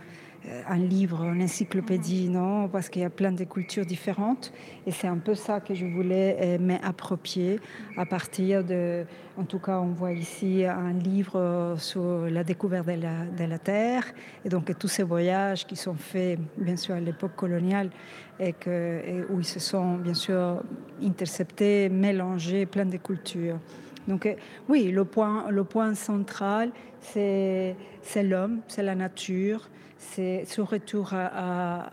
un 0.69 0.79
livre, 0.79 1.25
une 1.25 1.43
encyclopédie, 1.43 2.29
non, 2.29 2.69
parce 2.69 2.89
qu'il 2.89 3.03
y 3.03 3.05
a 3.05 3.11
plein 3.11 3.33
de 3.33 3.45
cultures 3.45 3.87
différentes. 3.87 4.53
Et 4.87 4.91
c'est 4.91 5.09
un 5.09 5.19
peu 5.19 5.35
ça 5.35 5.61
que 5.61 5.75
je 5.75 5.87
voulais 5.87 6.37
euh, 6.41 6.59
m'approprier 6.59 7.61
à 7.97 8.07
partir 8.07 8.65
de, 8.65 9.05
en 9.37 9.45
tout 9.45 9.59
cas, 9.59 9.79
on 9.79 9.93
voit 9.93 10.13
ici 10.13 10.65
un 10.65 10.93
livre 10.93 11.75
sur 11.79 12.27
la 12.31 12.45
découverte 12.45 12.87
de 12.87 12.93
la, 12.93 13.25
de 13.25 13.45
la 13.45 13.59
Terre, 13.59 14.05
et 14.45 14.49
donc 14.49 14.77
tous 14.79 14.89
ces 14.89 15.03
voyages 15.03 15.67
qui 15.67 15.77
sont 15.77 15.95
faits, 15.95 16.39
bien 16.57 16.77
sûr, 16.77 16.95
à 16.95 17.01
l'époque 17.01 17.35
coloniale, 17.37 17.91
et, 18.39 18.53
que, 18.53 19.27
où 19.31 19.41
ils 19.41 19.47
se 19.47 19.61
sont, 19.61 19.97
bien 19.97 20.15
sûr, 20.15 20.63
interceptés, 21.03 21.89
mélangés, 21.89 22.67
plein 22.67 22.87
de 22.87 22.99
cultures. 22.99 23.59
Donc 24.07 24.27
euh, 24.27 24.35
oui, 24.69 24.91
le 24.93 25.05
point, 25.05 25.51
le 25.51 25.65
point 25.65 25.95
central, 25.95 26.71
c'est 27.01 27.75
l'homme, 28.23 28.61
c'est 28.69 28.83
la 28.83 28.95
nature, 28.95 29.69
c'est 30.13 30.45
ce 30.47 30.61
retour 30.61 31.13
à, 31.13 31.91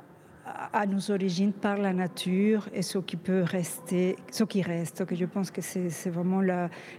nos 0.88 1.11
origines 1.11 1.53
par 1.53 1.78
la 1.78 1.93
nature 1.93 2.68
et 2.74 2.82
ce 2.82 2.97
qui 2.97 3.16
peut 3.16 3.43
rester, 3.43 4.18
ce 4.32 4.43
qui 4.43 4.61
reste. 4.61 5.03
Je 5.14 5.26
pense 5.26 5.51
que 5.51 5.61
c'est 5.61 6.09
vraiment 6.09 6.41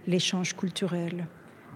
l'échange 0.07 0.55
culturel. 0.55 1.27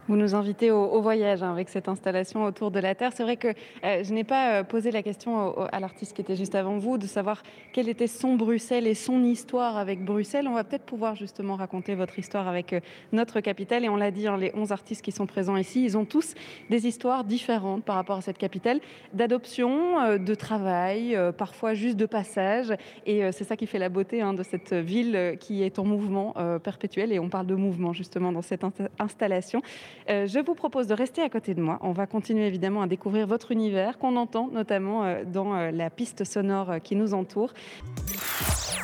Vous 0.10 0.18
nous 0.18 0.34
invitez 0.34 0.72
au, 0.72 1.00
voyage 1.04 1.44
hein, 1.44 1.52
avec 1.52 1.70
cette 1.70 1.88
installation 1.88 2.44
autour 2.44 2.72
de 2.72 2.80
la 2.80 2.96
Terre. 2.96 3.12
C'est 3.14 3.22
vrai 3.22 3.38
que 3.38 3.50
euh, 3.84 4.04
je 4.04 4.12
n'ai 4.12 4.24
pas 4.24 4.54
euh, 4.54 4.64
posé 4.64 4.90
la 4.90 5.04
question 5.04 5.56
à 5.72 5.80
l'artiste 5.80 6.16
qui 6.16 6.22
était 6.22 6.36
juste 6.36 6.56
avant 6.56 6.80
vous 6.80 6.98
de 6.98 7.06
savoir 7.06 7.44
quel 7.74 7.88
était 7.88 8.08
son 8.08 8.34
Bruxelles 8.34 8.88
et 8.88 8.96
son 8.96 9.24
histoire 9.24 9.78
avec 9.78 10.04
Bruxelles. 10.04 10.48
On 10.48 10.56
va 10.56 10.64
peut-être 10.64 10.86
pouvoir 10.86 11.16
justement 11.16 11.56
raconter 11.58 11.94
votre 11.94 12.18
histoire 12.18 12.48
avec 12.48 12.74
euh, 12.74 12.80
notre 13.12 13.40
capitale. 13.40 13.86
Et 13.86 13.90
on 13.90 13.98
l'a 13.98 14.10
dit, 14.10 14.26
hein, 14.26 14.36
les 14.36 14.52
11 14.56 14.72
artistes 14.72 15.04
qui 15.04 15.12
sont 15.12 15.28
présents 15.28 15.58
ici, 15.58 15.84
ils 15.84 15.96
ont 15.96 16.06
tous 16.06 16.34
des 16.72 16.88
histoires 16.88 17.24
différentes 17.24 17.84
par 17.84 17.94
rapport 17.94 18.18
à 18.18 18.22
cette 18.22 18.40
capitale, 18.40 18.80
d'adoption, 19.14 20.18
de 20.18 20.34
travail, 20.34 21.16
parfois 21.38 21.76
juste 21.76 21.98
de 21.98 22.08
passage. 22.08 22.74
Et 23.06 23.32
c'est 23.32 23.44
ça 23.44 23.56
qui 23.56 23.68
fait 23.68 23.78
la 23.78 23.90
beauté 23.90 24.22
hein, 24.22 24.34
de 24.34 24.42
cette 24.42 24.74
ville 24.74 25.38
qui 25.40 25.62
est 25.62 25.78
en 25.78 25.86
mouvement 25.86 26.34
perpétuel. 26.64 27.12
Et 27.12 27.20
on 27.20 27.30
parle 27.30 27.46
de 27.46 27.56
mouvement 27.56 27.94
justement 27.94 28.32
dans 28.32 28.42
cette 28.42 28.64
installation. 28.98 29.62
Euh, 30.10 30.28
je 30.28 30.40
vous 30.40 30.56
propose 30.56 30.88
de 30.88 30.94
rester 30.94 31.22
à 31.22 31.30
côté 31.30 31.54
de 31.54 31.62
moi. 31.62 31.78
On 31.82 31.92
va 31.92 32.08
continuer 32.08 32.48
évidemment 32.48 32.82
à 32.82 32.88
découvrir 32.88 33.28
votre 33.28 33.52
univers 33.52 33.98
qu'on 34.00 34.16
entend 34.16 34.50
notamment 34.52 35.04
euh, 35.04 35.24
dans 35.24 35.54
euh, 35.54 35.72
la 35.72 35.90
piste 35.90 36.24
sonore 36.24 36.76
qui 36.84 36.96
nous 36.96 37.14
entoure. 37.14 37.54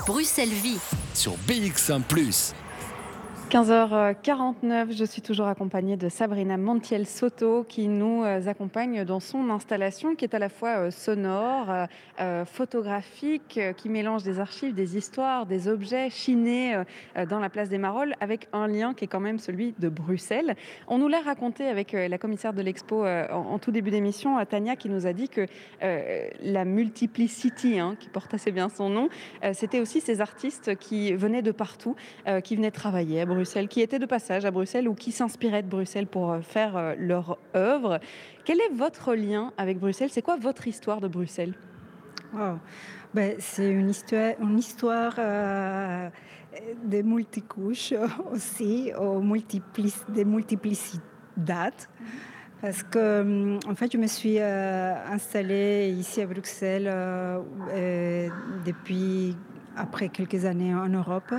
Bruxelles 0.06 0.50
Vie 0.50 0.80
sur 1.14 1.34
BX1⁇ 1.48 2.04
15h49, 3.50 4.98
je 4.98 5.06
suis 5.06 5.22
toujours 5.22 5.46
accompagnée 5.48 5.98
de 5.98 6.10
Sabrina 6.10 6.58
Montiel-Soto 6.58 7.64
qui 7.70 7.88
nous 7.88 8.24
euh, 8.24 8.48
accompagne 8.48 9.06
dans 9.06 9.20
son 9.20 9.52
installation 9.52 10.16
qui 10.16 10.26
est 10.26 10.34
à 10.34 10.40
la 10.40 10.50
fois 10.50 10.80
euh, 10.80 10.92
sonore, 10.92 11.68
euh, 12.20 12.44
photographique, 12.46 13.60
qui 13.78 13.90
mélange 13.90 14.24
des 14.24 14.40
archives, 14.40 14.74
des 14.74 14.98
histoires, 14.98 15.46
des 15.46 15.68
objets 15.68 16.10
chinés 16.10 16.76
dans 17.30 17.40
la 17.40 17.50
place 17.50 17.70
des 17.70 17.78
Marolles 17.78 18.16
avec 18.20 18.48
un 18.52 18.68
lien 18.68 18.94
qui 18.94 19.06
est 19.06 19.08
quand 19.08 19.20
même 19.20 19.38
celui 19.38 19.76
de 19.78 19.90
Bruxelles. 19.90 20.56
On 20.88 20.98
nous 20.98 21.08
l'a 21.08 21.22
raconté 21.22 21.68
avec 21.68 21.92
la 21.92 22.18
commissaire 22.18 22.54
de 22.54 22.62
l'expo 22.62 23.06
en 23.06 23.60
tout 23.60 23.72
début 23.72 23.92
d'émission, 23.92 24.44
Tania, 24.46 24.76
qui 24.76 24.90
nous 24.90 25.08
a 25.08 25.14
dit 25.14 25.30
que 25.30 25.46
la 25.82 26.66
multiplicity, 26.66 27.80
hein, 27.80 27.96
qui 28.00 28.08
porte 28.08 28.34
assez 28.34 28.52
bien 28.52 28.70
son 28.70 28.90
nom, 28.90 29.10
c'était 29.54 29.82
aussi 29.82 30.00
ces 30.00 30.22
artistes 30.22 30.76
qui 30.78 31.14
venaient 31.14 31.42
de 31.42 31.52
partout, 31.52 31.96
qui 32.44 32.56
venaient 32.56 32.72
travailler 32.72 33.20
qui 33.68 33.82
étaient 33.82 34.00
de 34.00 34.06
passage 34.06 34.46
à 34.46 34.52
Bruxelles 34.52 34.88
ou 34.88 34.94
qui 34.94 35.12
s'inspiraient 35.12 35.64
de 35.64 35.68
Bruxelles 35.68 36.08
pour 36.08 36.32
euh, 36.32 36.42
faire 36.42 36.78
euh, 36.78 36.96
leur 36.98 37.38
œuvre. 37.56 38.00
Quel 38.44 38.60
est 38.60 38.74
votre 38.74 39.16
lien 39.16 39.52
avec 39.58 39.80
Bruxelles? 39.80 40.10
C'est 40.12 40.22
quoi 40.22 40.38
votre 40.38 40.68
histoire 40.68 41.02
de 41.02 41.08
Bruxelles? 41.08 41.54
Ben, 43.14 43.36
C'est 43.40 43.70
une 43.70 43.90
histoire, 43.90 44.34
une 44.40 44.60
euh, 45.20 46.10
de 46.86 47.02
multicouches 47.02 47.94
aussi, 48.32 48.92
au 49.00 49.22
des 50.10 50.26
multiplicités. 50.26 51.04
Parce 52.62 52.84
que, 52.84 53.60
en 53.68 53.76
fait, 53.76 53.92
je 53.92 53.98
me 53.98 54.08
suis 54.08 54.40
installée 54.40 55.94
ici 56.00 56.22
à 56.22 56.26
Bruxelles 56.26 56.92
depuis 58.66 59.36
après 59.76 60.10
quelques 60.10 60.46
années 60.46 60.74
en 60.74 60.88
Europe. 60.88 61.34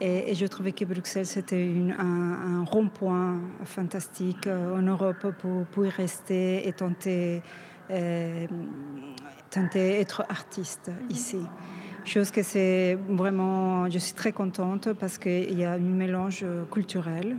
Et, 0.00 0.34
je 0.34 0.46
trouvais 0.46 0.72
que 0.72 0.84
Bruxelles, 0.84 1.26
c'était 1.26 1.70
un, 1.98 2.64
rond-point 2.64 3.40
fantastique 3.64 4.46
euh, 4.46 4.78
en 4.78 4.82
Europe 4.82 5.34
pour, 5.70 5.86
y 5.86 5.88
rester 5.88 6.66
et 6.66 6.72
tenter, 6.72 7.42
euh, 7.90 8.46
tenter 9.50 10.00
être 10.00 10.24
artiste 10.28 10.90
ici. 11.10 11.38
Chose 12.04 12.30
que 12.30 12.42
c'est 12.42 12.98
vraiment, 13.08 13.88
je 13.88 13.98
suis 13.98 14.14
très 14.14 14.32
contente 14.32 14.92
parce 14.92 15.16
qu'il 15.16 15.58
y 15.58 15.64
a 15.64 15.72
un 15.72 15.78
mélange 15.78 16.44
culturel. 16.70 17.36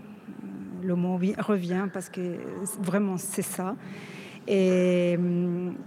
Le 0.82 0.96
mot 0.96 1.20
revient 1.40 1.88
parce 1.92 2.10
que 2.10 2.38
vraiment 2.80 3.18
c'est 3.18 3.42
ça. 3.42 3.76
Et 4.48 5.18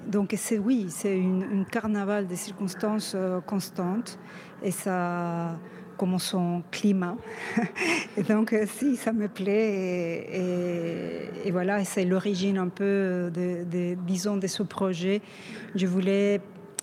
donc 0.07 0.35
c'est 0.37 0.59
oui, 0.59 0.87
c'est 0.89 1.17
une, 1.17 1.65
carnaval 1.71 2.27
des 2.27 2.37
circonstances 2.37 3.13
euh, 3.15 3.41
constantes 3.41 4.19
et 4.63 4.73
ça 4.73 5.57
comme 5.99 6.19
son 6.19 6.63
climat. 6.71 7.17
donc, 8.29 8.53
euh, 8.53 8.65
si, 8.67 8.97
ça 8.97 9.13
me 9.13 9.29
plaît. 9.29 10.31
Et, 11.45 11.51
voilà, 11.51 11.85
c'est 11.85 12.05
l'origine 12.05 12.57
un 12.57 12.69
peu, 12.69 13.31
de, 13.35 13.95
disons, 14.07 14.37
de 14.37 14.47
ce 14.47 14.63
projet. 14.63 15.21
Je 15.75 15.87
voulais 15.87 16.41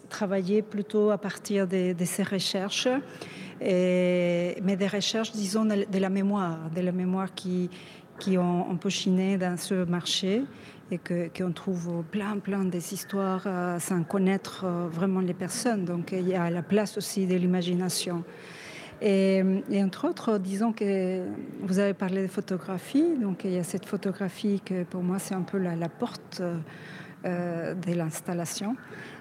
travailler 0.09 0.61
plutôt 0.61 1.09
à 1.09 1.17
partir 1.17 1.67
de, 1.67 1.95
ces 2.03 2.23
recherches, 2.23 2.87
mais 3.61 4.75
des 4.77 4.87
recherches, 4.87 5.31
disons, 5.31 5.65
de, 5.65 5.99
la 5.99 6.09
mémoire, 6.09 6.69
de 6.75 6.81
la 6.81 6.91
mémoire 6.91 7.33
qui, 7.33 7.69
qui 8.19 8.37
ont 8.37 8.69
un 8.69 8.75
peu 8.75 8.89
chiné 8.89 9.37
dans 9.37 9.57
ce 9.57 9.85
marché 9.85 10.43
et 10.91 10.99
qu'on 10.99 11.51
trouve 11.51 12.03
plein, 12.11 12.37
plein 12.37 12.63
des 12.63 12.93
histoires 12.93 13.43
euh, 13.47 13.79
sans 13.79 14.03
connaître 14.03 14.65
euh, 14.65 14.87
vraiment 14.87 15.19
les 15.19 15.33
personnes. 15.33 15.83
Donc 15.85 16.11
il 16.11 16.27
y 16.27 16.35
a 16.35 16.49
la 16.49 16.61
place 16.61 16.97
aussi 16.97 17.25
de 17.25 17.35
l'imagination. 17.35 18.23
Et, 19.01 19.43
entre 19.83 20.07
autres, 20.07 20.37
disons 20.37 20.71
que 20.71 21.21
vous 21.61 21.79
avez 21.79 21.93
parlé 21.93 22.21
de 22.23 22.27
photographie, 22.27 23.15
donc 23.21 23.43
il 23.43 23.51
y 23.51 23.57
a 23.57 23.63
cette 23.63 23.85
photographie 23.85 24.61
que 24.63 24.83
pour 24.83 25.03
moi 25.03 25.19
c'est 25.19 25.35
un 25.35 25.41
peu 25.41 25.57
la, 25.57 25.89
porte 25.89 26.41
de 27.23 27.93
l'installation. 27.93 28.75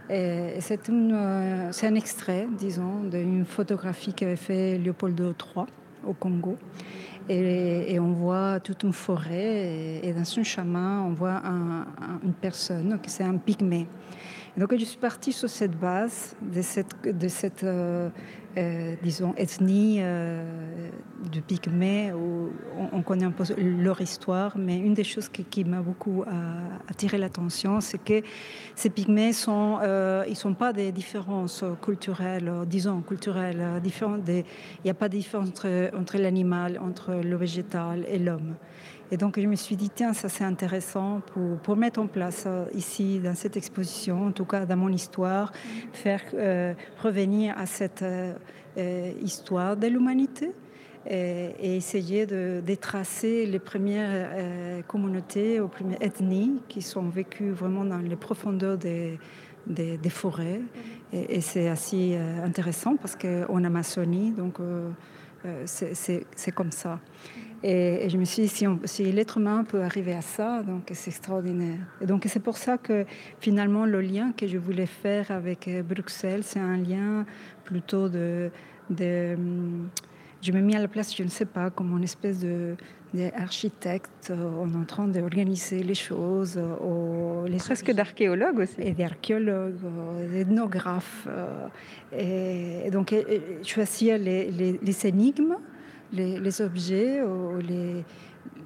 C'est 0.09 0.89
un 0.89 1.95
extrait, 1.95 2.47
disons, 2.57 3.03
d'une 3.05 3.45
photographie 3.45 4.15
qu'avait 4.15 4.37
fait 4.37 4.79
Léopoldo 4.79 5.31
III 5.33 5.67
au 6.07 6.13
Congo. 6.13 6.57
Et, 7.29 7.99
on 8.01 8.13
voit 8.13 8.61
toute 8.61 8.83
une 8.83 8.93
forêt 8.93 10.01
et, 10.03 10.13
dans 10.13 10.25
ce 10.25 10.43
chemin, 10.43 11.03
on 11.03 11.13
voit 11.13 11.43
une 12.23 12.35
personne, 12.35 12.99
c'est 13.07 13.25
un 13.25 13.39
pygmée. 13.39 13.87
Donc 14.57 14.73
je 14.77 14.85
suis 14.85 14.99
partie 14.99 15.33
sur 15.33 15.49
cette 15.49 15.77
base 15.77 16.37
de 16.41 16.63
cette, 16.63 16.95
de 17.05 17.29
cette 17.29 17.65
euh, 17.65 18.09
euh, 18.57 18.95
disons, 19.03 19.35
ethnie 19.37 19.97
euh, 19.99 20.45
du 21.33 21.43
Pygmée, 21.43 22.13
où 22.13 22.53
on, 22.93 23.03
connaît 23.03 23.25
un 23.25 23.33
peu 23.33 23.43
leur 23.59 24.01
histoire, 24.01 24.57
mais 24.57 24.79
une 24.79 24.95
des 24.95 25.03
choses 25.03 25.29
qui, 25.29 25.65
m'a 25.65 25.81
beaucoup 25.81 26.25
attiré 26.89 27.19
l'attention, 27.19 27.81
c'est 27.81 27.99
que 27.99 28.23
ces 28.77 28.91
Pygmées 28.91 29.33
sont, 29.33 29.81
ils 30.29 30.37
sont 30.37 30.55
pas 30.55 30.73
des 30.73 30.93
différences 30.93 31.65
culturelles, 31.83 32.53
disons 32.67 33.01
culturelles, 33.01 33.81
différentes. 33.83 34.21
il 34.29 34.45
n'y 34.85 34.91
a 34.91 34.95
pas 34.95 35.09
de 35.09 35.17
différence 35.17 35.49
entre, 35.49 35.91
entre 35.99 36.19
l'animal, 36.19 36.79
entre 36.81 37.15
le 37.15 37.37
végétal 37.37 38.05
et 38.09 38.21
l'homme. 38.21 38.55
Et 39.15 39.17
donc 39.17 39.39
je 39.39 39.47
me 39.47 39.55
suis 39.55 39.77
dit, 39.77 39.91
tiens, 39.95 40.13
ça 40.13 40.29
c'est 40.29 40.43
intéressant 40.43 41.21
pour, 41.33 41.57
pour, 41.59 41.77
mettre 41.77 42.01
en 42.01 42.09
place 42.09 42.47
euh, 42.49 42.65
ici, 42.75 43.21
dans 43.21 43.37
cette 43.37 43.57
exposition, 43.57 44.27
en 44.27 44.33
tout 44.33 44.45
cas 44.45 44.67
dans 44.67 44.77
mon 44.77 44.89
histoire, 44.89 45.53
faire 45.93 46.21
euh, 46.35 46.75
revenir 47.01 47.57
à 47.57 47.65
cette 47.67 48.03
euh, 48.03 48.33
histoire 49.23 49.77
de 49.77 49.87
l'humanité 49.87 50.51
et, 51.09 51.77
essayer 51.77 52.27
de, 52.27 52.61
tracer 52.75 53.47
les 53.47 53.61
premières 53.61 54.83
communautés, 54.89 55.61
les 55.61 55.69
premières 55.69 56.03
ethnies 56.03 56.61
qui 56.69 56.83
sont 56.83 57.09
vécues 57.09 57.53
vraiment 57.53 57.85
dans 57.85 57.99
les 57.99 58.17
profondeurs 58.17 58.79
des, 58.79 59.21
des, 59.69 60.11
forêts. 60.11 60.61
Et, 61.13 61.41
c'est 61.41 61.69
assez 61.69 62.19
intéressant 62.43 62.97
parce 62.97 63.15
qu'en 63.15 63.63
Amazonie, 63.63 64.33
donc 64.33 64.59
c'est 65.67 66.53
comme 66.53 66.73
ça. 66.73 66.99
Et, 67.67 68.11
je 68.11 68.19
me 68.19 68.27
suis 68.27 68.43
dit, 68.43 68.49
si, 68.49 68.67
si 68.85 69.11
l'être 69.11 69.39
humain 69.39 69.65
peut 69.65 69.83
arriver 69.83 70.13
à 70.13 70.21
ça, 70.21 70.63
donc 70.63 70.91
c'est 70.93 71.11
extraordinaire. 71.11 71.79
Et 72.03 72.07
donc 72.07 72.25
c'est 72.27 72.43
pour 72.43 72.59
ça 72.59 72.77
que 72.77 73.07
finalement 73.41 73.87
le 73.87 74.03
lien 74.03 74.33
que 74.37 74.47
je 74.47 74.59
voulais 74.59 74.87
faire 74.87 75.31
avec 75.31 75.67
euh, 75.67 75.83
Bruxelles, 75.83 76.43
c'est 76.45 76.61
un 76.61 76.77
lien 76.77 77.25
plutôt 77.65 78.11
de, 78.11 78.51
de, 78.91 79.35
Je 80.43 80.53
me 80.53 80.61
mets 80.61 80.77
à 80.77 80.81
la 80.81 80.89
place, 80.89 81.17
je 81.17 81.23
ne 81.23 81.31
sais 81.31 81.47
pas, 81.47 81.71
comme 81.71 81.97
une 81.97 82.05
espèce 82.05 82.39
de 82.41 82.77
d'architecte 83.15 84.33
on 84.33 84.73
est 84.73 84.77
en 84.77 84.85
train 84.85 85.07
d'organiser 85.07 85.85
les 85.85 85.95
choses. 85.95 86.61
les 87.47 87.59
Presque 87.59 87.93
d'archéologue 87.93 88.59
aussi. 88.59 88.75
Et 88.81 88.91
d'archéologues, 88.91 89.79
d'ethnographes. 90.33 91.29
Et, 92.13 92.91
donc, 92.91 93.15
choisir 93.63 94.19
les, 94.19 94.51
les, 94.51 94.81
les 94.83 95.07
énigmes 95.07 95.55
les, 96.13 96.61
objets, 96.61 97.23
ou 97.23 97.59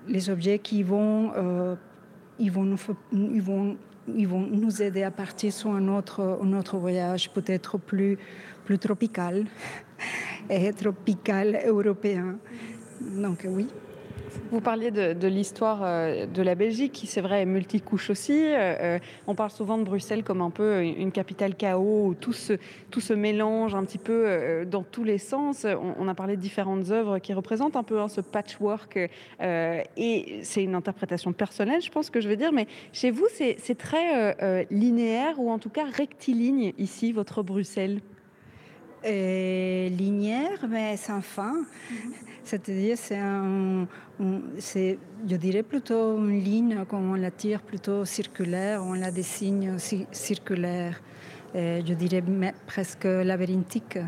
les, 0.06 0.30
objets 0.30 0.58
qui 0.58 0.82
vont, 0.82 1.32
euh, 1.36 1.74
nous, 2.38 2.78
ils, 3.12 3.42
vont, 3.42 3.76
ils 4.14 4.28
vont 4.28 4.40
nous 4.40 4.82
aider 4.82 5.02
à 5.02 5.10
partir 5.10 5.52
sur 5.52 5.70
un 5.70 5.88
autre, 5.88 6.40
un 6.42 6.52
autre 6.52 6.76
voyage 6.76 7.30
peut-être 7.30 7.78
plus, 7.78 8.18
plus 8.64 8.78
tropical 8.78 9.46
et 10.50 10.72
tropical 10.72 11.60
européen. 11.66 12.38
Donc 13.00 13.46
oui. 13.48 13.68
Vous 14.50 14.62
parliez 14.62 14.90
de, 14.90 15.28
l'histoire 15.28 15.80
euh, 15.82 16.24
de 16.24 16.40
la 16.40 16.54
Belgique, 16.54 16.92
qui 16.92 17.06
c'est 17.06 17.20
vrai 17.20 17.42
est 17.42 17.46
multicouche 17.46 18.08
aussi. 18.08 18.32
Euh, 18.32 18.76
euh, 18.80 18.98
on 19.26 19.34
parle 19.34 19.50
souvent 19.50 19.76
de 19.76 19.82
Bruxelles 19.82 20.24
comme 20.24 20.40
un 20.40 20.48
peu 20.48 20.82
une 20.82 21.12
capitale 21.12 21.54
chaos, 21.54 22.06
où 22.06 22.14
tout 22.14 22.32
se, 22.32 22.54
tout 22.90 23.00
se 23.00 23.12
mélange 23.12 23.74
un 23.74 23.84
petit 23.84 23.98
peu 23.98 24.64
dans 24.64 24.82
tous 24.82 25.04
les 25.04 25.18
sens. 25.18 25.66
On, 25.98 26.08
a 26.08 26.14
parlé 26.14 26.36
de 26.36 26.40
différentes 26.40 26.90
œuvres 26.90 27.18
qui 27.18 27.34
représentent 27.34 27.76
un 27.76 27.82
peu 27.82 28.00
hein, 28.00 28.08
ce 28.08 28.20
patchwork, 28.20 28.98
et 29.40 30.40
c'est 30.42 30.64
une 30.64 30.74
interprétation 30.74 31.32
personnelle, 31.32 31.82
je 31.82 31.90
pense 31.90 32.10
que 32.10 32.20
je 32.20 32.28
veux 32.28 32.36
dire, 32.36 32.52
mais 32.52 32.66
chez 32.92 33.10
vous, 33.10 33.26
c'est 33.30 33.78
très 33.78 34.66
linéaire, 34.70 35.38
ou 35.38 35.50
en 35.50 35.58
tout 35.58 35.70
cas 35.70 35.84
rectiligne 35.84 36.72
ici, 36.78 37.12
votre 37.12 37.42
Bruxelles? 37.42 38.00
Linéaire, 39.04 40.66
mais 40.68 40.96
sans 40.96 41.20
fin. 41.20 41.54
C'est-à-dire, 42.48 42.96
c'est 42.96 43.20
c'est, 44.58 44.98
je 45.28 45.36
dirais 45.36 45.62
plutôt 45.62 46.16
une 46.16 46.40
ligne, 46.40 46.84
comme 46.88 47.10
on 47.10 47.14
la 47.14 47.30
tire, 47.30 47.60
plutôt 47.60 48.06
circulaire, 48.06 48.82
on 48.82 48.94
la 48.94 49.10
dessine 49.10 49.76
circulaire. 50.10 50.98
je 51.54 51.92
dirais 51.92 52.22
presque 52.66 53.04
labyrinthique. 53.04 53.98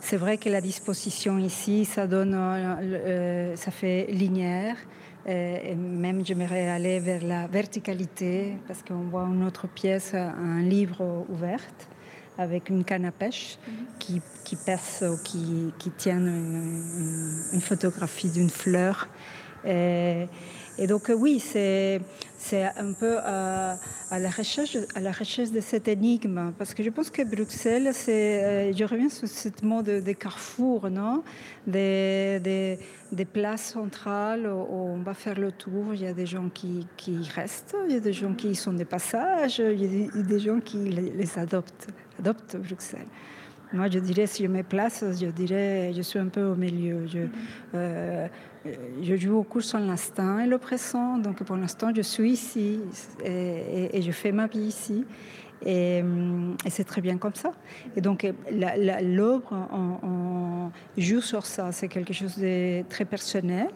C'est 0.00 0.16
vrai 0.16 0.38
que 0.38 0.48
la 0.48 0.60
disposition 0.60 1.38
ici, 1.38 1.84
ça 1.84 2.08
donne, 2.08 2.34
euh, 2.34 2.74
euh, 2.82 3.56
ça 3.56 3.70
fait 3.70 4.06
linéaire. 4.10 4.76
Et 5.26 5.74
même 5.76 6.26
j'aimerais 6.26 6.68
aller 6.68 6.98
vers 6.98 7.24
la 7.24 7.46
verticalité 7.46 8.58
parce 8.66 8.82
qu'on 8.82 9.04
voit 9.12 9.22
une 9.22 9.44
autre 9.44 9.66
pièce, 9.68 10.12
un 10.14 10.60
livre 10.60 11.24
ouvert 11.30 11.62
avec 12.38 12.68
une 12.68 12.84
canne 12.84 13.04
à 13.04 13.12
pêche 13.12 13.58
qui, 13.98 14.20
qui 14.44 14.56
perce 14.56 15.02
ou 15.02 15.16
qui, 15.22 15.72
qui 15.78 15.90
tient 15.90 16.18
une, 16.18 17.60
photographie 17.60 18.30
d'une 18.30 18.50
fleur. 18.50 19.08
Donc 20.86 21.10
oui, 21.16 21.38
c'est 21.40 22.00
un 22.76 22.92
peu 22.92 23.18
à, 23.18 23.76
la 24.10 24.30
recherche 24.30 24.76
à 24.94 25.00
la 25.00 25.12
recherche 25.12 25.50
de 25.50 25.60
cette 25.60 25.88
énigme 25.88 26.52
parce 26.58 26.74
que 26.74 26.82
je 26.82 26.90
pense 26.90 27.10
que 27.10 27.22
Bruxelles, 27.22 27.90
c'est 27.92 28.44
euh, 28.44 28.72
je 28.72 28.84
reviens 28.84 29.08
sur 29.08 29.28
ce 29.28 29.48
mot 29.62 29.82
de, 29.82 30.12
carrefour, 30.12 30.90
non, 30.90 31.22
des, 31.66 32.78
des, 33.12 33.24
places 33.24 33.72
centrales 33.72 34.46
où 34.46 34.74
on 34.74 34.98
va 34.98 35.14
faire 35.14 35.38
le 35.38 35.52
tour. 35.52 35.94
Il 35.94 36.02
y 36.02 36.06
a 36.06 36.12
des 36.12 36.26
gens 36.26 36.48
qui, 36.52 36.86
qui 36.96 37.18
restent, 37.34 37.76
il 37.88 37.94
y 37.94 37.96
a 37.96 38.00
des 38.00 38.12
gens 38.12 38.34
qui 38.34 38.54
sont 38.54 38.72
des 38.72 38.84
passages, 38.84 39.58
il 39.58 40.04
y 40.04 40.08
a 40.08 40.22
des 40.22 40.38
gens 40.40 40.60
qui 40.60 40.78
les 40.78 41.38
adoptent 41.38 41.88
adopte 42.18 42.56
Bruxelles. 42.56 43.06
Moi, 43.74 43.90
je 43.90 43.98
dirais, 43.98 44.26
si 44.28 44.44
je 44.44 44.48
me 44.48 44.62
place, 44.62 45.04
je 45.20 45.26
dirais, 45.26 45.92
je 45.92 46.00
suis 46.00 46.20
un 46.20 46.28
peu 46.28 46.44
au 46.44 46.54
milieu. 46.54 47.08
Je, 47.08 47.26
euh, 47.74 48.28
je 49.02 49.16
joue 49.16 49.36
au 49.36 49.42
cours 49.42 49.62
sur 49.62 49.80
l'instinct 49.80 50.38
et 50.38 50.46
le 50.46 50.58
présent. 50.58 51.18
Donc, 51.18 51.42
pour 51.42 51.56
l'instant, 51.56 51.90
je 51.94 52.02
suis 52.02 52.30
ici 52.30 52.80
et, 53.24 54.00
je 54.00 54.12
fais 54.12 54.30
ma 54.30 54.46
vie 54.46 54.60
ici. 54.60 55.04
Et, 55.66 56.04
c'est 56.68 56.84
très 56.84 57.00
bien 57.00 57.18
comme 57.18 57.34
ça. 57.34 57.52
Et 57.96 58.00
donc, 58.00 58.24
l'œuvre, 58.48 59.68
on, 59.72 60.70
joue 60.96 61.20
sur 61.20 61.44
ça. 61.44 61.72
C'est 61.72 61.88
quelque 61.88 62.12
chose 62.12 62.38
de 62.38 62.82
très 62.88 63.04
personnel 63.04 63.70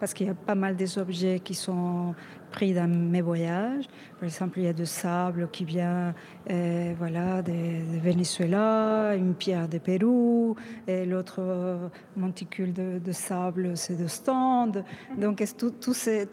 parce 0.00 0.14
qu'il 0.14 0.28
y 0.28 0.30
a 0.30 0.34
pas 0.34 0.54
mal 0.54 0.76
des 0.76 0.98
objets 0.98 1.40
qui 1.40 1.54
sont 1.54 2.14
pris 2.52 2.72
dans 2.72 2.88
mes 2.88 3.22
voyages. 3.22 3.86
Par 4.20 4.28
exemple, 4.28 4.60
il 4.60 4.64
y 4.64 4.68
a 4.68 4.72
du 4.72 4.86
sable 4.86 5.48
qui 5.50 5.64
vient 5.64 6.14
euh, 6.50 6.94
voilà, 6.96 7.42
de, 7.42 7.52
Venezuela, 8.00 9.14
une 9.16 9.34
pierre 9.34 9.68
de 9.68 9.78
Pérou, 9.78 10.54
et 10.86 11.04
l'autre 11.04 11.40
euh, 11.40 11.88
monticule 12.16 12.72
de, 12.72 13.12
sable, 13.12 13.76
c'est 13.76 13.96
de 13.96 14.06
stand. 14.06 14.84
Donc, 15.18 15.42
tout, 15.58 15.70
tout 15.70 15.94
c'est 15.94 16.28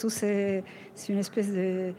une 1.09 1.17
espèce 1.17 1.51
de 1.51 1.93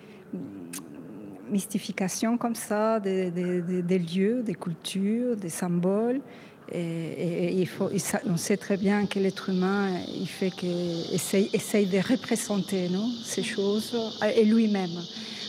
mystification 1.51 2.39
comme 2.39 2.55
ça 2.55 3.01
des, 3.01 3.31
des 3.31 3.99
lieux, 3.99 4.43
des 4.43 4.55
cultures, 4.55 5.37
des 5.37 5.49
symboles. 5.49 6.21
Et, 6.73 7.55
il 7.59 7.67
faut, 7.67 7.91
on 8.27 8.37
sait 8.37 8.57
très 8.57 8.77
bien 8.77 9.07
que 9.07 9.19
l'être 9.19 9.49
humain, 9.49 9.89
il 10.21 10.29
fait 10.29 10.51
que, 10.51 11.15
essaye, 11.15 11.51
essaye 11.53 11.87
de 11.87 11.99
représenter 11.99 12.89
non, 12.89 13.11
ces 13.25 13.43
choses 13.43 13.93
et 14.37 14.45
lui-même. 14.45 15.01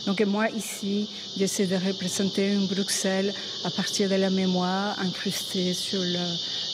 Donc 0.06 0.20
moi 0.22 0.48
ici, 0.50 1.08
j'essaie 1.36 1.66
de 1.66 1.76
représenter 1.76 2.52
une 2.52 2.66
Bruxelles 2.66 3.32
à 3.64 3.70
partir 3.70 4.10
de 4.10 4.16
la 4.16 4.30
mémoire 4.30 4.98
incrustée 5.00 5.74
sur 5.74 6.00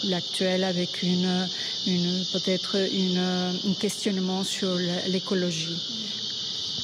l'actuel 0.05 0.65
avec 0.65 1.03
une, 1.03 1.47
une 1.87 2.25
peut-être 2.33 2.77
un 2.77 3.75
questionnement 3.75 4.45
sur 4.45 4.75
l'écologie. 5.09 5.77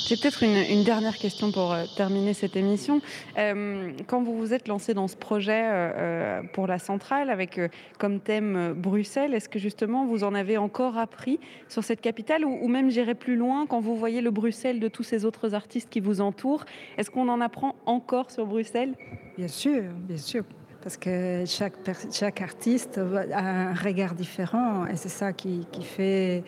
J'ai 0.06 0.16
peut-être 0.16 0.42
une, 0.42 0.84
dernière 0.84 1.16
question 1.16 1.50
pour 1.50 1.72
euh, 1.72 1.84
terminer 1.96 2.34
cette 2.34 2.56
émission. 2.56 3.00
Euh, 3.38 3.90
quand 4.06 4.22
vous 4.22 4.36
vous 4.36 4.52
êtes 4.52 4.68
lancé 4.68 4.92
dans 4.92 5.08
ce 5.08 5.16
projet 5.16 5.62
euh, 5.64 6.42
pour 6.52 6.66
la 6.66 6.78
centrale 6.78 7.30
avec 7.30 7.58
comme 7.98 8.20
thème 8.20 8.74
Bruxelles, 8.76 9.32
est-ce 9.32 9.48
que 9.48 9.58
justement 9.58 10.04
vous 10.04 10.22
en 10.22 10.34
avez 10.34 10.58
encore 10.58 10.98
appris 10.98 11.40
sur 11.68 11.82
cette 11.84 12.02
capitale 12.02 12.44
ou, 12.44 12.68
même 12.68 12.90
j'irai 12.90 13.14
plus 13.14 13.36
loin 13.36 13.64
quand 13.66 13.80
vous 13.80 13.96
voyez 13.96 14.20
le 14.20 14.30
Bruxelles 14.30 14.78
de 14.78 14.88
tous 14.88 15.04
ces 15.04 15.24
autres 15.24 15.54
artistes 15.54 15.88
qui 15.88 16.00
vous 16.00 16.20
entourent 16.20 16.66
Est-ce 16.98 17.10
qu'on 17.10 17.30
en 17.30 17.40
apprend 17.40 17.74
encore 17.86 18.30
sur 18.30 18.44
Bruxelles? 18.44 18.92
Bien 19.38 19.48
sûr, 19.48 19.84
bien 20.06 20.18
sûr 20.18 20.44
parce 20.82 20.98
que 20.98 21.44
chaque, 21.46 21.72
chaque 22.12 22.42
artiste 22.42 22.98
a 23.32 23.38
un 23.38 23.72
regard 23.72 24.14
différent 24.14 24.86
et 24.86 24.96
c'est 24.96 25.08
ça 25.08 25.32
qui, 25.32 25.66
qui 25.72 25.82
fait 25.82 26.44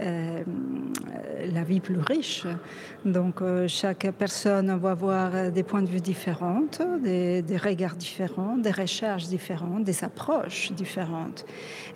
euh, 0.00 0.42
la 1.52 1.62
vie 1.62 1.80
plus 1.80 1.98
riche. 1.98 2.46
Donc 3.04 3.40
euh, 3.40 3.66
chaque 3.68 4.06
personne 4.18 4.76
va 4.78 4.90
avoir 4.90 5.50
des 5.50 5.62
points 5.62 5.82
de 5.82 5.88
vue 5.88 6.00
différents, 6.00 6.62
des, 7.02 7.42
regards 7.56 7.96
différents, 7.96 8.56
des 8.58 8.70
recherches 8.70 9.26
différentes, 9.26 9.84
des 9.84 10.04
approches 10.04 10.72
différentes. 10.72 11.46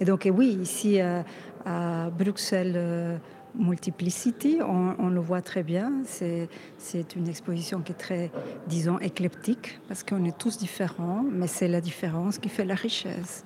Et 0.01 0.05
donc 0.05 0.29
oui, 0.33 0.59
ici 0.63 1.01
à, 1.01 1.25
à 1.67 2.11
Bruxelles, 2.11 2.75
euh, 2.77 3.17
Multiplicity, 3.57 4.59
on, 4.63 4.95
on, 5.01 5.09
le 5.09 5.19
voit 5.19 5.43
très 5.43 5.65
bien. 5.65 5.93
C'est 6.05 7.17
une 7.17 7.29
exposition 7.29 7.81
qui 7.81 7.91
est 7.91 7.97
très, 7.97 8.31
disons, 8.69 9.01
éclectique, 9.01 9.81
parce 9.89 10.05
qu'on 10.05 10.25
est 10.25 10.39
tous 10.39 10.57
différents, 10.57 11.25
mais 11.29 11.49
c'est 11.49 11.67
la 11.67 11.81
différence 11.81 12.39
qui 12.39 12.49
fait 12.49 12.65
la 12.65 12.77
richesse. 12.77 13.45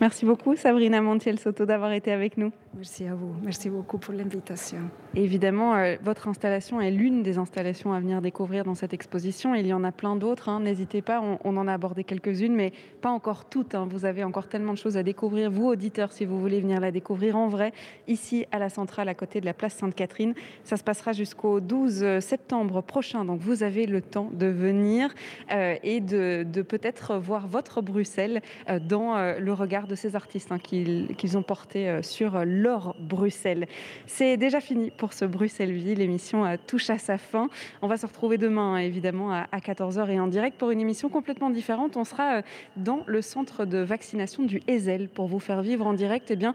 Merci 0.00 0.24
beaucoup 0.24 0.56
Sabrina 0.56 1.02
Montiel-Soto 1.02 1.66
d'avoir 1.66 1.92
été 1.92 2.10
avec 2.10 2.38
nous. 2.38 2.52
Merci 2.74 3.04
à 3.06 3.14
vous. 3.14 3.34
Merci 3.42 3.68
beaucoup 3.68 3.98
pour 3.98 4.14
l'invitation. 4.14 4.78
Évidemment, 5.14 5.74
euh, 5.74 5.96
votre 6.02 6.28
installation 6.28 6.80
est 6.80 6.90
l'une 6.90 7.22
des 7.22 7.36
installations 7.36 7.92
à 7.92 8.00
venir 8.00 8.22
découvrir 8.22 8.64
dans 8.64 8.74
cette 8.74 8.94
exposition. 8.94 9.54
Il 9.54 9.66
y 9.66 9.74
en 9.74 9.84
a 9.84 9.92
plein 9.92 10.16
d'autres. 10.16 10.48
Hein. 10.48 10.60
N'hésitez 10.60 11.02
pas, 11.02 11.20
on, 11.20 11.38
on, 11.44 11.56
en 11.56 11.68
a 11.68 11.74
abordé 11.74 12.04
quelques-unes, 12.04 12.54
mais 12.54 12.72
pas 13.02 13.10
encore 13.10 13.46
toutes. 13.46 13.74
Hein. 13.74 13.88
Vous 13.90 14.04
avez 14.04 14.24
encore 14.24 14.48
tellement 14.48 14.72
de 14.72 14.78
choses 14.78 14.96
à 14.96 15.02
découvrir, 15.02 15.50
vous 15.50 15.66
auditeurs, 15.66 16.12
si 16.12 16.24
vous 16.24 16.40
voulez 16.40 16.60
venir 16.60 16.80
la 16.80 16.92
découvrir 16.92 17.36
en 17.36 17.48
vrai, 17.48 17.72
ici 18.08 18.46
à 18.52 18.58
la 18.58 18.70
centrale, 18.70 19.08
à 19.08 19.14
côté 19.14 19.40
de 19.40 19.46
la 19.46 19.52
place 19.52 19.74
Sainte-Catherine. 19.74 20.34
Ça 20.64 20.76
se 20.76 20.84
passera 20.84 21.12
jusqu'au 21.12 21.60
12 21.60 22.20
septembre 22.20 22.82
prochain. 22.82 23.24
Donc 23.24 23.40
vous 23.40 23.64
avez 23.64 23.84
le 23.86 24.00
temps 24.00 24.30
de 24.32 24.46
venir 24.46 25.12
euh, 25.50 25.74
et 25.82 26.00
de, 26.00 26.44
de 26.44 26.62
peut-être 26.62 27.18
voir 27.18 27.48
votre 27.48 27.82
Bruxelles 27.82 28.40
euh, 28.68 28.78
dans 28.78 29.16
euh, 29.16 29.38
le 29.40 29.52
regard 29.52 29.88
de 29.90 29.96
ces 29.96 30.16
artistes 30.16 30.52
hein, 30.52 30.58
qu'ils 30.58 31.08
qu 31.18 31.36
ont 31.36 31.42
porté 31.42 31.88
euh, 31.88 32.02
sur 32.02 32.44
leur 32.44 32.94
Bruxelles. 32.98 33.66
C'est 34.06 34.36
déjà 34.36 34.60
fini 34.60 34.90
pour 34.90 35.12
ce 35.12 35.24
Bruxelles 35.24 35.72
Vie. 35.72 35.94
L'émission 35.94 36.46
euh, 36.46 36.56
touche 36.66 36.88
à 36.90 36.98
sa 36.98 37.18
fin. 37.18 37.48
On 37.82 37.88
va 37.88 37.96
se 37.96 38.06
retrouver 38.06 38.38
demain, 38.38 38.78
évidemment, 38.78 39.32
à 39.32 39.58
14h 39.58 40.08
et 40.08 40.20
en 40.20 40.28
direct 40.28 40.56
pour 40.56 40.70
une 40.70 40.80
émission 40.80 41.08
complètement 41.08 41.50
différente. 41.50 41.96
On 41.96 42.04
sera 42.04 42.36
euh, 42.36 42.42
dans 42.76 43.02
le 43.06 43.20
centre 43.20 43.64
de 43.64 43.78
vaccination 43.78 44.44
du 44.44 44.62
Ezel 44.68 45.08
pour 45.08 45.26
vous 45.26 45.40
faire 45.40 45.60
vivre 45.60 45.86
en 45.86 45.92
direct. 45.92 46.30
Eh 46.30 46.36
bien, 46.36 46.54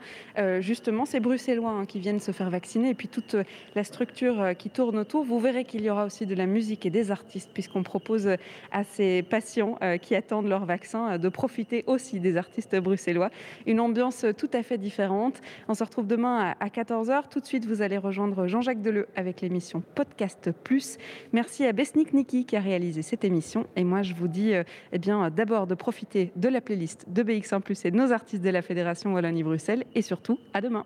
justement, 0.61 1.05
ces 1.05 1.19
Bruxellois 1.19 1.71
hein, 1.71 1.85
qui 1.85 1.99
viennent 1.99 2.19
se 2.19 2.31
faire 2.31 2.49
vacciner 2.49 2.89
et 2.89 2.93
puis 2.93 3.09
toute 3.09 3.35
la 3.75 3.83
structure 3.83 4.55
qui 4.57 4.69
tourne 4.69 4.97
autour. 4.97 5.25
Vous 5.25 5.39
verrez 5.39 5.65
qu'il 5.65 5.83
y 5.83 5.89
aura 5.89 6.05
aussi 6.05 6.25
de 6.25 6.35
la 6.35 6.45
musique 6.45 6.85
et 6.85 6.89
des 6.89 7.11
artistes 7.11 7.49
puisqu'on 7.53 7.83
propose 7.83 8.29
à 8.71 8.83
ces 8.83 9.23
patients 9.23 9.77
qui 10.01 10.15
attendent 10.15 10.47
leur 10.47 10.65
vaccin 10.65 11.17
de 11.17 11.29
profiter 11.29 11.83
aussi 11.87 12.19
des 12.19 12.37
artistes 12.37 12.75
bruxellois 12.79 13.24
une 13.65 13.79
ambiance 13.79 14.25
tout 14.37 14.49
à 14.53 14.63
fait 14.63 14.77
différente. 14.77 15.41
On 15.67 15.73
se 15.73 15.83
retrouve 15.83 16.07
demain 16.07 16.55
à 16.59 16.67
14h. 16.67 17.29
Tout 17.29 17.39
de 17.39 17.45
suite, 17.45 17.65
vous 17.65 17.81
allez 17.81 17.97
rejoindre 17.97 18.47
Jean-Jacques 18.47 18.81
Deleu 18.81 19.07
avec 19.15 19.41
l'émission 19.41 19.83
Podcast 19.95 20.51
Plus. 20.63 20.97
Merci 21.33 21.65
à 21.65 21.73
Besnik 21.73 22.13
Niki 22.13 22.45
qui 22.45 22.55
a 22.55 22.61
réalisé 22.61 23.01
cette 23.01 23.23
émission. 23.23 23.67
Et 23.75 23.83
moi, 23.83 24.01
je 24.01 24.13
vous 24.13 24.27
dis 24.27 24.53
eh 24.91 24.99
bien, 24.99 25.29
d'abord 25.29 25.67
de 25.67 25.75
profiter 25.75 26.31
de 26.35 26.49
la 26.49 26.61
playlist 26.61 27.05
de 27.07 27.23
BX1 27.23 27.61
Plus 27.61 27.85
et 27.85 27.91
de 27.91 27.97
nos 27.97 28.11
artistes 28.11 28.43
de 28.43 28.49
la 28.49 28.61
Fédération 28.61 29.13
Wallonie-Bruxelles. 29.13 29.85
Et 29.95 30.01
surtout, 30.01 30.39
à 30.53 30.61
demain. 30.61 30.85